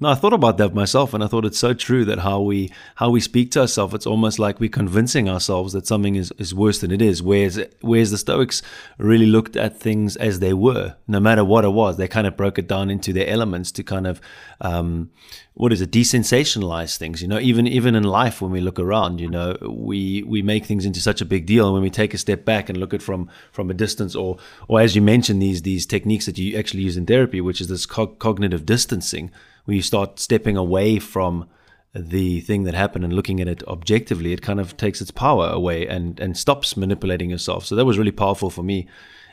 No, 0.00 0.08
I 0.08 0.16
thought 0.16 0.32
about 0.32 0.58
that 0.58 0.74
myself, 0.74 1.14
and 1.14 1.22
I 1.22 1.28
thought 1.28 1.44
it's 1.44 1.58
so 1.58 1.72
true 1.72 2.04
that 2.04 2.18
how 2.18 2.40
we 2.40 2.72
how 2.96 3.10
we 3.10 3.20
speak 3.20 3.52
to 3.52 3.60
ourselves, 3.60 3.94
it's 3.94 4.08
almost 4.08 4.40
like 4.40 4.58
we're 4.58 4.68
convincing 4.68 5.28
ourselves 5.28 5.72
that 5.72 5.86
something 5.86 6.16
is, 6.16 6.32
is 6.36 6.52
worse 6.52 6.80
than 6.80 6.90
it 6.90 7.00
is. 7.00 7.22
Whereas 7.22 7.64
whereas 7.80 8.10
the 8.10 8.18
Stoics 8.18 8.60
really 8.98 9.26
looked 9.26 9.56
at 9.56 9.78
things 9.78 10.16
as 10.16 10.40
they 10.40 10.52
were, 10.52 10.96
no 11.06 11.20
matter 11.20 11.44
what 11.44 11.64
it 11.64 11.68
was. 11.68 11.96
They 11.96 12.08
kind 12.08 12.26
of 12.26 12.36
broke 12.36 12.58
it 12.58 12.66
down 12.66 12.90
into 12.90 13.12
their 13.12 13.28
elements 13.28 13.70
to 13.70 13.84
kind 13.84 14.08
of 14.08 14.20
um, 14.60 15.10
what 15.54 15.72
is 15.72 15.80
it, 15.80 15.92
desensationalize 15.92 16.96
things. 16.96 17.22
You 17.22 17.28
know, 17.28 17.38
even 17.38 17.68
even 17.68 17.94
in 17.94 18.02
life 18.02 18.42
when 18.42 18.50
we 18.50 18.60
look 18.60 18.80
around, 18.80 19.20
you 19.20 19.30
know, 19.30 19.56
we 19.62 20.24
we 20.24 20.42
make 20.42 20.66
things 20.66 20.84
into 20.84 20.98
such 20.98 21.20
a 21.20 21.24
big 21.24 21.46
deal. 21.46 21.66
And 21.66 21.74
when 21.74 21.82
we 21.84 21.90
take 21.90 22.14
a 22.14 22.18
step 22.18 22.44
back 22.44 22.68
and 22.68 22.78
look 22.78 22.94
at 22.94 23.00
from 23.00 23.30
from 23.52 23.70
a 23.70 23.74
distance, 23.74 24.16
or 24.16 24.38
or 24.66 24.80
as 24.80 24.96
you 24.96 25.02
mentioned, 25.02 25.40
these 25.40 25.62
these 25.62 25.86
techniques 25.86 26.26
that 26.26 26.36
you 26.36 26.58
actually 26.58 26.82
use 26.82 26.96
in 26.96 27.06
therapy, 27.06 27.40
which 27.40 27.60
is 27.60 27.68
this 27.68 27.86
co- 27.86 28.08
cognitive 28.08 28.66
distancing 28.66 29.30
when 29.64 29.76
you 29.76 29.82
start 29.82 30.18
stepping 30.18 30.56
away 30.56 30.98
from 30.98 31.48
the 31.94 32.40
thing 32.40 32.64
that 32.64 32.74
happened 32.74 33.04
and 33.04 33.12
looking 33.12 33.40
at 33.40 33.48
it 33.48 33.62
objectively, 33.68 34.32
it 34.32 34.42
kind 34.42 34.60
of 34.60 34.76
takes 34.76 35.00
its 35.00 35.10
power 35.10 35.48
away 35.48 35.86
and, 35.86 36.18
and 36.18 36.36
stops 36.36 36.76
manipulating 36.76 37.30
yourself. 37.30 37.64
So 37.64 37.76
that 37.76 37.84
was 37.84 37.98
really 37.98 38.10
powerful 38.10 38.50
for 38.50 38.62
me 38.62 38.88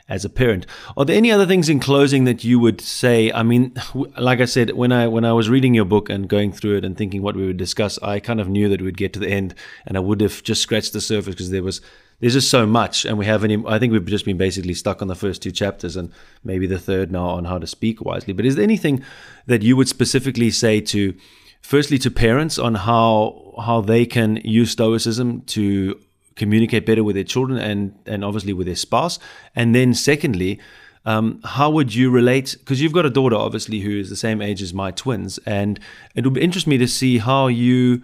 as 0.08 0.26
a 0.26 0.30
parent. 0.30 0.66
Are 0.98 1.06
there 1.06 1.16
any 1.16 1.32
other 1.32 1.46
things 1.46 1.70
in 1.70 1.80
closing 1.80 2.26
that 2.26 2.44
you 2.44 2.60
would 2.60 2.82
say? 2.82 3.32
I 3.32 3.44
mean, 3.44 3.74
like 4.18 4.42
I 4.42 4.46
said, 4.46 4.72
when 4.72 4.92
I 4.92 5.08
when 5.08 5.26
I 5.26 5.34
was 5.34 5.50
reading 5.50 5.74
your 5.74 5.86
book 5.86 6.10
and 6.10 6.28
going 6.28 6.52
through 6.52 6.78
it 6.78 6.86
and 6.86 6.98
thinking 6.98 7.22
what 7.22 7.36
we 7.36 7.48
would 7.48 7.58
discuss, 7.58 7.98
I 8.00 8.20
kind 8.20 8.42
of 8.42 8.50
knew 8.50 8.70
that 8.70 8.82
we'd 8.82 8.98
get 8.98 9.14
to 9.14 9.20
the 9.20 9.30
end 9.30 9.56
and 9.88 9.98
I 9.98 10.02
would 10.02 10.22
have 10.22 10.44
just 10.44 10.62
scratched 10.62 10.94
the 10.94 11.02
surface 11.02 11.34
because 11.34 11.50
there 11.50 11.64
was 11.64 11.82
there's 12.22 12.34
just 12.34 12.52
so 12.52 12.68
much, 12.68 13.04
and 13.04 13.18
we 13.18 13.26
haven't. 13.26 13.66
I 13.66 13.80
think 13.80 13.92
we've 13.92 14.06
just 14.06 14.26
been 14.26 14.38
basically 14.38 14.76
stuck 14.76 15.02
on 15.02 15.08
the 15.08 15.16
first 15.16 15.42
two 15.42 15.52
chapters, 15.52 15.96
and 15.96 16.12
maybe 16.44 16.68
the 16.68 16.78
third 16.78 17.12
now 17.12 17.26
on 17.26 17.46
how 17.46 17.58
to 17.58 17.66
speak 17.66 18.00
wisely. 18.00 18.32
But 18.32 18.46
is 18.46 18.56
there 18.56 18.64
anything 18.64 19.04
that 19.48 19.64
you 19.64 19.76
would 19.76 19.88
specifically 19.88 20.52
say 20.52 20.82
to, 20.82 21.16
firstly, 21.62 21.98
to 21.98 22.12
parents 22.12 22.60
on 22.60 22.76
how 22.76 23.56
how 23.66 23.82
they 23.82 24.06
can 24.06 24.36
use 24.44 24.70
Stoicism 24.70 25.42
to 25.48 26.00
communicate 26.36 26.86
better 26.86 27.04
with 27.04 27.16
their 27.16 27.24
children 27.26 27.58
and 27.58 27.98
and 28.06 28.24
obviously 28.24 28.54
with 28.54 28.68
their 28.68 28.76
spouse, 28.76 29.20
and 29.56 29.76
then 29.76 29.94
secondly. 29.94 30.60
Um, 31.04 31.42
how 31.44 31.72
would 31.72 31.96
you 31.96 32.12
relate? 32.12 32.56
Because 32.60 32.80
you've 32.80 32.94
got 32.94 33.08
a 33.08 33.10
daughter, 33.10 33.36
obviously, 33.36 33.80
who 33.80 33.98
is 33.98 34.12
the 34.12 34.16
same 34.16 34.40
age 34.40 34.62
as 34.62 34.72
my 34.72 34.92
twins, 34.92 35.40
and 35.48 35.80
it 36.14 36.24
would 36.24 36.38
interest 36.38 36.68
me 36.68 36.78
to 36.78 36.88
see 36.88 37.18
how 37.18 37.48
you 37.48 38.04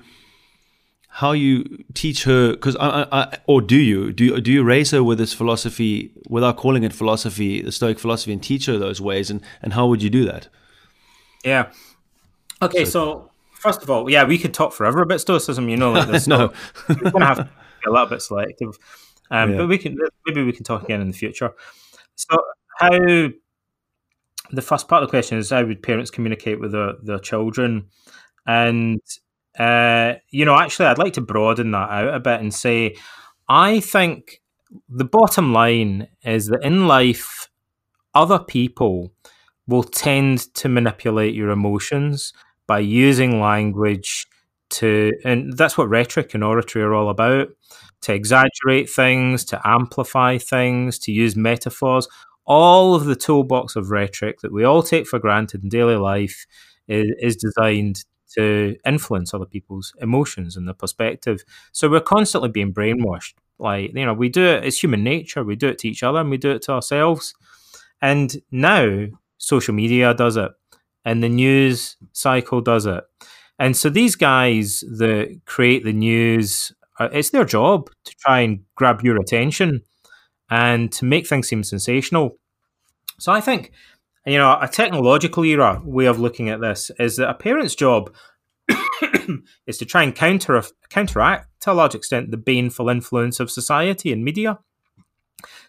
how 1.17 1.31
you 1.31 1.83
teach 1.95 2.25
her 2.25 2.51
because 2.51 2.75
I, 2.75 3.07
I, 3.11 3.37
or 3.47 3.59
do 3.59 3.75
you 3.75 4.13
do 4.13 4.23
you, 4.23 4.39
do 4.39 4.51
you 4.51 4.63
raise 4.63 4.91
her 4.91 5.03
with 5.03 5.17
this 5.17 5.33
philosophy 5.33 6.11
without 6.29 6.57
calling 6.57 6.83
it 6.83 6.93
philosophy 6.93 7.59
the 7.59 7.71
stoic 7.71 7.97
philosophy 7.97 8.33
and 8.33 8.43
teach 8.43 8.67
her 8.67 8.77
those 8.77 9.01
ways 9.01 9.31
and 9.31 9.41
and 9.63 9.73
how 9.73 9.87
would 9.87 10.03
you 10.03 10.11
do 10.11 10.25
that? 10.25 10.47
Yeah. 11.43 11.71
Okay 12.61 12.85
so, 12.85 12.91
so 12.91 13.31
first 13.53 13.81
of 13.81 13.89
all 13.89 14.07
yeah 14.11 14.25
we 14.25 14.37
could 14.37 14.53
talk 14.53 14.73
forever 14.73 15.01
about 15.01 15.19
stoicism 15.19 15.67
you 15.69 15.75
know 15.75 15.91
like 15.91 16.07
this 16.07 16.27
no. 16.35 16.53
We're 16.87 17.09
gonna 17.09 17.25
have 17.25 17.37
to 17.37 17.43
be 17.45 17.89
a 17.89 17.91
little 17.91 18.05
bit 18.05 18.21
selective. 18.21 18.77
Um, 19.31 19.51
yeah. 19.51 19.57
but 19.57 19.69
we 19.69 19.79
can 19.79 19.97
maybe 20.27 20.43
we 20.43 20.53
can 20.53 20.65
talk 20.65 20.83
again 20.83 21.01
in 21.01 21.07
the 21.07 21.17
future. 21.17 21.51
So 22.13 22.37
how 22.77 22.91
the 22.91 24.61
first 24.61 24.87
part 24.87 25.01
of 25.01 25.09
the 25.09 25.11
question 25.11 25.39
is 25.39 25.49
how 25.49 25.65
would 25.65 25.81
parents 25.81 26.11
communicate 26.11 26.59
with 26.59 26.73
their, 26.73 26.93
their 27.01 27.19
children? 27.19 27.87
And 28.45 29.01
uh, 29.57 30.15
you 30.29 30.45
know, 30.45 30.57
actually, 30.57 30.87
I'd 30.87 30.97
like 30.97 31.13
to 31.13 31.21
broaden 31.21 31.71
that 31.71 31.89
out 31.89 32.13
a 32.13 32.19
bit 32.19 32.41
and 32.41 32.53
say, 32.53 32.95
I 33.49 33.79
think 33.79 34.41
the 34.89 35.05
bottom 35.05 35.53
line 35.53 36.07
is 36.23 36.47
that 36.47 36.63
in 36.63 36.87
life, 36.87 37.49
other 38.13 38.39
people 38.39 39.11
will 39.67 39.83
tend 39.83 40.53
to 40.55 40.69
manipulate 40.69 41.35
your 41.35 41.49
emotions 41.49 42.33
by 42.67 42.79
using 42.79 43.41
language 43.41 44.27
to, 44.69 45.13
and 45.23 45.57
that's 45.57 45.77
what 45.77 45.89
rhetoric 45.89 46.33
and 46.33 46.43
oratory 46.43 46.83
are 46.83 46.93
all 46.93 47.09
about 47.09 47.49
to 48.01 48.13
exaggerate 48.13 48.89
things, 48.89 49.43
to 49.45 49.61
amplify 49.65 50.37
things, 50.37 50.99
to 50.99 51.11
use 51.11 51.35
metaphors. 51.35 52.07
All 52.45 52.95
of 52.95 53.05
the 53.05 53.15
toolbox 53.15 53.75
of 53.75 53.89
rhetoric 53.89 54.41
that 54.41 54.53
we 54.53 54.63
all 54.63 54.83
take 54.83 55.07
for 55.07 55.19
granted 55.19 55.63
in 55.63 55.69
daily 55.69 55.95
life 55.95 56.45
is, 56.87 57.11
is 57.19 57.35
designed 57.35 58.05
to 58.35 58.75
influence 58.85 59.33
other 59.33 59.45
people's 59.45 59.93
emotions 60.01 60.57
and 60.57 60.67
their 60.67 60.73
perspective. 60.73 61.43
So 61.71 61.89
we're 61.89 62.01
constantly 62.01 62.49
being 62.49 62.73
brainwashed. 62.73 63.33
Like, 63.59 63.91
you 63.93 64.05
know, 64.05 64.13
we 64.13 64.29
do 64.29 64.45
it, 64.45 64.65
it's 64.65 64.81
human 64.81 65.03
nature. 65.03 65.43
We 65.43 65.55
do 65.55 65.67
it 65.67 65.79
to 65.79 65.87
each 65.89 66.03
other 66.03 66.19
and 66.19 66.29
we 66.29 66.37
do 66.37 66.51
it 66.51 66.61
to 66.63 66.73
ourselves. 66.73 67.33
And 68.01 68.35
now 68.51 69.07
social 69.37 69.73
media 69.73 70.13
does 70.13 70.37
it 70.37 70.51
and 71.05 71.23
the 71.23 71.29
news 71.29 71.97
cycle 72.13 72.61
does 72.61 72.85
it. 72.85 73.03
And 73.59 73.75
so 73.75 73.89
these 73.89 74.15
guys 74.15 74.81
that 74.97 75.39
create 75.45 75.83
the 75.83 75.93
news 75.93 76.71
uh, 76.99 77.09
it's 77.11 77.29
their 77.29 77.45
job 77.45 77.89
to 78.05 78.15
try 78.19 78.39
and 78.39 78.63
grab 78.75 79.01
your 79.01 79.17
attention 79.19 79.81
and 80.49 80.91
to 80.93 81.05
make 81.05 81.27
things 81.27 81.47
seem 81.47 81.63
sensational. 81.63 82.37
So 83.19 83.31
I 83.31 83.41
think, 83.41 83.71
you 84.31 84.37
know, 84.37 84.57
a 84.61 84.67
technological 84.67 85.43
era 85.45 85.81
way 85.83 86.05
of 86.05 86.19
looking 86.19 86.49
at 86.49 86.61
this 86.61 86.91
is 86.99 87.15
that 87.17 87.29
a 87.29 87.33
parent's 87.33 87.75
job 87.75 88.13
is 89.67 89.77
to 89.77 89.85
try 89.85 90.03
and 90.03 90.13
counter 90.13 90.61
counteract 90.89 91.49
to 91.61 91.71
a 91.71 91.73
large 91.73 91.95
extent 91.95 92.31
the 92.31 92.37
baneful 92.37 92.89
influence 92.89 93.39
of 93.39 93.51
society 93.51 94.11
and 94.11 94.23
media. 94.23 94.59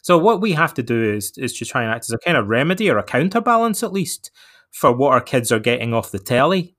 So 0.02 0.18
what 0.18 0.40
we 0.40 0.52
have 0.52 0.74
to 0.74 0.82
do 0.82 1.02
is 1.02 1.32
is 1.36 1.56
to 1.58 1.64
try 1.64 1.82
and 1.82 1.92
act 1.92 2.06
as 2.06 2.12
a 2.12 2.18
kind 2.18 2.36
of 2.36 2.48
remedy 2.48 2.90
or 2.90 2.98
a 2.98 3.02
counterbalance 3.02 3.82
at 3.82 3.92
least 3.92 4.30
for 4.70 4.92
what 4.92 5.12
our 5.12 5.20
kids 5.20 5.52
are 5.52 5.60
getting 5.60 5.94
off 5.94 6.10
the 6.10 6.18
telly 6.18 6.74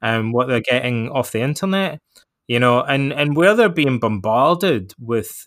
and 0.00 0.32
what 0.32 0.48
they're 0.48 0.60
getting 0.60 1.08
off 1.10 1.32
the 1.32 1.40
internet. 1.40 2.00
You 2.48 2.58
know, 2.58 2.82
and 2.82 3.12
and 3.12 3.36
where 3.36 3.54
they're 3.54 3.68
being 3.68 4.00
bombarded 4.00 4.94
with 4.98 5.44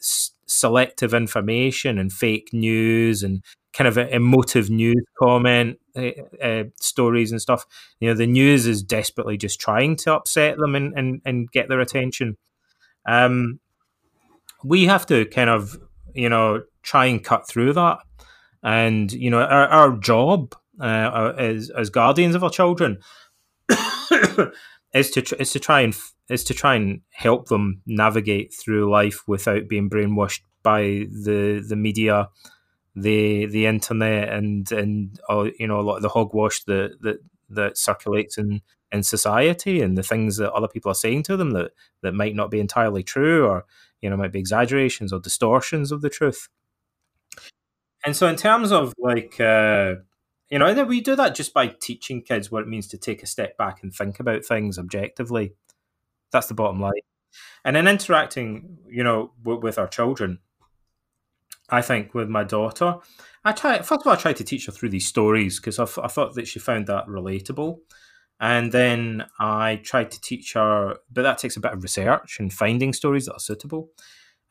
selective 0.47 1.13
information 1.13 1.97
and 1.97 2.13
fake 2.13 2.49
news 2.53 3.23
and 3.23 3.43
kind 3.75 3.87
of 3.89 3.97
emotive 3.97 4.69
news 4.69 5.03
comment 5.19 5.77
uh, 5.97 6.11
uh, 6.41 6.63
stories 6.79 7.31
and 7.31 7.41
stuff. 7.41 7.65
You 7.99 8.09
know, 8.09 8.15
the 8.15 8.25
news 8.25 8.65
is 8.65 8.81
desperately 8.81 9.37
just 9.37 9.59
trying 9.59 9.97
to 9.97 10.13
upset 10.13 10.57
them 10.57 10.75
and, 10.75 10.97
and, 10.97 11.21
and 11.25 11.51
get 11.51 11.67
their 11.67 11.81
attention. 11.81 12.37
Um, 13.07 13.59
we 14.63 14.85
have 14.85 15.05
to 15.07 15.25
kind 15.25 15.49
of, 15.49 15.77
you 16.13 16.29
know, 16.29 16.63
try 16.83 17.05
and 17.05 17.23
cut 17.23 17.47
through 17.47 17.73
that. 17.73 17.97
And, 18.63 19.11
you 19.11 19.29
know, 19.29 19.41
our, 19.41 19.67
our 19.67 19.97
job 19.97 20.55
uh, 20.79 21.33
as, 21.37 21.69
as 21.69 21.89
guardians 21.89 22.33
of 22.33 22.43
our 22.43 22.49
children 22.49 22.99
is 24.93 25.11
to 25.11 25.35
is 25.39 25.51
to 25.51 25.59
try 25.59 25.81
and 25.81 25.95
is 26.29 26.43
to 26.45 26.53
try 26.53 26.75
and 26.75 27.01
help 27.11 27.47
them 27.47 27.81
navigate 27.85 28.53
through 28.53 28.89
life 28.89 29.27
without 29.27 29.67
being 29.67 29.89
brainwashed 29.89 30.41
by 30.63 30.81
the 30.81 31.63
the 31.67 31.75
media 31.75 32.29
the 32.95 33.45
the 33.47 33.65
internet 33.65 34.29
and 34.29 34.71
and 34.71 35.19
uh, 35.29 35.49
you 35.59 35.67
know 35.67 35.79
a 35.79 35.81
lot 35.81 35.97
of 35.97 36.01
the 36.01 36.09
hogwash 36.09 36.63
that 36.63 36.97
that 37.01 37.17
that 37.49 37.77
circulates 37.77 38.37
in 38.37 38.61
in 38.91 39.03
society 39.03 39.81
and 39.81 39.97
the 39.97 40.03
things 40.03 40.37
that 40.37 40.53
other 40.53 40.67
people 40.67 40.91
are 40.91 40.95
saying 40.95 41.23
to 41.23 41.35
them 41.35 41.51
that 41.51 41.71
that 42.01 42.13
might 42.13 42.35
not 42.35 42.49
be 42.49 42.59
entirely 42.59 43.03
true 43.03 43.45
or 43.45 43.65
you 44.01 44.09
know 44.09 44.15
might 44.15 44.31
be 44.31 44.39
exaggerations 44.39 45.11
or 45.11 45.19
distortions 45.19 45.91
of 45.91 46.01
the 46.01 46.09
truth. 46.09 46.47
And 48.05 48.15
so 48.15 48.27
in 48.27 48.35
terms 48.35 48.71
of 48.71 48.93
like 48.97 49.39
uh 49.39 49.95
you 50.49 50.59
know 50.59 50.83
we 50.85 51.01
do 51.01 51.15
that 51.15 51.35
just 51.35 51.53
by 51.53 51.67
teaching 51.67 52.21
kids 52.21 52.49
what 52.49 52.63
it 52.63 52.69
means 52.69 52.87
to 52.87 52.97
take 52.97 53.23
a 53.23 53.27
step 53.27 53.57
back 53.57 53.83
and 53.83 53.93
think 53.93 54.19
about 54.19 54.45
things 54.45 54.79
objectively. 54.79 55.53
That's 56.31 56.47
the 56.47 56.53
bottom 56.53 56.79
line. 56.79 56.93
And 57.65 57.75
in 57.75 57.87
interacting 57.87 58.77
you 58.87 59.03
know 59.03 59.33
w- 59.43 59.59
with 59.59 59.77
our 59.77 59.87
children 59.87 60.39
I 61.69 61.81
think 61.81 62.13
with 62.13 62.29
my 62.29 62.43
daughter, 62.43 62.95
I 63.43 63.51
try 63.51 63.77
first 63.77 64.01
of 64.01 64.07
all 64.07 64.13
I 64.13 64.17
tried 64.17 64.37
to 64.37 64.43
teach 64.43 64.67
her 64.67 64.71
through 64.71 64.89
these 64.89 65.07
stories 65.07 65.59
because 65.59 65.79
I, 65.79 65.83
f- 65.83 65.99
I 65.99 66.07
thought 66.07 66.35
that 66.35 66.47
she 66.47 66.59
found 66.59 66.87
that 66.87 67.07
relatable, 67.07 67.79
and 68.39 68.71
then 68.71 69.25
I 69.39 69.77
tried 69.83 70.11
to 70.11 70.21
teach 70.21 70.53
her, 70.53 70.97
but 71.11 71.23
that 71.23 71.37
takes 71.37 71.57
a 71.57 71.61
bit 71.61 71.73
of 71.73 71.81
research 71.83 72.39
and 72.39 72.53
finding 72.53 72.93
stories 72.93 73.25
that 73.25 73.33
are 73.33 73.39
suitable. 73.39 73.89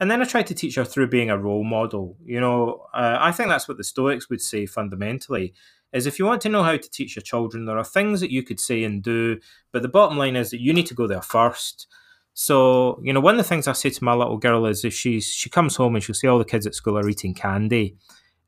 And 0.00 0.10
then 0.10 0.20
I 0.20 0.24
tried 0.24 0.48
to 0.48 0.54
teach 0.54 0.74
her 0.74 0.84
through 0.84 1.08
being 1.08 1.30
a 1.30 1.38
role 1.38 1.62
model. 1.62 2.16
You 2.24 2.40
know, 2.40 2.86
uh, 2.92 3.18
I 3.20 3.30
think 3.30 3.48
that's 3.48 3.68
what 3.68 3.76
the 3.76 3.84
Stoics 3.84 4.28
would 4.28 4.40
say 4.40 4.66
fundamentally 4.66 5.54
is 5.92 6.06
if 6.06 6.18
you 6.18 6.24
want 6.24 6.42
to 6.42 6.48
know 6.48 6.64
how 6.64 6.76
to 6.76 6.90
teach 6.90 7.14
your 7.14 7.22
children, 7.22 7.64
there 7.64 7.78
are 7.78 7.84
things 7.84 8.20
that 8.20 8.32
you 8.32 8.42
could 8.42 8.58
say 8.58 8.82
and 8.82 9.02
do, 9.02 9.38
but 9.72 9.82
the 9.82 9.88
bottom 9.88 10.18
line 10.18 10.34
is 10.34 10.50
that 10.50 10.60
you 10.60 10.72
need 10.72 10.86
to 10.86 10.94
go 10.94 11.06
there 11.06 11.22
first. 11.22 11.86
So, 12.34 13.00
you 13.02 13.12
know, 13.12 13.20
one 13.20 13.34
of 13.34 13.38
the 13.38 13.48
things 13.48 13.68
I 13.68 13.72
say 13.72 13.90
to 13.90 14.04
my 14.04 14.12
little 14.12 14.38
girl 14.38 14.66
is 14.66 14.84
if 14.84 14.92
she's 14.92 15.24
she 15.24 15.48
comes 15.48 15.76
home 15.76 15.94
and 15.94 16.02
she'll 16.02 16.16
see 16.16 16.26
all 16.26 16.38
the 16.38 16.44
kids 16.44 16.66
at 16.66 16.74
school 16.74 16.98
are 16.98 17.08
eating 17.08 17.32
candy, 17.32 17.96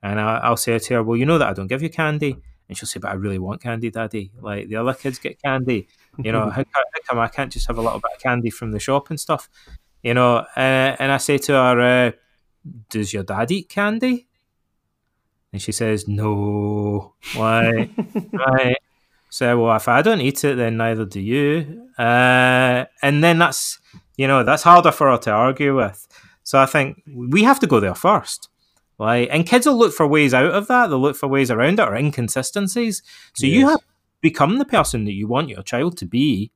and 0.02 0.20
I, 0.20 0.48
will 0.48 0.56
say 0.56 0.76
to 0.78 0.94
her, 0.94 1.02
"Well, 1.04 1.16
you 1.16 1.24
know 1.24 1.38
that 1.38 1.48
I 1.48 1.52
don't 1.52 1.68
give 1.68 1.82
you 1.82 1.88
candy," 1.88 2.36
and 2.68 2.76
she'll 2.76 2.88
say, 2.88 2.98
"But 2.98 3.12
I 3.12 3.14
really 3.14 3.38
want 3.38 3.62
candy, 3.62 3.90
Daddy. 3.90 4.32
Like 4.40 4.68
the 4.68 4.76
other 4.76 4.92
kids 4.92 5.20
get 5.20 5.40
candy. 5.40 5.86
You 6.18 6.32
know, 6.32 6.50
how, 6.50 6.64
how, 6.72 7.00
come 7.06 7.20
I 7.20 7.28
can't 7.28 7.52
just 7.52 7.68
have 7.68 7.78
a 7.78 7.80
little 7.80 8.00
bit 8.00 8.10
of 8.16 8.20
candy 8.20 8.50
from 8.50 8.72
the 8.72 8.80
shop 8.80 9.08
and 9.10 9.20
stuff? 9.20 9.48
You 10.02 10.14
know?" 10.14 10.38
Uh, 10.56 10.96
and 10.98 11.12
I 11.12 11.18
say 11.18 11.38
to 11.38 11.52
her, 11.52 11.80
uh, 11.80 12.12
"Does 12.90 13.14
your 13.14 13.22
dad 13.22 13.52
eat 13.52 13.68
candy?" 13.68 14.26
And 15.52 15.62
she 15.62 15.70
says, 15.70 16.08
"No. 16.08 17.14
Why? 17.36 17.88
right? 18.32 18.78
So, 19.36 19.60
well, 19.60 19.76
if 19.76 19.86
I 19.86 20.00
don't 20.00 20.22
eat 20.22 20.42
it, 20.44 20.56
then 20.56 20.78
neither 20.78 21.04
do 21.04 21.20
you. 21.20 21.90
Uh, 21.98 22.86
and 23.02 23.22
then 23.22 23.36
that's, 23.36 23.78
you 24.16 24.26
know, 24.26 24.42
that's 24.44 24.62
harder 24.62 24.90
for 24.90 25.10
her 25.10 25.18
to 25.18 25.30
argue 25.30 25.76
with. 25.76 26.08
So 26.42 26.58
I 26.58 26.64
think 26.64 27.02
we 27.06 27.42
have 27.42 27.60
to 27.60 27.66
go 27.66 27.78
there 27.78 27.94
first. 27.94 28.48
Like, 28.98 29.28
and 29.30 29.44
kids 29.46 29.66
will 29.66 29.76
look 29.76 29.92
for 29.92 30.06
ways 30.06 30.32
out 30.32 30.52
of 30.52 30.68
that. 30.68 30.86
They'll 30.86 30.98
look 30.98 31.16
for 31.16 31.28
ways 31.28 31.50
around 31.50 31.78
it 31.78 31.86
or 31.86 31.94
inconsistencies. 31.94 33.02
So 33.34 33.46
yes. 33.46 33.54
you 33.54 33.68
have 33.68 33.80
become 34.22 34.56
the 34.56 34.64
person 34.64 35.04
that 35.04 35.12
you 35.12 35.28
want 35.28 35.50
your 35.50 35.62
child 35.62 35.98
to 35.98 36.06
be. 36.06 36.50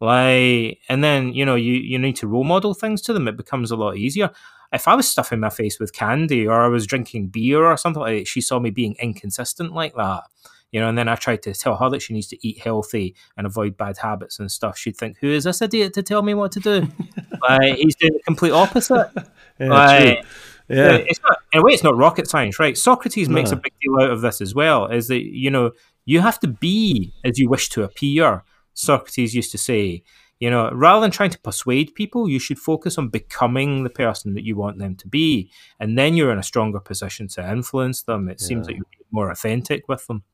Like, 0.00 0.78
and 0.88 1.04
then, 1.04 1.34
you 1.34 1.44
know, 1.44 1.56
you, 1.56 1.74
you 1.74 1.98
need 1.98 2.16
to 2.16 2.26
role 2.26 2.42
model 2.42 2.72
things 2.72 3.02
to 3.02 3.12
them. 3.12 3.28
It 3.28 3.36
becomes 3.36 3.70
a 3.70 3.76
lot 3.76 3.98
easier. 3.98 4.30
If 4.72 4.88
I 4.88 4.94
was 4.94 5.06
stuffing 5.06 5.40
my 5.40 5.50
face 5.50 5.78
with 5.78 5.92
candy 5.92 6.46
or 6.46 6.62
I 6.62 6.68
was 6.68 6.86
drinking 6.86 7.26
beer 7.26 7.66
or 7.66 7.76
something 7.76 8.00
like 8.00 8.20
that, 8.20 8.28
she 8.28 8.40
saw 8.40 8.60
me 8.60 8.70
being 8.70 8.96
inconsistent 8.98 9.74
like 9.74 9.94
that 9.96 10.22
you 10.74 10.80
know, 10.80 10.88
and 10.88 10.98
then 10.98 11.06
I 11.06 11.14
tried 11.14 11.40
to 11.44 11.54
tell 11.54 11.76
her 11.76 11.88
that 11.90 12.02
she 12.02 12.14
needs 12.14 12.26
to 12.26 12.46
eat 12.46 12.58
healthy 12.58 13.14
and 13.36 13.46
avoid 13.46 13.76
bad 13.76 13.96
habits 13.96 14.40
and 14.40 14.50
stuff. 14.50 14.76
She'd 14.76 14.96
think, 14.96 15.18
"Who 15.20 15.28
is 15.28 15.44
this 15.44 15.62
idiot 15.62 15.92
to 15.92 16.02
tell 16.02 16.20
me 16.20 16.34
what 16.34 16.50
to 16.50 16.58
do?" 16.58 16.88
like, 17.48 17.76
he's 17.76 17.94
doing 17.94 18.12
the 18.12 18.20
complete 18.24 18.50
opposite. 18.50 19.08
yeah, 19.60 19.68
like, 19.68 20.26
yeah. 20.68 20.96
It's 20.96 21.20
not, 21.22 21.38
in 21.52 21.60
a 21.60 21.62
way, 21.62 21.74
it's 21.74 21.84
not 21.84 21.96
rocket 21.96 22.26
science, 22.26 22.58
right? 22.58 22.76
Socrates 22.76 23.28
no. 23.28 23.36
makes 23.36 23.52
a 23.52 23.56
big 23.56 23.72
deal 23.80 24.02
out 24.02 24.10
of 24.10 24.20
this 24.20 24.40
as 24.40 24.52
well. 24.52 24.86
Is 24.86 25.06
that 25.06 25.22
you 25.22 25.48
know 25.48 25.70
you 26.06 26.18
have 26.22 26.40
to 26.40 26.48
be 26.48 27.12
as 27.24 27.38
you 27.38 27.48
wish 27.48 27.68
to 27.68 27.84
appear. 27.84 28.42
Socrates 28.72 29.32
used 29.32 29.52
to 29.52 29.58
say, 29.58 30.02
you 30.40 30.50
know, 30.50 30.72
rather 30.72 31.02
than 31.02 31.12
trying 31.12 31.30
to 31.30 31.38
persuade 31.38 31.94
people, 31.94 32.28
you 32.28 32.40
should 32.40 32.58
focus 32.58 32.98
on 32.98 33.10
becoming 33.10 33.84
the 33.84 33.90
person 33.90 34.34
that 34.34 34.42
you 34.42 34.56
want 34.56 34.80
them 34.80 34.96
to 34.96 35.06
be, 35.06 35.52
and 35.78 35.96
then 35.96 36.16
you're 36.16 36.32
in 36.32 36.38
a 36.40 36.42
stronger 36.42 36.80
position 36.80 37.28
to 37.28 37.48
influence 37.48 38.02
them. 38.02 38.28
It 38.28 38.38
yeah. 38.40 38.48
seems 38.48 38.66
like 38.66 38.74
you're 38.74 38.86
more 39.12 39.30
authentic 39.30 39.86
with 39.86 40.04
them. 40.08 40.24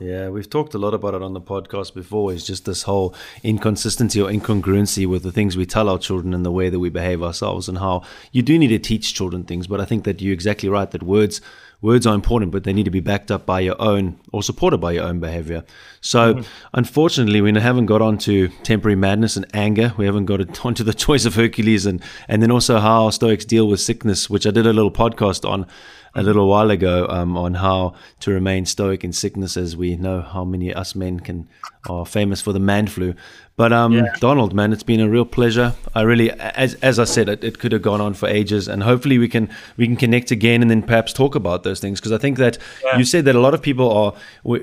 Yeah, 0.00 0.30
we've 0.30 0.48
talked 0.48 0.72
a 0.72 0.78
lot 0.78 0.94
about 0.94 1.12
it 1.12 1.20
on 1.20 1.34
the 1.34 1.42
podcast 1.42 1.92
before. 1.92 2.32
Is 2.32 2.46
just 2.46 2.64
this 2.64 2.84
whole 2.84 3.14
inconsistency 3.42 4.18
or 4.18 4.30
incongruency 4.30 5.06
with 5.06 5.22
the 5.22 5.30
things 5.30 5.58
we 5.58 5.66
tell 5.66 5.90
our 5.90 5.98
children 5.98 6.32
and 6.32 6.44
the 6.44 6.50
way 6.50 6.70
that 6.70 6.78
we 6.78 6.88
behave 6.88 7.22
ourselves, 7.22 7.68
and 7.68 7.78
how 7.78 8.02
you 8.32 8.40
do 8.40 8.58
need 8.58 8.68
to 8.68 8.78
teach 8.78 9.12
children 9.12 9.44
things. 9.44 9.66
But 9.66 9.78
I 9.78 9.84
think 9.84 10.04
that 10.04 10.22
you're 10.22 10.32
exactly 10.32 10.70
right 10.70 10.90
that 10.90 11.02
words 11.02 11.42
words 11.82 12.06
are 12.06 12.14
important, 12.14 12.50
but 12.52 12.64
they 12.64 12.72
need 12.72 12.84
to 12.84 12.90
be 12.90 13.00
backed 13.00 13.30
up 13.30 13.46
by 13.46 13.60
your 13.60 13.80
own 13.80 14.18
or 14.32 14.42
supported 14.42 14.78
by 14.78 14.92
your 14.92 15.04
own 15.04 15.20
behavior. 15.20 15.64
So, 16.00 16.34
mm-hmm. 16.34 16.50
unfortunately, 16.74 17.40
we 17.40 17.58
haven't 17.58 17.86
got 17.86 18.02
onto 18.02 18.48
temporary 18.62 18.96
madness 18.96 19.36
and 19.36 19.46
anger. 19.54 19.94
We 19.96 20.06
haven't 20.06 20.26
got 20.26 20.64
onto 20.64 20.84
the 20.84 20.94
choice 20.94 21.24
of 21.26 21.34
Hercules 21.34 21.86
and 21.86 22.02
and 22.28 22.42
then 22.42 22.50
also 22.50 22.78
how 22.78 23.10
Stoics 23.10 23.44
deal 23.44 23.68
with 23.68 23.80
sickness, 23.80 24.30
which 24.30 24.46
I 24.46 24.50
did 24.50 24.66
a 24.66 24.72
little 24.72 24.90
podcast 24.92 25.48
on 25.48 25.66
a 26.14 26.22
little 26.22 26.48
while 26.48 26.70
ago 26.70 27.06
um, 27.08 27.36
on 27.36 27.54
how 27.54 27.94
to 28.20 28.32
remain 28.32 28.66
stoic 28.66 29.04
in 29.04 29.12
sickness, 29.12 29.56
as 29.56 29.76
we 29.76 29.96
know 29.96 30.20
how 30.20 30.44
many 30.44 30.74
us 30.74 30.94
men 30.94 31.20
can 31.20 31.48
are 31.88 32.04
famous 32.04 32.42
for 32.42 32.52
the 32.52 32.60
man 32.60 32.86
flu. 32.86 33.14
But 33.60 33.74
um, 33.74 33.92
yeah. 33.92 34.14
Donald, 34.20 34.54
man, 34.54 34.72
it's 34.72 34.82
been 34.82 35.00
a 35.00 35.08
real 35.10 35.26
pleasure. 35.26 35.74
I 35.94 36.00
really, 36.00 36.30
as 36.30 36.76
as 36.76 36.98
I 36.98 37.04
said, 37.04 37.28
it, 37.28 37.44
it 37.44 37.58
could 37.58 37.72
have 37.72 37.82
gone 37.82 38.00
on 38.00 38.14
for 38.14 38.26
ages, 38.26 38.68
and 38.68 38.82
hopefully 38.82 39.18
we 39.18 39.28
can 39.28 39.50
we 39.76 39.86
can 39.86 39.96
connect 39.96 40.30
again 40.30 40.62
and 40.62 40.70
then 40.70 40.82
perhaps 40.82 41.12
talk 41.12 41.34
about 41.34 41.62
those 41.62 41.78
things 41.78 42.00
because 42.00 42.10
I 42.10 42.16
think 42.16 42.38
that 42.38 42.56
yeah. 42.82 42.96
you 42.96 43.04
said 43.04 43.26
that 43.26 43.34
a 43.36 43.38
lot 43.38 43.52
of 43.52 43.60
people 43.60 43.92
are 43.92 44.14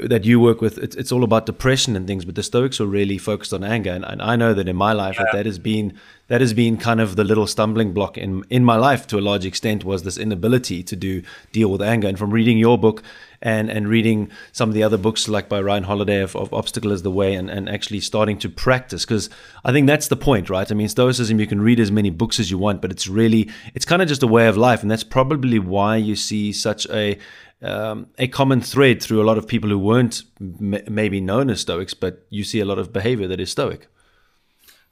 that 0.07 0.25
you 0.25 0.39
work 0.39 0.61
with. 0.61 0.79
It's, 0.79 0.95
it's 0.95 1.11
all 1.11 1.23
about 1.23 1.45
depression 1.45 1.95
and 1.95 2.07
things, 2.07 2.25
but 2.25 2.33
the 2.33 2.41
Stoics 2.41 2.81
are 2.81 2.87
really 2.87 3.19
focused 3.19 3.53
on 3.53 3.63
anger, 3.63 3.91
and, 3.91 4.03
and 4.03 4.19
I 4.19 4.35
know 4.35 4.55
that 4.55 4.67
in 4.67 4.75
my 4.75 4.93
life 4.93 5.17
yeah. 5.19 5.25
that 5.25 5.33
that 5.33 5.45
has 5.45 5.59
been 5.59 5.93
that 6.27 6.41
has 6.41 6.53
been 6.55 6.75
kind 6.75 6.99
of 6.99 7.15
the 7.15 7.23
little 7.23 7.45
stumbling 7.45 7.93
block 7.93 8.17
in 8.17 8.45
in 8.49 8.65
my 8.65 8.77
life 8.77 9.05
to 9.07 9.19
a 9.19 9.21
large 9.21 9.45
extent 9.45 9.83
was 9.83 10.01
this 10.01 10.17
inability 10.17 10.81
to 10.81 10.95
do 10.95 11.21
deal 11.51 11.69
with 11.69 11.83
anger. 11.83 12.07
And 12.07 12.17
from 12.17 12.31
reading 12.31 12.57
your 12.57 12.79
book 12.79 13.03
and 13.41 13.69
and 13.69 13.87
reading 13.87 14.29
some 14.51 14.69
of 14.69 14.75
the 14.75 14.83
other 14.83 14.97
books 14.97 15.27
like 15.27 15.47
by 15.47 15.61
Ryan 15.61 15.83
Holiday 15.83 16.21
of, 16.21 16.35
of 16.35 16.53
Obstacle 16.53 16.91
is 16.91 17.03
the 17.03 17.11
Way 17.11 17.35
and, 17.35 17.49
and 17.49 17.69
actually 17.69 17.99
starting 17.99 18.37
to 18.39 18.49
practice 18.49 19.05
because 19.05 19.29
I 19.63 19.71
think 19.71 19.87
that's 19.87 20.07
the 20.07 20.15
point, 20.15 20.49
right? 20.49 20.69
I 20.71 20.75
mean, 20.75 20.89
Stoicism 20.89 21.39
you 21.39 21.47
can 21.47 21.61
read 21.61 21.79
as 21.79 21.91
many 21.91 22.09
books 22.09 22.39
as 22.39 22.49
you 22.49 22.57
want, 22.57 22.81
but 22.81 22.91
it's 22.91 23.07
really 23.07 23.49
it's 23.73 23.85
kind 23.85 24.01
of 24.01 24.07
just 24.07 24.23
a 24.23 24.27
way 24.27 24.47
of 24.47 24.57
life, 24.57 24.81
and 24.81 24.89
that's 24.89 25.03
probably 25.03 25.59
why 25.59 25.97
you 25.97 26.15
see 26.15 26.51
such 26.51 26.87
a 26.87 27.17
um, 27.61 28.07
a 28.17 28.27
common 28.27 28.61
thread 28.61 29.01
through 29.01 29.21
a 29.21 29.25
lot 29.25 29.37
of 29.37 29.47
people 29.47 29.69
who 29.69 29.79
weren't 29.79 30.23
m- 30.39 30.83
maybe 30.87 31.19
known 31.19 31.49
as 31.49 31.61
Stoics, 31.61 31.93
but 31.93 32.25
you 32.29 32.43
see 32.43 32.59
a 32.59 32.65
lot 32.65 32.77
of 32.77 32.93
behavior 32.93 33.27
that 33.27 33.39
is 33.39 33.51
Stoic. 33.51 33.87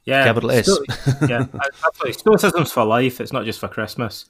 Yeah, 0.03 0.23
capital 0.23 0.51
S. 0.51 0.65
Sto- 0.65 1.27
yeah, 1.27 1.45
absolutely. 1.85 2.13
Stoicism's 2.13 2.71
for 2.71 2.85
life. 2.85 3.19
It's 3.19 3.33
not 3.33 3.45
just 3.45 3.59
for 3.59 3.67
Christmas. 3.67 4.25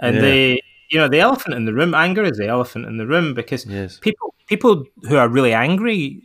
And 0.00 0.16
yeah. 0.16 0.22
the 0.22 0.62
you 0.90 0.98
know 0.98 1.08
the 1.08 1.20
elephant 1.20 1.54
in 1.54 1.64
the 1.64 1.74
room. 1.74 1.94
Anger 1.94 2.24
is 2.24 2.38
the 2.38 2.48
elephant 2.48 2.86
in 2.86 2.96
the 2.96 3.06
room 3.06 3.34
because 3.34 3.66
yes. 3.66 3.98
people 3.98 4.34
people 4.46 4.84
who 5.08 5.16
are 5.16 5.28
really 5.28 5.52
angry 5.52 6.22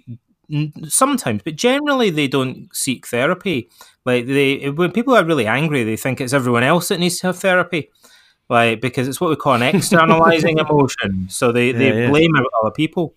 sometimes, 0.87 1.41
but 1.43 1.55
generally 1.55 2.09
they 2.09 2.27
don't 2.27 2.69
seek 2.75 3.07
therapy. 3.07 3.69
Like 4.05 4.25
they, 4.25 4.69
when 4.69 4.91
people 4.91 5.15
are 5.15 5.23
really 5.23 5.45
angry, 5.45 5.83
they 5.83 5.97
think 5.97 6.19
it's 6.19 6.33
everyone 6.33 6.63
else 6.63 6.87
that 6.87 6.99
needs 6.99 7.19
to 7.19 7.27
have 7.27 7.37
therapy. 7.37 7.89
Like 8.49 8.81
because 8.81 9.07
it's 9.07 9.21
what 9.21 9.29
we 9.29 9.35
call 9.35 9.53
an 9.53 9.61
externalizing 9.75 10.57
emotion. 10.57 11.27
So 11.29 11.51
they, 11.51 11.71
yeah, 11.71 11.77
they 11.77 12.01
yeah. 12.01 12.09
blame 12.09 12.31
other 12.61 12.71
people. 12.71 13.15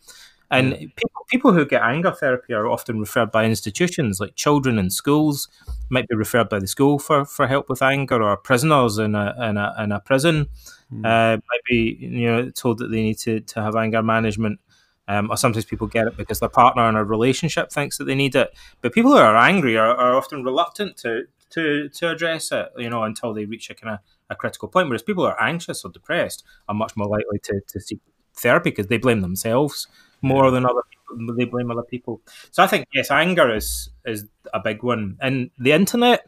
And 0.50 0.74
people, 0.74 1.26
people 1.30 1.52
who 1.54 1.64
get 1.64 1.80
anger 1.80 2.10
therapy 2.10 2.52
are 2.52 2.66
often 2.66 3.00
referred 3.00 3.32
by 3.32 3.46
institutions 3.46 4.20
like 4.20 4.34
children 4.34 4.78
in 4.78 4.90
schools, 4.90 5.48
might 5.88 6.06
be 6.08 6.14
referred 6.14 6.50
by 6.50 6.58
the 6.58 6.66
school 6.66 6.98
for, 6.98 7.24
for 7.24 7.46
help 7.46 7.70
with 7.70 7.80
anger, 7.80 8.22
or 8.22 8.36
prisoners 8.36 8.98
in 8.98 9.14
a, 9.14 9.34
in 9.48 9.56
a, 9.56 9.74
in 9.78 9.92
a 9.92 10.00
prison 10.00 10.48
mm. 10.92 11.04
uh, 11.04 11.36
might 11.36 11.64
be 11.66 11.96
you 12.00 12.30
know 12.30 12.50
told 12.50 12.78
that 12.78 12.88
they 12.88 13.02
need 13.02 13.18
to, 13.18 13.40
to 13.40 13.62
have 13.62 13.76
anger 13.76 14.02
management. 14.02 14.60
Um, 15.08 15.32
or 15.32 15.36
sometimes 15.36 15.64
people 15.64 15.88
get 15.88 16.06
it 16.06 16.16
because 16.16 16.38
their 16.38 16.48
partner 16.48 16.88
in 16.88 16.94
a 16.94 17.04
relationship 17.04 17.72
thinks 17.72 17.98
that 17.98 18.04
they 18.04 18.14
need 18.14 18.36
it. 18.36 18.54
But 18.80 18.92
people 18.92 19.10
who 19.10 19.18
are 19.18 19.36
angry 19.36 19.76
are, 19.76 19.94
are 19.96 20.14
often 20.14 20.44
reluctant 20.44 20.96
to, 20.98 21.24
to 21.50 21.88
to 21.88 22.10
address 22.10 22.52
it, 22.52 22.68
you 22.78 22.88
know, 22.88 23.02
until 23.02 23.34
they 23.34 23.44
reach 23.44 23.68
a 23.68 23.74
kind 23.74 23.94
of 23.94 24.00
a 24.30 24.36
critical 24.36 24.68
point. 24.68 24.88
Whereas 24.88 25.02
people 25.02 25.24
who 25.24 25.30
are 25.30 25.42
anxious 25.42 25.84
or 25.84 25.90
depressed 25.90 26.44
are 26.68 26.74
much 26.74 26.96
more 26.96 27.08
likely 27.08 27.40
to, 27.40 27.60
to 27.66 27.80
seek 27.80 28.00
therapy 28.34 28.70
because 28.70 28.86
they 28.86 28.98
blame 28.98 29.20
themselves 29.20 29.88
more 30.22 30.50
than 30.50 30.64
other 30.64 30.82
people. 30.90 31.34
They 31.36 31.44
blame 31.44 31.70
other 31.70 31.82
people. 31.82 32.20
So 32.50 32.62
I 32.62 32.66
think 32.66 32.86
yes, 32.94 33.10
anger 33.10 33.54
is 33.54 33.90
is 34.06 34.26
a 34.54 34.60
big 34.60 34.82
one. 34.82 35.16
And 35.20 35.50
the 35.58 35.72
internet, 35.72 36.26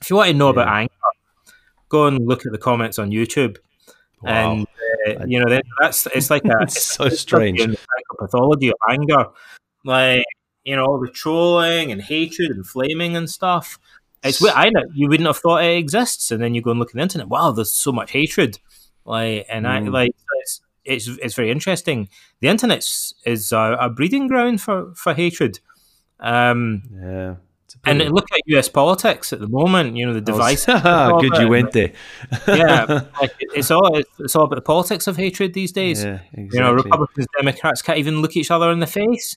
if 0.00 0.10
you 0.10 0.16
want 0.16 0.30
to 0.30 0.34
know 0.34 0.46
yeah. 0.46 0.52
about 0.52 0.68
anger, 0.68 0.92
go 1.88 2.06
and 2.06 2.26
look 2.26 2.46
at 2.46 2.52
the 2.52 2.58
comments 2.58 2.98
on 2.98 3.10
YouTube. 3.10 3.56
Wow. 4.22 4.52
And 4.52 4.66
uh, 5.06 5.24
you 5.26 5.38
know 5.44 5.60
that's 5.80 6.06
it's 6.06 6.30
like 6.30 6.44
a 6.44 6.56
it's 6.62 6.82
so 6.82 7.08
strange 7.08 7.76
pathology 8.18 8.68
of 8.68 8.74
anger, 8.88 9.26
like 9.84 10.24
you 10.64 10.76
know 10.76 10.84
all 10.84 11.00
the 11.00 11.10
trolling 11.10 11.92
and 11.92 12.00
hatred 12.00 12.50
and 12.50 12.66
flaming 12.66 13.16
and 13.16 13.28
stuff. 13.28 13.78
It's 14.22 14.44
I 14.44 14.70
know 14.70 14.82
you 14.94 15.08
wouldn't 15.08 15.26
have 15.26 15.38
thought 15.38 15.64
it 15.64 15.76
exists, 15.76 16.30
and 16.30 16.42
then 16.42 16.54
you 16.54 16.62
go 16.62 16.70
and 16.70 16.80
look 16.80 16.90
at 16.90 16.94
the 16.94 17.02
internet. 17.02 17.28
Wow, 17.28 17.52
there's 17.52 17.72
so 17.72 17.92
much 17.92 18.12
hatred, 18.12 18.58
like 19.04 19.46
and 19.48 19.66
mm. 19.66 19.68
I 19.68 19.80
like 19.80 20.14
it's, 20.40 20.60
it's 20.84 21.08
it's 21.08 21.34
very 21.34 21.50
interesting. 21.50 22.08
The 22.40 22.48
internet 22.48 22.78
is 23.24 23.52
a, 23.52 23.76
a, 23.80 23.90
breeding 23.90 24.26
ground 24.26 24.60
for 24.60 24.94
for 24.94 25.14
hatred. 25.14 25.60
Um, 26.18 26.82
yeah. 26.92 27.34
And 27.84 28.00
look 28.10 28.26
at 28.32 28.40
US 28.46 28.68
politics 28.68 29.32
at 29.32 29.40
the 29.40 29.48
moment. 29.48 29.96
You 29.96 30.06
know 30.06 30.14
the 30.14 30.20
device. 30.20 30.66
Oh, 30.68 31.20
good, 31.20 31.36
you 31.40 31.48
went 31.48 31.72
there. 31.72 31.92
yeah, 32.48 33.02
like 33.20 33.32
it's 33.38 33.70
all 33.70 33.96
it's 34.18 34.36
all 34.36 34.44
about 34.44 34.56
the 34.56 34.62
politics 34.62 35.06
of 35.06 35.16
hatred 35.16 35.54
these 35.54 35.72
days. 35.72 36.02
Yeah, 36.02 36.20
exactly. 36.32 36.48
You 36.52 36.60
know, 36.60 36.72
Republicans, 36.72 37.26
Democrats 37.36 37.82
can't 37.82 37.98
even 37.98 38.22
look 38.22 38.36
each 38.36 38.50
other 38.50 38.70
in 38.70 38.80
the 38.80 38.86
face. 38.86 39.36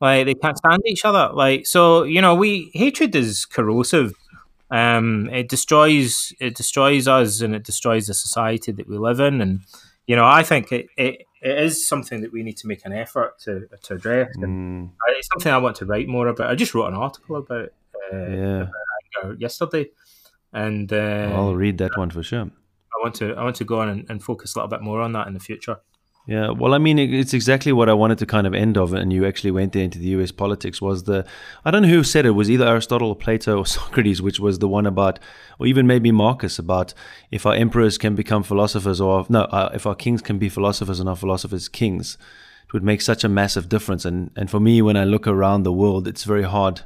Like 0.00 0.26
they 0.26 0.34
can't 0.34 0.56
stand 0.56 0.82
each 0.86 1.04
other. 1.04 1.30
Like 1.32 1.66
so, 1.66 2.04
you 2.04 2.20
know, 2.20 2.34
we 2.34 2.70
hatred 2.74 3.14
is 3.16 3.44
corrosive. 3.44 4.14
Um, 4.70 5.28
it 5.30 5.48
destroys 5.48 6.32
it 6.40 6.54
destroys 6.54 7.08
us 7.08 7.40
and 7.40 7.54
it 7.54 7.64
destroys 7.64 8.06
the 8.06 8.14
society 8.14 8.70
that 8.72 8.88
we 8.88 8.98
live 8.98 9.18
in. 9.20 9.40
And 9.40 9.60
you 10.08 10.16
know, 10.16 10.24
I 10.24 10.42
think 10.42 10.72
it, 10.72 10.86
it, 10.96 11.26
it 11.42 11.58
is 11.58 11.86
something 11.86 12.22
that 12.22 12.32
we 12.32 12.42
need 12.42 12.56
to 12.56 12.66
make 12.66 12.84
an 12.86 12.92
effort 12.94 13.38
to 13.40 13.68
to 13.82 13.94
address. 13.94 14.30
And 14.36 14.88
mm. 14.88 14.90
it's 15.08 15.28
something 15.28 15.52
I 15.52 15.58
want 15.58 15.76
to 15.76 15.84
write 15.84 16.08
more 16.08 16.26
about. 16.28 16.50
I 16.50 16.54
just 16.54 16.74
wrote 16.74 16.88
an 16.88 16.94
article 16.94 17.36
about, 17.36 17.68
uh, 18.12 18.16
yeah. 18.16 18.66
About 19.22 19.40
yesterday, 19.40 19.90
and 20.52 20.90
uh, 20.92 21.30
I'll 21.34 21.54
read 21.54 21.78
that 21.78 21.96
one 21.96 22.10
for 22.10 22.22
sure. 22.22 22.40
I 22.40 23.02
want 23.02 23.14
to 23.16 23.34
I 23.34 23.44
want 23.44 23.56
to 23.56 23.64
go 23.64 23.80
on 23.80 23.88
and, 23.90 24.06
and 24.08 24.22
focus 24.22 24.54
a 24.54 24.58
little 24.58 24.70
bit 24.70 24.80
more 24.82 25.02
on 25.02 25.12
that 25.12 25.28
in 25.28 25.34
the 25.34 25.40
future. 25.40 25.76
Yeah, 26.28 26.50
well, 26.50 26.74
I 26.74 26.78
mean, 26.78 26.98
it's 26.98 27.32
exactly 27.32 27.72
what 27.72 27.88
I 27.88 27.94
wanted 27.94 28.18
to 28.18 28.26
kind 28.26 28.46
of 28.46 28.52
end 28.52 28.76
of, 28.76 28.92
and 28.92 29.10
you 29.10 29.24
actually 29.24 29.50
went 29.50 29.72
there 29.72 29.82
into 29.82 29.98
the 29.98 30.08
U.S. 30.08 30.30
politics. 30.30 30.78
Was 30.78 31.04
the 31.04 31.24
I 31.64 31.70
don't 31.70 31.80
know 31.80 31.88
who 31.88 32.04
said 32.04 32.26
it 32.26 32.32
was 32.32 32.50
either 32.50 32.66
Aristotle 32.66 33.08
or 33.08 33.16
Plato 33.16 33.56
or 33.56 33.64
Socrates, 33.78 34.20
which 34.20 34.38
was 34.38 34.58
the 34.58 34.68
one 34.68 34.84
about, 34.84 35.18
or 35.58 35.66
even 35.66 35.86
maybe 35.86 36.12
Marcus 36.12 36.58
about 36.58 36.92
if 37.30 37.46
our 37.46 37.54
emperors 37.54 37.96
can 37.96 38.14
become 38.14 38.42
philosophers, 38.42 39.00
or 39.00 39.24
no, 39.30 39.44
uh, 39.44 39.70
if 39.72 39.86
our 39.86 39.94
kings 39.94 40.20
can 40.20 40.36
be 40.36 40.50
philosophers 40.50 41.00
and 41.00 41.08
our 41.08 41.16
philosophers 41.16 41.66
kings, 41.66 42.18
it 42.66 42.74
would 42.74 42.84
make 42.84 43.00
such 43.00 43.24
a 43.24 43.28
massive 43.30 43.70
difference. 43.70 44.04
And 44.04 44.30
and 44.36 44.50
for 44.50 44.60
me, 44.60 44.82
when 44.82 44.98
I 44.98 45.04
look 45.04 45.26
around 45.26 45.62
the 45.62 45.72
world, 45.72 46.06
it's 46.06 46.24
very 46.24 46.42
hard 46.42 46.82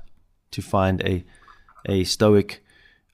to 0.52 0.62
find 0.62 1.02
a 1.02 1.24
a 1.89 2.05
stoic 2.05 2.64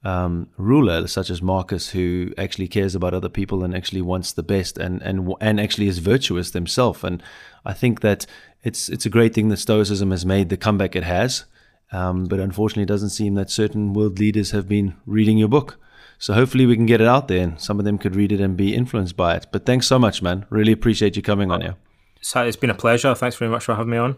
um, 0.05 0.49
ruler 0.57 1.07
such 1.07 1.31
as 1.31 1.43
Marcus, 1.43 1.91
who 1.91 2.33
actually 2.39 2.69
cares 2.69 2.95
about 2.95 3.15
other 3.15 3.29
people 3.29 3.65
and 3.65 3.75
actually 3.75 4.03
wants 4.03 4.33
the 4.33 4.43
best, 4.43 4.79
and 4.79 5.03
and 5.03 5.35
and 5.41 5.61
actually 5.61 5.89
is 5.89 5.99
virtuous 5.99 6.53
himself. 6.53 7.03
And 7.05 7.23
I 7.65 7.73
think 7.73 8.01
that 8.01 8.27
it's 8.63 8.89
it's 8.89 9.07
a 9.07 9.11
great 9.11 9.35
thing 9.35 9.49
that 9.49 9.59
Stoicism 9.59 10.11
has 10.11 10.25
made 10.25 10.49
the 10.49 10.57
comeback 10.57 10.95
it 10.95 11.05
has. 11.05 11.45
Um, 11.91 12.27
but 12.27 12.39
unfortunately, 12.39 12.83
it 12.83 12.87
doesn't 12.95 13.11
seem 13.11 13.35
that 13.35 13.51
certain 13.51 13.95
world 13.95 14.19
leaders 14.19 14.51
have 14.51 14.69
been 14.69 14.95
reading 15.07 15.39
your 15.39 15.49
book. 15.49 15.79
So 16.19 16.35
hopefully, 16.35 16.67
we 16.67 16.77
can 16.77 16.87
get 16.87 17.01
it 17.01 17.07
out 17.07 17.29
there, 17.29 17.43
and 17.43 17.61
some 17.61 17.79
of 17.79 17.85
them 17.85 17.99
could 17.99 18.15
read 18.15 18.33
it 18.33 18.41
and 18.41 18.57
be 18.57 18.75
influenced 18.75 19.17
by 19.17 19.37
it. 19.37 19.47
But 19.53 19.65
thanks 19.65 19.87
so 19.87 19.99
much, 19.99 20.21
man. 20.21 20.47
Really 20.51 20.73
appreciate 20.73 21.17
you 21.17 21.23
coming 21.23 21.51
on 21.51 21.61
here. 21.61 21.77
So 22.21 22.45
it's 22.45 22.57
been 22.57 22.71
a 22.71 22.75
pleasure. 22.75 23.15
Thanks 23.15 23.37
very 23.37 23.51
much 23.51 23.65
for 23.65 23.75
having 23.75 23.91
me 23.91 23.99
on. 23.99 24.17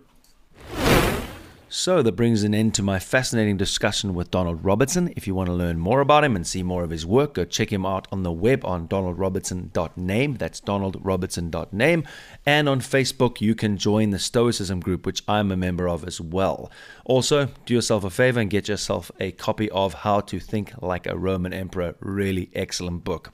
So 1.72 2.02
that 2.02 2.16
brings 2.16 2.42
an 2.42 2.52
end 2.52 2.74
to 2.74 2.82
my 2.82 2.98
fascinating 2.98 3.56
discussion 3.56 4.12
with 4.12 4.32
Donald 4.32 4.64
Robertson. 4.64 5.12
If 5.14 5.28
you 5.28 5.36
want 5.36 5.46
to 5.50 5.52
learn 5.52 5.78
more 5.78 6.00
about 6.00 6.24
him 6.24 6.34
and 6.34 6.44
see 6.44 6.64
more 6.64 6.82
of 6.82 6.90
his 6.90 7.06
work, 7.06 7.34
go 7.34 7.44
check 7.44 7.72
him 7.72 7.86
out 7.86 8.08
on 8.10 8.24
the 8.24 8.32
web 8.32 8.64
on 8.64 8.88
donaldrobertson.name. 8.88 10.34
That's 10.34 10.60
donaldrobertson.name. 10.60 12.04
And 12.44 12.68
on 12.68 12.80
Facebook, 12.80 13.40
you 13.40 13.54
can 13.54 13.76
join 13.76 14.10
the 14.10 14.18
Stoicism 14.18 14.80
group, 14.80 15.06
which 15.06 15.22
I'm 15.28 15.52
a 15.52 15.56
member 15.56 15.88
of 15.88 16.04
as 16.04 16.20
well. 16.20 16.72
Also, 17.04 17.50
do 17.66 17.74
yourself 17.74 18.02
a 18.02 18.10
favor 18.10 18.40
and 18.40 18.50
get 18.50 18.66
yourself 18.66 19.12
a 19.20 19.30
copy 19.30 19.70
of 19.70 19.94
How 19.94 20.18
to 20.22 20.40
Think 20.40 20.72
Like 20.82 21.06
a 21.06 21.16
Roman 21.16 21.52
Emperor. 21.52 21.94
Really 22.00 22.50
excellent 22.52 23.04
book. 23.04 23.32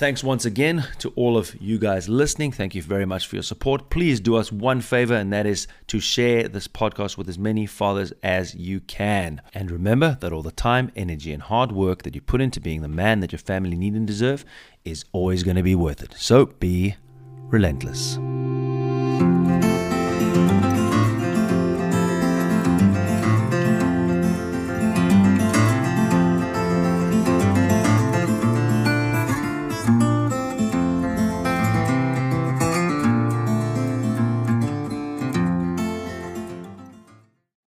Thanks 0.00 0.24
once 0.24 0.46
again 0.46 0.86
to 1.00 1.10
all 1.10 1.36
of 1.36 1.54
you 1.60 1.78
guys 1.78 2.08
listening. 2.08 2.52
Thank 2.52 2.74
you 2.74 2.80
very 2.80 3.04
much 3.04 3.26
for 3.26 3.36
your 3.36 3.42
support. 3.42 3.90
Please 3.90 4.18
do 4.18 4.34
us 4.34 4.50
one 4.50 4.80
favor, 4.80 5.12
and 5.12 5.30
that 5.30 5.44
is 5.44 5.66
to 5.88 6.00
share 6.00 6.48
this 6.48 6.66
podcast 6.66 7.18
with 7.18 7.28
as 7.28 7.38
many 7.38 7.66
fathers 7.66 8.10
as 8.22 8.54
you 8.54 8.80
can. 8.80 9.42
And 9.52 9.70
remember 9.70 10.16
that 10.22 10.32
all 10.32 10.40
the 10.40 10.52
time, 10.52 10.90
energy, 10.96 11.34
and 11.34 11.42
hard 11.42 11.70
work 11.70 12.02
that 12.04 12.14
you 12.14 12.22
put 12.22 12.40
into 12.40 12.62
being 12.62 12.80
the 12.80 12.88
man 12.88 13.20
that 13.20 13.32
your 13.32 13.40
family 13.40 13.76
need 13.76 13.92
and 13.92 14.06
deserve 14.06 14.46
is 14.86 15.04
always 15.12 15.42
going 15.42 15.58
to 15.58 15.62
be 15.62 15.74
worth 15.74 16.02
it. 16.02 16.14
So 16.16 16.46
be 16.46 16.96
relentless. 17.50 18.16